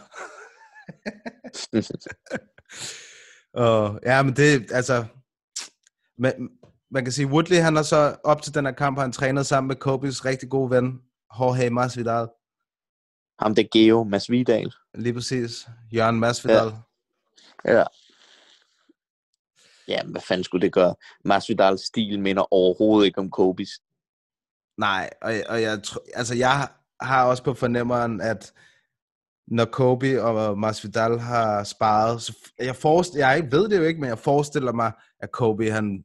Og, 3.64 4.00
ja, 4.02 4.22
men 4.22 4.36
det, 4.36 4.72
altså... 4.72 5.04
Man, 6.20 6.50
man 6.90 7.04
kan 7.04 7.12
sige, 7.12 7.26
Woodley, 7.26 7.56
han 7.56 7.76
har 7.76 7.82
så 7.82 8.16
op 8.24 8.42
til 8.42 8.54
den 8.54 8.64
her 8.64 8.72
kamp, 8.72 8.98
han 8.98 9.12
trænet 9.12 9.46
sammen 9.46 9.68
med 9.68 9.76
Kobes 9.76 10.24
rigtig 10.24 10.48
gode 10.48 10.70
ven, 10.70 11.00
Jorge 11.38 11.70
Masvidal. 11.70 12.28
Ham 13.38 13.54
der 13.54 13.64
Geo 13.72 14.04
Masvidal. 14.04 14.72
Lige 14.94 15.14
præcis. 15.14 15.68
Jørgen 15.92 16.20
Masvidal. 16.20 16.72
Ja. 17.64 17.72
Ja. 17.72 17.84
Ja, 19.88 20.02
men 20.02 20.12
hvad 20.12 20.20
fanden 20.20 20.44
skulle 20.44 20.62
det 20.62 20.72
gøre? 20.72 20.94
Masvidals 21.24 21.80
stil 21.80 22.20
minder 22.20 22.52
overhovedet 22.52 23.06
ikke 23.06 23.18
om 23.18 23.30
Kobes. 23.30 23.70
Nej, 24.78 25.10
og, 25.22 25.32
og 25.48 25.62
jeg, 25.62 25.80
altså 26.14 26.34
jeg 26.34 26.68
har 27.00 27.24
også 27.24 27.42
på 27.42 27.54
fornemmeren, 27.54 28.20
at 28.20 28.52
når 29.46 29.64
Kobe 29.64 30.22
og 30.22 30.58
Masvidal 30.58 31.18
har 31.18 31.64
sparet, 31.64 32.22
så 32.22 32.36
jeg, 32.58 32.76
forestiller, 32.76 33.30
jeg 33.30 33.52
ved 33.52 33.68
det 33.68 33.78
jo 33.78 33.82
ikke, 33.82 34.00
men 34.00 34.08
jeg 34.08 34.18
forestiller 34.18 34.72
mig, 34.72 34.92
at 35.20 35.32
Kobe, 35.32 35.70
han, 35.70 36.04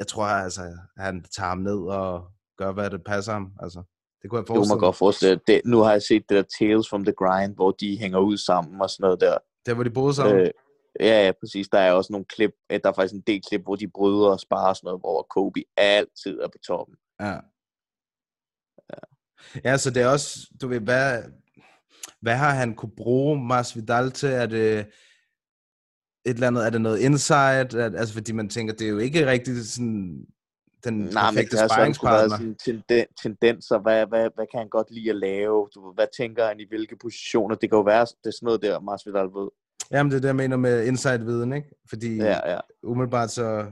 jeg 0.00 0.06
tror, 0.06 0.24
altså, 0.24 0.62
han 0.96 1.24
tager 1.36 1.48
ham 1.48 1.58
ned 1.58 1.78
og 1.78 2.30
gør, 2.58 2.72
hvad 2.72 2.90
det 2.90 3.04
passer 3.04 3.32
ham. 3.32 3.52
Altså, 3.62 3.82
det 4.22 4.30
kunne 4.30 4.38
jeg 4.38 4.42
Det 4.42 4.48
kunne 4.48 4.56
forestille 4.56 4.74
man 4.74 4.86
godt 4.86 4.96
forestille. 4.96 5.40
Det, 5.46 5.60
nu 5.64 5.78
har 5.78 5.92
jeg 5.92 6.02
set 6.02 6.24
det 6.28 6.36
der 6.36 6.42
Tales 6.58 6.88
from 6.88 7.04
the 7.04 7.12
Grind, 7.12 7.54
hvor 7.54 7.70
de 7.70 7.98
hænger 7.98 8.18
ud 8.18 8.36
sammen 8.36 8.80
og 8.80 8.90
sådan 8.90 9.04
noget 9.04 9.20
der. 9.20 9.38
Det 9.66 9.74
hvor 9.74 9.84
de 9.84 9.90
boede 9.90 10.14
sammen. 10.14 10.38
Øh, 10.38 10.50
ja, 11.00 11.26
ja, 11.26 11.32
præcis. 11.40 11.68
Der 11.68 11.78
er 11.78 11.92
også 11.92 12.12
nogle 12.12 12.24
klip, 12.24 12.50
øh, 12.72 12.80
der 12.82 12.88
er 12.88 12.94
faktisk 12.94 13.14
en 13.14 13.24
del 13.26 13.42
klip, 13.48 13.62
hvor 13.62 13.76
de 13.76 13.88
bryder 13.88 14.28
og 14.28 14.40
sparer 14.40 14.68
og 14.68 14.76
sådan 14.76 14.86
noget, 14.86 15.00
hvor 15.00 15.26
Kobe 15.30 15.60
altid 15.76 16.40
er 16.40 16.48
på 16.48 16.58
toppen. 16.66 16.96
Ja. 17.20 17.38
Ja, 19.64 19.76
så 19.76 19.90
det 19.90 20.02
er 20.02 20.08
også, 20.08 20.38
du 20.60 20.68
ved, 20.68 20.80
hvad, 20.80 21.22
hvad 22.20 22.36
har 22.36 22.50
han 22.50 22.74
kunne 22.74 22.96
bruge 22.96 23.46
Masvidal 23.46 24.10
til? 24.10 24.28
Er 24.28 24.46
det 24.46 24.86
et 26.26 26.34
eller 26.34 26.46
andet, 26.46 26.66
er 26.66 26.70
det 26.70 26.80
noget 26.80 26.98
insight? 26.98 27.74
At, 27.74 27.94
altså, 27.94 28.14
fordi 28.14 28.32
man 28.32 28.48
tænker, 28.48 28.74
det 28.74 28.86
er 28.86 28.90
jo 28.90 28.98
ikke 28.98 29.26
rigtig 29.26 29.66
sådan 29.66 30.26
den 30.84 30.94
Nej, 30.94 31.04
men 31.04 31.12
perfekte 31.14 31.50
sådan 31.56 31.62
være 31.62 31.68
sparringspartner. 31.68 32.36
sådan 32.36 32.54
tenden, 32.64 33.06
tendenser. 33.22 33.78
Hvad, 33.78 34.06
hvad, 34.06 34.30
hvad 34.34 34.46
kan 34.50 34.58
han 34.58 34.68
godt 34.68 34.90
lide 34.90 35.10
at 35.10 35.16
lave? 35.16 35.68
Du, 35.74 35.92
hvad 35.94 36.06
tænker 36.16 36.46
han 36.46 36.60
i 36.60 36.66
hvilke 36.68 36.96
positioner? 37.02 37.54
Det 37.56 37.70
kan 37.70 37.76
jo 37.76 37.82
være, 37.82 38.00
det 38.00 38.26
er 38.26 38.30
sådan 38.30 38.46
noget 38.46 38.62
der, 38.62 38.80
Masvidal 38.80 39.26
ved. 39.26 39.48
Jamen, 39.90 40.10
det 40.10 40.16
er 40.16 40.20
det, 40.20 40.28
jeg 40.28 40.36
mener 40.36 40.56
med 40.56 40.86
insight-viden, 40.86 41.52
ikke? 41.52 41.68
Fordi 41.88 42.16
Ja, 42.16 42.50
ja. 42.52 42.60
umiddelbart 42.82 43.30
så, 43.30 43.66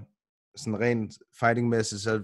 sådan 0.57 0.81
rent 0.81 1.15
fightingmæssigt, 1.41 2.01
så 2.01 2.23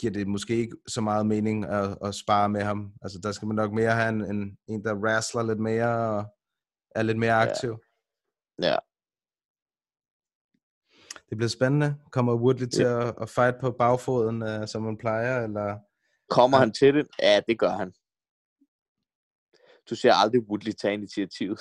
giver 0.00 0.12
det 0.12 0.28
måske 0.28 0.56
ikke 0.56 0.76
så 0.88 1.00
meget 1.00 1.26
mening 1.26 1.64
at, 1.64 1.98
at 2.04 2.14
spare 2.14 2.48
med 2.48 2.62
ham. 2.62 2.92
Altså, 3.02 3.18
der 3.22 3.32
skal 3.32 3.46
man 3.46 3.56
nok 3.56 3.72
mere 3.72 3.90
have 3.90 4.08
en, 4.08 4.24
en, 4.36 4.56
en 4.68 4.84
der 4.84 4.94
wrestler 4.94 5.42
lidt 5.42 5.58
mere 5.60 6.16
og 6.16 6.24
er 6.94 7.02
lidt 7.02 7.18
mere 7.18 7.32
aktiv. 7.32 7.76
Ja. 8.62 8.76
Det 11.30 11.36
bliver 11.38 11.48
spændende. 11.48 11.96
Kommer 12.12 12.34
Woodley 12.34 12.66
til 12.66 12.82
at, 12.82 13.14
at 13.20 13.28
fight 13.28 13.56
på 13.60 13.70
bagfoden, 13.70 14.42
uh, 14.42 14.66
som 14.66 14.82
man 14.82 14.96
plejer, 14.98 15.44
eller... 15.44 15.78
Kommer 16.30 16.58
Ja. 16.58 16.60
han 16.60 16.72
til 16.72 16.94
det? 16.94 17.06
Ja, 17.22 17.40
det 17.48 17.58
gør 17.58 17.70
han. 17.70 17.92
Du 19.90 19.94
ser 19.94 20.12
aldrig 20.14 20.42
Woodley 20.48 20.72
tage 20.72 20.94
initiativet. 20.94 21.60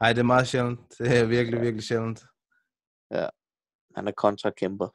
Ej, 0.00 0.12
det 0.12 0.18
er 0.20 0.24
meget 0.24 0.48
sjældent. 0.48 0.80
Det 0.98 1.18
er 1.18 1.24
virkelig, 1.24 1.60
virkelig 1.60 1.84
sjældent. 1.84 2.24
Han 3.96 4.08
er 4.08 4.12
kontrakæmper. 4.16 4.88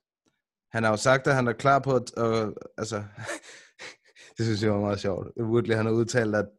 Han 0.75 0.83
har 0.83 0.89
jo 0.91 0.97
sagt, 0.97 1.27
at 1.27 1.35
han 1.35 1.47
er 1.47 1.53
klar 1.53 1.79
på 1.79 1.95
at... 1.95 2.17
Uh, 2.17 2.51
altså, 2.77 3.03
det 4.37 4.45
synes 4.45 4.63
jeg 4.63 4.71
var 4.71 4.79
meget 4.79 4.99
sjovt. 4.99 5.27
Woodley, 5.41 5.75
han 5.75 5.85
har 5.85 5.93
udtalt, 5.93 6.35
at 6.35 6.49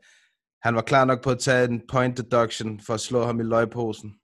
han 0.62 0.74
var 0.74 0.82
klar 0.82 1.04
nok 1.04 1.22
på 1.22 1.30
at 1.30 1.38
tage 1.38 1.68
en 1.68 1.82
point 1.88 2.16
deduction 2.18 2.80
for 2.80 2.94
at 2.94 3.00
slå 3.00 3.24
ham 3.24 3.40
i 3.40 3.42
løgposen. 3.42 4.20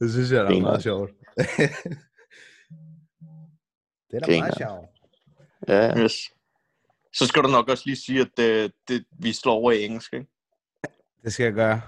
Det 0.00 0.12
synes 0.12 0.30
jeg, 0.32 0.44
der 0.44 0.50
er 0.56 0.60
meget 0.60 0.82
sjovt. 0.82 1.10
det 4.10 4.16
er 4.16 4.20
da 4.20 4.26
Griner. 4.26 4.38
meget 4.40 4.54
sjovt. 4.58 4.86
Ja. 5.68 5.98
Yes. 5.98 6.12
Så 7.14 7.26
skal 7.26 7.42
du 7.42 7.48
nok 7.48 7.68
også 7.68 7.82
lige 7.86 7.96
sige, 7.96 8.20
at 8.20 8.28
det, 8.36 8.72
det, 8.88 9.04
vi 9.18 9.32
slår 9.32 9.52
over 9.54 9.72
i 9.72 9.84
engelsk, 9.84 10.12
ikke? 10.12 10.26
Det 11.24 11.32
skal 11.32 11.44
jeg 11.44 11.52
gøre. 11.52 11.80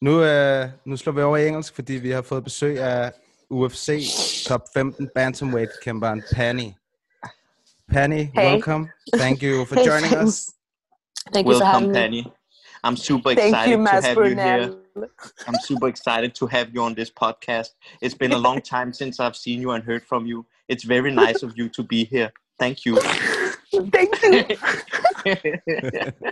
Nu, 0.00 0.22
øh, 0.24 0.68
nu 0.84 0.96
slår 0.96 1.12
vi 1.12 1.22
over 1.22 1.36
i 1.36 1.48
engelsk, 1.48 1.74
fordi 1.74 1.92
vi 1.92 2.10
har 2.10 2.22
fået 2.22 2.44
besøg 2.44 2.80
af 2.80 3.12
UFC 3.50 4.06
top 4.46 4.60
15 4.74 5.08
bantamweight 5.14 5.70
kæmperen 5.82 6.22
Penny. 6.32 6.70
Penny, 7.92 8.24
Hey. 8.34 8.52
welcome. 8.52 8.88
Thank 9.18 9.42
you 9.42 9.64
for 9.64 9.74
joining 9.74 10.26
us. 10.28 10.46
Thank 11.32 11.46
you 11.46 11.52
for 11.52 11.64
Welcome, 11.64 11.64
having 11.72 11.88
me. 11.88 11.94
Penny. 11.94 12.22
I'm 12.86 12.96
super 12.96 13.32
excited 13.32 13.70
you, 13.72 13.84
to 13.84 13.90
have 13.90 14.16
you 14.16 14.36
here. 14.36 14.76
I'm 15.48 15.56
super 15.60 15.88
excited 15.88 16.36
to 16.36 16.46
have 16.46 16.72
you 16.72 16.82
on 16.82 16.94
this 16.94 17.10
podcast. 17.10 17.70
It's 18.00 18.14
been 18.14 18.30
a 18.32 18.38
long 18.38 18.60
time 18.74 18.92
since 18.92 19.18
I've 19.18 19.34
seen 19.34 19.60
you 19.60 19.72
and 19.72 19.82
heard 19.82 20.04
from 20.04 20.24
you. 20.24 20.46
It's 20.68 20.84
very 20.84 21.10
nice 21.10 21.42
of 21.42 21.58
you 21.58 21.68
to 21.70 21.82
be 21.82 22.04
here. 22.04 22.32
Thank 22.60 22.84
you. 22.84 23.00
Thank 23.96 24.22
you. 24.22 24.44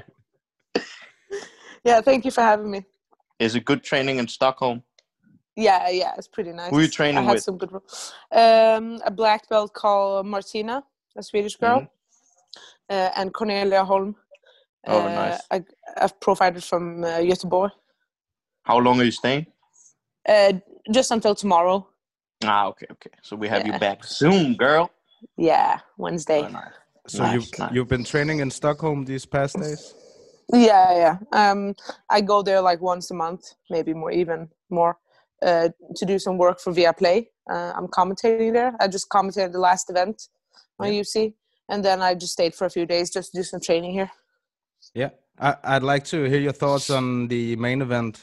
Yeah, 1.87 2.01
thank 2.01 2.25
you 2.25 2.31
for 2.31 2.41
having 2.41 2.71
me. 2.71 2.83
Is 3.39 3.55
it 3.57 3.67
good 3.67 3.85
training 3.85 4.17
in 4.17 4.27
Stockholm? 4.27 4.83
Yeah, 5.55 5.91
yeah, 5.91 6.15
it's 6.17 6.29
pretty 6.29 6.51
nice. 6.51 6.71
Who 6.71 6.81
you 6.81 6.89
training 6.89 7.19
I 7.19 7.23
had 7.25 7.35
with? 7.35 7.43
some 7.43 7.59
good. 7.59 7.75
Um, 8.33 9.03
a 9.05 9.11
black 9.11 9.47
belt 9.51 9.75
called 9.75 10.25
Martina, 10.25 10.83
a 11.15 11.23
Swedish 11.23 11.57
girl, 11.57 11.87
uh, 12.89 13.11
and 13.17 13.35
Cornelia 13.35 13.85
Holm. 13.85 14.17
Oh, 14.87 15.01
uh, 15.01 15.15
nice. 15.15 15.41
A, 15.51 15.65
a 15.97 16.09
pro 16.21 16.35
fighter 16.35 16.61
from 16.61 17.05
uh, 17.05 17.19
Göteborg. 17.19 17.71
How 18.63 18.79
long 18.79 19.01
are 19.01 19.05
you 19.05 19.11
staying? 19.11 19.47
Uh, 20.29 20.55
just 20.93 21.11
until 21.11 21.35
tomorrow. 21.35 21.87
Ah, 22.45 22.67
okay, 22.67 22.87
okay. 22.91 23.11
So 23.23 23.37
we 23.37 23.49
have 23.49 23.67
you 23.67 23.79
back 23.79 24.05
soon, 24.05 24.55
girl. 24.55 24.91
Yeah, 25.37 25.81
Wednesday. 25.97 26.43
Oh, 26.43 26.49
nice. 26.49 26.73
So 27.07 27.23
Nice, 27.23 27.35
you've, 27.35 27.59
nice. 27.59 27.73
you've 27.73 27.89
been 27.89 28.05
training 28.05 28.39
in 28.41 28.51
Stockholm 28.51 29.05
these 29.05 29.27
past 29.27 29.59
days? 29.61 29.95
Yeah, 30.53 31.19
yeah. 31.33 31.51
Um, 31.51 31.75
I 32.09 32.21
go 32.21 32.43
there 32.43 32.61
like 32.61 32.81
once 32.81 33.11
a 33.11 33.15
month, 33.15 33.53
maybe 33.71 33.93
more, 33.93 34.11
even 34.11 34.49
more, 34.71 34.99
uh, 35.43 35.69
to 35.97 36.07
do 36.07 36.19
some 36.19 36.39
work 36.39 36.61
for 36.61 36.73
Viaplay. 36.73 37.27
Uh, 37.51 37.73
I'm 37.77 37.89
commentating 37.89 38.53
there. 38.53 38.75
I 38.81 38.89
just 38.89 39.09
commentated 39.11 39.53
the 39.53 39.59
last 39.59 39.91
event 39.91 40.29
on 40.79 40.89
UC, 40.89 41.35
and 41.69 41.85
then 41.85 42.01
I 42.03 42.15
just 42.15 42.33
stayed 42.33 42.55
for 42.55 42.65
a 42.65 42.71
few 42.71 42.87
days 42.87 43.11
just 43.11 43.33
to 43.33 43.39
do 43.39 43.43
some 43.43 43.61
training 43.61 43.93
here. 43.93 44.11
Yeah. 44.95 45.11
I, 45.39 45.57
I'd 45.65 45.83
like 45.83 46.05
to 46.05 46.25
hear 46.25 46.41
your 46.41 46.53
thoughts 46.53 46.91
on 46.91 47.29
the 47.29 47.57
main 47.57 47.83
event. 47.83 48.23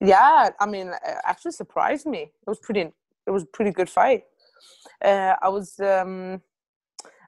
Yeah, 0.00 0.50
I 0.60 0.66
mean, 0.66 0.88
it 0.88 1.18
actually 1.24 1.52
surprised 1.52 2.06
me. 2.06 2.22
It 2.22 2.48
was 2.48 2.58
pretty. 2.58 2.80
It 3.26 3.30
was 3.30 3.42
a 3.42 3.46
pretty 3.46 3.72
good 3.72 3.90
fight. 3.90 4.24
Uh, 5.04 5.34
I 5.42 5.48
was 5.48 5.78
um, 5.80 6.40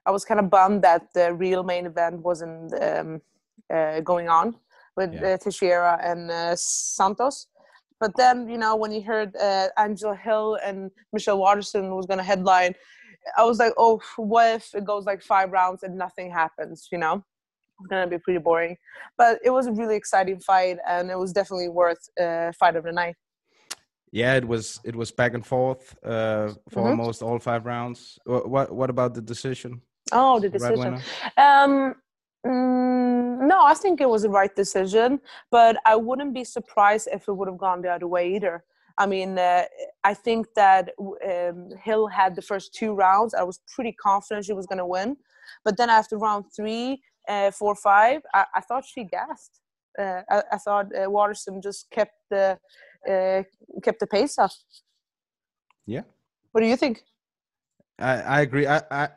I 0.05 0.11
was 0.11 0.25
kind 0.25 0.39
of 0.39 0.49
bummed 0.49 0.81
that 0.83 1.13
the 1.13 1.33
real 1.33 1.63
main 1.63 1.85
event 1.85 2.21
wasn't 2.21 2.73
um, 2.81 3.21
uh, 3.73 3.99
going 4.01 4.29
on 4.29 4.55
with 4.95 5.13
Yeah. 5.13 5.33
uh, 5.33 5.37
Teixeira 5.37 5.99
and 6.01 6.31
uh, 6.31 6.55
Santos. 6.55 7.47
But 7.99 8.17
then, 8.17 8.49
you 8.49 8.57
know, 8.57 8.75
when 8.75 8.91
you 8.91 9.03
heard 9.03 9.35
uh, 9.35 9.67
Angela 9.77 10.15
Hill 10.15 10.57
and 10.63 10.89
Michelle 11.13 11.37
Watterson 11.37 11.95
was 11.95 12.07
going 12.07 12.17
to 12.17 12.23
headline, 12.23 12.73
I 13.37 13.43
was 13.43 13.59
like, 13.59 13.73
oh, 13.77 14.01
what 14.17 14.55
if 14.55 14.73
it 14.73 14.85
goes 14.85 15.05
like 15.05 15.21
five 15.21 15.51
rounds 15.51 15.83
and 15.83 15.95
nothing 15.97 16.31
happens? 16.31 16.87
You 16.91 16.97
know, 16.97 17.23
it's 17.81 17.87
going 17.87 18.07
to 18.09 18.17
be 18.17 18.21
pretty 18.21 18.39
boring. 18.39 18.77
But 19.17 19.39
it 19.43 19.49
was 19.49 19.67
a 19.67 19.71
really 19.71 19.95
exciting 19.95 20.39
fight, 20.39 20.77
and 20.87 21.09
it 21.09 21.17
was 21.17 21.33
definitely 21.33 21.69
worth 21.69 21.99
uh, 22.19 22.51
fight 22.59 22.75
of 22.75 22.83
the 22.83 22.91
night. 22.91 23.15
Yeah, 24.11 24.33
it 24.35 24.45
was 24.45 24.79
it 24.83 24.95
was 24.95 25.11
back 25.11 25.33
and 25.33 25.45
forth 25.45 25.95
uh, 26.03 26.49
for 26.69 26.81
Mhm. 26.83 26.89
almost 26.89 27.21
all 27.23 27.39
five 27.39 27.65
rounds. 27.65 28.19
Wha- 28.25 28.47
What 28.53 28.71
what 28.71 28.89
about 28.89 29.13
the 29.13 29.21
decision? 29.21 29.81
Oh, 30.11 30.39
the 30.39 30.49
decision. 30.49 30.79
winner? 30.79 31.01
Um, 31.37 31.95
mm, 32.45 33.47
no, 33.47 33.57
I 33.63 33.73
think 33.73 34.01
it 34.01 34.09
was 34.09 34.23
the 34.23 34.29
right 34.29 34.53
decision, 34.53 35.21
but 35.49 35.77
I 35.85 35.95
wouldn't 35.95 36.33
be 36.33 36.43
surprised 36.43 37.07
if 37.11 37.27
it 37.29 37.33
would 37.37 37.47
have 37.47 37.57
gone 37.57 37.81
the 37.81 37.89
other 37.95 38.07
way 38.07 38.35
either. 38.35 38.63
I 38.97 39.05
mean, 39.07 39.37
uh, 39.39 39.63
I 40.03 40.13
think 40.13 40.47
that 40.55 40.89
um, 40.99 41.69
Hill 41.81 42.07
had 42.07 42.35
the 42.35 42.41
first 42.41 42.73
two 42.73 42.91
rounds. 42.93 43.33
I 43.33 43.43
was 43.43 43.61
pretty 43.73 43.93
confident 43.93 44.45
she 44.45 44.53
was 44.53 44.67
going 44.67 44.79
to 44.79 44.85
win, 44.85 45.15
but 45.63 45.77
then 45.77 45.89
after 45.89 46.17
round 46.17 46.43
three, 46.53 47.01
uh, 47.31 47.51
four, 47.59 47.75
five, 47.75 48.19
I, 48.33 48.43
I 48.57 48.61
thought 48.67 48.83
she 48.93 49.03
gassed. 49.17 49.53
Uh, 50.01 50.21
I, 50.35 50.37
I 50.55 50.57
thought 50.65 50.87
uh, 50.95 51.09
Watterson 51.15 51.61
just 51.61 51.81
kept 51.97 52.15
the 52.33 52.45
uh, 53.11 53.41
kept 53.85 53.99
the 53.99 54.07
pace 54.07 54.35
up. 54.45 54.51
Yeah. 55.85 56.03
What 56.51 56.61
do 56.61 56.67
you 56.67 56.77
think? 56.77 56.95
I, 57.99 58.13
I 58.37 58.41
agree. 58.47 58.67
I, 58.67 58.79
I 59.01 59.09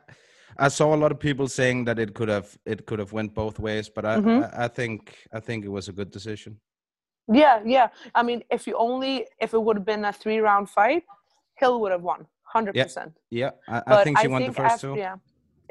I 0.65 0.69
saw 0.69 0.87
a 0.95 0.99
lot 1.03 1.11
of 1.11 1.19
people 1.19 1.47
saying 1.47 1.85
that 1.87 1.97
it 1.99 2.13
could 2.17 2.29
have 2.29 2.47
it 2.65 2.85
could 2.87 2.99
have 2.99 3.13
went 3.13 3.33
both 3.33 3.57
ways, 3.59 3.89
but 3.95 4.03
I, 4.05 4.13
Mhm. 4.19 4.39
I 4.43 4.65
I 4.65 4.67
think 4.77 4.99
I 5.37 5.39
think 5.47 5.65
it 5.65 5.71
was 5.77 5.87
a 5.89 5.93
good 5.99 6.11
decision. 6.17 6.51
Yeah, 7.41 7.57
yeah. 7.75 7.87
I 8.19 8.21
mean, 8.23 8.39
if 8.55 8.61
you 8.67 8.75
only 8.87 9.13
if 9.45 9.53
it 9.53 9.61
would 9.65 9.77
have 9.79 9.85
been 9.93 10.05
a 10.05 10.13
three 10.13 10.39
round 10.49 10.69
fight, 10.69 11.03
Hill 11.61 11.75
would 11.81 11.91
have 11.91 12.03
won, 12.11 12.27
hundred 12.55 12.73
percent. 12.85 13.11
Yeah, 13.29 13.51
I, 13.67 13.81
I 13.87 14.03
think 14.03 14.19
she 14.19 14.27
won 14.27 14.41
the 14.45 14.53
first 14.53 14.73
after, 14.75 14.87
two. 14.93 14.99
Yeah, 15.05 15.15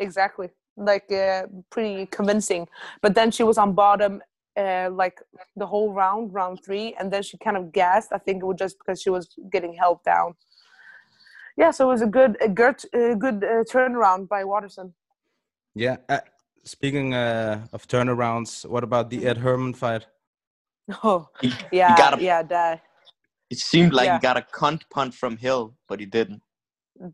exactly. 0.06 0.48
Like 0.76 1.10
uh, 1.12 1.46
pretty 1.70 2.06
convincing. 2.06 2.66
But 3.02 3.14
then 3.14 3.30
she 3.30 3.42
was 3.44 3.58
on 3.58 3.74
bottom, 3.74 4.20
uh, 4.56 4.90
like 4.90 5.20
the 5.56 5.66
whole 5.66 5.92
round, 5.92 6.34
round 6.34 6.64
three, 6.64 6.94
and 6.98 7.12
then 7.12 7.22
she 7.22 7.38
kind 7.38 7.56
of 7.56 7.72
gassed. 7.72 8.10
I 8.12 8.18
think 8.18 8.42
it 8.42 8.46
was 8.46 8.56
just 8.58 8.76
because 8.78 9.00
she 9.00 9.10
was 9.10 9.28
getting 9.52 9.72
held 9.74 10.02
down. 10.04 10.34
Yeah, 11.56 11.70
so 11.70 11.84
it 11.88 11.92
was 11.92 12.02
a 12.02 12.06
good, 12.06 12.36
a 12.42 12.48
good, 12.48 12.82
a 12.92 13.14
good 13.14 13.44
uh, 13.44 13.62
turnaround 13.72 14.28
by 14.28 14.42
Watterson. 14.42 14.92
Yeah. 15.76 15.98
Uh, 16.08 16.18
speaking 16.64 17.14
uh, 17.14 17.66
of 17.72 17.86
turnarounds, 17.86 18.66
what 18.68 18.82
about 18.82 19.10
the 19.10 19.24
Ed 19.26 19.38
Herman 19.38 19.74
fight? 19.74 20.06
Oh, 21.02 21.28
He, 21.40 21.52
yeah, 21.72 21.96
got 21.96 22.18
a- 22.18 22.22
yeah, 22.22 22.42
that 22.42 22.82
it 23.50 23.58
seemed 23.58 23.92
like 23.94 24.06
Yeah. 24.06 24.16
he 24.18 24.20
got 24.22 24.36
a 24.36 24.42
cunt 24.42 24.82
punt 24.90 25.14
from 25.14 25.36
Hill, 25.36 25.74
but 25.88 26.00
he 26.00 26.06
didn't. 26.06 26.42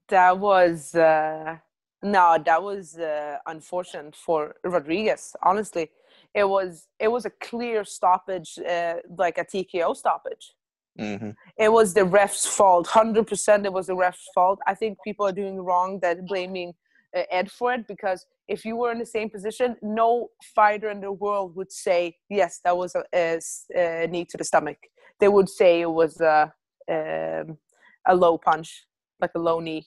that 0.08 0.38
was 0.38 0.94
uh, 0.94 1.56
no, 2.02 2.38
that 2.44 2.62
was 2.62 2.96
uh, 2.98 3.36
unfortunate 3.46 4.16
for 4.16 4.54
Rodriguez. 4.64 5.36
Honestly, 5.42 5.90
it 6.34 6.48
was 6.48 6.88
it 6.98 7.08
was 7.08 7.24
a 7.26 7.30
clear 7.30 7.84
stoppage, 7.84 8.58
uh, 8.58 8.96
like 9.18 9.38
a 9.38 9.44
TKO 9.44 9.94
stoppage. 9.96 10.54
hmm 10.98 11.30
It 11.58 11.70
was 11.72 11.94
the 11.94 12.04
ref's 12.04 12.46
fault. 12.46 12.86
Hundred 12.86 13.26
percent, 13.26 13.66
it 13.66 13.72
was 13.72 13.86
the 13.86 13.96
ref's 13.96 14.28
fault. 14.34 14.58
I 14.66 14.74
think 14.74 14.98
people 15.04 15.26
are 15.26 15.32
doing 15.32 15.60
wrong 15.60 16.00
that 16.00 16.26
blaming 16.26 16.72
uh, 17.16 17.22
Ed 17.30 17.50
for 17.50 17.72
it 17.74 17.86
because 17.86 18.26
if 18.48 18.64
you 18.64 18.76
were 18.76 18.92
in 18.92 18.98
the 18.98 19.06
same 19.06 19.30
position, 19.30 19.76
no 19.82 20.28
fighter 20.54 20.90
in 20.90 21.00
the 21.00 21.12
world 21.12 21.54
would 21.56 21.72
say 21.72 22.16
yes, 22.28 22.60
that 22.64 22.76
was 22.76 22.94
a 22.94 24.06
knee 24.08 24.24
to 24.24 24.36
the 24.38 24.44
stomach. 24.44 24.78
They 25.20 25.28
would 25.28 25.48
say 25.48 25.80
it 25.82 25.90
was 25.90 26.20
a 26.20 26.52
um, 26.90 27.58
a 28.06 28.14
low 28.14 28.38
punch, 28.38 28.86
like 29.20 29.32
a 29.34 29.38
low 29.38 29.60
knee. 29.60 29.84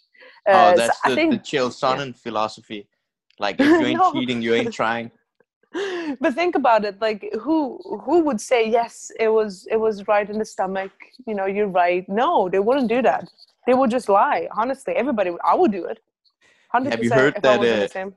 Uh, 0.48 0.52
oh, 0.52 0.72
so 0.72 0.78
that's 0.78 1.00
I 1.04 1.10
the, 1.10 1.16
think 1.16 1.32
the 1.32 1.40
Chael 1.40 1.70
Sonnen 1.70 2.16
philosophy. 2.16 2.88
Like, 3.40 3.60
if 3.60 3.68
you 3.80 3.86
ain't 3.88 4.00
No. 4.00 4.12
cheating, 4.12 4.42
you 4.42 4.54
ain't 4.54 4.74
trying. 4.82 5.12
but 6.22 6.36
think 6.36 6.54
about 6.56 6.86
it 6.86 7.02
like 7.02 7.22
who 7.42 7.80
who 8.06 8.20
would 8.20 8.40
say 8.40 8.70
yes 8.70 9.12
it 9.20 9.28
was 9.28 9.68
it 9.72 9.78
was 9.78 10.08
right 10.08 10.30
in 10.30 10.38
the 10.38 10.46
stomach 10.46 10.92
you 11.26 11.34
know 11.34 11.48
you're 11.48 11.68
right 11.68 12.08
no 12.08 12.48
they 12.48 12.60
wouldn't 12.60 12.88
do 12.88 13.02
that 13.02 13.28
they 13.66 13.74
would 13.74 13.90
just 13.90 14.08
lie 14.08 14.48
honestly 14.56 14.94
everybody 14.94 15.32
would 15.32 15.42
i 15.44 15.56
would 15.56 15.72
do 15.72 15.84
it 15.86 15.98
100% 16.76 16.92
Have 16.92 17.04
you 17.04 17.12
heard 17.12 17.34
that, 17.42 17.60
was 17.60 17.70
in 17.70 17.80
the 17.80 17.86
uh, 17.86 17.88
same. 17.88 18.14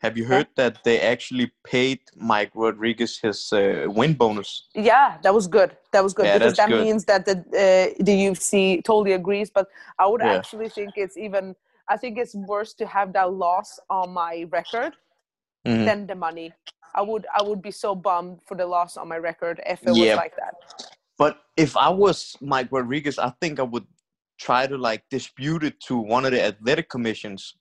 Have 0.00 0.18
you 0.18 0.24
heard 0.26 0.48
that 0.56 0.84
they 0.84 1.00
actually 1.00 1.52
paid 1.64 2.00
Mike 2.16 2.50
Rodriguez 2.54 3.18
his 3.18 3.52
uh, 3.52 3.86
win 3.88 4.14
bonus? 4.14 4.68
yeah 4.74 5.16
that 5.22 5.32
was 5.32 5.46
good 5.46 5.76
that 5.92 6.02
was 6.02 6.12
good 6.12 6.26
Yeah, 6.26 6.34
because 6.38 6.56
that 6.56 6.68
good. 6.68 6.84
means 6.84 7.04
that 7.04 7.24
the 7.24 7.36
uh, 7.64 8.02
the 8.04 8.14
ufc 8.28 8.82
totally 8.84 9.12
agrees 9.12 9.50
but 9.50 9.66
i 9.98 10.06
would 10.06 10.20
Yeah. 10.20 10.36
actually 10.38 10.68
think 10.68 10.90
it's 10.96 11.16
even 11.16 11.54
i 11.88 11.96
think 11.96 12.18
it's 12.18 12.34
worse 12.34 12.74
to 12.74 12.84
have 12.86 13.12
that 13.12 13.32
loss 13.32 13.78
on 13.88 14.10
my 14.10 14.44
record 14.50 14.92
Mhm. 15.66 15.86
than 15.86 16.06
the 16.06 16.14
money 16.14 16.52
i 16.94 17.02
would 17.08 17.24
i 17.38 17.42
would 17.42 17.62
be 17.62 17.70
so 17.70 17.94
bummed 17.94 18.40
for 18.46 18.56
the 18.56 18.66
loss 18.66 18.96
on 18.96 19.06
my 19.08 19.16
record 19.30 19.60
if 19.74 19.80
it 19.86 19.94
Yeah. 19.94 20.16
was 20.16 20.16
like 20.24 20.36
that 20.36 20.54
But 21.16 21.34
if 21.56 21.76
I 21.76 21.88
was 22.04 22.36
Mike 22.40 22.70
Rodriguez, 22.72 23.18
I 23.18 23.30
think 23.40 23.60
I 23.60 23.62
would 23.62 23.86
try 24.46 24.66
to 24.66 24.76
like 24.76 25.02
dispute 25.10 25.62
it 25.62 25.76
to 25.86 25.94
one 26.14 26.24
of 26.26 26.32
the 26.32 26.42
athletic 26.42 26.88
commissions, 26.90 27.54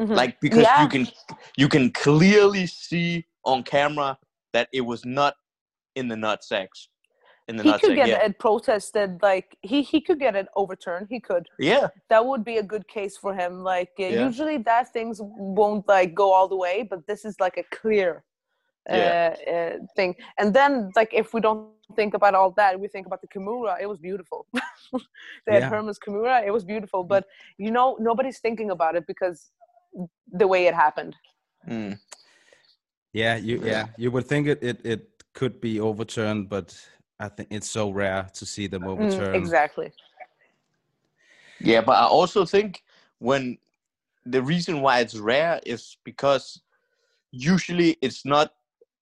Mhm. 0.00 0.16
like 0.16 0.40
because 0.40 0.62
Yeah. 0.64 0.82
you 0.82 0.88
can 0.88 1.06
you 1.56 1.68
can 1.68 1.90
clearly 1.92 2.66
see 2.66 3.26
on 3.44 3.62
camera 3.62 4.18
that 4.52 4.68
it 4.72 4.80
was 4.82 5.04
not 5.04 5.34
in 5.94 6.08
the 6.08 6.16
nut 6.16 6.42
sacks. 6.44 6.88
In 7.48 7.56
the 7.56 7.64
he 7.64 7.72
could 7.72 7.80
sack, 7.80 7.96
get 7.96 8.08
yeah. 8.08 8.24
it 8.24 8.38
protested 8.38 9.20
like 9.20 9.56
he 9.62 9.82
he 9.82 10.00
could 10.00 10.20
get 10.20 10.34
it 10.36 10.46
overturned 10.56 11.08
he 11.10 11.18
could 11.20 11.44
yeah, 11.58 11.88
that 12.08 12.24
would 12.24 12.44
be 12.44 12.58
a 12.58 12.62
good 12.62 12.86
case 12.86 13.16
for 13.16 13.34
him 13.34 13.52
like 13.64 13.90
uh, 13.98 14.04
Yeah. 14.04 14.24
usually 14.28 14.58
that 14.58 14.92
things 14.92 15.18
won't 15.20 15.86
like 15.88 16.14
go 16.14 16.32
all 16.32 16.46
the 16.48 16.56
way 16.56 16.76
but 16.88 17.00
this 17.08 17.24
is 17.24 17.34
like 17.40 17.56
a 17.58 17.64
clear 17.78 18.22
uh, 18.88 18.96
Yeah. 18.96 19.34
uh, 19.54 19.84
thing 19.96 20.14
and 20.38 20.54
then 20.54 20.70
like 20.94 21.10
if 21.12 21.34
we 21.34 21.40
don't 21.40 21.66
think 21.96 22.14
about 22.14 22.34
all 22.34 22.52
that 22.52 22.78
we 22.78 22.86
think 22.88 23.06
about 23.08 23.20
the 23.20 23.28
kimura 23.34 23.74
it 23.82 23.88
was 23.92 23.98
beautiful 23.98 24.46
they 25.44 25.52
had 25.56 25.62
Yeah. 25.64 25.68
herman's 25.72 25.98
kimura 25.98 26.36
it 26.46 26.52
was 26.52 26.64
beautiful 26.64 27.02
but 27.14 27.24
you 27.58 27.70
know 27.76 27.88
nobody's 27.98 28.38
thinking 28.38 28.70
about 28.70 28.94
it 28.98 29.04
because 29.12 29.50
the 30.30 30.46
way 30.46 30.66
it 30.66 30.74
happened. 30.74 31.16
Mm. 31.68 31.98
Yeah, 33.12 33.36
you 33.36 33.60
yeah 33.64 33.88
you 33.96 34.10
would 34.10 34.26
think 34.26 34.46
it 34.48 34.62
it, 34.62 34.80
it 34.84 35.24
could 35.34 35.60
be 35.60 35.80
overturned, 35.80 36.48
but 36.48 36.76
I 37.20 37.28
think 37.28 37.48
it's 37.52 37.70
so 37.70 37.90
rare 37.90 38.26
to 38.34 38.46
see 38.46 38.66
them 38.66 38.82
Mm, 38.82 38.88
overturned. 38.88 39.44
exactly. 39.44 39.92
Yeah, 41.60 41.80
but 41.82 41.92
I 41.92 42.06
also 42.06 42.44
think 42.44 42.82
when 43.18 43.58
the 44.26 44.42
reason 44.42 44.80
why 44.80 45.00
it's 45.00 45.16
rare 45.16 45.60
is 45.64 45.96
because 46.04 46.60
usually 47.30 47.96
it's 48.02 48.24
not 48.24 48.52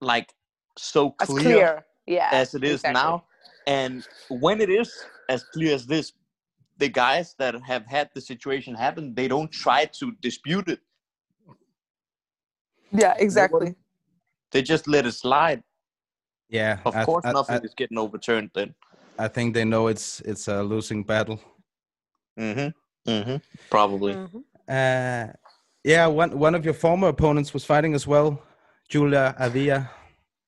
like 0.00 0.34
so 0.76 1.14
That's 1.18 1.32
clear, 1.32 1.42
clear. 1.42 1.86
Yeah. 2.06 2.28
as 2.32 2.54
it 2.54 2.64
is 2.64 2.84
exactly. 2.84 3.02
now. 3.02 3.24
And 3.66 4.06
when 4.28 4.60
it 4.60 4.70
is 4.70 4.92
as 5.28 5.44
clear 5.44 5.74
as 5.74 5.86
this, 5.86 6.12
the 6.80 6.88
guys 6.88 7.34
that 7.38 7.54
have 7.72 7.86
had 7.86 8.10
the 8.14 8.20
situation 8.20 8.74
happen, 8.74 9.14
they 9.14 9.28
don't 9.28 9.52
try 9.52 9.84
to 10.00 10.12
dispute 10.20 10.68
it. 10.68 10.80
Yeah, 12.90 13.14
exactly. 13.18 13.74
They 14.50 14.62
just 14.62 14.88
let 14.88 15.06
it 15.06 15.12
slide. 15.12 15.62
Yeah, 16.48 16.78
Of 16.84 16.96
I, 16.96 17.04
course, 17.04 17.24
I, 17.24 17.32
nothing 17.32 17.60
I, 17.62 17.66
is 17.66 17.74
getting 17.74 17.98
overturned 17.98 18.50
then. 18.54 18.74
I 19.18 19.28
think 19.28 19.54
they 19.54 19.64
know 19.64 19.86
it's 19.88 20.20
it's 20.22 20.48
a 20.48 20.62
losing 20.62 21.04
battle. 21.04 21.38
Mm-hmm. 22.38 22.70
Mm-hmm. 23.10 23.36
Probably. 23.70 24.14
Mhm. 24.14 24.42
Uh, 24.68 25.32
yeah, 25.84 26.06
one 26.06 26.30
one 26.38 26.54
of 26.58 26.64
your 26.64 26.74
former 26.74 27.08
opponents 27.08 27.54
was 27.54 27.64
fighting 27.64 27.94
as 27.94 28.06
well, 28.06 28.42
Julia 28.88 29.34
Avia. 29.38 29.90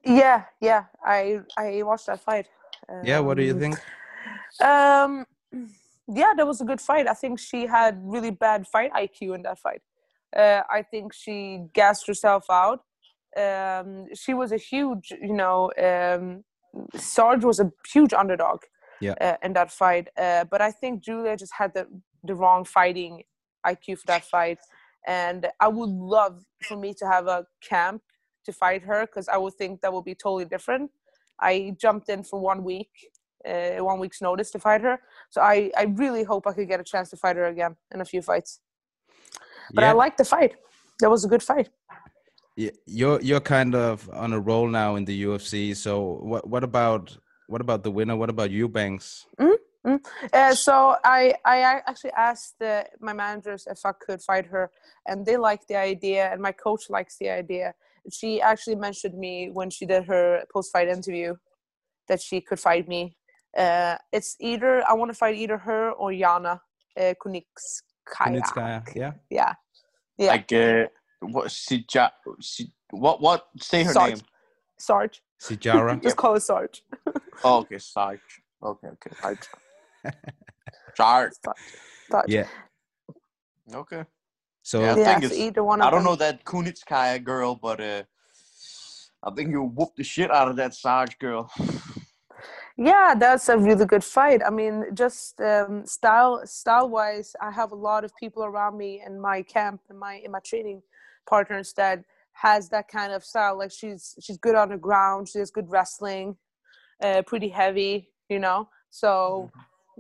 Yeah, 0.04 0.44
yeah. 0.60 0.84
I 1.04 1.40
I 1.56 1.82
watched 1.82 2.06
that 2.06 2.20
fight. 2.20 2.46
Yeah, 3.04 3.20
what 3.20 3.36
do 3.36 3.42
you 3.42 3.52
Um, 3.54 3.60
think? 3.60 3.78
Um, 4.60 5.26
yeah, 6.09 6.33
that 6.37 6.47
was 6.47 6.61
a 6.61 6.65
good 6.65 6.81
fight. 6.81 7.07
I 7.09 7.15
think 7.15 7.39
she 7.39 7.66
had 7.66 8.01
really 8.03 8.31
bad 8.31 8.66
fight 8.66 8.93
IQ 8.93 9.35
in 9.35 9.43
that 9.43 9.59
fight. 9.59 9.83
Uh, 10.37 10.62
I 10.70 10.83
think 10.83 11.12
she 11.12 11.61
gassed 11.74 12.07
herself 12.07 12.45
out. 12.51 12.81
Um, 13.37 14.07
she 14.15 14.35
was 14.35 14.53
a 14.53 14.57
huge, 14.57 15.12
you 15.20 15.35
know, 15.35 15.70
um, 15.83 16.45
Sarge 16.97 17.45
was 17.45 17.61
a 17.61 17.70
huge 17.93 18.12
underdog 18.12 18.62
Yeah. 19.01 19.15
uh, 19.20 19.37
in 19.43 19.53
that 19.55 19.70
fight. 19.70 20.09
Uh, 20.16 20.45
but 20.45 20.61
I 20.62 20.70
think 20.70 21.03
Julia 21.03 21.37
just 21.37 21.53
had 21.55 21.74
the, 21.74 21.87
the 22.24 22.35
wrong 22.35 22.65
fighting 22.65 23.23
IQ 23.66 23.99
for 23.99 24.07
that 24.09 24.24
fight. 24.24 24.59
And 25.07 25.49
I 25.61 25.69
would 25.69 25.91
love 25.91 26.45
for 26.62 26.77
me 26.77 26.95
to 26.95 27.07
have 27.07 27.27
a 27.27 27.45
camp 27.69 28.03
to 28.45 28.53
fight 28.53 28.83
her 28.83 29.07
because 29.07 29.29
I 29.29 29.37
would 29.37 29.55
think 29.55 29.81
that 29.81 29.93
would 29.93 30.05
be 30.05 30.15
totally 30.15 30.45
different. 30.47 30.91
I 31.41 31.74
jumped 31.81 32.09
in 32.09 32.23
for 32.23 32.39
one 32.39 32.62
week, 32.65 32.91
uh, 33.48 33.85
one 33.85 33.98
week's 33.98 34.20
notice 34.23 34.51
to 34.52 34.59
fight 34.59 34.82
her. 34.82 35.01
So 35.31 35.40
I, 35.40 35.70
I 35.77 35.85
really 35.85 36.24
hope 36.24 36.47
I 36.47 36.52
could 36.52 36.69
get 36.69 36.81
a 36.81 36.85
chance 36.85 37.10
to 37.10 37.16
fight 37.16 37.36
her 37.36 37.47
again 37.47 37.77
in 37.94 38.01
a 38.01 38.05
few 38.05 38.23
fights. 38.23 38.60
But 39.74 39.85
I 39.85 39.89
yeah, 39.89 39.93
like 39.93 40.16
the 40.16 40.24
fight. 40.24 40.56
That 41.01 41.10
was 41.10 41.24
a 41.24 41.28
good 41.28 41.43
fight. 41.43 41.69
y- 42.56 42.73
you're 42.86 43.20
you're 43.20 43.40
kind 43.40 43.74
of 43.74 44.09
on 44.12 44.32
a 44.32 44.40
roll 44.40 44.69
now 44.69 44.97
in 44.97 45.05
the 45.05 45.24
UFC. 45.24 45.77
So 45.77 46.01
what 46.23 46.48
what 46.48 46.64
about 46.64 47.16
what 47.47 47.60
about 47.60 47.82
the 47.82 47.90
winner? 47.90 48.16
What 48.16 48.31
about 48.31 48.51
Eubanks? 48.51 49.27
Uh, 50.32 50.55
so 50.55 50.97
I 51.05 51.35
I 51.44 51.59
actually 51.86 52.12
asked 52.12 52.62
uh, 52.62 52.85
my 53.01 53.12
managers 53.12 53.66
if 53.69 53.85
I 53.85 53.93
could 53.93 54.23
fight 54.23 54.47
her, 54.47 54.70
and 55.06 55.27
they 55.27 55.36
liked 55.36 55.69
the 55.69 55.77
idea, 55.77 56.31
and 56.32 56.40
my 56.40 56.52
coach 56.52 56.89
likes 56.90 57.16
the 57.19 57.31
idea. 57.31 57.74
She 58.10 58.40
actually 58.40 58.77
mentioned 58.77 59.19
me 59.19 59.51
when 59.52 59.70
she 59.70 59.86
did 59.86 60.05
her 60.05 60.44
post-fight 60.52 60.89
interview 60.89 61.36
that 62.09 62.20
she 62.20 62.40
could 62.40 62.60
fight 62.60 62.89
me. 62.89 63.16
Uh, 63.57 63.97
it's 64.12 64.37
either 64.41 64.83
I 64.89 64.95
want 64.95 65.11
to 65.11 65.15
fight 65.15 65.35
either 65.37 65.59
her 65.59 65.91
or 65.93 66.12
Jana 66.12 66.61
uh, 66.99 67.15
Kunitskaya. 67.23 67.43
Kunitskaya, 68.11 68.97
yeah. 68.97 69.12
Yeah, 69.31 69.53
yeah. 70.19 70.31
Like 70.31 70.53
uh, 70.53 70.87
what? 71.20 71.47
Sija, 71.49 72.11
Si- 72.41 72.73
what? 72.91 73.20
What? 73.20 73.47
Say 73.61 73.83
her 73.85 73.93
Sarge. 73.93 74.15
name. 74.15 74.23
Sarge. 74.79 75.23
Sijara. 75.41 76.03
Just 76.03 76.16
call 76.16 76.35
her 76.35 76.41
Sarge. 76.41 76.83
Oh, 77.45 77.59
okay, 77.59 77.79
Sarge. 77.79 78.20
Okay, 78.62 78.89
okay. 78.89 79.11
Sarge. 79.20 79.49
Sarge. 80.97 81.33
Sarge. 82.11 82.24
yeah. 82.29 82.47
Okay. 83.74 84.05
So 84.62 84.81
Yeah. 84.81 84.95
I 84.95 84.99
yeah, 84.99 85.05
think 85.05 85.19
so 85.23 85.27
it's- 85.27 85.39
either 85.41 85.65
one 85.65 85.81
of 85.81 85.87
I 85.87 85.91
don't 85.91 86.01
them. 86.05 86.12
know 86.12 86.16
that 86.16 86.45
Kunitskaya 86.45 87.23
girl, 87.23 87.55
but 87.57 87.81
uh, 87.81 88.03
I 89.23 89.31
think 89.35 89.51
you 89.51 89.62
whoop 89.62 89.91
the 89.97 90.05
shit 90.05 90.31
out 90.31 90.49
of 90.49 90.57
that 90.57 90.74
Sarge 90.74 91.19
girl. 91.19 91.51
Yeah, 92.77 93.15
that's 93.19 93.49
a 93.49 93.59
really 93.59 93.85
good 93.85 94.03
fight. 94.05 94.40
I 94.47 94.51
mean, 94.51 94.85
just 94.94 95.40
um, 95.40 95.85
style 95.86 96.40
style 96.47 96.89
wise, 96.89 97.36
I 97.40 97.51
have 97.51 97.73
a 97.73 97.77
lot 97.77 98.05
of 98.05 98.16
people 98.16 98.44
around 98.44 98.78
me 98.78 99.03
in 99.07 99.20
my 99.20 99.43
camp 99.43 99.82
in 99.90 99.99
my 99.99 100.15
in 100.24 100.31
my 100.31 100.40
training 100.40 100.82
partners 101.28 101.74
that 101.74 102.03
has 102.32 102.70
that 102.70 102.89
kind 102.89 103.12
of 103.12 103.24
style. 103.24 103.59
Like 103.59 103.73
she's 103.73 104.15
she's 104.23 104.39
good 104.39 104.55
on 104.55 104.70
the 104.70 104.78
ground. 104.78 105.28
She 105.28 105.39
has 105.39 105.51
good 105.51 105.70
wrestling, 105.70 106.36
uh, 107.03 107.23
pretty 107.27 107.49
heavy, 107.49 108.09
you 108.31 108.39
know. 108.39 108.69
So, 108.90 109.51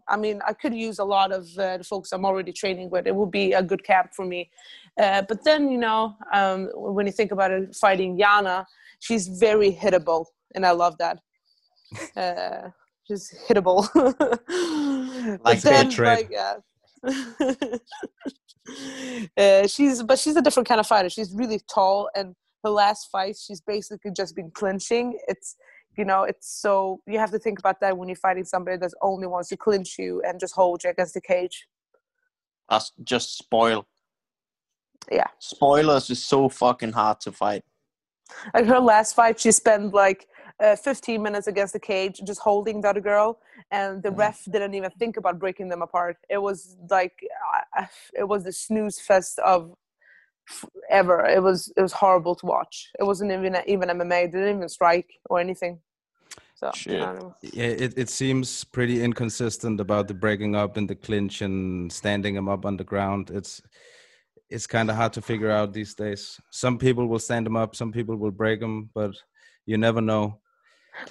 I 0.08 0.16
mean, 0.16 0.40
I 0.46 0.54
could 0.54 0.74
use 0.74 0.98
a 0.98 1.04
lot 1.04 1.30
of 1.30 1.46
uh, 1.58 1.78
the 1.78 1.84
folks 1.84 2.10
I'm 2.12 2.24
already 2.24 2.52
training 2.52 2.88
with. 2.90 3.06
It 3.06 3.14
would 3.14 3.30
be 3.30 3.52
a 3.52 3.62
good 3.62 3.84
camp 3.84 4.12
for 4.14 4.24
me. 4.24 4.50
Uh, 4.98 5.22
but 5.28 5.44
then, 5.44 5.70
you 5.70 5.78
know, 5.78 6.16
um, 6.32 6.70
when 6.74 7.06
you 7.06 7.12
think 7.12 7.32
about 7.32 7.50
it, 7.50 7.74
fighting 7.74 8.18
Yana, 8.18 8.64
she's 9.00 9.28
very 9.28 9.72
hittable, 9.72 10.26
and 10.54 10.64
I 10.66 10.70
love 10.72 10.96
that 10.98 11.18
uh, 12.16 12.68
just 13.06 13.34
hittable. 13.48 13.88
Like 15.44 15.60
then, 15.60 15.88
Betrayed. 15.88 16.30
like, 16.30 17.80
uh, 19.38 19.66
she's 19.68 20.02
but 20.02 20.18
she's 20.18 20.34
a 20.34 20.42
different 20.42 20.68
kind 20.68 20.80
of 20.80 20.86
fighter. 20.86 21.08
She's 21.08 21.32
really 21.32 21.60
tall, 21.72 22.10
and 22.16 22.34
her 22.64 22.70
last 22.70 23.08
fight, 23.12 23.36
she's 23.36 23.60
basically 23.60 24.10
just 24.10 24.34
been 24.34 24.50
clinching. 24.50 25.16
It's 25.28 25.54
you 25.96 26.04
know, 26.04 26.24
it's 26.24 26.60
so 26.60 27.00
you 27.06 27.18
have 27.18 27.30
to 27.32 27.38
think 27.38 27.58
about 27.58 27.80
that 27.80 27.96
when 27.96 28.08
you're 28.08 28.16
fighting 28.16 28.44
somebody 28.44 28.78
that 28.78 28.90
only 29.02 29.26
wants 29.26 29.50
to 29.50 29.56
clinch 29.56 29.96
you 29.98 30.22
and 30.26 30.40
just 30.40 30.54
hold 30.54 30.82
you 30.82 30.90
against 30.90 31.14
the 31.14 31.20
cage. 31.20 31.66
Us 32.68 32.92
just 33.04 33.36
spoil. 33.38 33.86
Yeah. 35.10 35.26
Spoilers 35.38 36.08
is 36.10 36.24
so 36.24 36.48
fucking 36.48 36.92
hard 36.92 37.20
to 37.20 37.32
fight. 37.32 37.62
Like 38.54 38.66
her 38.66 38.78
last 38.80 39.14
fight, 39.14 39.40
she 39.40 39.52
spent 39.52 39.92
like 39.92 40.26
uh, 40.62 40.76
15 40.76 41.22
minutes 41.22 41.46
against 41.46 41.72
the 41.72 41.80
cage, 41.80 42.20
just 42.24 42.40
holding 42.40 42.80
the 42.80 42.88
other 42.88 43.00
girl, 43.00 43.40
and 43.70 44.02
the 44.02 44.10
ref 44.10 44.44
didn't 44.50 44.74
even 44.74 44.90
think 44.98 45.16
about 45.16 45.38
breaking 45.38 45.68
them 45.68 45.82
apart. 45.82 46.16
It 46.30 46.38
was 46.38 46.76
like 46.88 47.18
uh, 47.76 47.84
it 48.14 48.24
was 48.28 48.44
the 48.44 48.52
snooze 48.52 49.00
fest 49.00 49.38
of 49.40 49.74
ever. 50.90 51.24
It 51.26 51.42
was 51.42 51.72
it 51.76 51.82
was 51.82 51.92
horrible 51.92 52.34
to 52.36 52.46
watch. 52.46 52.90
It 52.98 53.04
wasn't 53.04 53.32
even 53.32 53.56
even 53.66 53.88
MMA. 53.88 54.30
They 54.32 54.38
didn't 54.38 54.56
even 54.56 54.68
strike 54.68 55.10
or 55.28 55.40
anything. 55.40 55.80
So 56.54 56.68
I 56.68 56.72
Shit. 56.76 57.00
don't 57.00 57.18
know. 57.18 57.34
yeah, 57.42 57.64
it, 57.64 57.94
it 57.98 58.08
seems 58.08 58.62
pretty 58.62 59.02
inconsistent 59.02 59.80
about 59.80 60.06
the 60.06 60.14
breaking 60.14 60.54
up 60.54 60.76
and 60.76 60.88
the 60.88 60.94
clinch 60.94 61.42
and 61.42 61.92
standing 61.92 62.36
him 62.36 62.48
up 62.48 62.64
on 62.64 62.76
the 62.76 62.84
ground. 62.84 63.30
It's 63.30 63.60
it's 64.48 64.66
kind 64.66 64.90
of 64.90 64.96
hard 64.96 65.12
to 65.14 65.22
figure 65.22 65.50
out 65.50 65.72
these 65.72 65.94
days. 65.94 66.38
Some 66.50 66.78
people 66.78 67.06
will 67.08 67.18
stand 67.18 67.46
him 67.46 67.56
up, 67.56 67.74
some 67.74 67.90
people 67.90 68.16
will 68.16 68.30
break 68.30 68.60
him, 68.60 68.90
but 68.94 69.12
you 69.66 69.78
never 69.78 70.00
know. 70.00 70.41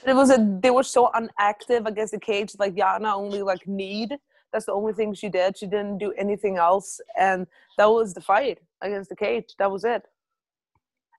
It 0.06 0.14
was 0.14 0.30
a 0.30 0.60
they 0.62 0.72
were 0.72 0.84
so 0.84 1.10
unactive 1.16 1.88
against 1.88 2.14
the 2.14 2.20
cage. 2.20 2.54
Like 2.60 2.76
Yana 2.76 3.14
only 3.14 3.42
like 3.42 3.68
need. 3.68 4.16
That's 4.52 4.66
the 4.66 4.74
only 4.74 4.94
thing 4.94 5.14
she 5.14 5.30
did. 5.30 5.58
She 5.58 5.66
didn't 5.66 5.98
do 5.98 6.12
anything 6.18 6.58
else, 6.58 7.00
and 7.18 7.48
that 7.78 7.86
was 7.90 8.14
the 8.14 8.22
fight 8.22 8.60
against 8.82 9.10
the 9.10 9.16
cage. 9.16 9.56
That 9.60 9.72
was 9.72 9.84
it. 9.84 10.04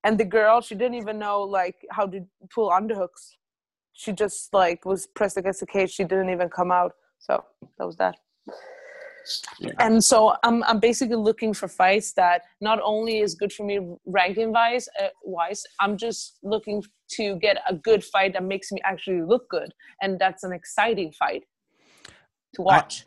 And 0.05 0.19
the 0.19 0.25
girl, 0.25 0.61
she 0.61 0.75
didn't 0.75 0.95
even 0.95 1.19
know 1.19 1.43
like 1.43 1.87
how 1.91 2.07
to 2.07 2.25
pull 2.55 2.71
underhooks. 2.71 3.37
She 3.93 4.13
just 4.13 4.53
like 4.53 4.85
was 4.85 5.07
pressed 5.07 5.37
against 5.37 5.61
the 5.61 5.67
cage. 5.67 5.93
She 5.93 6.05
didn't 6.05 6.31
even 6.31 6.49
come 6.49 6.71
out. 6.71 6.95
So 7.19 7.45
that 7.79 7.87
was 7.87 7.97
that. 7.97 8.17
And 9.79 10.03
so 10.03 10.35
I'm 10.43 10.63
I'm 10.65 10.81
basically 10.81 11.17
looking 11.17 11.55
for 11.55 11.69
fights 11.69 12.13
that 12.15 12.43
not 12.61 12.81
only 12.83 13.21
is 13.21 13.35
good 13.35 13.53
for 13.53 13.65
me 13.65 13.81
ranking 14.07 14.53
wise, 14.53 14.89
uh, 15.01 15.09
wise. 15.23 15.63
I'm 15.81 15.97
just 15.97 16.39
looking 16.43 16.83
to 17.13 17.37
get 17.37 17.59
a 17.69 17.75
good 17.75 18.03
fight 18.05 18.33
that 18.35 18.45
makes 18.45 18.73
me 18.73 18.81
actually 18.85 19.23
look 19.23 19.49
good, 19.49 19.73
and 20.01 20.19
that's 20.19 20.45
an 20.45 20.53
exciting 20.53 21.13
fight 21.13 21.45
to 22.55 22.63
watch. 22.63 23.05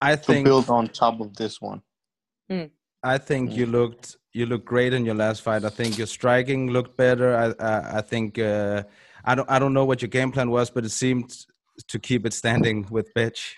I 0.00 0.16
To 0.16 0.22
think 0.22 0.44
build 0.44 0.68
on 0.68 0.88
top 0.88 1.20
of 1.20 1.36
this 1.36 1.60
one. 1.60 1.82
I 3.02 3.18
think 3.18 3.52
you 3.52 3.66
looked 3.66 4.16
you 4.32 4.46
looked 4.46 4.66
great 4.66 4.92
in 4.92 5.04
your 5.04 5.14
last 5.14 5.42
fight. 5.42 5.64
I 5.64 5.70
think 5.70 5.96
your 5.96 6.06
striking 6.06 6.70
looked 6.70 6.96
better. 6.96 7.36
I 7.36 7.46
I, 7.64 7.98
I 7.98 8.00
think 8.00 8.38
uh, 8.38 8.82
I 9.24 9.34
don't 9.34 9.50
I 9.50 9.58
don't 9.58 9.72
know 9.72 9.84
what 9.84 10.02
your 10.02 10.08
game 10.08 10.32
plan 10.32 10.50
was, 10.50 10.70
but 10.70 10.84
it 10.84 10.90
seemed 10.90 11.34
to 11.88 11.98
keep 11.98 12.26
it 12.26 12.32
standing 12.32 12.86
with 12.90 13.12
bitch. 13.14 13.54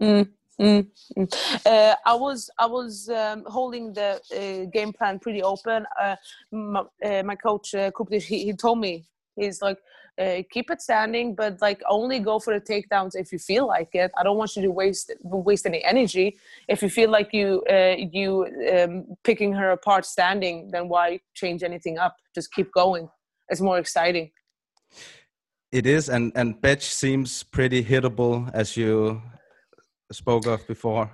Mm, 0.00 0.28
mm, 0.62 0.86
mm. 1.18 1.66
Uh, 1.66 1.94
I 2.06 2.14
was 2.14 2.50
I 2.58 2.66
was 2.66 3.08
um, 3.08 3.44
holding 3.46 3.92
the 3.92 4.20
uh, 4.36 4.70
game 4.70 4.92
plan 4.92 5.18
pretty 5.18 5.42
open. 5.42 5.84
Uh, 6.00 6.16
my, 6.50 6.84
uh, 7.04 7.22
my 7.24 7.34
coach 7.34 7.74
uh, 7.74 7.90
he, 8.10 8.44
he 8.44 8.52
told 8.52 8.78
me 8.78 9.04
he's 9.36 9.60
like 9.60 9.78
uh, 10.18 10.42
keep 10.50 10.70
it 10.70 10.80
standing, 10.82 11.34
but 11.34 11.60
like 11.60 11.80
only 11.88 12.18
go 12.18 12.38
for 12.38 12.58
the 12.58 12.60
takedowns 12.60 13.12
if 13.14 13.32
you 13.32 13.38
feel 13.38 13.66
like 13.66 13.88
it. 13.94 14.10
I 14.16 14.22
don't 14.22 14.36
want 14.36 14.54
you 14.56 14.62
to 14.62 14.70
waste 14.70 15.12
waste 15.22 15.66
any 15.66 15.82
energy. 15.84 16.38
If 16.68 16.82
you 16.82 16.88
feel 16.88 17.10
like 17.10 17.32
you 17.32 17.62
you 18.12 18.46
um, 18.74 19.06
picking 19.24 19.52
her 19.54 19.70
apart 19.70 20.04
standing, 20.06 20.70
then 20.70 20.88
why 20.88 21.20
change 21.34 21.62
anything 21.62 21.98
up? 21.98 22.16
Just 22.34 22.52
keep 22.52 22.72
going. 22.72 23.08
It's 23.48 23.60
more 23.60 23.78
exciting. 23.78 24.30
It 25.72 25.86
is, 25.86 26.10
and 26.10 26.32
and 26.34 26.60
Betch 26.60 26.82
seems 26.82 27.42
pretty 27.42 27.82
hittable, 27.82 28.50
as 28.52 28.76
you 28.76 29.22
spoke 30.12 30.46
of 30.46 30.66
before. 30.66 31.10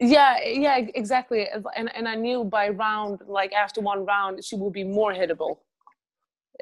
Yeah, 0.00 0.38
yeah, 0.44 0.78
exactly. 0.94 1.48
And 1.76 1.90
and 1.94 2.08
I 2.08 2.14
knew 2.14 2.44
by 2.44 2.68
round, 2.68 3.20
like 3.26 3.52
after 3.52 3.80
one 3.80 4.04
round, 4.04 4.44
she 4.44 4.56
would 4.56 4.72
be 4.72 4.84
more 4.84 5.12
hittable. 5.12 5.58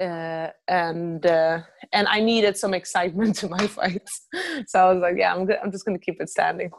Uh, 0.01 0.49
and 0.69 1.25
uh, 1.27 1.61
and 1.93 2.09
I 2.09 2.21
needed 2.21 2.57
some 2.57 2.75
excitement 2.75 3.37
to 3.41 3.49
my 3.49 3.67
fights, 3.67 4.27
so 4.67 4.79
I 4.79 4.93
was 4.93 5.03
like, 5.03 5.17
yeah, 5.19 5.35
I'm 5.35 5.45
go- 5.47 5.59
I'm 5.63 5.71
just 5.71 5.85
gonna 5.85 5.99
keep 5.99 6.21
it 6.21 6.29
standing. 6.29 6.71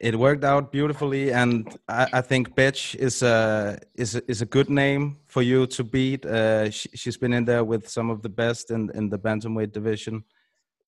It 0.00 0.18
worked 0.18 0.42
out 0.42 0.72
beautifully, 0.72 1.32
and 1.32 1.78
I, 1.88 2.08
I 2.14 2.20
think 2.20 2.56
Betch 2.56 2.96
is 2.96 3.22
a 3.22 3.78
is 3.94 4.16
a, 4.16 4.30
is 4.30 4.42
a 4.42 4.46
good 4.46 4.68
name 4.68 5.18
for 5.28 5.42
you 5.42 5.66
to 5.68 5.84
beat. 5.84 6.26
Uh, 6.26 6.70
she, 6.70 6.88
she's 6.94 7.16
been 7.16 7.32
in 7.32 7.44
there 7.44 7.62
with 7.62 7.88
some 7.88 8.10
of 8.10 8.22
the 8.22 8.28
best 8.28 8.70
in 8.72 8.90
in 8.94 9.08
the 9.08 9.18
bantamweight 9.18 9.72
division. 9.72 10.24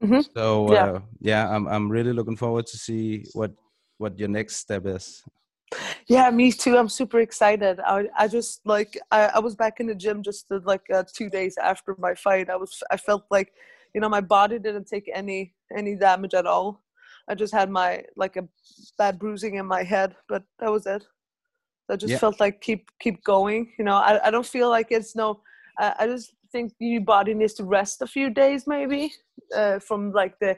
Mhm. 0.05 0.25
So 0.37 0.69
Yeah. 0.73 0.85
uh, 0.85 1.01
yeah, 1.21 1.49
I'm 1.49 1.67
I'm 1.67 1.89
really 1.91 2.13
looking 2.13 2.37
forward 2.37 2.67
to 2.67 2.77
see 2.77 3.25
what 3.35 3.53
what 3.99 4.19
your 4.19 4.29
next 4.29 4.57
step 4.57 4.87
is. 4.87 5.23
Yeah, 6.07 6.31
me 6.31 6.53
too. 6.53 6.77
I'm 6.77 6.89
super 6.89 7.21
excited. 7.21 7.81
I 7.81 8.09
I 8.19 8.29
just 8.29 8.61
like 8.67 8.99
I, 9.11 9.27
I 9.37 9.39
was 9.39 9.55
back 9.55 9.81
in 9.81 9.87
the 9.87 9.95
gym 9.95 10.23
just 10.23 10.47
uh, 10.51 10.61
like 10.65 10.83
uh, 10.93 11.05
two 11.13 11.31
days 11.31 11.57
after 11.57 11.97
my 11.99 12.15
fight. 12.15 12.51
I 12.51 12.57
was 12.57 12.83
I 12.91 12.97
felt 12.97 13.25
like 13.31 13.53
you 13.95 14.01
know 14.01 14.09
my 14.09 14.21
body 14.21 14.59
didn't 14.59 14.87
take 14.87 15.11
any 15.15 15.55
any 15.77 15.97
damage 15.97 16.35
at 16.35 16.47
all. 16.47 16.83
I 17.29 17.35
just 17.35 17.55
had 17.55 17.71
my 17.71 18.05
like 18.17 18.37
a 18.37 18.47
bad 18.99 19.19
bruising 19.19 19.55
in 19.57 19.67
my 19.67 19.83
head, 19.83 20.15
but 20.29 20.43
that 20.59 20.71
was 20.71 20.87
it. 20.87 21.05
I 21.91 21.97
just 21.97 22.13
Yeah. 22.13 22.19
felt 22.19 22.41
like 22.41 22.61
keep 22.61 22.91
keep 23.01 23.23
going. 23.25 23.73
You 23.79 23.85
know, 23.85 23.97
I, 23.97 24.27
I 24.27 24.31
don't 24.31 24.47
feel 24.47 24.69
like 24.69 24.89
it's 24.91 25.15
no. 25.17 25.41
I, 25.79 25.95
I 26.01 26.07
just 26.07 26.35
think 26.53 26.73
your 26.79 27.01
body 27.01 27.35
needs 27.35 27.55
to 27.55 27.65
rest 27.65 28.03
a 28.03 28.07
few 28.07 28.31
days 28.31 28.67
maybe 28.67 29.13
uh, 29.55 29.79
from 29.79 30.13
like 30.13 30.39
the 30.41 30.57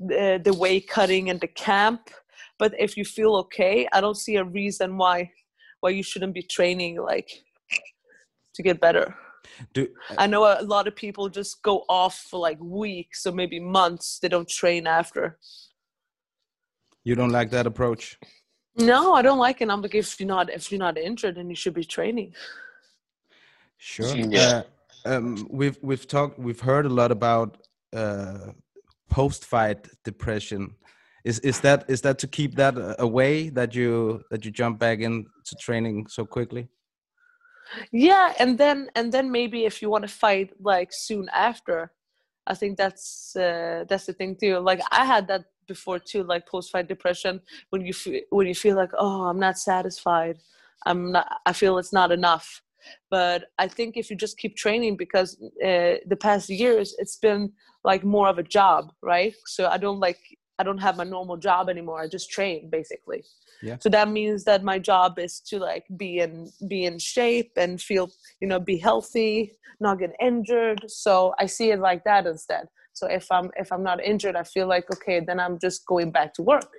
the, 0.00 0.40
the 0.44 0.54
weight 0.54 0.88
cutting 0.88 1.28
and 1.28 1.40
the 1.40 1.48
camp 1.48 2.10
but 2.58 2.72
if 2.78 2.96
you 2.96 3.04
feel 3.04 3.34
okay 3.34 3.88
i 3.92 4.00
don't 4.00 4.16
see 4.16 4.36
a 4.36 4.44
reason 4.44 4.96
why 4.96 5.30
why 5.80 5.90
you 5.90 6.02
shouldn't 6.02 6.34
be 6.34 6.42
training 6.42 7.00
like 7.00 7.28
to 8.54 8.62
get 8.62 8.80
better 8.80 9.14
Do 9.74 9.88
i 10.18 10.26
know 10.26 10.44
a 10.44 10.62
lot 10.62 10.86
of 10.86 10.94
people 10.94 11.28
just 11.28 11.62
go 11.62 11.84
off 11.88 12.16
for 12.30 12.38
like 12.38 12.60
weeks 12.60 13.26
or 13.26 13.32
maybe 13.32 13.58
months 13.58 14.18
they 14.20 14.28
don't 14.28 14.48
train 14.48 14.86
after 14.86 15.38
you 17.04 17.14
don't 17.14 17.30
like 17.30 17.50
that 17.50 17.66
approach? 17.66 18.18
no 18.76 19.14
i 19.14 19.22
don't 19.22 19.38
like 19.38 19.60
it 19.60 19.68
i'm 19.68 19.82
like 19.82 19.96
if 19.96 20.20
you're 20.20 20.28
not 20.28 20.48
if 20.50 20.70
you're 20.70 20.78
not 20.78 20.96
injured 20.96 21.34
then 21.34 21.50
you 21.50 21.56
should 21.56 21.74
be 21.74 21.84
training 21.84 22.32
Sure. 23.78 24.16
Yeah. 24.16 24.62
Uh, 25.06 25.16
um, 25.16 25.46
we've 25.48 25.78
we've 25.80 26.06
talked 26.06 26.38
we've 26.38 26.60
heard 26.60 26.84
a 26.84 26.88
lot 26.88 27.12
about 27.12 27.67
uh, 27.94 28.52
post 29.10 29.44
fight 29.44 29.88
depression. 30.04 30.74
Is 31.24 31.40
is 31.40 31.60
that 31.60 31.84
is 31.88 32.00
that 32.02 32.18
to 32.18 32.26
keep 32.26 32.54
that 32.56 32.78
uh, 32.78 32.94
away 32.98 33.48
that 33.50 33.74
you 33.74 34.22
that 34.30 34.44
you 34.44 34.50
jump 34.50 34.78
back 34.78 35.00
into 35.00 35.54
training 35.60 36.06
so 36.08 36.24
quickly? 36.24 36.68
yeah 37.92 38.32
and 38.38 38.58
then 38.58 38.90
and 38.94 39.12
then 39.12 39.30
maybe 39.30 39.64
if 39.64 39.82
you 39.82 39.90
want 39.90 40.02
to 40.02 40.08
fight 40.08 40.52
like 40.60 40.90
soon 40.92 41.28
after 41.32 41.92
i 42.46 42.54
think 42.54 42.76
that's 42.76 43.36
uh, 43.36 43.84
that's 43.88 44.06
the 44.06 44.12
thing 44.12 44.36
too 44.36 44.58
like 44.58 44.80
i 44.90 45.04
had 45.04 45.26
that 45.28 45.44
before 45.66 45.98
too 45.98 46.22
like 46.22 46.46
post 46.46 46.70
fight 46.70 46.88
depression 46.88 47.40
when 47.70 47.84
you 47.84 47.92
feel 47.92 48.20
when 48.30 48.46
you 48.46 48.54
feel 48.54 48.76
like 48.76 48.90
oh 48.98 49.24
i'm 49.24 49.38
not 49.38 49.58
satisfied 49.58 50.38
i'm 50.86 51.12
not 51.12 51.40
i 51.44 51.52
feel 51.52 51.78
it's 51.78 51.92
not 51.92 52.10
enough 52.10 52.62
but 53.10 53.44
i 53.58 53.68
think 53.68 53.96
if 53.96 54.08
you 54.08 54.16
just 54.16 54.38
keep 54.38 54.56
training 54.56 54.96
because 54.96 55.36
uh, 55.62 56.00
the 56.06 56.18
past 56.18 56.48
years 56.48 56.94
it's 56.98 57.16
been 57.16 57.52
like 57.90 58.04
more 58.16 58.28
of 58.32 58.38
a 58.38 58.46
job 58.58 58.82
right? 59.12 59.34
So 59.54 59.62
i 59.74 59.78
don't 59.84 60.00
like 60.06 60.20
i 60.60 60.62
don't 60.66 60.82
have 60.86 60.96
my 61.02 61.08
normal 61.16 61.38
job 61.48 61.64
anymore. 61.74 61.98
I 62.04 62.08
just 62.18 62.28
train 62.36 62.60
basically. 62.78 63.22
Yeah. 63.68 63.76
so 63.82 63.88
that 63.96 64.08
means 64.18 64.40
that 64.48 64.60
my 64.72 64.78
job 64.90 65.10
is 65.26 65.34
to 65.48 65.54
like 65.70 65.84
be 66.02 66.10
in 66.24 66.32
be 66.72 66.80
in 66.88 66.96
shape 67.14 67.52
and 67.62 67.72
feel 67.88 68.06
you 68.40 68.48
know 68.50 68.60
be 68.72 68.76
healthy 68.88 69.34
not 69.86 69.98
get 70.02 70.12
injured. 70.30 70.80
So 71.04 71.12
i 71.42 71.46
see 71.56 71.68
it 71.74 71.80
like 71.88 72.02
that 72.10 72.22
instead. 72.32 72.64
So 72.98 73.04
if 73.18 73.24
i'm 73.36 73.48
if 73.62 73.68
i'm 73.74 73.84
not 73.90 73.98
injured 74.12 74.36
i 74.42 74.44
feel 74.54 74.68
like 74.74 74.86
okay 74.96 75.18
then 75.28 75.38
i'm 75.44 75.56
just 75.66 75.78
going 75.92 76.10
back 76.18 76.30
to 76.36 76.42
work. 76.52 76.70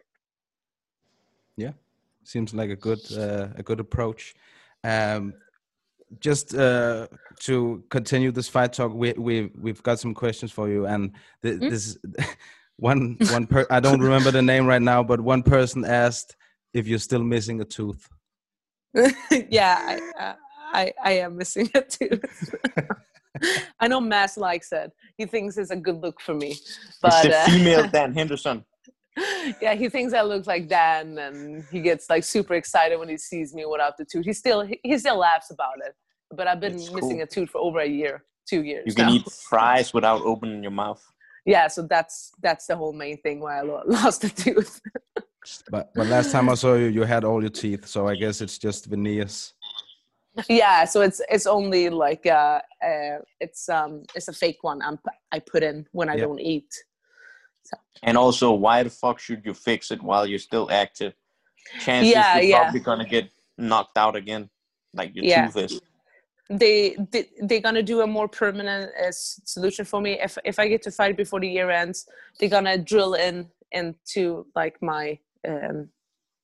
Yeah, 1.64 1.73
seems 2.34 2.49
like 2.60 2.72
a 2.77 2.81
good 2.88 3.03
uh, 3.26 3.48
a 3.61 3.64
good 3.69 3.80
approach. 3.86 4.23
Um, 4.94 5.23
just 6.19 6.56
uh, 6.56 7.07
to 7.41 7.84
continue 7.90 8.31
this 8.31 8.48
fight 8.49 8.73
talk, 8.73 8.94
we 8.94 9.14
we 9.14 9.52
we've 9.60 9.84
got 9.84 9.99
some 9.99 10.14
questions 10.14 10.52
for 10.52 10.69
you, 10.69 10.86
and 10.86 11.11
th- 11.44 11.60
Mm. 11.60 11.69
this 11.69 11.98
one 12.77 13.18
one 13.31 13.45
per 13.48 13.65
I 13.69 13.80
don't 13.80 14.02
remember 14.02 14.31
the 14.31 14.41
name 14.41 14.65
right 14.65 14.81
now, 14.81 15.03
but 15.03 15.22
one 15.22 15.44
person 15.44 15.86
asked 15.86 16.36
if 16.73 16.88
you're 16.88 16.99
still 16.99 17.23
missing 17.23 17.61
a 17.61 17.65
tooth. 17.65 18.07
yeah 19.49 19.77
I, 20.18 20.23
uh, 20.23 20.36
I 20.73 20.94
i 21.03 21.11
am 21.11 21.38
missing 21.38 21.69
it 21.76 21.90
too 21.91 22.19
i 23.80 23.88
know 23.88 24.02
mass 24.02 24.36
likes 24.36 24.72
it 24.72 24.91
he 25.15 25.27
thinks 25.27 25.57
it's 25.57 25.69
a 25.69 25.76
good 25.76 25.98
look 26.02 26.19
for 26.19 26.34
me 26.34 26.56
but 27.02 27.14
it's 27.14 27.22
the 27.22 27.38
uh, 27.38 27.45
female 27.45 27.88
Dan 27.88 28.14
Henderson. 28.15 28.65
yeah, 29.61 29.73
he 29.75 29.89
thinks 29.89 30.13
I 30.13 30.21
look 30.21 30.47
like 30.47 30.67
Dan, 30.67 31.17
and 31.17 31.63
he 31.71 31.81
gets 31.81 32.09
like 32.09 32.23
super 32.23 32.53
excited 32.53 32.97
when 32.99 33.09
he 33.09 33.17
sees 33.17 33.53
me 33.53 33.65
without 33.65 33.97
the 33.97 34.05
tooth. 34.05 34.25
He 34.25 34.33
still 34.33 34.61
he, 34.61 34.79
he 34.83 34.97
still 34.97 35.17
laughs 35.17 35.51
about 35.51 35.75
it. 35.85 35.93
But 36.31 36.47
I've 36.47 36.59
been 36.59 36.73
It's 36.75 36.91
missing 36.91 37.17
cool. 37.17 37.23
a 37.23 37.25
tooth 37.25 37.49
for 37.49 37.59
over 37.59 37.79
a 37.79 37.87
year, 37.87 38.23
two 38.47 38.63
years. 38.63 38.83
You 38.87 38.93
can 38.93 39.07
now. 39.07 39.15
eat 39.15 39.29
fries 39.49 39.93
without 39.93 40.21
opening 40.23 40.61
your 40.61 40.71
mouth. 40.71 41.03
Yeah, 41.45 41.67
so 41.67 41.81
that's 41.83 42.31
that's 42.41 42.67
the 42.67 42.75
whole 42.75 42.93
main 42.93 43.17
thing 43.21 43.39
why 43.39 43.59
I 43.59 43.61
lo- 43.61 43.83
lost 43.87 44.21
the 44.21 44.29
tooth. 44.29 44.79
But 45.69 45.89
but 45.95 46.07
last 46.07 46.31
time 46.31 46.49
I 46.49 46.53
saw 46.55 46.75
you, 46.75 46.87
you 46.87 47.03
had 47.03 47.23
all 47.23 47.41
your 47.41 47.49
teeth, 47.49 47.87
so 47.87 48.07
I 48.07 48.15
guess 48.15 48.41
it's 48.41 48.57
just 48.57 48.85
veneers. 48.85 49.53
yeah, 50.47 50.85
so 50.85 51.01
it's 51.01 51.21
it's 51.29 51.47
only 51.47 51.89
like 51.89 52.25
uh, 52.25 52.61
uh 52.85 53.17
it's 53.39 53.67
um 53.69 54.03
it's 54.13 54.27
a 54.27 54.33
fake 54.33 54.57
one 54.61 54.81
I'm 54.81 54.97
p- 54.97 55.17
I 55.31 55.39
put 55.39 55.63
in 55.63 55.85
when 55.91 56.09
I 56.09 56.15
Yeah. 56.15 56.25
don't 56.25 56.39
eat. 56.39 56.71
And 58.03 58.17
also, 58.17 58.51
why 58.53 58.83
the 58.83 58.89
fuck 58.89 59.19
should 59.19 59.41
you 59.45 59.53
fix 59.53 59.91
it 59.91 60.01
while 60.01 60.25
you're 60.25 60.39
still 60.39 60.69
active? 60.71 61.13
Chances 61.81 62.13
Yeah, 62.13 62.35
you're 62.37 62.43
yeah. 62.43 62.61
probably 62.63 62.79
gonna 62.79 63.05
get 63.05 63.29
knocked 63.57 63.97
out 63.97 64.15
again, 64.15 64.49
like 64.93 65.13
your 65.15 65.25
Yeah. 65.25 65.47
tooth 65.47 65.57
is. 65.57 65.81
they, 66.49 66.95
they 67.11 67.29
they're 67.41 67.59
gonna 67.61 67.83
do 67.83 68.01
a 68.01 68.07
more 68.07 68.27
permanent 68.27 68.91
uh, 69.05 69.11
solution 69.11 69.85
for 69.85 70.01
me 70.01 70.13
if 70.19 70.35
if 70.43 70.57
i 70.57 70.67
get 70.67 70.81
to 70.81 70.89
fight 70.89 71.15
before 71.15 71.39
the 71.39 71.47
year 71.47 71.69
ends 71.69 72.07
they're 72.39 72.49
gonna 72.57 72.75
drill 72.75 73.13
in 73.13 73.47
into 73.71 74.23
like 74.55 74.75
my 74.81 75.03
um 75.47 75.87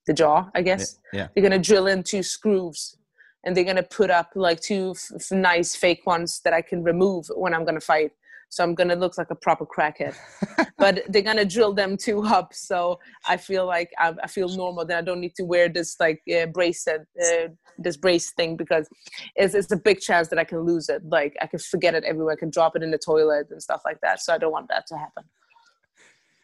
the 0.05 0.13
jaw 0.13 0.47
i 0.53 0.61
guess 0.61 0.99
yeah. 1.11 1.27
they're 1.33 1.41
gonna 1.41 1.57
drill 1.57 1.87
in 1.87 2.03
two 2.03 2.21
screws 2.21 2.97
and 3.43 3.57
they're 3.57 3.63
gonna 3.71 3.81
put 3.81 4.11
up 4.11 4.29
like 4.35 4.59
two 4.61 4.93
f- 4.95 5.11
f- 5.15 5.31
nice 5.31 5.75
fake 5.75 6.03
ones 6.05 6.39
that 6.43 6.53
i 6.53 6.61
can 6.61 6.83
remove 6.83 7.25
when 7.35 7.51
i'm 7.55 7.65
gonna 7.65 7.81
fight 7.93 8.11
so 8.49 8.63
i'm 8.63 8.75
gonna 8.75 8.95
look 8.95 9.17
like 9.17 9.31
a 9.31 9.35
proper 9.35 9.65
crackhead 9.65 10.15
but 10.77 11.03
they're 11.09 11.21
gonna 11.21 11.45
drill 11.45 11.73
them 11.73 11.97
two 11.97 12.23
up 12.23 12.53
so 12.53 12.99
i 13.27 13.37
feel 13.37 13.65
like 13.65 13.91
i, 13.97 14.13
I 14.23 14.27
feel 14.27 14.49
normal 14.49 14.85
that 14.85 14.97
i 14.97 15.01
don't 15.01 15.19
need 15.19 15.35
to 15.35 15.43
wear 15.43 15.69
this 15.69 15.95
like 15.99 16.21
uh, 16.35 16.45
bracelet 16.47 17.01
uh, 17.21 17.47
this 17.77 17.97
brace 17.97 18.31
thing 18.31 18.55
because 18.55 18.87
it's, 19.35 19.53
it's 19.53 19.71
a 19.71 19.77
big 19.77 19.99
chance 19.99 20.27
that 20.29 20.39
I 20.39 20.43
can 20.43 20.59
lose 20.59 20.89
it. 20.89 21.03
Like 21.07 21.35
I 21.41 21.47
can 21.47 21.59
forget 21.59 21.95
it 21.95 22.03
everywhere. 22.03 22.33
I 22.33 22.39
can 22.39 22.49
drop 22.49 22.75
it 22.75 22.83
in 22.83 22.91
the 22.91 22.97
toilet 22.97 23.47
and 23.51 23.61
stuff 23.61 23.81
like 23.85 23.99
that. 24.01 24.21
So 24.21 24.33
I 24.33 24.37
don't 24.37 24.51
want 24.51 24.69
that 24.69 24.87
to 24.87 24.97
happen. 24.97 25.23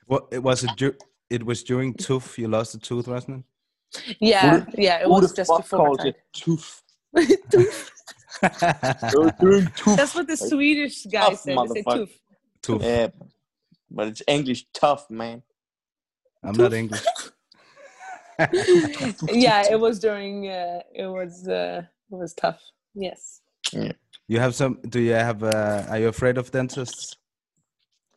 What 0.07 0.27
it 0.31 0.43
was 0.43 0.63
it? 0.63 0.71
dur- 0.75 0.97
It 1.29 1.45
was 1.45 1.63
during 1.63 1.93
tooth 1.93 2.37
you 2.37 2.47
lost 2.47 2.73
the 2.73 2.79
tooth, 2.79 3.07
wasn't 3.07 3.45
it? 4.03 4.17
Yeah, 4.19 4.65
yeah. 4.77 5.01
It 5.01 5.09
was 5.09 5.33
just 5.33 5.49
fuck 5.49 5.61
before 5.61 5.79
my 5.79 5.85
calls 5.85 5.97
time. 5.99 6.07
it 6.07 6.15
tooth? 6.33 6.83
it? 7.15 7.29
You're 7.29 7.37
doing 7.49 7.65
tooth. 7.65 7.91
That's 8.41 10.15
what 10.15 10.27
the 10.27 10.37
Swedish 10.37 11.05
guy 11.05 11.29
Tough 11.29 11.39
said. 11.39 11.57
They 11.57 11.81
say 11.81 11.83
motherfucker. 11.83 11.95
tooth. 11.95 12.19
tooth. 12.61 12.83
Yeah, 12.83 13.07
but 13.89 14.07
it's 14.07 14.21
English 14.27 14.65
tough, 14.73 15.09
man. 15.09 15.43
I'm 16.43 16.55
not 16.55 16.73
English. 16.73 17.03
yeah, 19.29 19.63
it 19.69 19.79
was 19.79 19.99
during. 19.99 20.49
Uh, 20.49 20.81
it 20.93 21.05
was. 21.05 21.47
Uh, 21.47 21.83
it 22.11 22.15
was 22.15 22.33
tough. 22.33 22.61
Yes. 22.95 23.41
You 24.27 24.39
have 24.39 24.55
some? 24.55 24.79
Do 24.89 24.99
you 24.99 25.13
have? 25.13 25.43
Uh, 25.43 25.85
are 25.89 25.99
you 25.99 26.07
afraid 26.07 26.37
of 26.37 26.51
dentists? 26.51 27.15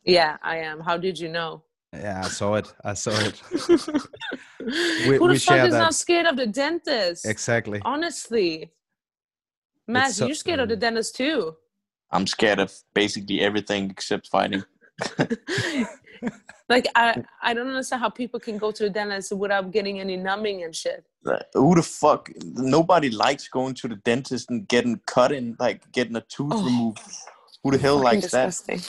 Yeah, 0.05 0.37
I 0.43 0.57
am. 0.57 0.79
How 0.79 0.97
did 0.97 1.19
you 1.19 1.29
know? 1.29 1.63
Yeah, 1.93 2.21
I 2.23 2.27
saw 2.27 2.55
it. 2.55 2.73
I 2.83 2.93
saw 2.93 3.11
it. 3.11 3.37
Who 3.47 5.27
the 5.27 5.39
fuck 5.39 5.65
is 5.65 5.71
that. 5.73 5.79
not 5.79 5.95
scared 5.95 6.25
of 6.25 6.35
the 6.35 6.47
dentist? 6.47 7.25
Exactly. 7.25 7.81
Honestly, 7.85 8.71
Matt, 9.87 10.11
so- 10.11 10.25
you're 10.25 10.35
scared 10.35 10.59
of 10.59 10.69
the 10.69 10.75
dentist 10.75 11.15
too. 11.15 11.55
I'm 12.11 12.27
scared 12.27 12.59
of 12.59 12.71
basically 12.93 13.41
everything 13.41 13.89
except 13.89 14.27
fighting. 14.27 14.63
like 16.69 16.87
I, 16.95 17.23
I 17.41 17.53
don't 17.53 17.67
understand 17.67 18.01
how 18.01 18.09
people 18.09 18.39
can 18.39 18.57
go 18.57 18.71
to 18.71 18.83
the 18.83 18.89
dentist 18.89 19.31
without 19.33 19.71
getting 19.71 19.99
any 19.99 20.15
numbing 20.17 20.63
and 20.63 20.73
shit. 20.75 21.03
Who 21.53 21.75
the 21.75 21.81
fuck? 21.83 22.29
Nobody 22.43 23.09
likes 23.09 23.47
going 23.47 23.73
to 23.75 23.87
the 23.87 23.95
dentist 23.97 24.49
and 24.49 24.67
getting 24.67 24.99
cut 25.05 25.31
in, 25.31 25.55
like 25.59 25.91
getting 25.91 26.15
a 26.15 26.21
tooth 26.21 26.53
Oh. 26.53 26.63
removed. 26.65 26.99
Who 27.63 27.71
the 27.71 27.77
hell 27.79 27.97
likes 27.97 28.31
that? 28.31 28.45
disgusting. 28.45 28.81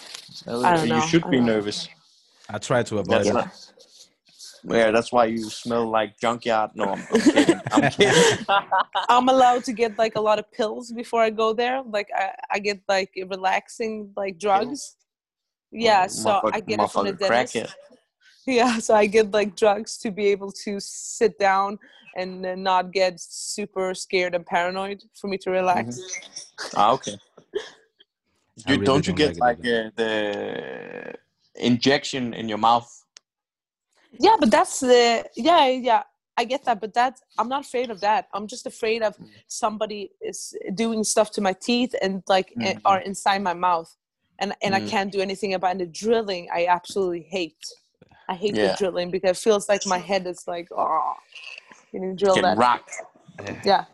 I 0.47 0.77
don't 0.77 0.86
you 0.86 0.93
know, 0.94 1.01
should 1.01 1.24
I 1.24 1.31
be 1.31 1.36
don't 1.39 1.47
know. 1.47 1.55
nervous. 1.55 1.89
I 2.51 2.59
try 2.59 2.82
to 2.82 2.98
avoid 2.98 3.10
That's 3.24 3.28
it. 3.28 3.32
not, 3.35 3.66
yeah, 4.65 4.91
that's 4.91 5.12
why 5.12 5.27
you 5.27 5.51
smell 5.51 5.89
like 5.89 6.19
junkyard. 6.19 6.70
No, 6.74 6.85
I'm, 6.85 7.07
I'm 7.12 7.20
kidding. 7.20 7.61
I'm 7.73 7.91
kidding. 7.91 8.47
I'm 9.09 9.28
allowed 9.28 9.65
to 9.65 9.73
get 9.73 9.99
like 9.99 10.16
a 10.16 10.20
lot 10.20 10.39
of 10.39 10.51
pills 10.53 10.93
before 10.93 11.23
I 11.23 11.31
go 11.31 11.53
there. 11.53 11.83
Like 11.83 12.09
I, 12.15 12.33
I 12.53 12.59
get 12.59 12.81
like 12.89 13.11
relaxing 13.28 14.12
like 14.16 14.39
drugs. 14.39 14.97
Yeah, 15.70 16.07
so 16.07 16.41
I 16.53 16.61
get 16.61 16.81
it 16.81 16.91
from 16.91 17.07
the 17.07 17.12
Motherfucker 17.12 17.19
dentist. 17.19 17.55
crackhead. 17.55 17.74
Yeah, 18.49 18.78
so 18.78 18.95
I 18.95 19.07
get 19.07 19.33
like 19.33 19.57
drugs 19.57 19.99
to 19.99 20.12
be 20.12 20.27
able 20.28 20.53
to 20.65 20.78
sit 20.78 21.37
down 21.37 21.81
and 22.16 22.43
not 22.62 22.93
get 22.93 23.19
super 23.19 23.93
scared 23.93 24.37
and 24.37 24.47
paranoid 24.47 25.03
for 25.20 25.27
me 25.27 25.37
to 25.39 25.51
relax. 25.51 26.01
Ah, 26.74 26.93
okay. 26.93 27.19
You, 28.66 28.77
really 28.77 28.87
don't 28.87 29.07
you 29.07 29.12
don't 29.12 29.19
get 29.19 29.39
like 29.39 29.59
like 29.59 29.66
uh, 29.66 29.91
the 29.97 31.15
injection 31.57 32.33
in 32.33 32.49
your 32.49 32.57
mouth? 32.57 32.91
Yeah, 34.21 34.37
but 34.41 34.51
that's 34.51 34.81
the 34.81 35.25
yeah 35.37 35.67
yeah. 35.69 36.03
I 36.39 36.45
get 36.45 36.65
that, 36.67 36.81
but 36.83 36.93
that's 36.93 37.23
I'm 37.39 37.49
not 37.49 37.65
afraid 37.65 37.91
of 37.91 38.01
that. 38.03 38.29
I'm 38.35 38.47
just 38.47 38.67
afraid 38.67 39.03
of 39.03 39.17
somebody 39.47 40.11
is 40.21 40.55
doing 40.75 41.03
stuff 41.03 41.31
to 41.33 41.41
my 41.41 41.55
teeth 41.55 41.95
and 42.03 42.23
like 42.29 42.53
eh, 42.61 42.75
Mhm. 42.75 42.81
are 42.85 43.01
inside 43.01 43.43
my 43.43 43.55
mouth, 43.55 43.91
and 44.39 44.55
and 44.63 44.75
I 44.75 44.81
Mm. 44.81 44.91
can't 44.91 45.13
do 45.13 45.21
anything 45.21 45.55
about 45.55 45.77
it. 45.77 45.79
The 45.79 45.87
drilling, 45.87 46.49
I 46.53 46.67
absolutely 46.67 47.23
hate. 47.23 47.65
I 48.29 48.35
hate 48.35 48.55
Yeah. 48.55 48.73
the 48.73 48.77
drilling 48.77 49.11
because 49.11 49.31
it 49.39 49.41
feels 49.41 49.69
like 49.69 49.87
my 49.87 49.99
head 49.99 50.27
is 50.27 50.45
like 50.47 50.69
oh, 50.77 51.15
you 51.93 52.01
know, 52.01 52.15
drill 52.15 52.35
Getting 52.35 52.43
that. 52.43 52.59
rocked. 52.59 52.93
Yeah, 53.65 53.85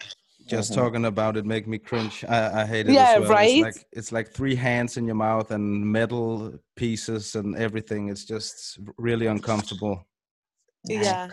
Just 0.47 0.75
talking 0.75 1.05
about 1.05 1.37
it 1.37 1.47
make 1.47 1.67
me 1.69 1.79
cringe. 1.79 2.25
I, 2.29 2.63
I 2.63 2.67
hate 2.67 2.89
it 2.89 2.95
Yeah, 2.95 3.15
as 3.15 3.21
well. 3.21 3.31
right? 3.31 3.51
It's 3.51 3.63
like 3.63 3.87
it's 3.93 4.13
like 4.13 4.33
three 4.33 4.57
hands 4.57 4.97
in 4.97 5.07
your 5.07 5.15
mouth 5.15 5.51
and 5.53 5.87
metal 5.87 6.59
pieces 6.75 7.37
and 7.37 7.57
everything. 7.57 8.09
It's 8.09 8.25
just 8.25 8.79
really 8.99 9.27
uncomfortable. 9.27 10.05
Yeah. 10.85 11.29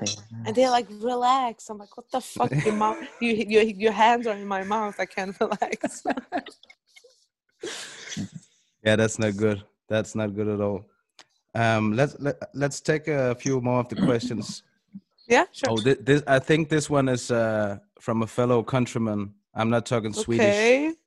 And 0.45 0.55
they're 0.55 0.69
like, 0.69 0.87
relax. 0.89 1.69
I'm 1.69 1.77
like, 1.77 1.95
what 1.97 2.09
the 2.11 2.21
fuck? 2.21 2.51
Your 2.65 2.75
mouth, 2.75 2.97
you, 3.21 3.33
your 3.33 3.63
your 3.63 3.91
hands 3.91 4.27
are 4.27 4.35
in 4.35 4.47
my 4.47 4.63
mouth. 4.63 4.95
I 4.99 5.05
can't 5.05 5.35
relax. 5.39 6.03
Yeah, 8.83 8.95
that's 8.95 9.19
not 9.19 9.35
good. 9.35 9.61
That's 9.89 10.15
not 10.15 10.33
good 10.35 10.47
at 10.47 10.61
all. 10.61 10.85
Um, 11.53 11.93
let's 11.93 12.15
let, 12.19 12.37
let's 12.53 12.79
take 12.79 13.07
a 13.09 13.35
few 13.35 13.59
more 13.59 13.81
of 13.81 13.89
the 13.89 13.95
questions. 13.97 14.63
yeah, 15.27 15.45
sure. 15.51 15.71
Oh, 15.71 15.77
this, 15.81 15.97
this 16.01 16.23
I 16.27 16.39
think 16.39 16.69
this 16.69 16.89
one 16.89 17.09
is 17.09 17.29
uh, 17.29 17.79
from 17.99 18.21
a 18.23 18.27
fellow 18.27 18.63
countryman. 18.63 19.33
I'm 19.53 19.69
not 19.69 19.85
talking 19.85 20.13
Swedish. 20.13 20.45
okay. 20.45 20.93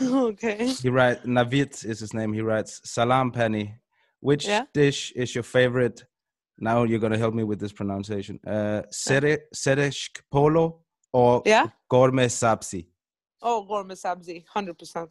Okay. 0.00 0.66
He 0.82 0.88
writes 0.88 1.24
Navid 1.24 1.84
is 1.84 2.00
his 2.00 2.12
name. 2.12 2.32
He 2.32 2.40
writes 2.40 2.80
Salam 2.84 3.30
Penny. 3.30 3.76
Which 4.18 4.44
Yeah. 4.48 4.64
dish 4.72 5.12
is 5.14 5.34
your 5.36 5.44
favorite? 5.44 6.04
Now 6.58 6.84
you're 6.84 6.98
gonna 7.00 7.18
help 7.18 7.34
me 7.34 7.42
with 7.44 7.58
this 7.60 7.72
pronunciation. 7.72 8.38
Uh, 8.46 8.82
sere, 8.90 9.38
sereshk 9.54 10.20
polo 10.30 10.80
or 11.12 11.42
Yeah. 11.44 11.68
gourmet 11.90 12.26
sabzi? 12.28 12.86
Oh, 13.42 13.64
gourmet 13.64 13.94
sabzi, 13.94 14.44
hundred 14.46 14.78
percent. 14.78 15.10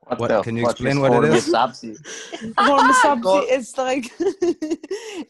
What, 0.00 0.18
What- 0.18 0.28
the 0.28 0.42
can 0.42 0.56
you 0.56 0.64
fuck 0.64 0.72
explain 0.72 1.00
what 1.00 1.12
it 1.12 1.32
is? 1.34 1.46
gourmet 1.50 1.70
is? 1.70 1.92
sabzi? 1.92 2.54
Gourmet 2.56 2.92
sabzi 3.04 3.50
is 3.50 3.78
like 3.78 4.10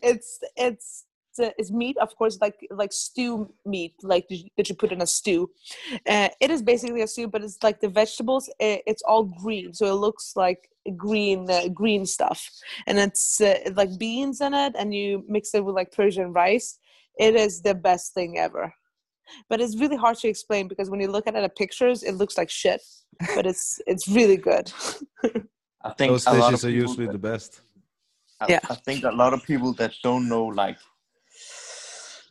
it's 0.03 0.41
it's 0.57 1.05
it's 1.39 1.71
meat, 1.71 1.97
of 1.99 2.15
course, 2.17 2.39
like 2.41 2.57
like 2.71 2.93
stew 2.93 3.53
meat, 3.65 3.95
like 4.03 4.27
that 4.57 4.69
you- 4.69 4.75
put 4.75 4.93
in 4.93 5.01
a 5.03 5.07
stew. 5.07 5.51
Uh, 6.07 6.29
it 6.41 6.51
is 6.51 6.63
basically 6.63 7.03
a 7.03 7.07
stew, 7.07 7.29
but 7.29 7.43
it's 7.43 7.63
like 7.63 7.81
the 7.81 7.89
vegetables. 7.89 8.49
uh 8.49 8.79
it's 8.87 9.03
all 9.03 9.25
green, 9.25 9.73
so 9.75 9.87
it 9.87 9.99
looks 10.07 10.33
like 10.37 10.71
green 10.91 11.49
uh, 11.51 11.69
green 11.69 12.07
stuff, 12.07 12.49
and 12.87 12.99
it's 12.99 13.41
uh, 13.41 13.59
like 13.75 13.99
beans 13.99 14.41
in 14.41 14.55
it, 14.55 14.75
and 14.79 14.95
you 14.95 15.25
mix 15.29 15.55
it 15.55 15.65
with 15.65 15.75
like 15.75 15.93
Persian 15.93 16.33
rice. 16.33 16.79
It 17.19 17.35
is 17.35 17.63
the 17.63 17.75
best 17.75 18.15
thing 18.15 18.39
ever. 18.39 18.73
But 19.49 19.61
it's 19.61 19.79
really 19.79 19.97
hard 19.97 20.17
to 20.19 20.29
explain 20.29 20.67
because 20.67 20.91
when 20.91 21.01
you 21.01 21.09
look 21.09 21.27
at 21.29 21.37
it 21.37 21.45
at 21.45 21.57
pictures, 21.57 22.03
it 22.03 22.13
looks 22.13 22.37
like 22.37 22.51
shit. 22.51 22.83
But 23.35 23.47
it's 23.47 23.81
it's 23.87 24.09
really 24.09 24.37
good. 24.37 24.73
I 25.83 25.91
think 25.97 26.13
Those 26.13 26.27
a 26.27 26.33
lot 26.33 26.51
dishes 26.51 26.65
of 26.65 26.71
are 26.71 26.73
usually 26.73 27.07
that- 27.07 27.13
the 27.13 27.19
best. 27.19 27.61
I, 28.41 28.47
Yeah. 28.49 28.61
I 28.71 28.75
think 28.75 29.05
a 29.05 29.11
lot 29.11 29.33
of 29.35 29.43
people 29.45 29.73
that 29.75 29.93
don't 30.03 30.27
know, 30.29 30.45
like, 30.47 30.79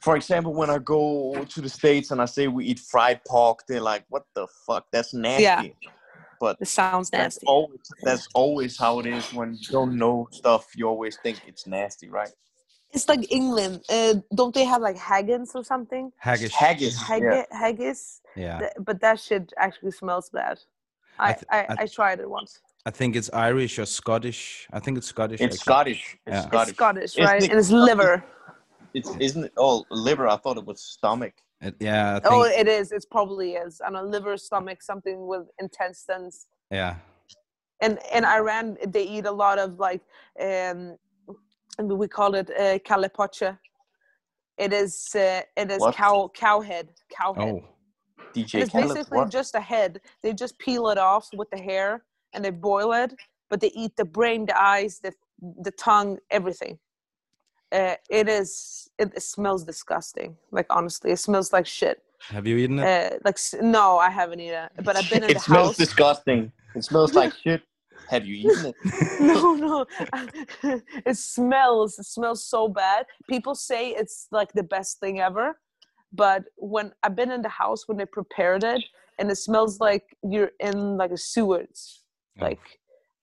for 0.02 0.15
example, 0.15 0.53
when 0.53 0.69
I 0.69 0.80
go 0.80 1.45
to 1.53 1.61
the 1.61 1.69
States 1.69 2.11
and 2.11 2.22
I 2.22 2.26
say 2.26 2.48
we 2.48 2.65
eat 2.65 2.80
fried 2.80 3.22
pork, 3.26 3.60
they're 3.68 3.81
like, 3.81 4.06
what 4.10 4.23
the 4.34 4.48
fuck? 4.65 4.86
That's 4.91 5.14
nasty. 5.14 5.44
Yeah. 5.44 5.91
But 6.40 6.57
It 6.61 6.68
sounds 6.68 7.10
that's 7.10 7.36
nasty. 7.36 7.45
always, 7.48 7.80
that's 8.03 8.28
always 8.34 8.78
how 8.78 8.99
it 8.99 9.06
is 9.06 9.34
when 9.34 9.53
you 9.56 9.68
don't 9.70 9.98
know 9.98 10.28
stuff. 10.32 10.68
You 10.76 10.88
always 10.88 11.18
think 11.18 11.41
it's 11.48 11.68
nasty, 11.68 12.07
right? 12.10 12.30
It's 12.91 13.07
like 13.07 13.32
England. 13.32 13.84
Uh, 13.90 14.16
don't 14.34 14.53
they 14.56 14.64
have 14.64 14.82
like 14.82 14.98
haggis 14.98 15.52
or 15.53 15.64
something? 15.64 16.11
Haggis. 16.18 16.53
Haggis. 16.53 16.99
Haggis, 17.02 17.45
yeah. 17.52 17.57
haggis. 17.57 18.22
Yeah. 18.36 18.60
Th- 18.60 18.72
But 18.80 19.02
that 19.02 19.20
shit 19.20 19.52
actually 19.57 19.91
smells 19.91 20.30
bad. 20.30 20.60
I, 21.20 21.34
th- 21.34 21.45
I, 21.52 21.60
I- 21.60 21.76
I, 21.80 21.86
tried 21.86 22.20
it 22.22 22.30
once. 22.30 22.60
I 22.86 22.91
think 22.91 23.16
it's 23.18 23.30
Irish 23.34 23.78
or 23.78 23.86
Scottish. 23.86 24.66
I 24.72 24.80
think 24.80 24.98
it's 24.98 25.07
Scottish. 25.07 25.41
It's 25.41 25.57
actually. 25.57 25.60
Scottish. 25.72 26.18
It's 26.26 26.36
Yeah. 26.36 26.41
Scottish. 26.48 26.70
It's 26.70 26.78
Scottish, 26.78 27.18
It's 27.18 27.20
right? 27.30 27.41
the- 27.41 27.49
and 27.52 27.60
it's 27.60 27.70
liver. 27.70 28.24
It's 28.94 29.11
isn't 29.20 29.44
it? 29.44 29.53
Oh, 29.57 29.84
liver. 29.91 30.28
I 30.28 30.38
thought 30.38 30.57
it 30.57 30.66
was 30.66 30.82
stomach. 30.82 31.34
It- 31.61 31.76
yeah. 31.80 32.15
I 32.15 32.19
think, 32.19 32.34
Oh, 32.34 32.44
it 32.44 32.68
is. 32.68 32.91
It 32.91 33.06
probably 33.11 33.53
is. 33.56 33.81
And 33.86 33.95
a 33.98 34.03
liver, 34.03 34.38
stomach, 34.38 34.81
something 34.81 35.27
with 35.27 35.48
intestines. 35.60 36.48
yeah. 36.72 36.95
And 37.81 37.98
in 38.14 38.26
Iran, 38.26 38.77
they 38.88 39.03
eat 39.03 39.26
a 39.26 39.31
lot 39.31 39.57
of 39.57 39.80
like, 39.80 40.02
um, 40.41 40.98
we 41.80 42.10
call 42.10 42.36
it 42.36 42.49
uh, 42.49 42.77
kalepoche. 42.80 43.57
It 44.57 44.73
is 44.73 45.15
uh, 45.15 45.44
it 45.56 45.72
is 45.72 45.80
What? 45.80 45.95
cow 45.95 46.30
cow 46.36 46.60
head 46.60 46.90
cow 47.10 47.34
head. 47.34 47.56
Oh. 47.56 47.64
DJ 48.36 48.56
And 48.56 48.64
it's 48.64 48.72
Khaled. 48.73 48.88
basically 48.90 49.18
What? 49.19 49.30
just 49.31 49.56
a 49.56 49.61
head. 49.61 50.02
They 50.23 50.34
just 50.34 50.60
peel 50.60 50.90
it 50.90 50.98
off 50.98 51.30
with 51.34 51.49
the 51.52 51.57
hair 51.61 52.03
and 52.34 52.44
they 52.44 52.49
boil 52.49 52.91
it, 52.91 53.14
but 53.49 53.61
they 53.61 53.72
eat 53.73 53.95
the 53.95 54.03
brain, 54.03 54.45
the 54.45 54.61
eyes, 54.61 54.99
the 54.99 55.14
the 55.61 55.72
tongue, 55.72 56.18
everything. 56.31 56.77
Uh, 57.71 57.95
it 58.09 58.27
is. 58.27 58.89
It, 58.97 59.13
it 59.15 59.21
smells 59.23 59.63
disgusting. 59.63 60.35
Like 60.51 60.67
honestly, 60.69 61.11
it 61.11 61.17
smells 61.19 61.53
like 61.53 61.65
shit. 61.65 62.01
Have 62.29 62.45
you 62.45 62.57
eaten 62.57 62.79
it? 62.79 63.13
Uh, 63.13 63.17
like 63.23 63.37
no, 63.61 63.97
I 63.97 64.09
haven't 64.09 64.39
eaten 64.41 64.65
it, 64.77 64.83
but 64.83 64.95
I've 64.97 65.09
been 65.09 65.23
in 65.23 65.29
It 65.29 65.33
the 65.35 65.39
house. 65.39 65.43
It 65.47 65.51
smells 65.51 65.67
house. 65.67 65.77
disgusting. 65.77 66.51
It 66.75 66.83
smells 66.83 67.13
like 67.13 67.33
shit. 67.43 67.61
Have 68.09 68.25
you 68.25 68.35
eaten 68.35 68.65
it? 68.65 68.75
no, 69.21 69.53
no, 69.53 69.85
it 71.05 71.15
smells. 71.17 71.99
It 71.99 72.05
smells 72.05 72.43
so 72.45 72.67
bad. 72.67 73.05
People 73.29 73.53
say 73.53 73.89
it's 73.91 74.27
like 74.31 74.51
the 74.53 74.63
best 74.63 74.99
thing 74.99 75.19
ever, 75.21 75.59
but 76.11 76.45
when 76.57 76.91
I've 77.03 77.15
been 77.15 77.31
in 77.31 77.41
the 77.43 77.49
house 77.49 77.87
when 77.87 77.97
they 77.97 78.05
prepared 78.05 78.63
it, 78.63 78.83
and 79.19 79.29
it 79.29 79.35
smells 79.35 79.79
like 79.79 80.03
you're 80.23 80.51
in 80.59 80.97
like 80.97 81.11
a 81.11 81.17
sewage. 81.17 82.01
Oh. 82.39 82.45
Like 82.45 82.78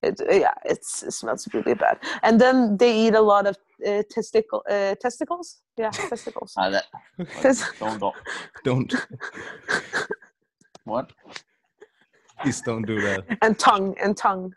it, 0.07 0.21
yeah, 0.41 0.53
it's 0.65 1.03
it 1.03 1.11
smells 1.11 1.47
really 1.53 1.73
bad. 1.73 1.97
And 2.23 2.39
then 2.39 2.77
they 2.77 3.07
eat 3.07 3.15
a 3.15 3.21
lot 3.21 3.47
of 3.47 3.57
uh, 3.87 4.03
testicle 4.09 4.63
uh, 4.69 4.95
testicles. 4.95 5.61
Yeah, 5.77 5.89
testicles. 6.09 6.53
Ah, 6.57 6.69
that, 6.69 6.85
Tes- 7.41 7.63
don't, 7.79 7.99
don't. 7.99 8.15
Don't. 8.63 8.93
What? 10.85 11.11
Please 12.41 12.61
don't 12.61 12.85
do 12.85 13.01
that. 13.01 13.25
and 13.41 13.57
tongue 13.57 13.95
and 14.01 14.15
tongue. 14.15 14.53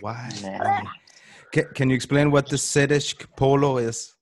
Why? 0.00 0.28
Nah. 0.42 0.82
Can, 1.52 1.64
can 1.74 1.90
you 1.90 1.96
explain 1.96 2.30
what 2.30 2.48
the 2.48 2.56
Sedeshk 2.56 3.26
polo 3.36 3.78
is? 3.78 4.14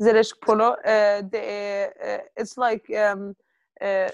Zerish 0.00 0.32
polo. 0.44 0.76
Uh, 0.84 1.22
the, 1.30 1.90
uh, 2.04 2.18
it's 2.36 2.56
like 2.58 2.84
um, 2.94 3.34
uh, 3.80 4.08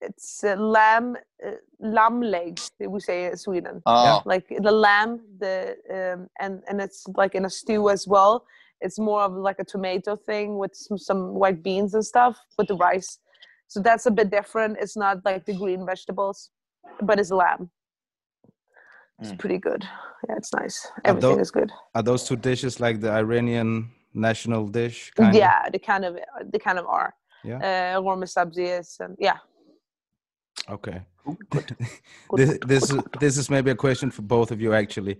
it's 0.00 0.44
uh, 0.44 0.54
lamb 0.56 1.16
uh, 1.46 1.50
lamb 1.80 2.20
legs. 2.20 2.70
We 2.80 3.00
say 3.00 3.26
in 3.26 3.36
Sweden. 3.36 3.82
Oh, 3.86 4.22
Like 4.24 4.46
the 4.60 4.72
lamb, 4.72 5.20
the 5.38 5.76
um, 5.90 6.28
and 6.40 6.62
and 6.68 6.80
it's 6.80 7.04
like 7.16 7.34
in 7.34 7.44
a 7.44 7.50
stew 7.50 7.90
as 7.90 8.06
well. 8.06 8.44
It's 8.80 8.98
more 8.98 9.22
of 9.22 9.32
like 9.32 9.58
a 9.58 9.64
tomato 9.64 10.14
thing 10.14 10.56
with 10.56 10.74
some, 10.74 10.98
some 10.98 11.34
white 11.34 11.62
beans 11.64 11.94
and 11.94 12.04
stuff 12.04 12.38
with 12.56 12.68
the 12.68 12.76
rice. 12.76 13.18
So 13.66 13.80
that's 13.80 14.06
a 14.06 14.10
bit 14.10 14.30
different. 14.30 14.78
It's 14.80 14.96
not 14.96 15.24
like 15.24 15.44
the 15.46 15.54
green 15.54 15.84
vegetables, 15.84 16.50
but 17.02 17.18
it's 17.18 17.30
lamb. 17.32 17.70
It's 19.20 19.32
Mm. 19.32 19.38
pretty 19.38 19.58
good. 19.58 19.82
Yeah, 20.28 20.36
it's 20.36 20.52
nice. 20.54 20.86
Everything 21.04 21.36
tho- 21.36 21.40
is 21.42 21.50
good. 21.50 21.70
Are 21.94 22.04
those 22.04 22.22
two 22.28 22.36
dishes 22.36 22.78
like 22.80 23.00
the 23.00 23.10
Iranian 23.10 23.90
national 24.14 24.68
dish? 24.68 25.10
Kind 25.16 25.34
Yeah, 25.34 25.68
they 25.72 25.78
kind 25.80 26.04
of 26.04 26.16
they 26.52 26.58
kind 26.60 26.78
of 26.78 26.86
are. 26.86 27.12
Yeah. 27.44 27.96
Uh, 27.96 28.00
warm 28.02 28.22
sabzi 28.24 28.78
is 28.80 28.96
and 29.00 29.16
yeah. 29.18 29.38
Okay. 30.70 31.02
Good. 31.50 31.76
this, 32.32 32.58
this 32.66 32.90
is 32.90 33.02
this 33.20 33.36
is 33.36 33.50
maybe 33.50 33.70
a 33.70 33.74
question 33.74 34.10
for 34.10 34.22
both 34.22 34.50
of 34.50 34.60
you 34.60 34.72
actually. 34.74 35.18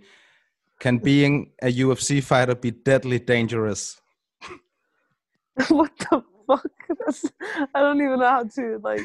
Can 0.79 0.97
being 0.97 1.51
a 1.61 1.71
UFC 1.71 2.23
fighter 2.23 2.55
be 2.55 2.71
deadly 2.71 3.19
dangerous? 3.19 3.99
what 5.67 5.91
the 5.97 6.23
fuck? 6.47 6.71
That's, 7.05 7.25
I 7.75 7.81
don't 7.81 8.01
even 8.01 8.19
know 8.19 8.29
how 8.29 8.43
to 8.43 8.79
like. 8.83 9.01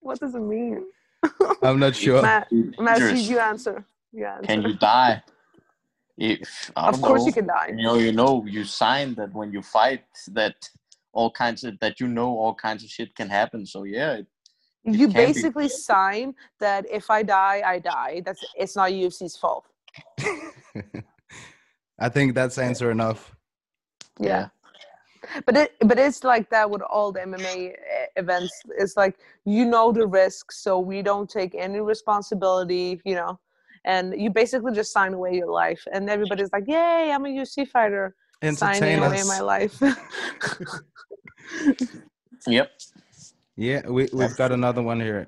What 0.00 0.20
does 0.20 0.34
it 0.34 0.40
mean? 0.40 0.86
I'm 1.62 1.80
not 1.80 1.96
sure. 1.96 2.22
Matt, 2.22 2.46
Matt, 2.52 3.00
you, 3.00 3.06
Dangerous. 3.06 3.28
you 3.28 3.38
answer. 3.40 3.84
You 4.12 4.26
answer. 4.26 4.46
Can 4.46 4.62
you 4.62 4.74
die? 4.74 5.22
If 6.16 6.70
of 6.76 7.00
course 7.00 7.22
know, 7.22 7.26
you 7.26 7.32
can 7.32 7.46
die. 7.46 7.72
You 7.76 7.82
know, 7.82 7.94
you 7.94 8.12
know, 8.12 8.44
you 8.46 8.64
sign 8.64 9.14
that 9.16 9.32
when 9.34 9.52
you 9.52 9.62
fight 9.62 10.04
that 10.28 10.56
all 11.12 11.30
kinds 11.30 11.64
of 11.64 11.78
that 11.80 12.00
you 12.00 12.06
know 12.06 12.28
all 12.28 12.54
kinds 12.54 12.84
of 12.84 12.90
shit 12.90 13.14
can 13.14 13.28
happen. 13.28 13.66
So 13.66 13.84
yeah, 13.84 14.12
it, 14.14 14.20
it 14.20 14.37
You 14.84 15.08
can 15.08 15.08
be. 15.08 15.14
basically 15.14 15.68
sign 15.68 16.34
that 16.60 16.86
if 16.90 17.10
I 17.10 17.22
die, 17.22 17.62
I 17.64 17.78
die. 17.78 18.22
That's 18.24 18.44
it's 18.56 18.76
not 18.76 18.90
UFC's 18.90 19.36
fault. 19.36 19.66
I 21.98 22.08
think 22.08 22.34
that's 22.34 22.58
answer 22.58 22.90
enough. 22.90 23.34
Yeah. 24.18 24.48
But 25.44 25.56
it 25.56 25.72
but 25.80 25.98
it's 25.98 26.24
like 26.24 26.48
that 26.50 26.70
with 26.70 26.82
all 26.82 27.12
the 27.12 27.20
MMA 27.20 27.56
e- 27.56 27.70
eh, 27.70 28.06
events. 28.16 28.52
It's 28.78 28.96
like 28.96 29.18
you 29.44 29.64
know 29.64 29.92
the 29.92 30.06
risk, 30.06 30.52
so 30.52 30.78
we 30.78 31.02
don't 31.02 31.28
take 31.28 31.54
any 31.54 31.80
responsibility. 31.80 33.00
You 33.04 33.16
know, 33.16 33.40
and 33.84 34.18
you 34.18 34.30
basically 34.30 34.74
just 34.74 34.92
sign 34.92 35.14
away 35.14 35.34
your 35.34 35.50
life, 35.50 35.82
and 35.92 36.08
everybody's 36.08 36.50
like, 36.52 36.64
"Yay, 36.68 37.10
I'm 37.12 37.26
a 37.26 37.28
UFC 37.28 37.68
fighter." 37.68 38.14
Signing 38.40 38.84
Entertain 38.84 39.02
away 39.02 39.24
my 39.24 39.40
life. 39.40 39.82
Yep. 42.46 42.70
Yeah, 43.58 43.88
we 43.88 44.08
we've 44.12 44.36
got 44.36 44.52
another 44.52 44.82
one 44.82 45.00
here. 45.00 45.26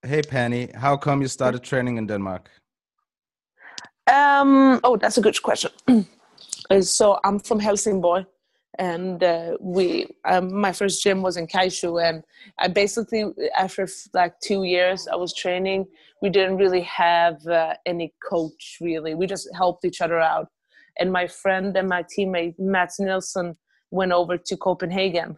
Hey 0.00 0.22
Penny, 0.22 0.70
how 0.74 0.96
come 0.96 1.20
you 1.20 1.28
started 1.28 1.62
training 1.62 1.98
in 1.98 2.06
Denmark? 2.06 2.48
Um. 4.06 4.80
Oh, 4.82 4.96
that's 4.96 5.18
a 5.18 5.20
good 5.20 5.42
question. 5.42 5.70
Uh, 6.68 6.80
so 6.80 7.16
I'm 7.22 7.38
from 7.38 7.60
Helsingborg, 7.60 8.26
and 8.76 9.22
uh, 9.22 9.56
we 9.60 10.08
um, 10.24 10.52
my 10.52 10.72
first 10.72 11.00
gym 11.00 11.22
was 11.22 11.36
in 11.36 11.46
Kaishu, 11.46 12.02
and 12.02 12.24
I 12.58 12.66
basically 12.66 13.22
after 13.56 13.86
like 14.14 14.40
two 14.40 14.64
years 14.64 15.06
I 15.06 15.14
was 15.14 15.32
training. 15.32 15.86
We 16.22 16.30
didn't 16.30 16.56
really 16.56 16.82
have 16.82 17.46
uh, 17.46 17.74
any 17.84 18.14
coach 18.28 18.78
really. 18.80 19.14
We 19.14 19.26
just 19.28 19.48
helped 19.54 19.84
each 19.84 20.00
other 20.00 20.18
out, 20.18 20.48
and 20.98 21.12
my 21.12 21.28
friend 21.28 21.76
and 21.76 21.88
my 21.88 22.02
teammate 22.02 22.58
Mats 22.58 22.98
Nilsson 22.98 23.56
went 23.90 24.12
over 24.12 24.36
to 24.36 24.56
Copenhagen 24.56 25.36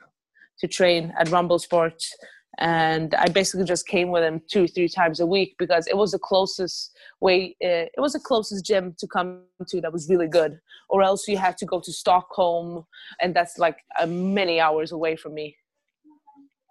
to 0.61 0.69
train 0.69 1.13
at 1.19 1.31
Rumble 1.31 1.59
Sports. 1.59 2.15
And 2.61 3.15
I 3.15 3.29
basically 3.29 3.65
just 3.65 3.87
came 3.87 4.11
with 4.11 4.25
him 4.25 4.43
two, 4.51 4.67
three 4.67 4.89
times 4.89 5.21
a 5.21 5.27
week 5.27 5.55
because 5.59 5.87
it 5.87 5.97
was 5.97 6.11
the 6.11 6.19
closest 6.19 6.97
way. 7.21 7.55
Uh, 7.63 7.87
it 7.97 8.01
was 8.01 8.15
the 8.15 8.21
closest 8.21 8.65
gym 8.65 8.95
to 8.99 9.07
come 9.07 9.43
to 9.69 9.81
that 9.81 9.93
was 9.93 10.09
really 10.09 10.27
good. 10.27 10.59
Or 10.89 11.03
else 11.03 11.29
you 11.29 11.37
had 11.39 11.57
to 11.59 11.67
go 11.67 11.81
to 11.81 11.93
Stockholm, 11.93 12.85
and 13.21 13.35
that's 13.37 13.59
like 13.59 13.77
uh, 14.01 14.07
many 14.07 14.59
hours 14.59 14.91
away 14.91 15.15
from 15.17 15.35
me. 15.35 15.57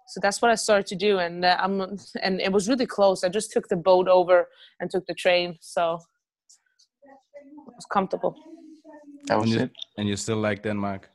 So 0.08 0.20
that's 0.20 0.42
what 0.42 0.50
I 0.50 0.56
started 0.56 0.86
to 0.88 0.96
do, 0.96 1.18
and 1.18 1.44
uh, 1.44 1.56
I'm 1.60 1.80
and 2.22 2.40
it 2.40 2.52
was 2.52 2.68
really 2.68 2.86
close. 2.86 3.24
I 3.24 3.28
just 3.28 3.52
took 3.52 3.68
the 3.68 3.76
boat 3.76 4.08
over 4.08 4.48
and 4.80 4.90
took 4.90 5.06
the 5.06 5.14
train, 5.14 5.56
so 5.60 6.00
it 7.04 7.74
was 7.76 7.86
comfortable. 7.92 8.34
That 9.28 9.34
And 9.34 9.40
was 9.42 9.50
you, 9.50 9.60
it. 9.60 9.70
and 9.98 10.08
you 10.08 10.16
still 10.16 10.38
like 10.48 10.62
Denmark? 10.62 11.10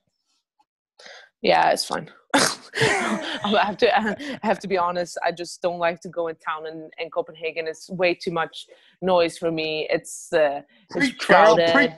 Yeah, 1.43 1.69
it's 1.71 1.85
fine. 1.85 2.09
I 2.35 3.63
have 3.67 3.77
to. 3.77 3.87
I 3.99 4.47
have 4.47 4.59
to 4.59 4.67
be 4.67 4.77
honest. 4.77 5.17
I 5.23 5.31
just 5.31 5.61
don't 5.61 5.77
like 5.77 5.99
to 6.01 6.09
go 6.09 6.29
in 6.29 6.35
town 6.37 6.65
in, 6.65 6.89
in 6.97 7.11
Copenhagen. 7.11 7.67
It's 7.67 7.89
way 7.89 8.15
too 8.15 8.31
much 8.31 8.65
noise 9.01 9.37
for 9.37 9.51
me. 9.51 9.87
It's 9.91 10.31
uh, 10.33 10.61
it's 10.95 11.09
Preach, 11.09 11.17
crowded, 11.19 11.93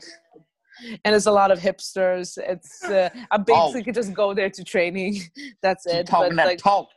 and 1.05 1.13
there's 1.13 1.27
a 1.27 1.31
lot 1.31 1.51
of 1.51 1.59
hipsters. 1.59 2.37
It's 2.37 2.83
uh, 2.83 3.09
I 3.31 3.37
Oh. 3.37 3.43
basically 3.45 3.83
could 3.83 3.95
just 3.95 4.13
go 4.13 4.33
there 4.33 4.49
to 4.49 4.63
training. 4.63 5.21
That's 5.61 5.85
it. 5.85 6.07
talking 6.07 6.31
But 6.31 6.35
that 6.37 6.47
like, 6.47 6.59
talk. 6.59 6.89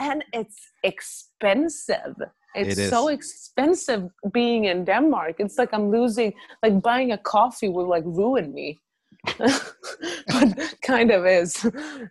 and 0.00 0.24
it's 0.32 0.58
expensive. 0.82 2.16
It's 2.56 2.78
It 2.78 2.88
so 2.90 3.08
expensive 3.08 4.08
being 4.32 4.64
in 4.64 4.84
Denmark. 4.84 5.36
It's 5.38 5.58
like 5.58 5.72
I'm 5.74 5.90
losing. 5.90 6.32
Like 6.62 6.80
buying 6.82 7.12
a 7.12 7.18
coffee 7.18 7.68
will 7.68 7.88
like 7.88 8.04
ruin 8.06 8.52
me. 8.54 8.80
but 9.38 10.74
kind 10.82 11.10
of 11.10 11.26
is. 11.26 11.64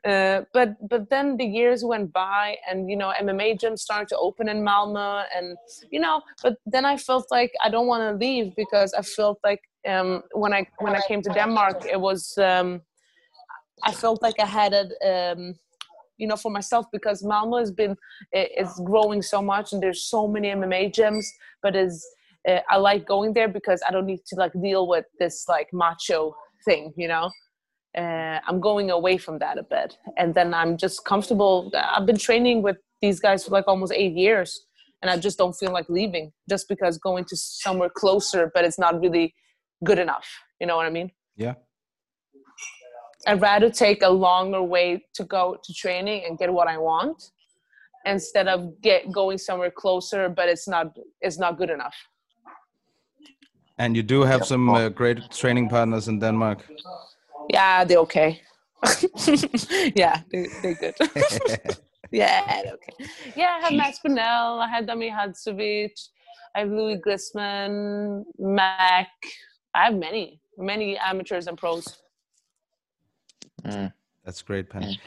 Uh, 0.05 0.41
but 0.53 0.75
but 0.87 1.09
then 1.09 1.37
the 1.37 1.45
years 1.45 1.83
went 1.83 2.11
by, 2.11 2.57
and 2.69 2.89
you 2.89 2.97
know 2.97 3.13
MMA 3.21 3.59
gyms 3.59 3.79
started 3.79 4.07
to 4.09 4.17
open 4.17 4.49
in 4.49 4.63
Malmö, 4.63 5.23
and 5.35 5.57
you 5.91 5.99
know. 5.99 6.21
But 6.41 6.57
then 6.65 6.85
I 6.85 6.97
felt 6.97 7.27
like 7.31 7.51
I 7.63 7.69
don't 7.69 7.87
want 7.87 8.01
to 8.01 8.25
leave 8.25 8.55
because 8.55 8.93
I 8.93 9.01
felt 9.01 9.39
like 9.43 9.61
um, 9.87 10.23
when 10.33 10.53
I 10.53 10.65
when 10.79 10.95
I 10.95 11.01
came 11.07 11.21
to 11.21 11.33
Denmark, 11.33 11.85
it 11.85 11.99
was 11.99 12.37
um, 12.37 12.81
I 13.83 13.91
felt 13.91 14.21
like 14.21 14.39
I 14.39 14.45
had 14.45 14.73
it. 14.73 14.89
Um, 15.05 15.55
you 16.17 16.27
know, 16.27 16.35
for 16.35 16.51
myself 16.51 16.85
because 16.91 17.23
Malmo 17.23 17.57
has 17.57 17.71
been 17.71 17.97
it's 18.31 18.79
growing 18.79 19.21
so 19.21 19.41
much, 19.41 19.73
and 19.73 19.81
there's 19.81 20.03
so 20.03 20.27
many 20.27 20.49
MMA 20.49 20.93
gyms. 20.93 21.25
But 21.61 21.75
is 21.75 22.05
uh, 22.47 22.59
I 22.69 22.77
like 22.77 23.05
going 23.07 23.33
there 23.33 23.47
because 23.47 23.81
I 23.87 23.91
don't 23.91 24.05
need 24.05 24.25
to 24.27 24.35
like 24.35 24.53
deal 24.61 24.87
with 24.87 25.05
this 25.19 25.45
like 25.47 25.69
macho 25.73 26.35
thing, 26.65 26.93
you 26.97 27.07
know. 27.07 27.29
Uh, 27.97 28.39
I'm 28.47 28.59
going 28.59 28.89
away 28.89 29.17
from 29.17 29.37
that 29.39 29.57
a 29.57 29.63
bit, 29.63 29.97
and 30.17 30.33
then 30.33 30.53
I'm 30.53 30.77
just 30.77 31.05
comfortable. 31.05 31.71
I've 31.75 32.05
been 32.05 32.17
training 32.17 32.63
with 32.63 32.77
these 33.01 33.19
guys 33.19 33.45
for 33.45 33.51
like 33.51 33.65
almost 33.67 33.93
eight 33.93 34.13
years, 34.13 34.65
and 35.01 35.11
I 35.11 35.17
just 35.17 35.37
don't 35.37 35.53
feel 35.53 35.71
like 35.71 35.87
leaving 35.89 36.31
just 36.49 36.67
because 36.67 36.97
going 36.97 37.25
to 37.25 37.35
somewhere 37.35 37.89
closer, 37.89 38.51
but 38.53 38.65
it's 38.65 38.79
not 38.79 38.99
really 38.99 39.35
good 39.83 39.99
enough. 39.99 40.27
You 40.59 40.67
know 40.67 40.75
what 40.75 40.85
I 40.85 40.89
mean? 40.89 41.11
Yeah. 41.35 41.55
I'd 43.27 43.41
rather 43.41 43.69
take 43.69 44.01
a 44.01 44.09
longer 44.09 44.61
way 44.61 45.05
to 45.15 45.23
go 45.23 45.57
to 45.63 45.73
training 45.73 46.23
and 46.27 46.37
get 46.37 46.51
what 46.51 46.67
I 46.67 46.77
want 46.77 47.31
instead 48.05 48.47
of 48.47 48.81
get 48.81 49.11
going 49.11 49.37
somewhere 49.37 49.71
closer, 49.71 50.29
but 50.29 50.49
it's 50.49 50.67
not 50.67 50.87
it's 51.21 51.39
not 51.39 51.57
good 51.57 51.69
enough. 51.69 51.95
And 53.77 53.95
you 53.95 54.03
do 54.03 54.21
have 54.21 54.45
some 54.45 54.69
uh, 54.69 54.89
great 54.89 55.31
training 55.31 55.69
partners 55.69 56.07
in 56.07 56.19
Denmark. 56.19 56.59
Yeah, 57.49 57.83
they're 57.83 57.97
okay. 57.99 58.41
yeah, 59.95 60.21
they, 60.31 60.47
they're 60.61 60.75
good. 60.75 60.95
yeah, 62.11 62.61
they're 62.63 62.73
okay. 62.73 62.93
Yeah, 63.35 63.57
I 63.57 63.65
had 63.65 63.73
Max 63.73 63.99
Spinell, 63.99 64.59
I 64.59 64.67
had 64.67 64.87
Dami 64.87 65.11
Hadzovic, 65.11 66.09
I 66.55 66.59
have 66.59 66.69
Louis 66.69 66.97
Grisman, 66.97 68.23
Mac. 68.37 69.09
I 69.73 69.85
have 69.85 69.95
many, 69.95 70.39
many 70.57 70.97
amateurs 70.97 71.47
and 71.47 71.57
pros. 71.57 72.03
That's 74.23 74.41
great, 74.41 74.69
Penny. 74.69 74.99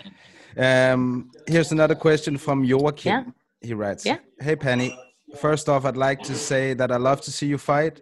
Um, 0.57 1.31
here's 1.47 1.73
another 1.73 1.95
question 1.95 2.37
from 2.37 2.65
Joachim. 2.65 3.11
Yeah. 3.11 3.25
He 3.61 3.75
writes, 3.75 4.05
Yeah. 4.05 4.19
Hey, 4.41 4.57
Penny. 4.57 4.99
First 5.41 5.69
off, 5.69 5.85
I'd 5.85 5.97
like 5.97 6.23
to 6.25 6.35
say 6.35 6.75
that 6.75 6.91
I 6.91 6.97
love 6.97 7.21
to 7.23 7.31
see 7.31 7.47
you 7.47 7.59
fight. 7.59 8.01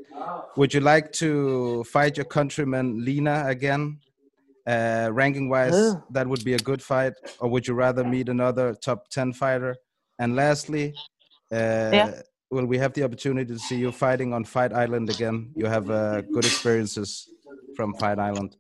Would 0.57 0.73
you 0.73 0.81
like 0.81 1.13
to 1.15 1.83
fight 1.85 2.17
your 2.17 2.27
countryman 2.27 3.05
Lena 3.05 3.45
again? 3.47 3.99
Uh, 4.67 5.11
ranking 5.13 5.49
wise, 5.49 5.75
Ugh. 5.75 6.03
that 6.11 6.27
would 6.27 6.45
be 6.45 6.55
a 6.55 6.59
good 6.59 6.81
fight. 6.83 7.13
Or 7.41 7.49
would 7.51 7.67
you 7.67 7.75
rather 7.75 8.05
meet 8.05 8.29
another 8.29 8.75
top 8.75 9.09
10 9.09 9.33
fighter? 9.33 9.77
And 10.19 10.37
lastly, 10.37 10.95
uh, 11.53 11.91
Yeah. 11.93 12.23
will 12.51 12.67
we 12.67 12.79
have 12.79 12.93
the 12.95 13.03
opportunity 13.03 13.53
to 13.53 13.59
see 13.59 13.77
you 13.77 13.91
fighting 13.91 14.33
on 14.33 14.45
Fight 14.45 14.73
Island 14.73 15.11
again? 15.11 15.53
You 15.57 15.67
have 15.67 15.91
uh, 15.91 16.23
good 16.33 16.47
experiences 16.47 17.29
from 17.77 17.95
Fight 17.95 18.19
Island. 18.19 18.57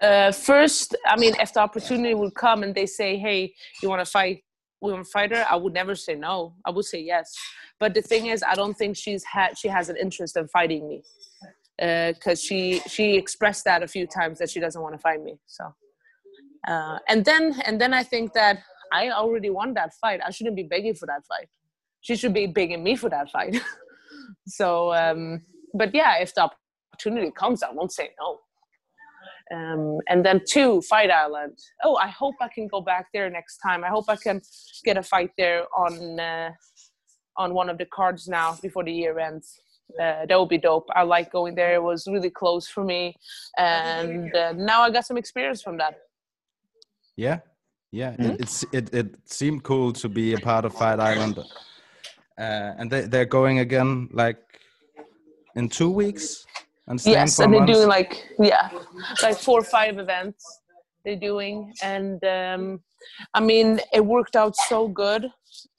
uh, 0.00 0.32
first, 0.32 0.96
I 1.06 1.16
mean, 1.16 1.34
if 1.38 1.52
the 1.52 1.60
opportunity 1.60 2.14
would 2.14 2.34
come 2.34 2.62
and 2.62 2.74
they 2.74 2.86
say, 2.86 3.18
"Hey, 3.18 3.54
you 3.82 3.88
want 3.88 4.04
to 4.04 4.10
fight 4.10 4.42
women 4.80 5.04
fighter?" 5.04 5.44
I 5.48 5.56
would 5.56 5.72
never 5.72 5.94
say 5.94 6.14
no. 6.14 6.54
I 6.64 6.70
would 6.70 6.84
say 6.84 7.00
yes. 7.00 7.34
But 7.78 7.94
the 7.94 8.02
thing 8.02 8.26
is, 8.26 8.42
I 8.42 8.54
don't 8.54 8.74
think 8.74 8.96
she's 8.96 9.24
had 9.24 9.58
she 9.58 9.68
has 9.68 9.88
an 9.88 9.96
interest 9.96 10.36
in 10.36 10.48
fighting 10.48 10.88
me 10.88 11.02
because 11.78 12.42
she 12.42 12.80
she 12.88 13.16
expressed 13.16 13.64
that 13.64 13.82
a 13.82 13.88
few 13.88 14.06
times 14.06 14.38
that 14.38 14.50
she 14.50 14.60
doesn't 14.60 14.80
want 14.80 14.94
to 14.94 14.98
fight 14.98 15.22
me. 15.22 15.38
So, 15.46 15.74
uh, 16.68 16.98
and 17.08 17.24
then 17.24 17.60
and 17.64 17.80
then 17.80 17.92
I 17.92 18.02
think 18.02 18.32
that 18.32 18.60
I 18.92 19.10
already 19.10 19.50
won 19.50 19.74
that 19.74 19.92
fight. 20.00 20.20
I 20.24 20.30
shouldn't 20.30 20.56
be 20.56 20.62
begging 20.62 20.94
for 20.94 21.06
that 21.06 21.24
fight. 21.26 21.48
She 22.00 22.16
should 22.16 22.34
be 22.34 22.46
begging 22.46 22.82
me 22.82 22.96
for 22.96 23.10
that 23.10 23.30
fight. 23.30 23.60
so, 24.46 24.94
um, 24.94 25.42
but 25.74 25.94
yeah, 25.94 26.18
if 26.18 26.34
the 26.34 26.48
opportunity 26.92 27.30
comes, 27.32 27.62
I 27.62 27.70
won't 27.72 27.92
say 27.92 28.10
no. 28.20 28.38
Um, 29.54 29.98
and 30.08 30.24
then 30.24 30.40
two, 30.48 30.80
Fight 30.82 31.10
Island. 31.10 31.58
Oh, 31.84 31.96
I 31.96 32.08
hope 32.08 32.34
I 32.40 32.48
can 32.48 32.66
go 32.66 32.80
back 32.80 33.06
there 33.12 33.30
next 33.30 33.58
time. 33.58 33.84
I 33.84 33.88
hope 33.88 34.06
I 34.08 34.16
can 34.16 34.42
get 34.84 34.96
a 34.96 35.02
fight 35.02 35.30
there 35.38 35.64
on 35.76 36.18
uh, 36.18 36.50
on 37.36 37.54
one 37.54 37.68
of 37.68 37.78
the 37.78 37.86
cards 37.86 38.26
now 38.26 38.58
before 38.60 38.84
the 38.84 38.92
year 38.92 39.18
ends. 39.18 39.60
Uh, 40.00 40.26
that 40.26 40.38
would 40.38 40.48
be 40.48 40.58
dope. 40.58 40.88
I 40.96 41.02
like 41.02 41.30
going 41.30 41.54
there. 41.54 41.74
It 41.74 41.82
was 41.82 42.08
really 42.08 42.30
close 42.30 42.66
for 42.66 42.82
me, 42.82 43.14
and 43.56 44.34
uh, 44.34 44.52
now 44.52 44.82
I 44.82 44.90
got 44.90 45.06
some 45.06 45.16
experience 45.16 45.62
from 45.62 45.76
that. 45.78 45.94
Yeah. 47.16 47.38
Yeah, 47.92 48.14
it, 48.18 48.40
it's 48.40 48.64
it, 48.72 48.92
it 48.92 49.16
seemed 49.24 49.62
cool 49.62 49.92
to 49.92 50.08
be 50.08 50.34
a 50.34 50.38
part 50.38 50.64
of 50.64 50.74
Fight 50.74 51.00
Island, 51.00 51.38
uh, 51.38 52.74
and 52.78 52.90
they 52.90 53.02
they're 53.02 53.24
going 53.24 53.60
again 53.60 54.08
like 54.12 54.38
in 55.54 55.68
two 55.68 55.90
weeks. 55.90 56.44
And 56.88 57.04
yes 57.04 57.38
and 57.40 57.52
they're 57.52 57.60
months? 57.60 57.72
doing 57.74 57.88
like 57.88 58.28
yeah 58.38 58.70
like 59.22 59.36
four 59.38 59.60
or 59.60 59.64
five 59.64 59.98
events 59.98 60.44
they're 61.04 61.16
doing. 61.16 61.72
And 61.82 62.22
um 62.24 62.80
i 63.34 63.40
mean 63.40 63.80
it 63.92 64.04
worked 64.04 64.36
out 64.36 64.54
so 64.56 64.88
good. 64.88 65.24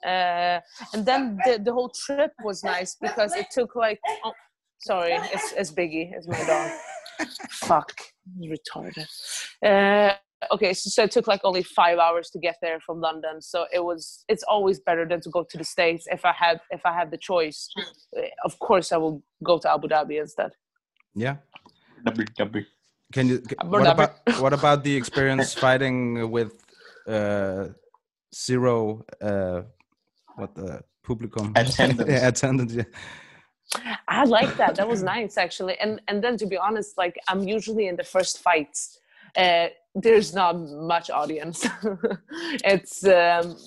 Uh 0.05 0.59
and 0.93 1.05
then 1.05 1.37
the, 1.45 1.59
the 1.63 1.73
whole 1.73 1.89
trip 1.89 2.31
was 2.43 2.63
nice 2.63 2.95
because 3.01 3.35
it 3.35 3.47
took 3.51 3.75
like 3.75 3.99
oh 4.25 4.33
sorry 4.79 5.13
it's, 5.33 5.53
it's 5.53 5.71
biggie 5.71 6.11
it's 6.15 6.27
my 6.27 6.43
dog. 6.45 6.71
Fuck 7.51 7.93
retarded. 8.41 9.07
Uh 9.65 10.13
okay 10.51 10.71
so, 10.73 10.89
so 10.89 11.03
it 11.03 11.11
took 11.11 11.27
like 11.27 11.41
only 11.43 11.63
five 11.63 11.97
hours 11.97 12.29
to 12.29 12.39
get 12.39 12.57
there 12.61 12.79
from 12.85 12.99
london. 13.01 13.41
So 13.41 13.65
it 13.73 13.83
was 13.83 14.25
it's 14.27 14.43
always 14.43 14.79
better 14.81 15.05
than 15.07 15.21
to 15.21 15.29
go 15.29 15.43
to 15.51 15.57
the 15.57 15.63
states 15.63 16.05
if 16.11 16.25
i 16.25 16.33
had 16.33 16.59
if 16.69 16.85
i 16.85 16.93
had 16.93 17.11
the 17.11 17.17
choice. 17.17 17.69
Uh, 18.17 18.21
of 18.45 18.59
course 18.59 18.91
i 18.91 18.97
will 18.97 19.23
go 19.43 19.57
to 19.57 19.71
abu 19.71 19.87
dhabi 19.87 20.19
instead 20.21 20.51
Yeah. 21.15 21.37
WW. 22.05 22.65
Can 23.13 23.27
you? 23.27 23.41
What 23.63 23.87
about 23.87 24.13
what 24.39 24.53
about 24.53 24.83
the 24.83 24.95
experience 24.95 25.53
fighting 25.65 26.29
with 26.29 26.53
uh, 27.07 27.69
zero? 28.35 29.05
Uh, 29.21 29.61
what 30.35 30.53
the 30.55 30.83
publicum 31.05 31.57
Attendance. 31.57 32.09
yeah, 32.13 32.27
attendance. 32.27 32.73
Yeah. 32.73 32.83
I 34.07 34.23
like 34.23 34.55
that. 34.57 34.75
That 34.75 34.87
was 34.87 35.03
nice 35.03 35.37
actually. 35.37 35.77
And 35.79 36.01
and 36.07 36.23
then 36.23 36.37
to 36.37 36.45
be 36.45 36.57
honest, 36.57 36.97
like 36.97 37.17
I'm 37.27 37.47
usually 37.47 37.87
in 37.87 37.95
the 37.95 38.03
first 38.03 38.39
fights. 38.39 38.99
Uh, 39.35 39.67
there's 39.93 40.33
not 40.33 40.59
much 40.59 41.09
audience. 41.09 41.65
it's 42.63 43.03
um, 43.05 43.57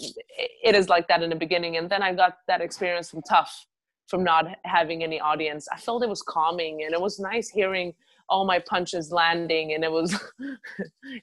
it 0.63 0.75
is 0.75 0.89
like 0.89 1.09
that 1.09 1.23
in 1.23 1.31
the 1.31 1.37
beginning, 1.37 1.77
and 1.77 1.91
then 1.91 2.03
I 2.03 2.15
got 2.15 2.39
that 2.47 2.61
experience 2.61 3.11
from 3.11 3.23
Tough, 3.23 3.67
from 4.11 4.25
not 4.25 4.47
having 4.65 5.03
any 5.03 5.21
audience. 5.21 5.69
I 5.73 5.79
felt 5.79 6.03
it 6.03 6.09
was 6.09 6.21
calming, 6.21 6.83
and 6.83 6.93
it 6.93 7.01
was 7.01 7.19
nice 7.21 7.49
hearing 7.49 7.95
all 8.29 8.45
my 8.45 8.59
punches 8.59 9.13
landing, 9.13 9.73
and 9.73 9.85
it 9.85 9.93
was 9.93 10.13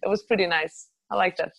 it 0.03 0.07
was 0.07 0.23
pretty 0.23 0.47
nice. 0.47 0.87
I 1.11 1.15
like 1.15 1.35
that. 1.37 1.51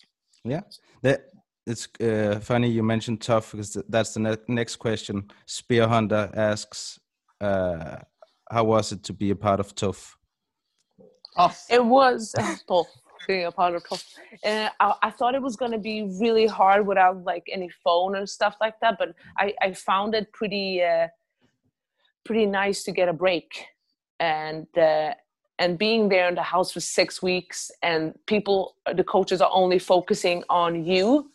Yeah, 0.43 0.61
that 1.03 1.29
it's 1.67 1.87
uh, 2.01 2.39
funny 2.41 2.69
you 2.69 2.83
mentioned 2.83 3.21
tough 3.21 3.51
because 3.51 3.77
that's 3.87 4.13
the 4.15 4.19
ne- 4.21 4.45
next 4.47 4.77
question. 4.77 5.29
Spear 5.45 5.87
Hunter 5.87 6.31
asks, 6.35 6.99
uh, 7.39 7.97
"How 8.49 8.63
was 8.63 8.91
it 8.91 9.03
to 9.03 9.13
be 9.13 9.29
a 9.29 9.35
part 9.35 9.59
of 9.59 9.75
Tough?" 9.75 10.17
Off. 11.37 11.65
It 11.69 11.85
was 11.85 12.33
Paul 12.67 12.87
being 13.27 13.45
a 13.45 13.51
part 13.51 13.75
of 13.75 13.83
Paul. 13.85 13.99
Uh, 14.43 14.69
I, 14.79 14.93
I 15.03 15.11
thought 15.11 15.35
it 15.35 15.41
was 15.41 15.55
going 15.55 15.71
to 15.71 15.77
be 15.77 16.09
really 16.19 16.47
hard 16.47 16.87
without 16.87 17.23
like 17.23 17.45
any 17.51 17.69
phone 17.83 18.15
or 18.15 18.25
stuff 18.25 18.55
like 18.59 18.79
that, 18.81 18.97
but 18.97 19.09
I, 19.37 19.53
I 19.61 19.73
found 19.73 20.15
it 20.15 20.31
pretty 20.33 20.81
uh, 20.81 21.07
pretty 22.25 22.45
nice 22.45 22.83
to 22.83 22.91
get 22.91 23.09
a 23.09 23.13
break. 23.13 23.65
And 24.19 24.67
uh, 24.77 25.13
and 25.59 25.77
being 25.77 26.07
there 26.09 26.27
in 26.29 26.35
the 26.35 26.41
house 26.41 26.71
for 26.71 26.79
six 26.79 27.21
weeks 27.21 27.69
and 27.83 28.13
people 28.25 28.75
the 28.95 29.03
coaches 29.03 29.41
are 29.41 29.51
only 29.53 29.77
focusing 29.77 30.43
on 30.49 30.85
you. 30.85 31.31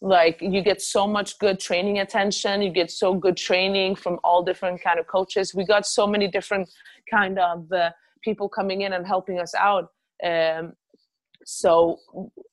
Like 0.00 0.40
you 0.40 0.62
get 0.62 0.80
so 0.82 1.06
much 1.06 1.38
good 1.38 1.58
training 1.58 1.98
attention. 1.98 2.62
You 2.62 2.70
get 2.70 2.90
so 2.90 3.14
good 3.14 3.36
training 3.36 3.96
from 3.96 4.18
all 4.22 4.44
different 4.44 4.82
kind 4.82 4.98
of 4.98 5.06
coaches. 5.06 5.54
We 5.54 5.64
got 5.64 5.86
so 5.86 6.06
many 6.06 6.28
different 6.28 6.68
kind 7.10 7.38
of 7.38 7.70
uh, 7.72 7.90
people 8.22 8.48
coming 8.48 8.82
in 8.82 8.92
and 8.92 9.06
helping 9.06 9.38
us 9.38 9.54
out. 9.54 9.88
Um, 10.24 10.72
so 11.44 11.98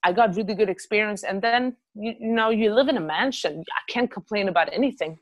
i 0.03 0.13
got 0.13 0.35
really 0.35 0.55
good 0.55 0.69
experience. 0.69 1.23
And 1.23 1.41
then 1.41 1.75
you, 1.95 2.13
you 2.19 2.33
know 2.33 2.49
you 2.49 2.73
live 2.73 2.87
in 2.87 2.97
a 2.97 3.01
mansion. 3.01 3.63
I 3.69 3.91
can't 3.91 4.09
complain 4.09 4.47
about 4.47 4.69
anything 4.71 5.17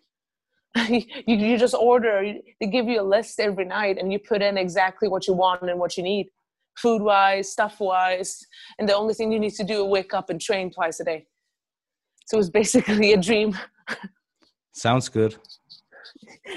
you, 0.90 1.04
you 1.28 1.58
just 1.58 1.76
order 1.76 2.34
they 2.60 2.68
give 2.68 2.88
you 2.88 3.00
a 3.00 3.04
list 3.04 3.40
every 3.40 3.66
night 3.66 3.98
and 4.00 4.12
you 4.12 4.18
put 4.18 4.42
in 4.42 4.58
exactly 4.58 5.08
what 5.08 5.28
you 5.28 5.34
want 5.34 5.62
and 5.70 5.80
what 5.80 5.98
you 5.98 6.04
need 6.04 6.28
food 6.78 7.02
wise 7.02 7.52
stuff 7.52 7.80
wise 7.80 8.46
and 8.80 8.90
the 8.90 8.96
only 8.96 9.14
thing 9.14 9.32
you 9.32 9.40
need 9.40 9.54
to 9.54 9.64
do 9.64 9.86
is 9.86 9.90
wake 9.90 10.14
up 10.14 10.30
and 10.30 10.42
train 10.42 10.72
twice 10.72 11.00
a 11.00 11.04
day. 11.04 11.26
So 12.26 12.40
it's 12.40 12.50
basically 12.50 13.14
a 13.14 13.18
dream. 13.18 13.58
Sounds 14.74 15.10
good. 15.10 15.36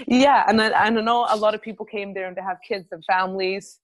yeah 0.06 0.44
and 0.48 0.60
I, 0.60 0.86
I 0.86 0.90
don't 0.90 1.04
know 1.04 1.26
a 1.28 1.36
lot 1.36 1.54
of 1.54 1.60
people 1.62 1.84
came 1.84 2.14
there 2.14 2.26
and 2.28 2.36
they 2.36 2.42
have 2.42 2.58
kids 2.66 2.88
and 2.92 3.04
families 3.04 3.80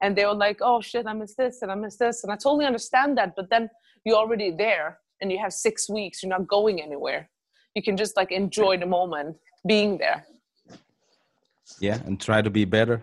and 0.00 0.16
they 0.16 0.24
were 0.24 0.34
like 0.34 0.58
oh 0.62 0.80
shit 0.80 1.06
i 1.06 1.12
miss 1.12 1.34
this 1.34 1.62
and 1.62 1.70
i 1.70 1.74
miss 1.74 1.96
this 1.96 2.22
and 2.22 2.32
i 2.32 2.36
totally 2.36 2.64
understand 2.64 3.18
that 3.18 3.34
but 3.36 3.50
then 3.50 3.68
you're 4.04 4.16
already 4.16 4.50
there 4.50 4.98
and 5.20 5.30
you 5.32 5.38
have 5.38 5.52
six 5.52 5.88
weeks 5.88 6.22
you're 6.22 6.30
not 6.30 6.46
going 6.46 6.80
anywhere 6.80 7.28
you 7.74 7.82
can 7.82 7.96
just 7.96 8.16
like 8.16 8.30
enjoy 8.32 8.78
the 8.78 8.86
moment 8.86 9.36
being 9.66 9.98
there. 9.98 10.26
Yeah, 11.80 11.98
and 12.04 12.20
try 12.20 12.42
to 12.42 12.50
be 12.50 12.64
better. 12.64 13.02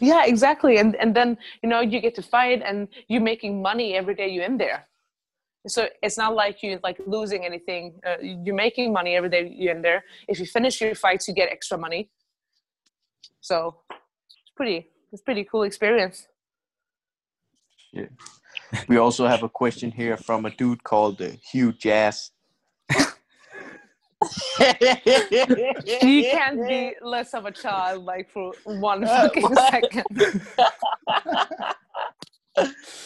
yeah 0.00 0.24
exactly. 0.26 0.78
And 0.78 0.96
and 0.96 1.14
then 1.14 1.38
you 1.62 1.68
know 1.68 1.80
you 1.80 2.00
get 2.00 2.14
to 2.16 2.22
fight 2.22 2.62
and 2.64 2.88
you're 3.08 3.22
making 3.22 3.62
money 3.62 3.94
every 3.94 4.14
day 4.14 4.28
you're 4.28 4.44
in 4.44 4.58
there. 4.58 4.86
So 5.66 5.88
it's 6.02 6.16
not 6.16 6.34
like 6.34 6.62
you're 6.62 6.80
like 6.82 6.98
losing 7.06 7.44
anything. 7.44 8.00
Uh, 8.06 8.16
you're 8.22 8.54
making 8.54 8.92
money 8.92 9.16
every 9.16 9.28
day 9.28 9.52
you're 9.54 9.74
in 9.74 9.82
there. 9.82 10.04
If 10.28 10.38
you 10.40 10.46
finish 10.46 10.80
your 10.80 10.94
fights 10.94 11.28
you 11.28 11.34
get 11.34 11.48
extra 11.50 11.78
money. 11.78 12.10
So 13.40 13.76
it's 13.90 14.52
pretty 14.56 14.88
it's 15.12 15.22
pretty 15.22 15.44
cool 15.44 15.62
experience. 15.62 16.26
Yeah. 17.92 18.06
We 18.86 18.98
also 18.98 19.26
have 19.26 19.42
a 19.42 19.48
question 19.48 19.90
here 19.90 20.16
from 20.16 20.44
a 20.44 20.50
dude 20.50 20.84
called 20.84 21.22
uh, 21.22 21.30
Hugh 21.50 21.72
Jazz. 21.72 22.30
You 24.60 26.22
can't 26.30 26.66
be 26.66 26.94
less 27.02 27.34
of 27.34 27.44
a 27.46 27.50
child 27.52 28.04
like 28.04 28.28
for 28.30 28.52
one 28.64 29.06
fucking 29.06 29.54
second 29.70 30.04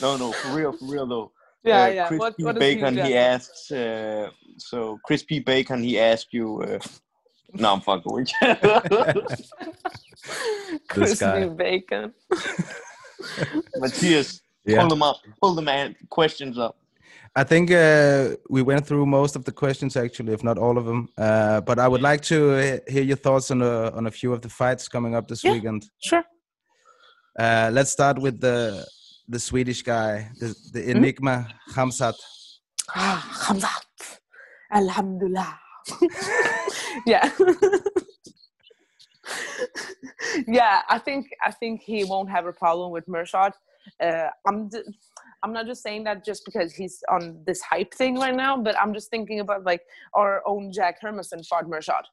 no, 0.01 0.17
no, 0.17 0.33
for 0.33 0.57
real, 0.57 0.73
for 0.73 0.87
real 0.87 1.07
though. 1.07 1.31
yeah 1.65 1.83
Uh, 1.85 1.89
yeah 1.89 2.09
Chris 2.09 2.19
what, 2.21 2.37
P. 2.37 2.45
what 2.45 2.57
is 2.57 2.61
Bacon, 2.61 2.95
Hugh 2.95 3.03
he 3.05 3.11
Jackman? 3.11 3.35
asks. 3.35 3.71
Uh, 3.71 4.31
so 4.57 4.99
Chris 5.05 5.23
P. 5.23 5.41
Bacon, 5.41 5.83
he 5.83 5.99
asked 6.01 6.33
you. 6.33 6.63
Uh, 6.63 6.79
no, 7.55 7.75
I'm 7.75 7.81
fucking 7.83 8.13
with 8.13 8.33
you. 8.41 8.57
crispy 10.89 11.21
guy. 11.21 11.47
bacon 11.49 12.15
Matthias, 13.77 14.41
Yeah. 14.65 14.81
pull 14.81 14.89
them 14.89 15.03
up. 15.03 15.17
Pull 15.43 15.55
the 15.55 15.61
man 15.63 15.95
questions 16.09 16.57
up. 16.59 16.79
I 17.35 17.45
think 17.45 17.71
uh, 17.71 18.37
we 18.51 18.61
went 18.61 18.87
through 18.87 19.07
most 19.07 19.37
of 19.37 19.45
the 19.45 19.53
questions 19.53 19.97
actually, 19.97 20.35
if 20.35 20.45
not 20.45 20.59
all 20.59 20.77
of 20.77 20.85
them. 20.85 21.09
Uh, 21.17 21.63
but 21.63 21.79
I 21.79 21.89
would 21.89 22.03
like 22.03 22.21
to 22.23 22.53
uh, 22.53 22.79
hear 22.93 23.03
your 23.03 23.17
thoughts 23.17 23.51
on 23.51 23.63
a, 23.63 23.91
on 23.93 24.07
a 24.07 24.11
few 24.11 24.35
of 24.35 24.43
the 24.43 24.51
fights 24.51 24.87
coming 24.89 25.15
up 25.15 25.29
this 25.29 25.43
Yeah. 25.43 25.53
weekend. 25.53 25.89
sure 25.99 26.25
Uh, 27.39 27.71
let's 27.73 27.91
start 27.91 28.19
with 28.19 28.41
the 28.41 28.85
the 29.29 29.39
Swedish 29.39 29.83
guy, 29.83 30.29
the, 30.41 30.55
the 30.75 30.83
Hmm? 30.83 30.91
Enigma 30.99 31.49
Hamzat. 31.75 32.15
Ah, 32.95 33.23
Hamzat. 33.47 34.19
Alhamdulillah. 34.71 35.59
yeah. 37.07 37.31
yeah, 40.47 40.83
I 40.89 40.99
think 40.99 41.27
I 41.47 41.51
think 41.53 41.83
he 41.83 42.05
won't 42.05 42.31
have 42.31 42.47
a 42.47 42.53
problem 42.53 42.91
with 42.91 43.07
Mershad. 43.07 43.53
Uh, 44.01 44.29
I'm 44.47 44.69
d- 44.69 44.83
I'm 45.43 45.53
not 45.53 45.67
just 45.67 45.83
saying 45.83 46.05
that 46.05 46.25
just 46.25 46.45
because 46.45 46.73
he's 46.73 47.03
on 47.11 47.43
this 47.47 47.61
hype 47.61 47.95
thing 47.95 48.19
right 48.19 48.35
now, 48.35 48.57
but 48.57 48.77
I'm 48.81 48.95
just 48.95 49.11
thinking 49.11 49.41
about 49.41 49.65
like 49.65 49.83
our 50.15 50.43
own 50.47 50.73
Jack 50.73 51.01
Hermanson 51.03 51.47
fought 51.47 51.67
Mershad. 51.67 52.05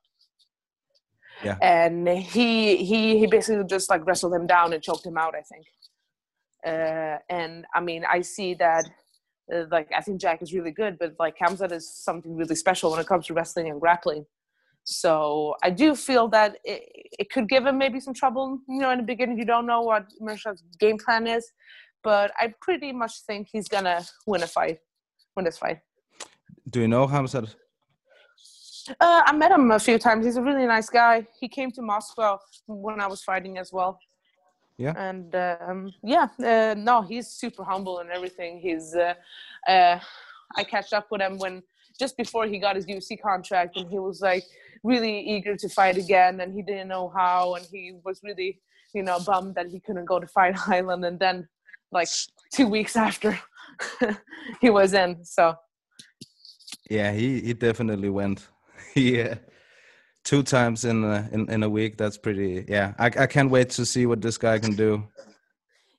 Yeah. 1.43 1.57
And 1.61 2.07
he 2.07 2.77
he 2.77 3.19
he 3.19 3.27
basically 3.27 3.63
just 3.65 3.89
like 3.89 4.05
wrestled 4.05 4.33
him 4.33 4.47
down 4.47 4.73
and 4.73 4.83
choked 4.83 5.05
him 5.05 5.17
out, 5.17 5.35
I 5.35 5.41
think. 5.41 5.65
Uh, 6.65 7.17
and 7.29 7.65
I 7.73 7.79
mean, 7.79 8.03
I 8.03 8.21
see 8.21 8.55
that 8.55 8.89
uh, 9.53 9.63
like 9.71 9.89
I 9.95 10.01
think 10.01 10.19
Jack 10.19 10.41
is 10.41 10.53
really 10.53 10.71
good, 10.71 10.97
but 10.99 11.13
like 11.19 11.37
Hamzat 11.37 11.71
is 11.71 11.93
something 11.93 12.35
really 12.35 12.55
special 12.55 12.91
when 12.91 12.99
it 12.99 13.07
comes 13.07 13.27
to 13.27 13.33
wrestling 13.33 13.69
and 13.69 13.79
grappling. 13.79 14.25
So 14.83 15.55
I 15.63 15.69
do 15.69 15.95
feel 15.95 16.27
that 16.29 16.57
it, 16.63 16.83
it 17.19 17.29
could 17.29 17.47
give 17.47 17.65
him 17.65 17.77
maybe 17.77 17.99
some 17.99 18.13
trouble. 18.13 18.59
You 18.67 18.79
know, 18.79 18.91
in 18.91 18.97
the 18.97 19.03
beginning, 19.03 19.37
you 19.37 19.45
don't 19.45 19.65
know 19.65 19.81
what 19.81 20.07
Mershad's 20.21 20.63
game 20.79 20.97
plan 20.97 21.27
is, 21.27 21.51
but 22.03 22.31
I 22.39 22.53
pretty 22.61 22.91
much 22.91 23.21
think 23.21 23.49
he's 23.51 23.67
gonna 23.67 24.05
win 24.25 24.43
a 24.43 24.47
fight, 24.47 24.79
win 25.35 25.45
this 25.45 25.57
fight. 25.57 25.79
Do 26.69 26.81
you 26.81 26.87
know 26.87 27.07
Hamzat? 27.07 27.55
Uh, 28.99 29.21
I 29.25 29.31
met 29.33 29.51
him 29.51 29.69
a 29.71 29.79
few 29.79 29.99
times. 29.99 30.25
He's 30.25 30.37
a 30.37 30.41
really 30.41 30.65
nice 30.65 30.89
guy. 30.89 31.27
He 31.39 31.47
came 31.47 31.71
to 31.71 31.81
Moscow 31.81 32.39
when 32.65 32.99
I 32.99 33.07
was 33.07 33.21
fighting 33.23 33.57
as 33.57 33.71
well. 33.71 33.99
Yeah. 34.77 34.93
And 34.95 35.35
um, 35.35 35.93
yeah, 36.03 36.27
uh, 36.43 36.73
no, 36.77 37.01
he's 37.01 37.27
super 37.27 37.63
humble 37.63 37.99
and 37.99 38.09
everything. 38.09 38.59
He's, 38.59 38.95
uh, 38.95 39.13
uh, 39.67 39.99
I 40.55 40.63
catch 40.63 40.93
up 40.93 41.07
with 41.11 41.21
him 41.21 41.37
when 41.37 41.61
just 41.99 42.15
before 42.15 42.47
he 42.47 42.57
got 42.59 42.77
his 42.77 42.85
UFC 42.85 43.21
contract, 43.21 43.75
and 43.75 43.89
he 43.89 43.99
was 43.99 44.21
like 44.21 44.45
really 44.83 45.19
eager 45.19 45.55
to 45.57 45.67
fight 45.67 45.97
again, 45.97 46.39
and 46.39 46.53
he 46.53 46.61
didn't 46.61 46.87
know 46.87 47.09
how, 47.09 47.55
and 47.55 47.65
he 47.69 47.95
was 48.05 48.21
really, 48.23 48.61
you 48.93 49.03
know, 49.03 49.19
bummed 49.19 49.55
that 49.55 49.67
he 49.67 49.81
couldn't 49.81 50.05
go 50.05 50.17
to 50.19 50.27
Fight 50.27 50.55
Island, 50.67 51.03
and 51.03 51.19
then 51.19 51.47
like 51.91 52.07
two 52.53 52.67
weeks 52.67 52.95
after, 52.95 53.39
he 54.61 54.69
was 54.69 54.93
in. 54.93 55.23
So 55.23 55.55
Yeah, 56.89 57.11
he 57.11 57.41
he 57.41 57.53
definitely 57.53 58.09
went. 58.09 58.47
yeah, 58.95 59.35
two 60.23 60.43
times 60.43 60.85
in 60.85 61.03
a, 61.03 61.29
in 61.31 61.49
in 61.49 61.63
a 61.63 61.69
week. 61.69 61.97
That's 61.97 62.17
pretty. 62.17 62.65
Yeah, 62.67 62.93
I 62.97 63.05
I 63.05 63.27
can't 63.27 63.51
wait 63.51 63.69
to 63.71 63.85
see 63.85 64.05
what 64.05 64.21
this 64.21 64.37
guy 64.37 64.59
can 64.59 64.75
do. 64.75 65.03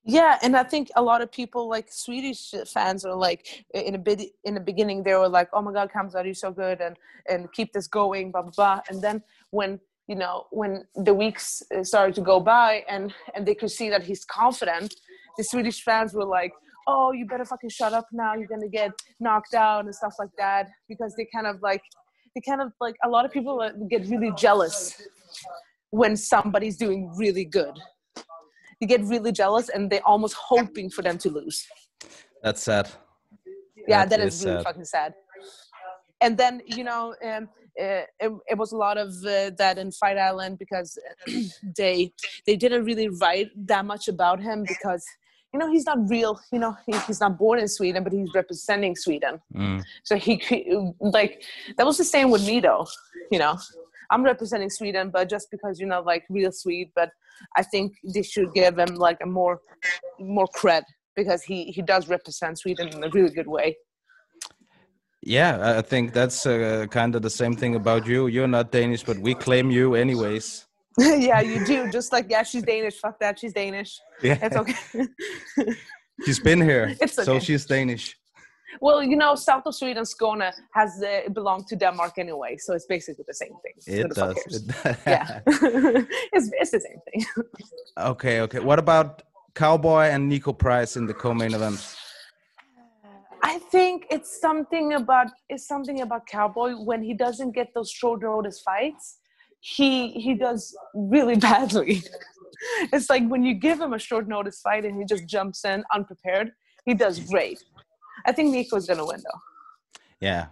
Yeah, 0.05 0.39
and 0.43 0.57
I 0.57 0.63
think 0.63 0.91
a 0.97 1.03
lot 1.03 1.21
of 1.21 1.31
people, 1.31 1.69
like 1.69 1.93
Swedish 1.93 2.55
fans, 2.67 3.05
are 3.05 3.15
like 3.15 3.65
in 3.75 3.95
a 3.95 3.99
bit 3.99 4.23
in 4.45 4.55
the 4.55 4.61
beginning 4.61 5.03
they 5.03 5.15
were 5.15 5.29
like, 5.29 5.49
"Oh 5.53 5.61
my 5.61 5.73
God, 5.73 5.91
Kamzat, 5.95 6.25
you're 6.25 6.35
so 6.35 6.51
good," 6.51 6.81
and 6.81 6.97
and 7.29 7.53
keep 7.53 7.73
this 7.73 7.87
going, 7.87 8.33
blah 8.33 8.43
blah 8.43 8.51
blah. 8.57 8.81
And 8.89 9.03
then 9.03 9.23
when 9.51 9.79
you 10.09 10.15
know 10.15 10.47
when 10.51 10.85
the 10.97 11.13
weeks 11.13 11.63
uh, 11.77 11.85
started 11.85 12.15
to 12.15 12.23
go 12.23 12.41
by 12.41 12.85
and 12.89 13.13
and 13.35 13.47
they 13.47 13.55
could 13.55 13.71
see 13.71 13.91
that 13.91 14.03
he's 14.03 14.25
confident, 14.25 14.95
the 15.41 15.45
Swedish 15.45 15.83
fans 15.83 16.13
were 16.15 16.31
like, 16.39 16.53
"Oh, 16.87 17.13
you 17.13 17.27
better 17.27 17.45
fucking 17.45 17.71
shut 17.71 17.93
up 17.93 18.07
now. 18.13 18.35
You're 18.35 18.53
gonna 18.55 18.69
get 18.81 18.93
knocked 19.19 19.55
out 19.55 19.85
and 19.87 19.95
stuff 19.95 20.15
like 20.19 20.35
that," 20.39 20.69
because 20.89 21.15
they 21.17 21.27
kind 21.35 21.47
of 21.47 21.57
like 21.63 21.83
they 22.35 22.43
kind 22.49 22.63
of 22.63 22.73
like 22.81 22.97
a 23.05 23.09
lot 23.09 23.25
of 23.25 23.31
people 23.31 23.61
uh, 23.61 23.71
get 23.95 24.07
really 24.09 24.33
jealous 24.37 24.79
when 25.91 26.17
somebody's 26.17 26.77
doing 26.77 27.01
really 27.17 27.45
good 27.45 27.77
you 28.81 28.89
get 28.89 29.03
really 29.05 29.31
jealous 29.31 29.69
and 29.69 29.91
they're 29.91 30.07
almost 30.07 30.35
hoping 30.35 30.91
for 30.91 31.03
them 31.03 31.19
to 31.19 31.31
lose. 31.31 31.67
That's 32.43 32.63
sad. 32.63 32.89
Yeah, 33.87 34.05
That 34.05 34.11
that 34.11 34.21
is 34.21 34.37
is 34.37 34.45
really 34.45 34.59
sad. 34.59 34.65
fucking 34.65 34.85
sad. 34.85 35.15
And 36.23 36.37
then 36.37 36.63
you 36.67 36.85
know, 36.85 37.15
um, 37.25 37.49
uh, 37.81 38.05
it, 38.19 38.33
it 38.51 38.59
was 38.59 38.73
a 38.73 38.77
lot 38.77 38.97
of 38.99 39.09
uh, 39.25 39.51
that 39.59 39.79
in 39.79 39.93
Fight 39.93 40.19
Island 40.19 40.59
because 40.59 40.99
they 41.77 42.13
they 42.47 42.57
didn't 42.57 42.85
really 42.85 43.09
write 43.09 43.49
that 43.67 43.85
much 43.85 44.09
about 44.09 44.41
him 44.41 44.65
because 44.67 45.05
you 45.53 45.59
know 45.59 45.71
he's 45.71 45.87
not 45.87 45.99
real. 46.09 46.41
You 46.53 46.59
know 46.61 46.77
he, 46.87 46.97
he's 47.07 47.21
not 47.21 47.39
born 47.39 47.59
in 47.59 47.69
Sweden, 47.69 48.05
but 48.05 48.13
he's 48.13 48.33
representing 48.35 48.95
Sweden. 48.97 49.41
Mm. 49.55 49.83
So 50.05 50.17
he 50.17 50.41
like 51.01 51.43
that 51.77 51.87
was 51.87 51.99
the 51.99 52.05
same 52.05 52.31
with 52.31 52.47
me 52.47 52.61
though. 52.61 52.87
You 53.31 53.39
know, 53.39 53.59
I'm 54.11 54.23
representing 54.25 54.71
Sweden, 54.71 55.11
but 55.11 55.29
just 55.29 55.49
because 55.51 55.79
you're 55.79 55.89
not 55.89 56.07
like 56.07 56.25
real 56.31 56.53
Swede, 56.53 56.91
but 56.95 57.11
I 57.57 57.63
think 57.63 57.93
they 58.15 58.23
should 58.23 58.53
give 58.55 58.79
him 58.79 58.95
like 58.97 59.19
a 59.23 59.27
more 59.27 59.61
more 60.19 60.49
cred 60.57 60.83
because 61.17 61.43
he 61.43 61.65
he 61.77 61.83
does 61.83 62.09
represent 62.09 62.59
Sweden 62.59 62.89
in 62.89 63.03
a 63.05 63.09
really 63.11 63.35
good 63.35 63.49
way. 63.49 63.77
Yeah, 65.23 65.59
I- 65.61 65.79
I 65.79 65.83
think 65.83 66.13
that's 66.13 66.47
uh, 66.47 66.87
kind 66.91 67.15
of 67.15 67.23
the 67.23 67.31
same 67.31 67.55
thing 67.55 67.75
about 67.75 68.07
you. 68.07 68.27
You're 68.29 68.49
not 68.49 68.73
Danish, 68.73 69.05
but 69.05 69.19
we 69.19 69.35
claim 69.35 69.71
you 69.71 69.95
anyways. 69.95 70.67
yeah, 70.99 71.41
you 71.41 71.65
do. 71.65 71.91
Just 71.91 72.13
like 72.13 72.27
yeah, 72.31 72.43
she's 72.43 72.63
Danish. 72.63 72.97
Fuck 72.99 73.19
that, 73.21 73.39
she's 73.39 73.53
Danish. 73.53 74.01
Yeah, 74.23 74.39
It's 74.43 74.57
okay. 74.57 74.75
she's 76.25 76.41
been 76.41 76.61
here, 76.61 76.95
It's 77.01 77.15
so 77.15 77.39
she's 77.39 77.65
Danish. 77.65 78.17
well, 78.81 79.03
you 79.03 79.17
know, 79.17 79.35
south 79.35 79.63
of 79.67 79.75
Sweden, 79.75 80.05
Skåne 80.05 80.53
has 80.75 81.03
uh, 81.03 81.29
belonged 81.33 81.67
to 81.69 81.77
Denmark 81.77 82.15
anyway, 82.19 82.57
so 82.59 82.75
it's 82.75 82.87
basically 82.87 83.25
the 83.27 83.35
same 83.35 83.55
thing. 83.63 83.75
It 83.87 84.11
does. 84.15 84.37
It- 84.47 84.97
yeah, 85.07 85.41
it's 86.33 86.51
it's 86.61 86.71
the 86.71 86.81
same 86.81 87.01
thing. 87.07 87.25
okay, 88.13 88.41
okay. 88.41 88.61
What 88.61 88.79
about 88.79 89.23
Cowboy 89.55 90.05
and 90.15 90.29
Nico 90.29 90.53
Price 90.53 90.97
in 90.97 91.07
the 91.07 91.15
co-main 91.15 91.55
event? 91.55 91.81
I 93.43 93.59
think 93.73 94.07
it's 94.11 94.41
something 94.41 94.93
about 94.95 95.29
it's 95.49 95.67
something 95.67 96.01
about 96.03 96.27
Cowboy 96.27 96.73
when 96.75 97.03
he 97.03 97.15
doesn't 97.15 97.53
get 97.55 97.69
those 97.75 97.91
short 97.91 98.23
notice 98.23 98.61
fights, 98.61 99.19
he 99.61 100.11
he 100.13 100.35
does 100.35 100.77
really 100.95 101.37
badly. 101.51 102.03
it's 102.93 103.09
like 103.11 103.27
when 103.29 103.43
you 103.43 103.55
give 103.55 103.81
him 103.81 103.93
a 103.93 103.99
short 103.99 104.29
notice 104.29 104.61
fight 104.61 104.85
and 104.85 104.99
he 104.99 105.05
just 105.05 105.27
jumps 105.27 105.65
in 105.65 105.85
unprepared, 105.95 106.53
he 106.85 106.95
does 106.95 107.21
great. 107.21 107.63
I 108.27 108.33
think 108.33 108.53
Nico's 108.53 108.87
gonna 108.87 109.07
win 109.07 109.21
though. 109.21 109.41
Yeah, 110.21 110.47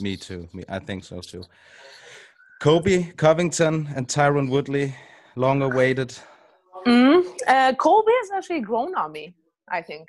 me 0.00 0.16
too. 0.16 0.48
Me, 0.52 0.64
I 0.68 0.78
think 0.78 1.04
so 1.04 1.20
too. 1.20 1.44
Kobe 2.60 3.12
Covington 3.16 3.88
and 3.94 4.06
Tyron 4.06 4.50
Woodley, 4.50 4.94
long 5.36 5.62
awaited. 5.62 6.16
Mm. 6.86 7.24
Uh, 7.46 7.72
Colby 7.74 8.12
has 8.22 8.30
actually 8.32 8.60
grown 8.60 8.94
on 8.96 9.12
me. 9.12 9.34
I 9.70 9.82
think. 9.82 10.08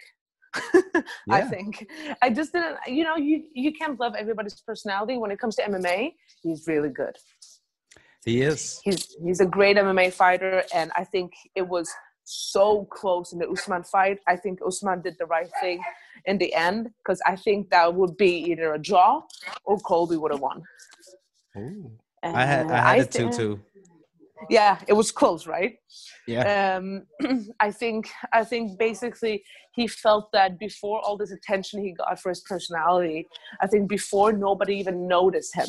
I 1.30 1.42
think 1.44 1.88
I 2.22 2.30
just 2.30 2.52
didn't. 2.52 2.78
You 2.88 3.04
know, 3.04 3.16
you 3.16 3.46
you 3.54 3.72
can't 3.72 4.00
love 4.00 4.16
everybody's 4.18 4.60
personality 4.62 5.18
when 5.18 5.32
it 5.32 5.40
comes 5.40 5.56
to 5.58 5.64
MMA. 5.64 6.14
He's 6.44 6.68
really 6.68 6.90
good. 6.90 7.16
He 8.26 8.42
is. 8.42 8.80
he's 8.84 9.16
he's 9.24 9.40
a 9.40 9.46
great 9.46 9.78
MMA 9.78 10.14
fighter, 10.14 10.64
and 10.74 10.92
I 10.96 11.04
think 11.04 11.34
it 11.56 11.68
was 11.68 11.90
so 12.24 12.86
close 12.86 13.34
in 13.34 13.40
the 13.40 13.50
Usman 13.50 13.84
fight. 13.84 14.20
I 14.28 14.36
think 14.36 14.60
Usman 14.66 15.02
did 15.02 15.16
the 15.18 15.26
right 15.26 15.50
thing 15.60 15.82
in 16.26 16.38
the 16.38 16.54
end 16.54 16.90
because 17.00 17.20
I 17.26 17.36
think 17.36 17.70
that 17.72 17.94
would 17.94 18.16
be 18.18 18.32
either 18.52 18.74
a 18.74 18.80
draw 18.80 19.24
or 19.64 19.80
Colby 19.80 20.18
would 20.18 20.32
have 20.32 20.42
won. 20.42 20.62
And 21.56 22.38
I 22.38 22.46
had 22.46 22.72
I 22.72 22.98
had 22.98 23.12
thi- 23.12 23.30
too. 23.30 23.60
Yeah, 24.50 24.80
it 24.88 24.94
was 24.94 25.12
close, 25.12 25.46
right? 25.46 25.76
Yeah. 26.28 26.78
Um, 26.78 27.04
I 27.60 27.72
think 27.72 28.10
I 28.34 28.44
think 28.44 28.78
basically 28.78 29.44
he 29.74 29.88
felt 29.88 30.32
that 30.34 30.60
before 30.60 31.00
all 31.02 31.18
this 31.18 31.32
attention 31.32 31.84
he 31.84 31.94
got 31.94 32.20
for 32.20 32.30
his 32.30 32.42
personality, 32.42 33.28
I 33.62 33.68
think 33.68 33.90
before 33.90 34.32
nobody 34.32 34.76
even 34.78 35.08
noticed 35.08 35.56
him 35.56 35.68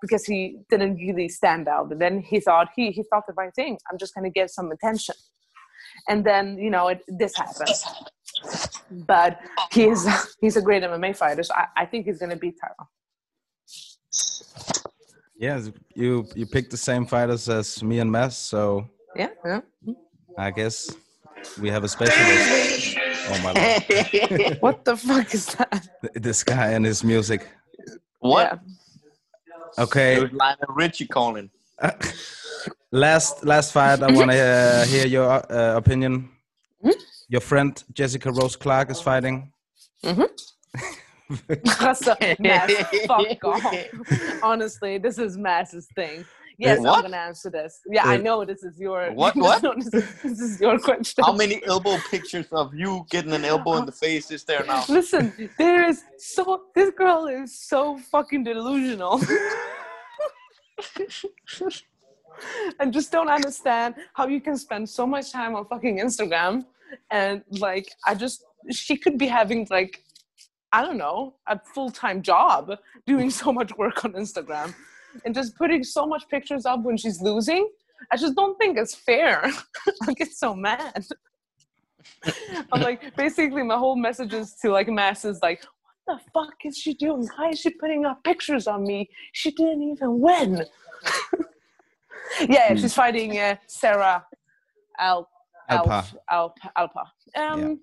because 0.00 0.24
he 0.24 0.58
didn't 0.70 0.96
really 0.96 1.28
stand 1.28 1.68
out. 1.68 1.90
And 1.90 2.00
then 2.00 2.20
he 2.20 2.40
thought 2.40 2.68
he 2.74 2.90
he 2.90 3.02
thought 3.10 3.24
the 3.26 3.34
right 3.34 3.54
thing. 3.54 3.78
I'm 3.90 3.98
just 3.98 4.14
gonna 4.14 4.30
get 4.30 4.50
some 4.50 4.70
attention. 4.70 5.14
And 6.08 6.24
then 6.24 6.58
you 6.58 6.70
know 6.70 6.88
it, 6.88 7.02
this 7.08 7.36
happens. 7.36 7.84
But 8.90 9.40
he 9.72 9.84
is 9.84 10.08
he's 10.40 10.56
a 10.56 10.62
great 10.62 10.82
MMA 10.82 11.16
fighter, 11.16 11.42
so 11.42 11.54
I, 11.54 11.66
I 11.82 11.86
think 11.86 12.06
he's 12.06 12.18
gonna 12.18 12.36
beat 12.36 12.54
Tyron. 12.62 12.86
Yeah, 15.38 15.60
you 15.94 16.26
you 16.34 16.46
picked 16.46 16.70
the 16.70 16.76
same 16.76 17.06
fighters 17.06 17.48
as 17.48 17.82
me 17.82 18.00
and 18.00 18.10
Mass, 18.10 18.36
so 18.36 18.88
Yeah, 19.14 19.28
yeah. 19.44 19.60
I 20.36 20.50
guess 20.50 20.90
we 21.60 21.68
have 21.70 21.84
a 21.84 21.88
specialist. 21.88 22.98
Oh 23.30 23.38
my 23.42 23.52
god! 23.54 24.58
What 24.60 24.84
the 24.84 24.96
fuck 24.96 25.34
is 25.34 25.46
that? 25.54 25.88
this 26.14 26.42
guy 26.42 26.70
and 26.72 26.84
his 26.84 27.04
music. 27.04 27.46
What? 28.20 28.52
Yeah. 28.52 28.77
It 29.76 29.82
Okay, 29.82 30.20
was 30.20 30.32
Lionel 30.32 30.74
Richie 30.74 31.06
calling. 31.06 31.50
last 32.92 33.44
last 33.44 33.72
fight. 33.72 34.02
I 34.02 34.10
want 34.10 34.30
to 34.30 34.38
uh, 34.38 34.84
hear 34.84 35.06
your 35.06 35.30
uh, 35.30 35.76
opinion. 35.76 36.30
Your 37.28 37.40
friend 37.42 37.82
Jessica 37.92 38.32
Rose 38.32 38.56
Clark 38.56 38.90
is 38.90 39.00
fighting. 39.00 39.52
so, 40.02 40.26
Mass, 42.38 42.72
fuck 43.06 43.44
off. 43.44 43.74
Honestly, 44.42 44.98
this 44.98 45.18
is 45.18 45.36
Mass's 45.36 45.88
thing. 45.94 46.24
Yes, 46.58 46.80
What? 46.80 46.96
I'm 46.96 47.02
gonna 47.02 47.16
answer 47.16 47.50
this. 47.50 47.80
Yeah, 47.88 48.02
I 48.04 48.16
know 48.16 48.44
this 48.44 48.64
is 48.64 48.78
your 48.80 49.12
What- 49.22 49.36
what? 49.36 49.62
This, 50.24 50.40
is, 50.40 50.60
your 50.60 50.78
question. 50.78 51.22
How 51.24 51.32
many 51.32 51.64
elbow 51.66 51.96
pictures 52.10 52.46
of 52.50 52.74
you 52.74 53.06
getting 53.10 53.32
an 53.32 53.44
elbow 53.44 53.74
in 53.76 53.86
the 53.86 53.92
face 54.06 54.30
is 54.32 54.42
there 54.44 54.64
now? 54.66 54.84
Listen, 54.88 55.32
there 55.56 55.88
is 55.88 56.02
so 56.18 56.62
this 56.74 56.90
girl 56.90 57.26
is 57.26 57.56
so 57.58 57.98
fucking 58.10 58.42
delusional. 58.42 59.20
I 62.80 62.86
just 62.90 63.10
don't 63.12 63.28
understand 63.28 63.94
how 64.14 64.26
you 64.26 64.40
can 64.40 64.56
spend 64.56 64.88
so 64.88 65.06
much 65.06 65.32
time 65.32 65.54
on 65.54 65.64
fucking 65.66 65.98
Instagram 65.98 66.64
and 67.10 67.42
like 67.50 67.88
I 68.06 68.14
just 68.14 68.44
she 68.70 68.96
could 68.96 69.16
be 69.16 69.26
having 69.26 69.66
like 69.70 70.02
I 70.70 70.82
don't 70.82 70.98
know, 70.98 71.36
a 71.46 71.58
full-time 71.74 72.20
job 72.20 72.72
doing 73.06 73.30
so 73.30 73.52
much 73.52 73.74
work 73.78 74.04
on 74.04 74.12
Instagram 74.12 74.74
and 75.24 75.34
just 75.34 75.56
putting 75.56 75.84
so 75.84 76.06
much 76.06 76.28
pictures 76.28 76.66
up 76.66 76.82
when 76.82 76.96
she's 76.96 77.20
losing. 77.20 77.68
I 78.12 78.16
just 78.16 78.34
don't 78.34 78.56
think 78.58 78.78
it's 78.78 78.94
fair. 78.94 79.44
I 80.08 80.12
get 80.14 80.32
so 80.32 80.54
mad. 80.54 81.04
I'm 82.72 82.80
like, 82.80 83.16
basically, 83.16 83.62
my 83.62 83.76
whole 83.76 83.96
message 83.96 84.32
is 84.32 84.54
to 84.62 84.70
like 84.70 84.88
Mass 84.88 85.24
is 85.24 85.40
like, 85.42 85.64
what 86.04 86.18
the 86.18 86.30
fuck 86.32 86.54
is 86.64 86.76
she 86.76 86.94
doing? 86.94 87.28
Why 87.36 87.50
is 87.50 87.60
she 87.60 87.70
putting 87.70 88.04
up 88.06 88.22
pictures 88.24 88.66
on 88.66 88.84
me? 88.84 89.10
She 89.32 89.50
didn't 89.50 89.82
even 89.82 90.20
win. 90.20 90.64
yeah, 92.48 92.74
she's 92.74 92.94
fighting 92.94 93.38
uh, 93.38 93.56
Sarah 93.66 94.24
Al- 94.98 95.28
Alpa. 95.70 96.06
Alp- 96.30 96.54
Alp- 96.76 96.90
Alpa. 97.36 97.40
Um, 97.40 97.80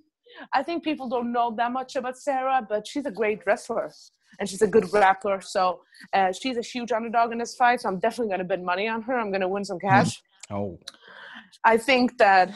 I 0.53 0.63
think 0.63 0.83
people 0.83 1.07
don't 1.07 1.31
know 1.31 1.53
that 1.57 1.71
much 1.71 1.95
about 1.95 2.17
Sarah, 2.17 2.65
but 2.67 2.87
she's 2.87 3.05
a 3.05 3.11
great 3.11 3.45
wrestler 3.45 3.91
and 4.39 4.49
she's 4.49 4.61
a 4.61 4.67
good 4.67 4.85
grappler. 4.85 5.43
So 5.43 5.81
uh, 6.13 6.31
she's 6.31 6.57
a 6.57 6.61
huge 6.61 6.91
underdog 6.91 7.31
in 7.31 7.37
this 7.37 7.55
fight. 7.55 7.81
So 7.81 7.89
I'm 7.89 7.99
definitely 7.99 8.29
going 8.29 8.39
to 8.39 8.45
bet 8.45 8.61
money 8.61 8.87
on 8.87 9.01
her. 9.03 9.17
I'm 9.17 9.29
going 9.29 9.41
to 9.41 9.47
win 9.47 9.65
some 9.65 9.79
cash. 9.79 10.21
Oh, 10.51 10.79
I 11.63 11.77
think 11.77 12.17
that 12.17 12.51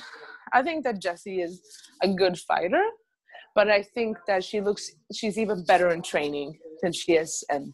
I 0.54 0.62
think 0.62 0.84
that 0.84 1.02
Jessie 1.02 1.42
is 1.42 1.62
a 2.02 2.08
good 2.08 2.38
fighter, 2.38 2.84
but 3.56 3.70
I 3.70 3.84
think 3.84 4.18
that 4.28 4.44
she 4.44 4.62
looks 4.62 4.92
she's 5.14 5.38
even 5.38 5.64
better 5.66 5.90
in 5.90 6.02
training 6.02 6.58
than 6.82 6.94
she 6.94 7.14
is 7.14 7.44
in 7.52 7.74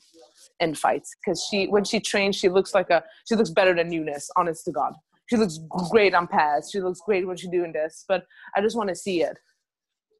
in 0.61 0.73
fights 0.73 1.13
because 1.19 1.45
she 1.49 1.67
when 1.67 1.83
she 1.83 1.99
trains 1.99 2.35
she 2.35 2.47
looks 2.47 2.73
like 2.73 2.89
a 2.89 3.03
she 3.27 3.35
looks 3.35 3.49
better 3.49 3.75
than 3.75 3.91
Eunice. 3.91 4.29
Honest 4.37 4.65
to 4.65 4.71
God, 4.71 4.93
she 5.27 5.37
looks 5.37 5.59
great 5.89 6.13
on 6.13 6.27
pads. 6.27 6.71
She 6.71 6.79
looks 6.79 7.01
great 7.05 7.27
when 7.27 7.37
she's 7.37 7.49
doing 7.49 7.73
this, 7.73 8.05
but 8.07 8.23
I 8.55 8.61
just 8.61 8.77
want 8.77 8.89
to 8.89 8.95
see 8.95 9.21
it 9.21 9.37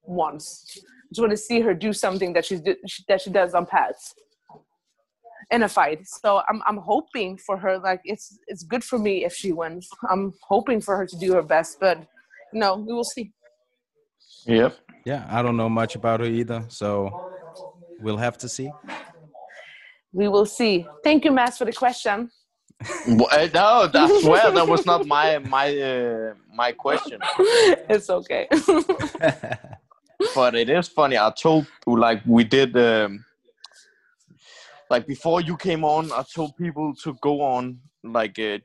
once. 0.03 0.78
I 1.06 1.07
just 1.11 1.22
want 1.22 1.32
to 1.32 1.38
see 1.38 1.60
her 1.61 1.73
do 1.73 1.94
something 1.94 2.34
that 2.34 2.45
she's 2.45 2.61
do- 2.61 2.76
that 3.07 3.22
she 3.22 3.30
does 3.32 3.53
on 3.53 3.65
pads. 3.65 4.14
in 5.52 5.61
a 5.64 5.69
fight. 5.69 5.99
So 6.07 6.41
I'm 6.49 6.60
I'm 6.65 6.77
hoping 6.77 7.38
for 7.38 7.56
her. 7.57 7.77
Like 7.77 8.02
it's 8.03 8.40
it's 8.48 8.64
good 8.64 8.84
for 8.84 8.98
me 8.98 9.23
if 9.26 9.34
she 9.34 9.52
wins. 9.52 9.88
I'm 10.10 10.34
hoping 10.41 10.82
for 10.82 10.98
her 10.98 11.06
to 11.06 11.18
do 11.18 11.34
her 11.34 11.44
best, 11.44 11.77
but 11.80 11.98
no, 12.53 12.77
we 12.77 12.91
will 12.94 13.03
see. 13.15 13.32
Yep. 14.48 14.76
Yeah, 15.06 15.22
I 15.30 15.41
don't 15.44 15.57
know 15.57 15.69
much 15.69 15.94
about 15.95 16.19
her 16.22 16.26
either, 16.26 16.65
so 16.68 16.90
we'll 17.99 18.18
have 18.18 18.38
to 18.40 18.49
see. 18.49 18.69
We 20.14 20.27
will 20.27 20.45
see. 20.48 20.88
Thank 21.03 21.26
you, 21.26 21.32
Mads, 21.32 21.57
for 21.60 21.65
the 21.65 21.73
question. 21.73 22.32
Wha- 23.07 23.27
uh, 23.32 23.48
No, 23.53 23.90
I 23.94 24.19
swear 24.22 24.52
that 24.52 24.68
was 24.68 24.86
not 24.86 25.06
my 25.06 25.38
my 25.40 25.68
uh, 25.91 26.34
my 26.61 26.72
question. 26.72 27.19
it's 27.94 28.10
okay. 28.10 28.48
but 30.36 30.53
it 30.53 30.70
is 30.70 30.88
funny. 30.90 31.18
I 31.18 31.32
told 31.32 31.66
like 31.88 32.22
we 32.26 32.44
did 32.44 32.78
um, 32.78 33.24
like 34.90 35.07
before 35.07 35.41
you 35.41 35.56
came 35.56 35.84
on. 35.84 36.12
I 36.12 36.24
told 36.36 36.56
people 36.57 36.94
to 37.03 37.16
go 37.22 37.41
on 37.41 37.80
like 38.03 38.38
uh, 38.38 38.60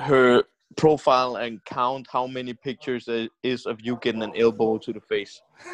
her 0.00 0.42
profile 0.76 1.36
and 1.36 1.64
count 1.64 2.06
how 2.10 2.26
many 2.26 2.52
pictures 2.52 3.04
there 3.06 3.28
is 3.42 3.64
of 3.64 3.80
you 3.80 3.98
getting 4.02 4.22
an 4.22 4.32
elbow 4.36 4.78
to 4.78 4.92
the 4.92 5.00
face. 5.00 5.40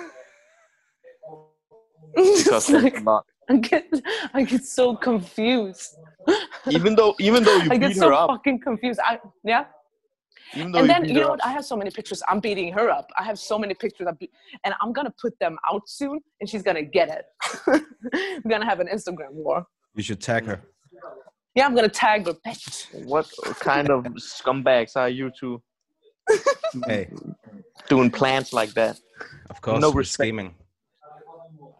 Because 2.14 2.68
like, 2.68 3.02
not. 3.02 3.24
I 3.48 3.56
get 3.56 3.86
I 4.34 4.42
get 4.42 4.64
so 4.64 4.94
confused. 4.94 5.96
Even 6.68 6.94
though 6.94 7.14
even 7.18 7.42
though 7.42 7.56
you 7.56 7.70
I 7.70 7.78
get 7.78 7.96
so 7.96 8.10
fucking 8.26 8.60
confused. 8.60 9.00
I 9.02 9.18
yeah. 9.42 9.64
Even 10.54 10.72
though 10.72 10.78
and 10.80 10.88
then 10.90 11.04
you 11.04 11.14
know 11.14 11.28
what? 11.30 11.44
I 11.44 11.50
have 11.52 11.64
so 11.64 11.76
many 11.76 11.90
pictures. 11.90 12.22
I'm 12.28 12.40
beating 12.40 12.72
her 12.72 12.90
up. 12.90 13.10
I 13.18 13.24
have 13.24 13.38
so 13.38 13.58
many 13.58 13.74
pictures, 13.74 14.06
of, 14.06 14.16
and 14.64 14.74
I'm 14.80 14.92
gonna 14.92 15.14
put 15.20 15.38
them 15.38 15.58
out 15.70 15.88
soon, 15.88 16.18
and 16.40 16.48
she's 16.48 16.62
gonna 16.62 16.82
get 16.82 17.08
it. 17.08 17.24
We're 18.44 18.50
gonna 18.50 18.64
have 18.64 18.80
an 18.80 18.88
Instagram 18.88 19.32
war. 19.32 19.66
You 19.94 20.02
should 20.02 20.20
tag 20.20 20.46
her. 20.46 20.60
Yeah, 21.54 21.66
I'm 21.66 21.74
gonna 21.74 21.88
tag 21.88 22.26
her. 22.26 22.34
Bitch. 22.46 23.04
what 23.04 23.26
kind 23.60 23.90
of 23.90 24.04
scumbags 24.14 24.96
are 24.96 25.08
you 25.08 25.30
two 25.38 25.62
Hey, 26.86 27.08
doing 27.88 28.10
plans 28.10 28.52
like 28.52 28.72
that? 28.74 28.98
of 29.50 29.60
course, 29.60 29.80
No 29.80 29.92
respect. 29.92 30.14
scheming. 30.28 30.54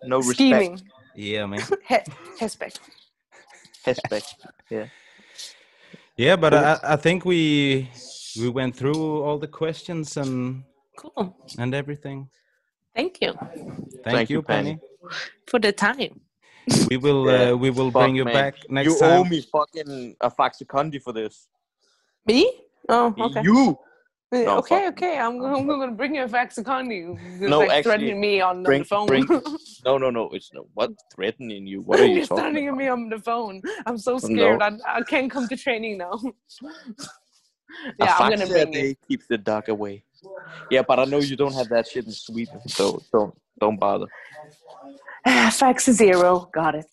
No 0.05 0.17
respect. 0.19 0.37
Scheming. 0.37 0.81
Yeah, 1.15 1.47
man. 1.47 1.61
He- 1.89 1.99
respect. 2.41 2.81
Respect. 3.87 4.35
Yeah. 4.71 4.87
Yeah, 6.17 6.37
but 6.37 6.53
I, 6.55 6.79
I 6.83 6.97
think 6.97 7.25
we 7.25 7.89
we 8.39 8.49
went 8.49 8.77
through 8.77 9.23
all 9.23 9.39
the 9.39 9.49
questions 9.49 10.17
and 10.17 10.63
Cool. 10.97 11.37
and 11.59 11.75
everything. 11.75 12.29
Thank 12.95 13.21
you 13.23 13.33
Thank, 13.33 14.05
Thank 14.05 14.31
you, 14.31 14.37
you, 14.39 14.43
Penny. 14.43 14.75
Penny. 14.77 14.81
for 15.47 15.59
the 15.59 15.73
time. 15.73 16.21
We 16.91 16.97
will 16.97 17.27
Yeah, 17.27 17.51
uh, 17.53 17.57
we 17.57 17.71
will 17.71 17.91
Fuck, 17.91 18.03
bring 18.03 18.17
you 18.17 18.25
man. 18.25 18.35
back 18.35 18.55
next 18.69 18.87
you 18.89 18.99
time. 18.99 19.21
owe 19.21 19.25
me 19.25 19.41
fucking 19.41 20.17
a 20.21 20.31
Faxikondi 20.31 21.01
for 21.03 21.13
this. 21.13 21.49
Me? 22.27 22.41
Oh, 22.89 23.15
okay. 23.19 23.43
You 23.43 23.79
Uh, 24.33 24.39
No, 24.49 24.59
okay, 24.61 24.89
okay. 24.89 25.19
I'm, 25.19 25.35
I'm 25.45 25.67
gonna 25.67 25.93
bring 25.93 26.15
you 26.15 26.23
a 26.25 26.29
Vaxiconi. 26.29 26.99
You're 27.41 27.51
No, 27.51 27.59
like 27.61 27.71
actually, 27.71 27.83
threatening 27.83 28.21
me 28.21 28.41
on 28.41 28.63
bring- 28.63 28.83
the 28.83 28.89
phone. 28.93 29.07
bring- 29.07 29.29
no, 29.87 29.99
no, 29.99 30.09
no. 30.11 30.25
It's 30.37 30.51
no. 30.55 30.63
What 30.75 30.91
threatening 31.15 31.67
you? 31.67 31.81
What 31.83 32.01
are 32.01 32.07
you 32.07 32.15
You're 32.19 32.27
talking? 32.27 32.43
threatening 32.45 32.69
About? 32.69 32.79
me 32.79 32.89
on 32.89 33.09
the 33.15 33.19
phone. 33.19 33.61
I'm 33.87 33.99
so 33.99 34.13
No. 34.13 34.19
scared. 34.29 34.63
I, 34.63 34.71
I 34.99 35.01
can't 35.03 35.31
come 35.35 35.47
to 35.49 35.57
training 35.57 35.99
now. 35.99 36.15
A 38.01 38.05
yeah, 38.05 38.17
I'm 38.19 38.31
gonna 38.31 38.39
fax 38.39 38.51
bring 38.51 38.73
you. 38.73 38.81
day 38.81 38.97
keeps 39.09 39.27
the 39.27 39.39
dog 39.39 39.69
away. 39.69 40.05
Yeah, 40.71 40.83
but 40.83 40.99
I 40.99 41.05
know 41.05 41.19
you 41.19 41.37
don't 41.37 41.55
have 41.55 41.69
that 41.71 41.87
shit 41.89 42.05
in 42.07 42.13
Sweden, 42.13 42.61
so 42.69 43.03
don't 43.13 43.35
don't 43.61 43.79
bother. 43.79 44.07
Ah, 45.27 45.51
fax 45.55 45.91
zero. 45.91 46.49
Got 46.53 46.75
it. 46.77 46.87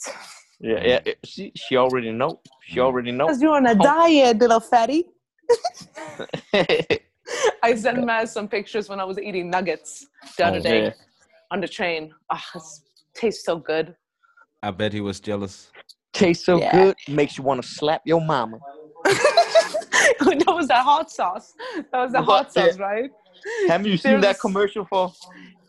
Yeah, 0.60 0.74
yeah. 0.74 0.80
Eh, 0.82 1.02
it- 1.06 1.20
She 1.26 1.52
she 1.56 1.78
already 1.78 2.12
know. 2.12 2.42
She 2.62 2.78
mm. 2.78 2.84
already 2.84 3.12
know. 3.12 3.28
Because 3.28 3.42
you're 3.42 3.56
on 3.56 3.68
oh. 3.68 3.72
a 3.72 3.76
diet, 3.76 4.36
eh, 4.36 4.40
little 4.40 4.60
fatty. 4.60 5.06
I 7.64 7.76
sent 7.76 8.00
Maz 8.00 8.30
some 8.30 8.48
pictures 8.48 8.90
when 8.90 9.00
I 9.00 9.04
was 9.04 9.20
eating 9.20 9.50
nuggets 9.50 10.08
the 10.38 10.46
other 10.48 10.58
Oh, 10.58 10.62
day 10.62 10.84
yeah. 10.86 10.94
on 11.52 11.62
the 11.62 11.68
train. 11.68 12.14
Ah, 12.30 12.44
it 12.56 12.62
tastes 13.14 13.46
so 13.46 13.58
good. 13.58 13.96
I 14.64 14.72
bet 14.72 14.94
he 14.94 15.02
was 15.02 15.20
jealous. 15.20 15.72
Tastes 16.14 16.46
so 16.46 16.60
Yeah. 16.60 16.72
good, 16.72 16.96
makes 17.08 17.38
you 17.38 17.44
want 17.44 17.62
to 17.62 17.68
slap 17.68 18.02
your 18.06 18.22
mama. 18.22 18.60
that 20.20 20.54
was 20.54 20.68
that 20.68 20.84
hot 20.84 21.12
sauce. 21.12 21.54
That 21.92 22.02
was 22.02 22.12
the 22.12 22.22
hot 22.22 22.28
What? 22.28 22.52
Yeah. 22.56 22.68
sauce, 22.70 22.80
right? 22.80 23.10
Have 23.68 23.86
you 23.86 23.98
seen 23.98 24.20
that 24.22 24.40
commercial 24.40 24.86
for? 24.86 25.14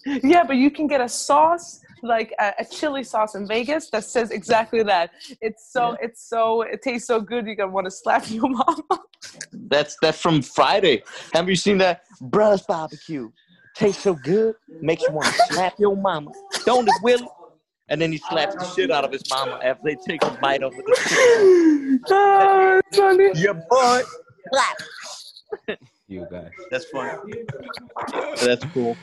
Yeah, 0.04 0.44
but 0.44 0.56
you 0.56 0.70
can 0.70 0.86
get 0.86 1.00
a 1.00 1.08
sauce 1.08 1.80
like 2.02 2.34
a, 2.38 2.52
a 2.58 2.64
chili 2.64 3.04
sauce 3.04 3.34
in 3.34 3.46
Vegas 3.46 3.90
that 3.90 4.04
says 4.04 4.30
exactly 4.30 4.82
that. 4.82 5.10
It's 5.40 5.70
so 5.72 5.96
it's 6.00 6.28
so 6.28 6.62
it 6.62 6.82
tastes 6.82 7.06
so 7.06 7.20
good 7.20 7.46
you're 7.46 7.54
gonna 7.54 7.70
want 7.70 7.86
to 7.86 7.90
slap 7.90 8.28
your 8.30 8.48
mom. 8.58 8.82
That's 9.52 9.96
that's 10.00 10.20
from 10.20 10.42
Friday. 10.42 11.02
Have 11.34 11.48
you 11.48 11.56
seen 11.56 11.78
that? 11.78 12.02
Bruh's 12.22 12.62
barbecue. 12.62 13.30
Tastes 13.76 14.02
so 14.02 14.14
good, 14.14 14.54
makes 14.82 15.06
you 15.06 15.14
want 15.14 15.28
to 15.28 15.32
slap 15.52 15.74
your 15.78 15.96
mama. 15.96 16.32
Don't 16.66 16.88
it, 16.88 16.94
Will? 17.02 17.30
And 17.88 18.00
then 18.00 18.12
he 18.12 18.18
slaps 18.18 18.54
the 18.54 18.64
shit 18.64 18.90
out 18.90 19.04
of 19.04 19.12
his 19.12 19.28
mama 19.30 19.58
after 19.62 19.82
they 19.84 19.96
take 19.96 20.22
a 20.22 20.30
bite 20.40 20.62
of 20.62 20.72
it. 20.76 22.00
Ah, 22.12 22.78
it's 22.86 22.96
funny. 22.96 23.30
yeah, 23.34 23.52
boy. 23.68 24.02
Slap. 24.52 25.78
You 26.08 26.26
guys. 26.30 26.50
That's 26.70 26.86
funny. 26.86 27.12
That's 28.44 28.64
cool. 28.74 28.96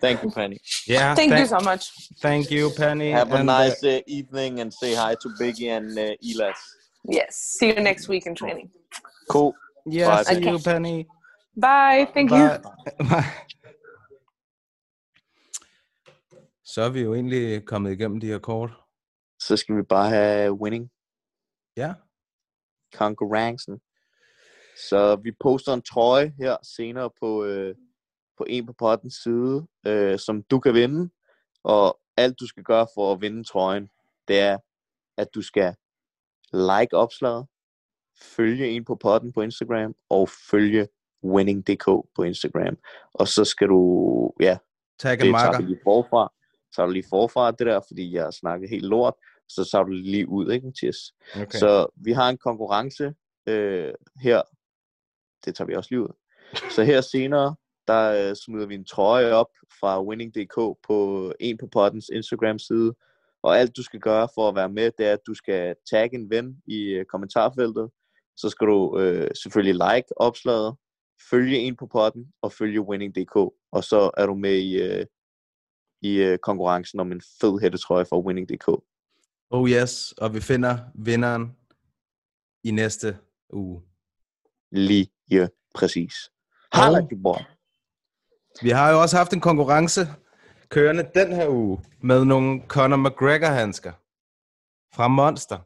Thank 0.00 0.22
you, 0.22 0.30
Penny. 0.30 0.58
Yeah. 0.86 1.14
Thank 1.14 1.38
you 1.38 1.46
so 1.46 1.60
much. 1.60 1.90
Thank 2.20 2.50
you, 2.50 2.70
Penny. 2.70 3.10
Have 3.10 3.32
a 3.32 3.36
and, 3.36 3.50
uh, 3.50 3.58
nice 3.58 3.84
uh, 3.84 4.00
evening 4.06 4.60
and 4.60 4.72
say 4.72 4.94
hi 4.94 5.14
to 5.22 5.28
Biggie 5.40 5.68
and 5.76 5.98
uh, 5.98 6.16
Elas. 6.22 6.56
Yes. 7.08 7.36
See 7.36 7.68
you 7.68 7.80
next 7.80 8.08
week 8.08 8.26
in 8.26 8.34
training. 8.34 8.70
Cool. 9.28 9.54
yes, 9.86 10.08
Bye, 10.08 10.22
see 10.34 10.40
Penny. 10.40 10.50
you, 10.52 10.58
Penny. 10.58 11.06
Bye. 11.56 12.08
Thank 12.14 12.30
you. 12.30 12.36
Bye. 12.38 12.60
Bye. 13.10 13.24
Så 16.64 16.82
er 16.82 16.88
vi 16.90 17.00
jo 17.02 17.14
egentlig 17.14 17.64
kommet 17.66 17.92
igennem 17.92 18.20
de 18.20 18.26
her 18.26 18.38
kort. 18.38 18.70
Så 19.40 19.56
skal 19.56 19.76
vi 19.76 19.82
bare 19.82 20.08
have 20.10 20.52
winning 20.62 20.90
Ja. 21.76 21.94
konkurrencen. 22.94 23.80
Så 24.76 25.16
vi 25.16 25.32
poster 25.40 25.72
en 25.74 25.82
trøje 25.82 26.32
her 26.38 26.56
senere 26.62 27.10
på, 27.20 27.44
øh, 27.44 27.74
på 28.38 28.46
en 28.48 28.66
på 28.66 28.72
pottens 28.72 29.14
side, 29.14 29.66
øh, 29.86 30.18
som 30.18 30.42
du 30.42 30.58
kan 30.60 30.74
vinde. 30.74 31.10
Og 31.64 32.00
alt 32.16 32.40
du 32.40 32.46
skal 32.46 32.62
gøre 32.62 32.86
for 32.94 33.12
at 33.12 33.20
vinde 33.20 33.44
trøjen, 33.44 33.88
det 34.28 34.38
er, 34.38 34.58
at 35.16 35.28
du 35.34 35.42
skal 35.42 35.74
like 36.52 36.96
opslaget, 36.96 37.46
følge 38.22 38.68
en 38.68 38.84
på 38.84 38.94
potten 38.94 39.32
på 39.32 39.42
Instagram, 39.42 39.94
og 40.08 40.28
følge 40.50 40.88
winning.dk 41.24 41.84
på 42.16 42.22
Instagram. 42.22 42.76
Og 43.14 43.28
så 43.28 43.44
skal 43.44 43.68
du, 43.68 44.32
ja, 44.40 44.58
Tag 44.98 45.12
en 45.12 45.18
det 45.18 45.24
tager 45.24 45.32
marker. 45.32 45.58
vi 45.58 45.66
lige 45.66 45.80
forfra. 45.84 46.32
Så 46.54 46.76
tager 46.76 46.86
du 46.86 46.92
lige 46.92 47.06
forfra 47.10 47.50
det 47.50 47.66
der, 47.66 47.80
fordi 47.88 48.12
jeg 48.12 48.24
har 48.24 48.30
snakket 48.30 48.70
helt 48.70 48.84
lort. 48.84 49.14
Så 49.48 49.68
tager 49.72 49.84
du 49.84 49.90
lige 49.90 50.28
ud, 50.28 50.52
ikke, 50.52 50.66
Mathias? 50.66 50.96
Okay. 51.34 51.58
Så 51.58 51.86
vi 51.96 52.12
har 52.12 52.28
en 52.28 52.38
konkurrence 52.38 53.14
øh, 53.46 53.94
her. 54.20 54.42
Det 55.44 55.54
tager 55.54 55.66
vi 55.66 55.74
også 55.74 55.88
lige 55.90 56.02
ud. 56.02 56.08
Så 56.70 56.84
her 56.84 57.00
senere, 57.00 57.56
der 57.88 58.28
øh, 58.28 58.36
smider 58.36 58.66
vi 58.66 58.74
en 58.74 58.84
trøje 58.84 59.32
op 59.32 59.50
fra 59.80 60.02
winning.dk 60.02 60.56
på 60.86 61.32
en 61.40 61.58
på 61.58 61.66
pottens 61.72 62.08
Instagram 62.08 62.58
side. 62.58 62.94
Og 63.42 63.58
alt 63.58 63.76
du 63.76 63.82
skal 63.82 64.00
gøre 64.00 64.28
for 64.34 64.48
at 64.48 64.54
være 64.54 64.68
med, 64.68 64.90
det 64.98 65.06
er, 65.06 65.12
at 65.12 65.26
du 65.26 65.34
skal 65.34 65.74
tagge 65.90 66.16
en 66.16 66.30
ven 66.30 66.56
i 66.66 66.80
øh, 66.84 67.04
kommentarfeltet. 67.04 67.90
Så 68.36 68.48
skal 68.48 68.66
du 68.66 68.98
øh, 68.98 69.30
selvfølgelig 69.42 69.74
like 69.74 70.20
opslaget, 70.20 70.76
følge 71.30 71.58
en 71.58 71.76
på 71.76 71.86
potten 71.86 72.32
og 72.42 72.52
følge 72.52 72.80
winning.dk. 72.80 73.36
Og 73.72 73.84
så 73.84 74.10
er 74.16 74.26
du 74.26 74.34
med 74.34 74.54
i, 74.58 74.82
øh, 74.82 75.06
i 76.02 76.16
øh, 76.16 76.38
konkurrencen 76.38 77.00
om 77.00 77.12
en 77.12 77.20
fed 77.40 77.60
hættetrøje 77.60 78.04
fra 78.04 78.20
winning.dk. 78.20 78.68
Oh 79.50 79.70
yes, 79.70 80.12
og 80.12 80.34
vi 80.34 80.40
finder 80.40 80.78
vinderen 80.94 81.56
i 82.64 82.70
næste 82.70 83.18
uge. 83.52 83.82
Lige 84.74 85.10
præcis. 85.74 86.14
Hala, 86.72 86.98
Og- 86.98 87.08
boy. 87.22 87.36
Vi 88.62 88.70
har 88.70 88.90
jo 88.90 89.00
også 89.00 89.16
haft 89.16 89.32
en 89.32 89.40
konkurrence 89.40 90.00
kørende 90.68 91.10
den 91.14 91.32
her 91.32 91.48
uge 91.48 91.84
med 92.02 92.24
nogle 92.24 92.62
Conor 92.68 92.96
McGregor-handsker 92.96 93.92
fra 94.94 95.08
Monster. 95.08 95.58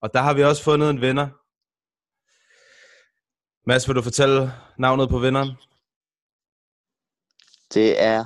Og 0.00 0.12
der 0.14 0.20
har 0.20 0.34
vi 0.34 0.42
også 0.44 0.62
fundet 0.64 0.90
en 0.90 1.00
vinder. 1.00 1.28
Mads, 3.68 3.88
vil 3.88 3.96
du 3.96 4.02
fortælle 4.02 4.52
navnet 4.78 5.08
på 5.08 5.18
vinderen? 5.18 5.48
Det 7.74 8.02
er, 8.02 8.24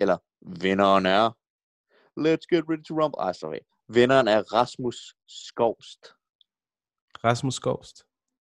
eller 0.00 0.18
vinderen 0.62 1.06
er, 1.06 1.30
let's 2.20 2.46
get 2.50 2.64
ready 2.70 2.84
to 2.84 2.94
rumble. 3.02 3.20
Ej, 3.20 3.32
sorry. 3.32 3.58
Vinderen 3.88 4.28
er 4.28 4.42
Rasmus 4.42 5.14
Skovst. 5.28 6.02
Rasmus 7.24 7.54
Skovst. 7.54 8.04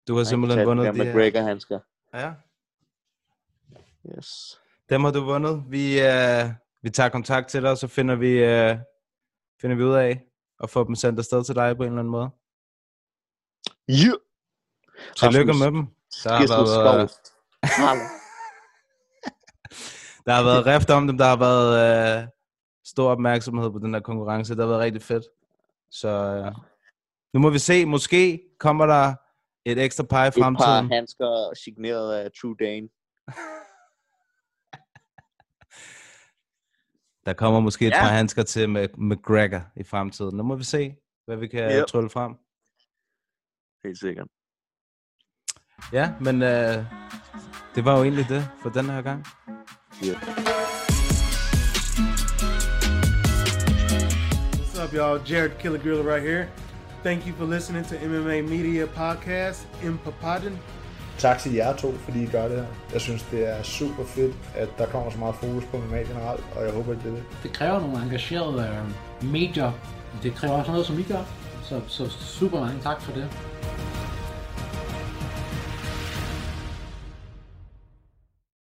Du 0.08 0.16
har 0.18 0.24
simpelthen 0.24 0.66
vundet 0.68 0.86
de 0.86 0.92
de 0.92 0.98
der 0.98 1.04
her. 1.04 1.12
McGregor-handsker. 1.12 1.80
Ja, 2.14 2.34
Yes. 4.18 4.60
dem 4.90 5.04
har 5.04 5.12
du 5.12 5.24
vundet. 5.24 5.64
Vi, 5.68 6.00
uh, 6.00 6.50
vi 6.82 6.90
tager 6.90 7.10
kontakt 7.10 7.50
til 7.50 7.62
dig, 7.62 7.72
og 7.72 7.78
så 7.78 7.88
finder 7.88 8.16
vi, 8.16 8.44
uh, 8.44 8.78
finder 9.62 9.76
vi 9.76 9.84
ud 9.84 9.94
af, 9.94 10.22
og 10.60 10.70
få 10.70 10.84
dem 10.84 10.96
sendt 10.96 11.20
afsted 11.20 11.44
til 11.44 11.56
dig 11.56 11.78
på 11.78 11.84
en 11.84 11.90
eller 11.90 12.00
anden 12.00 12.12
måde. 12.12 12.30
Yeah. 13.90 14.18
Tillykke 15.16 15.54
med 15.54 15.66
dem. 15.66 15.88
Der 16.24 16.34
har, 16.34 16.48
været, 16.48 17.02
øh, 17.02 17.10
der 20.26 20.34
har 20.34 20.44
været 20.44 20.66
rift 20.66 20.90
om 20.90 21.08
dem, 21.08 21.18
der 21.18 21.26
har 21.26 21.36
været 21.36 22.22
øh, 22.22 22.28
stor 22.86 23.12
opmærksomhed 23.12 23.72
på 23.72 23.80
den 23.80 23.94
her 23.94 24.02
konkurrence. 24.02 24.54
Det 24.54 24.60
har 24.62 24.68
været 24.68 24.80
rigtig 24.82 25.02
fedt. 25.02 25.24
Så 25.92 26.10
øh, 26.10 26.52
nu 27.34 27.40
må 27.40 27.50
vi 27.50 27.60
se. 27.60 27.86
Måske 27.86 28.42
kommer 28.60 28.86
der 28.86 29.14
et 29.66 29.80
ekstra 29.80 30.04
par 30.04 30.26
i 30.26 30.28
Et 30.28 30.34
par 30.34 30.42
fremtiden. 30.44 30.92
handsker 30.92 31.52
signeret 31.64 32.14
af 32.16 32.32
True 32.42 32.56
Dane. 32.60 32.88
Der 37.26 37.34
kommer 37.34 37.60
måske 37.60 37.88
et 37.88 37.92
Ja. 37.92 38.02
par 38.02 38.08
handsker 38.10 38.44
til 38.44 38.70
med 38.70 38.88
McGregor 38.98 39.62
i 39.76 39.84
fremtiden. 39.84 40.38
Nu 40.38 40.44
må 40.44 40.56
vi 40.56 40.64
se, 40.64 40.96
hvad 41.26 41.38
vi 41.38 41.48
kan 41.48 41.60
Yep. 41.64 41.72
yep. 41.80 41.86
trylle 41.88 42.10
frem. 42.10 42.32
Helt 43.84 44.00
sikkert. 44.00 44.28
Ja, 45.94 46.14
men 46.22 46.42
øh, 46.42 46.86
det 47.76 47.86
var 47.86 47.98
jo 47.98 48.04
egentlig 48.04 48.26
det 48.30 48.50
for 48.62 48.70
den 48.70 48.86
her 48.86 49.02
gang. 49.02 49.26
What's 54.56 54.78
up, 54.86 54.94
y'all? 54.94 55.20
Jared 55.32 55.58
Killer 55.60 55.80
Gorilla 55.80 56.04
right 56.16 56.24
here. 56.30 56.48
Thank 57.04 57.28
you 57.28 57.34
for 57.34 57.46
listening 57.46 57.84
to 57.84 57.96
MMA 57.96 58.42
Media 58.42 58.86
Podcast 58.86 59.68
in 59.84 59.98
Papadon. 59.98 60.60
Tak 61.18 61.40
til 61.40 61.54
jer 61.54 61.76
to, 61.76 61.92
fordi 61.92 62.24
I 62.24 62.26
gør 62.26 62.48
det 62.48 62.58
her. 62.58 62.66
Jeg 62.94 63.02
synes, 63.02 63.24
det 63.32 63.50
er 63.50 63.64
super 63.64 64.04
fedt, 64.06 64.36
at 64.56 64.70
der 64.78 64.86
kommer 64.86 65.12
så 65.12 65.18
meget 65.18 65.36
fokus 65.36 65.64
på 65.72 65.78
MMA 65.78 65.98
generelt, 65.98 66.44
og 66.56 66.64
jeg 66.66 66.74
håber, 66.74 66.92
at 66.92 66.98
det 67.04 67.12
er 67.12 67.16
det. 67.16 67.24
det 67.44 67.54
kræver 67.54 67.80
nogle 67.80 68.04
engagerede 68.04 68.70
øh, 69.22 69.32
medier. 69.32 69.72
Det 70.24 70.36
kræver 70.36 70.54
også 70.54 70.72
noget, 70.72 70.86
som 70.86 71.00
I 71.00 71.04
gør. 71.04 71.24
Så, 71.64 71.82
så 71.88 72.10
super 72.10 72.60
mange 72.60 72.82
tak 72.84 73.02
for 73.02 73.14
det. 73.14 73.30